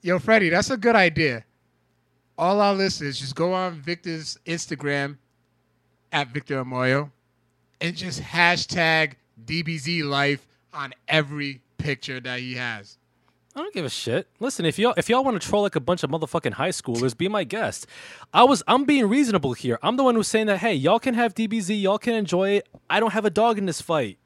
yo, 0.00 0.18
Freddie, 0.18 0.48
that's 0.48 0.70
a 0.70 0.78
good 0.78 0.96
idea. 0.96 1.44
All 2.38 2.62
our 2.62 2.72
listeners 2.72 3.20
just 3.20 3.34
go 3.34 3.52
on 3.52 3.74
Victor's 3.74 4.38
Instagram 4.46 5.18
at 6.12 6.28
Victor 6.28 6.64
Amoyo 6.64 7.10
and 7.78 7.94
just 7.94 8.22
hashtag 8.22 9.16
DBZ 9.44 10.04
life 10.04 10.46
on 10.78 10.94
every 11.08 11.60
picture 11.76 12.20
that 12.20 12.38
he 12.38 12.54
has. 12.54 12.98
I 13.54 13.60
don't 13.60 13.74
give 13.74 13.84
a 13.84 13.90
shit. 13.90 14.28
Listen, 14.38 14.64
if 14.64 14.78
y'all 14.78 14.94
if 14.96 15.08
y'all 15.08 15.24
want 15.24 15.40
to 15.40 15.46
troll 15.46 15.62
like 15.62 15.74
a 15.74 15.80
bunch 15.80 16.04
of 16.04 16.10
motherfucking 16.10 16.52
high 16.52 16.68
schoolers, 16.68 17.16
be 17.16 17.26
my 17.26 17.42
guest. 17.42 17.88
I 18.32 18.44
was 18.44 18.62
I'm 18.68 18.84
being 18.84 19.08
reasonable 19.08 19.54
here. 19.54 19.80
I'm 19.82 19.96
the 19.96 20.04
one 20.04 20.14
who's 20.14 20.28
saying 20.28 20.46
that 20.46 20.58
hey, 20.58 20.74
y'all 20.74 21.00
can 21.00 21.14
have 21.14 21.34
DBZ, 21.34 21.80
y'all 21.82 21.98
can 21.98 22.14
enjoy 22.14 22.50
it. 22.50 22.68
I 22.88 23.00
don't 23.00 23.12
have 23.12 23.24
a 23.24 23.30
dog 23.30 23.58
in 23.58 23.66
this 23.66 23.80
fight. 23.80 24.18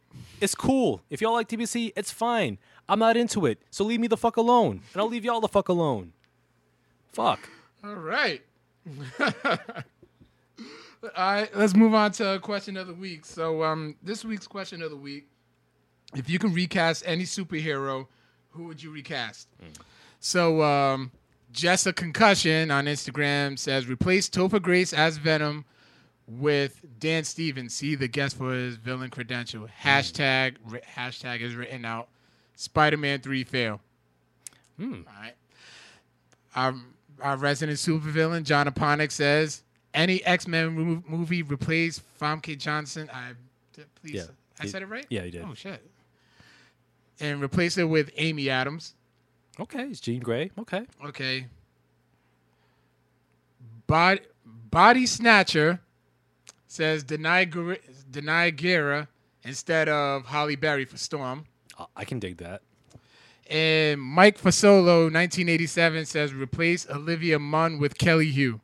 It's 0.43 0.55
cool. 0.55 1.01
If 1.09 1.23
y'all 1.23 1.33
like 1.33 1.49
DBZ, 1.49 1.93
it's 1.97 2.11
fine. 2.11 2.59
I'm 2.89 2.99
not 2.99 3.17
into 3.17 3.47
it. 3.47 3.63
So 3.71 3.85
leave 3.85 4.01
me 4.01 4.07
the 4.07 4.19
fuck 4.19 4.37
alone. 4.37 4.83
And 4.93 5.01
I'll 5.01 5.09
leave 5.09 5.25
y'all 5.25 5.41
the 5.41 5.49
fuck 5.49 5.69
alone. 5.69 6.13
Fuck. 7.13 7.49
All 7.83 7.95
right. 7.95 8.43
All 11.17 11.35
right, 11.35 11.57
let's 11.57 11.75
move 11.75 11.95
on 11.95 12.13
to 12.13 12.39
question 12.43 12.77
of 12.77 12.87
the 12.87 12.95
week. 12.95 13.25
So, 13.25 13.65
um, 13.65 13.97
this 14.05 14.25
week's 14.25 14.47
question 14.47 14.83
of 14.83 14.91
the 14.91 14.97
week: 14.97 15.27
If 16.15 16.29
you 16.29 16.39
can 16.39 16.53
recast 16.53 17.03
any 17.07 17.25
superhero, 17.25 18.07
who 18.51 18.65
would 18.65 18.83
you 18.83 18.91
recast? 18.91 19.49
So, 20.21 20.63
um, 20.63 21.11
Jessa 21.53 21.95
Concussion 21.95 22.71
on 22.71 22.85
Instagram 22.87 23.59
says 23.59 23.87
replace 23.87 24.29
Topher 24.29 24.61
Grace 24.61 24.93
as 24.93 25.17
Venom 25.17 25.65
with 26.29 26.85
Dan 26.99 27.25
Stevens. 27.25 27.75
See 27.75 27.95
the 27.95 28.09
guest 28.09 28.37
for 28.37 28.53
his 28.55 28.77
villain 28.77 29.11
credential. 29.11 29.67
Hashtag 29.83 30.57
ri- 30.67 30.81
hashtag 30.97 31.41
is 31.41 31.55
written 31.55 31.85
out. 31.85 32.09
Spider-Man 32.57 33.21
three 33.21 33.45
fail. 33.45 33.81
Hmm. 34.79 35.03
All 35.07 35.23
right. 35.23 35.35
Our, 36.55 36.75
our 37.21 37.37
resident 37.37 37.79
supervillain, 37.79 38.45
John 38.45 38.67
Aponic, 38.67 39.11
says 39.11 39.63
any 39.95 40.25
X 40.25 40.47
Men 40.47 40.75
mo- 40.75 41.05
movie 41.07 41.43
replace 41.43 42.01
Famke 42.21 42.57
Janssen. 42.59 43.11
I 43.13 43.33
please, 44.01 44.15
Yeah. 44.15 44.25
I 44.61 44.67
said 44.67 44.83
it 44.83 44.87
right. 44.87 45.07
Yeah, 45.11 45.25
you 45.25 45.31
did. 45.33 45.43
Oh 45.45 45.55
shit. 45.55 45.83
And 47.23 47.41
replace 47.41 47.79
it 47.79 47.85
with 47.85 48.11
Amy 48.17 48.51
Adams. 48.51 48.95
Okay, 49.59 49.85
it's 49.85 50.01
Jean 50.01 50.21
Grey. 50.21 50.51
Okay. 50.59 50.85
Okay. 51.07 51.47
Body 53.87 54.21
Body 54.45 55.07
Snatcher 55.07 55.81
says 56.67 57.05
Danai 57.05 57.79
Danai 58.11 58.57
Gurira 58.57 59.07
instead 59.45 59.89
of 59.89 60.27
Halle 60.27 60.57
Berry 60.57 60.85
for 60.85 60.97
Storm. 60.97 61.45
I- 61.97 62.05
can 62.05 62.19
dig 62.19 62.39
that. 62.39 62.63
And 63.49 64.01
Mike 64.01 64.39
Fasolo, 64.41 65.13
1987, 65.13 66.07
says 66.07 66.33
replace 66.33 66.89
Olivia 66.89 67.39
Munn 67.39 67.79
with 67.79 67.99
Kelly 67.99 68.33
Hu. 68.33 68.61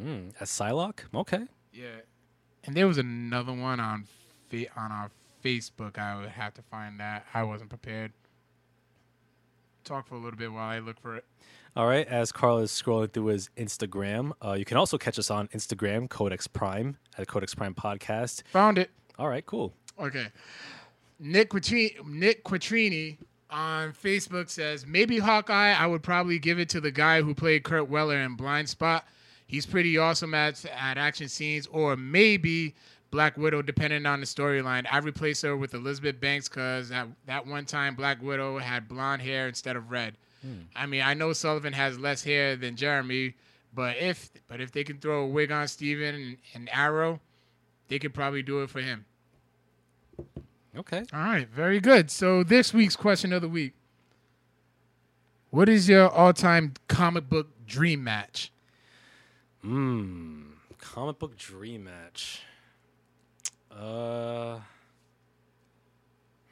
Mm, 0.00 0.32
as 0.40 0.50
Psylocke? 0.50 1.00
Okay. 1.14 1.46
Yeah. 1.72 2.00
And 2.64 2.76
there 2.76 2.86
was 2.86 2.98
another 2.98 3.52
one 3.52 3.80
on 3.80 4.06
on 4.76 4.92
our 4.92 5.10
Facebook. 5.42 5.98
I 5.98 6.18
would 6.20 6.28
have 6.30 6.54
to 6.54 6.62
find 6.62 7.00
that. 7.00 7.26
I 7.34 7.42
wasn't 7.42 7.70
prepared. 7.70 8.12
Talk 9.84 10.06
for 10.06 10.14
a 10.14 10.18
little 10.18 10.38
bit 10.38 10.52
while 10.52 10.68
I 10.68 10.78
look 10.78 11.00
for 11.00 11.16
it. 11.16 11.24
All 11.76 11.86
right, 11.86 12.06
as 12.06 12.32
Carl 12.32 12.58
is 12.58 12.72
scrolling 12.72 13.12
through 13.12 13.26
his 13.26 13.48
Instagram, 13.56 14.32
uh, 14.44 14.52
you 14.54 14.64
can 14.64 14.76
also 14.76 14.98
catch 14.98 15.18
us 15.18 15.30
on 15.30 15.46
Instagram, 15.48 16.10
Codex 16.10 16.48
Prime, 16.48 16.96
at 17.16 17.28
Codex 17.28 17.54
Prime 17.54 17.74
Podcast. 17.74 18.42
Found 18.48 18.76
it. 18.76 18.90
All 19.18 19.28
right, 19.28 19.46
cool. 19.46 19.72
Okay. 19.98 20.26
Nick 21.20 21.50
Quattrini, 21.50 22.04
Nick 22.06 22.44
Quattrini 22.44 23.18
on 23.50 23.92
Facebook 23.92 24.48
says 24.48 24.86
maybe 24.86 25.18
Hawkeye. 25.18 25.72
I 25.72 25.86
would 25.86 26.02
probably 26.02 26.38
give 26.38 26.58
it 26.58 26.68
to 26.70 26.80
the 26.80 26.90
guy 26.90 27.22
who 27.22 27.34
played 27.34 27.62
Kurt 27.62 27.88
Weller 27.88 28.16
in 28.16 28.36
Blindspot. 28.36 29.02
He's 29.46 29.66
pretty 29.66 29.98
awesome 29.98 30.32
at 30.34 30.64
at 30.64 30.96
action 30.96 31.28
scenes. 31.28 31.66
Or 31.66 31.96
maybe 31.96 32.74
Black 33.10 33.36
Widow, 33.36 33.62
depending 33.62 34.06
on 34.06 34.20
the 34.20 34.26
storyline. 34.26 34.86
I 34.90 34.98
replace 34.98 35.42
her 35.42 35.56
with 35.56 35.74
Elizabeth 35.74 36.20
Banks 36.20 36.48
because 36.48 36.90
at 36.90 37.08
that 37.26 37.46
one 37.46 37.64
time 37.64 37.96
Black 37.96 38.22
Widow 38.22 38.58
had 38.58 38.88
blonde 38.88 39.22
hair 39.22 39.48
instead 39.48 39.76
of 39.76 39.90
red. 39.90 40.16
Hmm. 40.42 40.62
I 40.76 40.86
mean, 40.86 41.02
I 41.02 41.14
know 41.14 41.32
Sullivan 41.32 41.72
has 41.72 41.98
less 41.98 42.22
hair 42.22 42.56
than 42.56 42.76
Jeremy, 42.76 43.34
but 43.74 43.96
if 43.96 44.30
but 44.48 44.60
if 44.60 44.72
they 44.72 44.84
can 44.84 44.98
throw 44.98 45.24
a 45.24 45.26
wig 45.26 45.50
on 45.50 45.66
Steven 45.68 46.14
and, 46.14 46.36
and 46.54 46.70
Arrow, 46.72 47.20
they 47.88 47.98
could 47.98 48.14
probably 48.14 48.42
do 48.42 48.62
it 48.62 48.70
for 48.70 48.80
him. 48.80 49.04
Okay. 50.76 51.04
All 51.12 51.20
right, 51.20 51.48
very 51.48 51.80
good. 51.80 52.10
So 52.10 52.44
this 52.44 52.72
week's 52.72 52.96
question 52.96 53.32
of 53.32 53.42
the 53.42 53.48
week: 53.48 53.74
What 55.50 55.68
is 55.68 55.88
your 55.88 56.08
all-time 56.08 56.74
comic 56.86 57.28
book 57.28 57.48
dream 57.66 58.04
match? 58.04 58.52
Mmm. 59.64 60.44
Comic 60.78 61.18
book 61.18 61.36
dream 61.36 61.84
match. 61.84 62.42
Uh. 63.70 64.58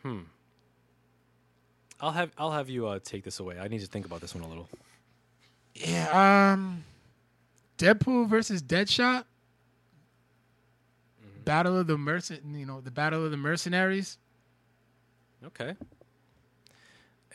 Hmm. 0.03 0.21
I'll 2.01 2.13
have 2.13 2.31
I'll 2.39 2.53
have 2.53 2.69
you 2.69 2.87
uh, 2.87 3.01
take 3.03 3.25
this 3.25 3.41
away. 3.41 3.59
I 3.59 3.67
need 3.69 3.81
to 3.81 3.87
think 3.87 4.07
about 4.07 4.21
this 4.21 4.35
one 4.35 4.45
a 4.45 4.49
little. 4.49 4.69
Yeah, 5.75 6.53
um, 6.53 6.85
Deadpool 7.79 8.29
versus 8.29 8.63
Deadshot. 8.63 9.25
Battle 11.45 11.79
of 11.79 11.87
the 11.87 11.97
mercen, 11.97 12.59
you 12.59 12.67
know, 12.67 12.81
the 12.81 12.91
Battle 12.91 13.25
of 13.25 13.31
the 13.31 13.37
Mercenaries. 13.37 14.19
Okay. 15.47 15.75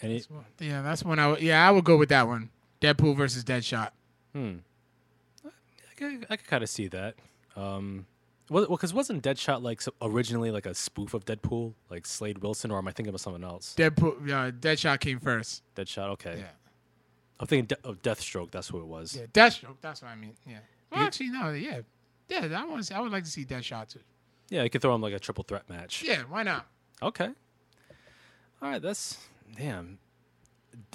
Any? 0.01 0.15
That's 0.19 0.30
one- 0.30 0.45
Yeah, 0.60 0.81
that's 0.81 1.03
one. 1.03 1.18
I 1.19 1.27
would, 1.30 1.41
yeah, 1.41 1.68
I 1.68 1.72
would 1.72 1.84
go 1.84 1.97
with 1.97 2.10
that 2.10 2.27
one. 2.27 2.49
Deadpool 2.81 3.15
versus 3.18 3.43
Deadshot. 3.43 3.89
Hmm. 4.34 4.57
I 5.45 5.49
could, 5.95 6.26
I 6.30 6.35
could 6.38 6.47
kind 6.47 6.64
of 6.64 6.69
see 6.69 6.88
that. 6.89 7.15
Um. 7.55 8.05
Well, 8.49 8.65
because 8.68 8.94
wasn't 8.94 9.24
Deadshot 9.24 9.61
like 9.61 9.82
originally 10.02 10.52
like 10.52 10.65
a 10.65 10.74
spoof 10.76 11.14
of 11.14 11.26
Deadpool, 11.26 11.74
like 11.90 12.06
Slade 12.06 12.40
Wilson, 12.40 12.72
or 12.72 12.78
am 12.78 12.88
I 12.88 12.91
thinking 12.91 13.14
of 13.14 13.22
someone 13.22 13.44
else? 13.44 13.74
Deadpool, 13.78 14.30
uh, 14.30 14.52
Deadshot 14.52 14.99
came 14.99 15.20
first. 15.20 15.64
Deadshot. 15.76 16.10
Okay. 16.10 16.36
Yeah, 16.40 16.45
I'm 17.40 17.48
thinking 17.48 17.68
de- 17.68 17.88
of 17.88 18.02
Deathstroke. 18.02 18.52
That's 18.52 18.68
who 18.68 18.80
it 18.80 18.86
was. 18.88 19.15
yeah, 19.15 19.28
Deathstroke. 19.28 19.78
That's 19.82 20.02
what 20.02 20.10
I 20.10 20.15
mean. 20.15 20.36
Yeah. 20.45 20.60
Well, 20.91 21.02
You- 21.02 21.07
actually, 21.07 21.30
no. 21.30 21.52
Yeah, 21.52 21.80
yeah. 22.30 22.60
I 22.61 22.65
want. 22.65 22.91
I 22.91 22.99
would 22.99 23.11
like 23.11 23.24
to 23.24 23.30
see 23.32 23.45
Deadshot 23.45 23.90
too. 23.94 23.99
Yeah, 24.49 24.64
you 24.64 24.70
could 24.70 24.82
throw 24.82 24.94
him 24.94 25.02
like 25.02 25.14
a 25.14 25.20
triple 25.20 25.45
threat 25.45 25.70
match. 25.70 26.03
Yeah, 26.03 26.24
why 26.30 26.44
not? 26.44 26.68
Okay. 27.02 27.30
All 28.61 28.70
right, 28.70 28.82
that's 28.82 29.18
damn 29.57 29.99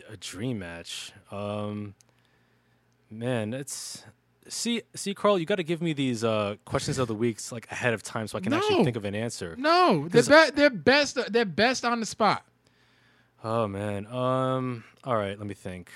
a 0.08 0.16
dream 0.16 0.58
match. 0.58 1.12
Um, 1.30 1.94
man, 3.10 3.54
it's 3.54 4.04
see 4.48 4.82
see 4.94 5.14
Carl. 5.14 5.38
You 5.38 5.46
got 5.46 5.56
to 5.56 5.62
give 5.62 5.80
me 5.82 5.92
these 5.92 6.24
uh 6.24 6.56
questions 6.64 6.98
of 6.98 7.08
the 7.08 7.14
weeks 7.14 7.52
like 7.52 7.70
ahead 7.70 7.94
of 7.94 8.02
time 8.02 8.26
so 8.26 8.38
I 8.38 8.40
can 8.40 8.52
actually 8.52 8.84
think 8.84 8.96
of 8.96 9.04
an 9.04 9.14
answer. 9.14 9.54
No, 9.58 10.08
they're 10.08 10.22
be- 10.22 10.50
they're 10.54 10.70
best. 10.70 11.18
They're 11.32 11.44
best 11.44 11.84
on 11.84 12.00
the 12.00 12.06
spot. 12.06 12.44
Oh 13.44 13.68
man. 13.68 14.06
Um. 14.06 14.84
All 15.04 15.16
right. 15.16 15.38
Let 15.38 15.46
me 15.46 15.54
think. 15.54 15.90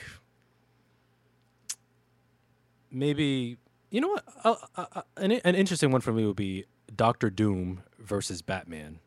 Maybe 2.90 3.56
you 3.90 4.00
know 4.00 4.08
what? 4.08 4.24
Uh, 4.44 4.54
uh, 4.76 4.86
uh, 4.96 5.02
an 5.16 5.32
an 5.32 5.54
interesting 5.54 5.90
one 5.90 6.00
for 6.00 6.12
me 6.12 6.24
would 6.26 6.36
be 6.36 6.64
Doctor 6.94 7.30
Doom 7.30 7.82
versus 7.98 8.42
Batman. 8.42 8.98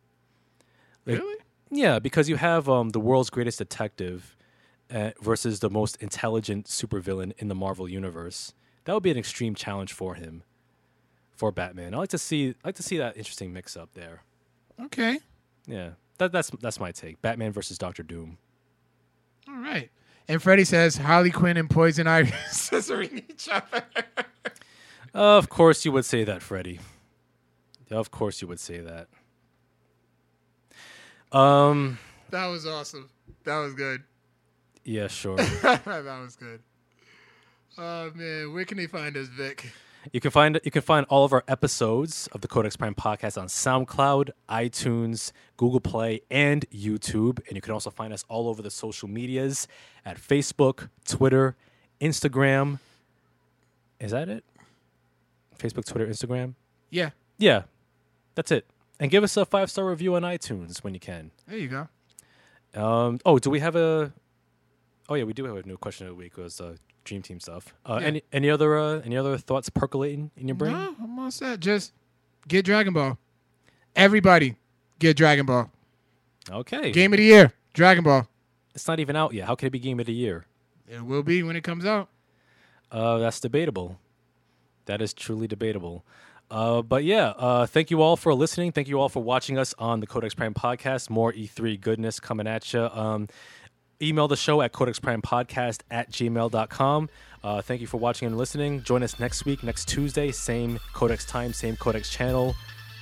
Like, 1.06 1.20
Really? 1.20 1.38
Yeah, 1.72 2.00
because 2.00 2.30
you 2.30 2.36
have 2.38 2.70
um, 2.70 2.90
the 2.90 3.00
world's 3.00 3.30
greatest 3.30 3.58
detective 3.58 4.36
uh, 4.92 5.12
versus 5.22 5.60
the 5.60 5.70
most 5.70 5.98
intelligent 6.02 6.68
supervillain 6.68 7.34
in 7.38 7.48
the 7.48 7.56
Marvel 7.56 7.90
universe. 7.90 8.54
That 8.86 8.94
would 8.94 9.04
be 9.04 9.12
an 9.12 9.18
extreme 9.18 9.56
challenge 9.56 9.94
for 9.94 10.16
him, 10.16 10.44
for 11.36 11.52
Batman. 11.52 11.94
I 11.94 11.98
like 11.98 12.10
to 12.10 12.18
see, 12.18 12.50
I 12.64 12.68
like 12.70 12.76
to 12.76 12.84
see 12.84 12.98
that 12.98 13.18
interesting 13.18 13.52
mix 13.52 13.76
up 13.76 13.90
there. 13.94 14.24
Okay. 14.86 15.20
Yeah, 15.68 15.92
that, 16.20 16.32
that's 16.32 16.50
that's 16.62 16.80
my 16.80 16.92
take. 16.92 17.22
Batman 17.22 17.52
versus 17.52 17.78
Doctor 17.78 18.04
Doom. 18.04 18.38
All 19.48 19.58
right. 19.58 19.90
And 20.28 20.42
Freddie 20.42 20.66
says 20.66 20.98
Harley 20.98 21.32
Quinn 21.32 21.58
and 21.58 21.70
Poison 21.70 22.08
Ivy 22.08 22.32
scissoring 22.50 23.24
each 23.30 23.48
other. 23.50 23.84
Of 25.14 25.50
course 25.50 25.86
you 25.86 25.92
would 25.92 26.06
say 26.06 26.24
that, 26.24 26.42
Freddie. 26.42 26.80
Of 27.92 28.12
course 28.12 28.42
you 28.42 28.48
would 28.48 28.60
say 28.60 28.82
that. 28.82 29.08
Um. 31.38 32.00
That 32.32 32.48
was 32.48 32.66
awesome. 32.66 33.10
That 33.44 33.60
was 33.60 33.74
good. 33.76 34.04
Yeah, 34.84 35.08
sure. 35.08 35.36
that 35.38 35.86
was 35.86 36.36
good. 36.36 36.62
Oh 37.78 38.12
man, 38.16 38.54
where 38.54 38.66
can 38.66 38.78
they 38.78 38.88
find 38.88 39.18
us, 39.18 39.28
Vic? 39.28 39.72
You 40.12 40.22
can 40.22 40.32
find 40.32 40.60
you 40.64 40.72
can 40.72 40.82
find 40.82 41.06
all 41.10 41.26
of 41.26 41.34
our 41.34 41.44
episodes 41.48 42.28
of 42.32 42.42
the 42.42 42.48
Codex 42.48 42.78
Prime 42.78 42.94
podcast 42.96 43.42
on 43.42 43.48
SoundCloud, 43.48 44.30
iTunes, 44.48 45.32
Google 45.58 45.80
Play, 45.80 46.22
and 46.30 46.70
YouTube. 46.70 47.40
And 47.48 47.56
you 47.56 47.62
can 47.62 47.74
also 47.74 47.90
find 47.90 48.14
us 48.14 48.24
all 48.30 48.48
over 48.48 48.62
the 48.62 48.70
social 48.70 49.10
medias 49.10 49.68
at 50.06 50.18
Facebook, 50.18 50.90
Twitter, 51.06 51.56
Instagram. 52.00 52.80
Is 54.00 54.12
that 54.12 54.30
it? 54.30 54.44
Facebook, 55.58 55.86
Twitter, 55.86 56.06
Instagram. 56.08 56.54
Yeah, 56.92 57.10
Yeah, 57.38 57.64
that's 58.36 58.52
it. 58.52 58.66
And 59.00 59.10
give 59.10 59.24
us 59.24 59.36
a 59.36 59.46
five 59.46 59.70
star 59.72 59.86
review 59.86 60.16
on 60.16 60.22
iTunes 60.22 60.84
when 60.84 60.94
you 60.94 61.00
can. 61.00 61.32
there 61.48 61.58
you 61.58 61.68
go. 61.68 61.88
Um, 62.82 63.20
oh, 63.26 63.40
do 63.40 63.50
we 63.50 63.60
have 63.60 63.76
a? 63.76 64.14
Oh 65.10 65.16
yeah, 65.16 65.24
we 65.24 65.34
do 65.34 65.46
have 65.46 65.58
a 65.58 65.64
new 65.68 65.78
question 65.78 66.08
of 66.08 66.12
the 66.12 66.16
week. 66.16 66.34
It 66.38 66.42
was 66.42 66.62
uh, 66.62 66.76
Dream 67.06 67.22
Team 67.22 67.40
stuff. 67.40 67.74
Uh, 67.86 68.00
Yeah. 68.02 68.08
Any 68.08 68.24
any 68.34 68.50
other 68.50 68.78
uh, 68.78 69.00
any 69.06 69.16
other 69.16 69.38
thoughts 69.38 69.70
percolating 69.70 70.32
in 70.36 70.48
your 70.48 70.56
brain? 70.56 70.74
No, 70.74 70.96
I'm 71.02 71.18
all 71.20 71.32
set. 71.32 71.60
Just 71.62 71.94
get 72.48 72.66
Dragon 72.66 72.94
Ball. 72.94 73.18
Everybody, 73.96 74.56
get 75.00 75.16
Dragon 75.16 75.46
Ball. 75.46 75.72
Okay, 76.52 76.92
Game 76.92 77.14
of 77.14 77.18
the 77.18 77.24
year, 77.24 77.54
Dragon 77.74 78.04
Ball. 78.04 78.28
it's 78.76 78.88
not 78.88 79.00
even 79.00 79.16
out 79.16 79.34
yet. 79.34 79.48
How 79.48 79.56
can 79.56 79.68
it 79.68 79.72
be 79.72 79.80
Game 79.80 80.00
of 80.00 80.06
the 80.06 80.14
Year? 80.14 80.46
It 80.88 81.02
will 81.04 81.24
be 81.24 81.42
when 81.42 81.56
it 81.56 81.64
comes 81.64 81.86
out. 81.86 82.10
Uh, 82.92 83.18
that's 83.18 83.40
debatable. 83.40 83.98
That 84.86 85.02
is 85.02 85.14
truly 85.14 85.48
debatable. 85.48 86.06
Uh, 86.52 86.84
but 86.84 87.04
yeah, 87.04 87.30
uh, 87.30 87.66
thank 87.66 87.90
you 87.90 88.04
all 88.04 88.16
for 88.16 88.36
listening. 88.36 88.72
Thank 88.72 88.88
you 88.88 89.00
all 89.00 89.10
for 89.10 89.24
watching 89.24 89.58
us 89.58 89.74
on 89.80 90.00
the 90.02 90.06
Codex 90.06 90.36
Prime 90.36 90.54
podcast. 90.54 91.10
More 91.10 91.34
E3 91.34 91.82
goodness 91.82 92.20
coming 92.20 92.46
at 92.46 92.72
you. 92.72 92.82
Um, 92.82 93.28
email 94.02 94.28
the 94.28 94.36
show 94.36 94.62
at 94.62 94.74
codexprimepodcast 94.74 95.82
at 95.92 96.12
gmail.com. 96.12 97.10
Uh, 97.44 97.62
thank 97.62 97.82
you 97.82 97.88
for 97.88 97.98
watching 97.98 98.26
and 98.26 98.38
listening. 98.38 98.82
Join 98.84 99.04
us 99.04 99.20
next 99.20 99.46
week, 99.46 99.64
next 99.64 99.88
Tuesday, 99.88 100.32
same 100.32 100.80
Codex 100.94 101.26
time, 101.26 101.54
same 101.54 101.76
Codex 101.76 102.10
channel. 102.10 102.56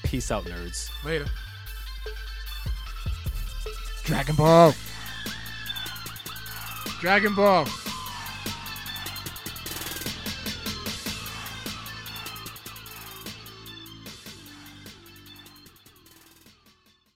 Peace 0.03 0.31
out, 0.31 0.43
nerds. 0.43 0.89
Later. 1.05 1.25
Dragon 4.03 4.35
Ball. 4.35 4.73
Dragon 6.99 7.33
Ball. 7.35 7.65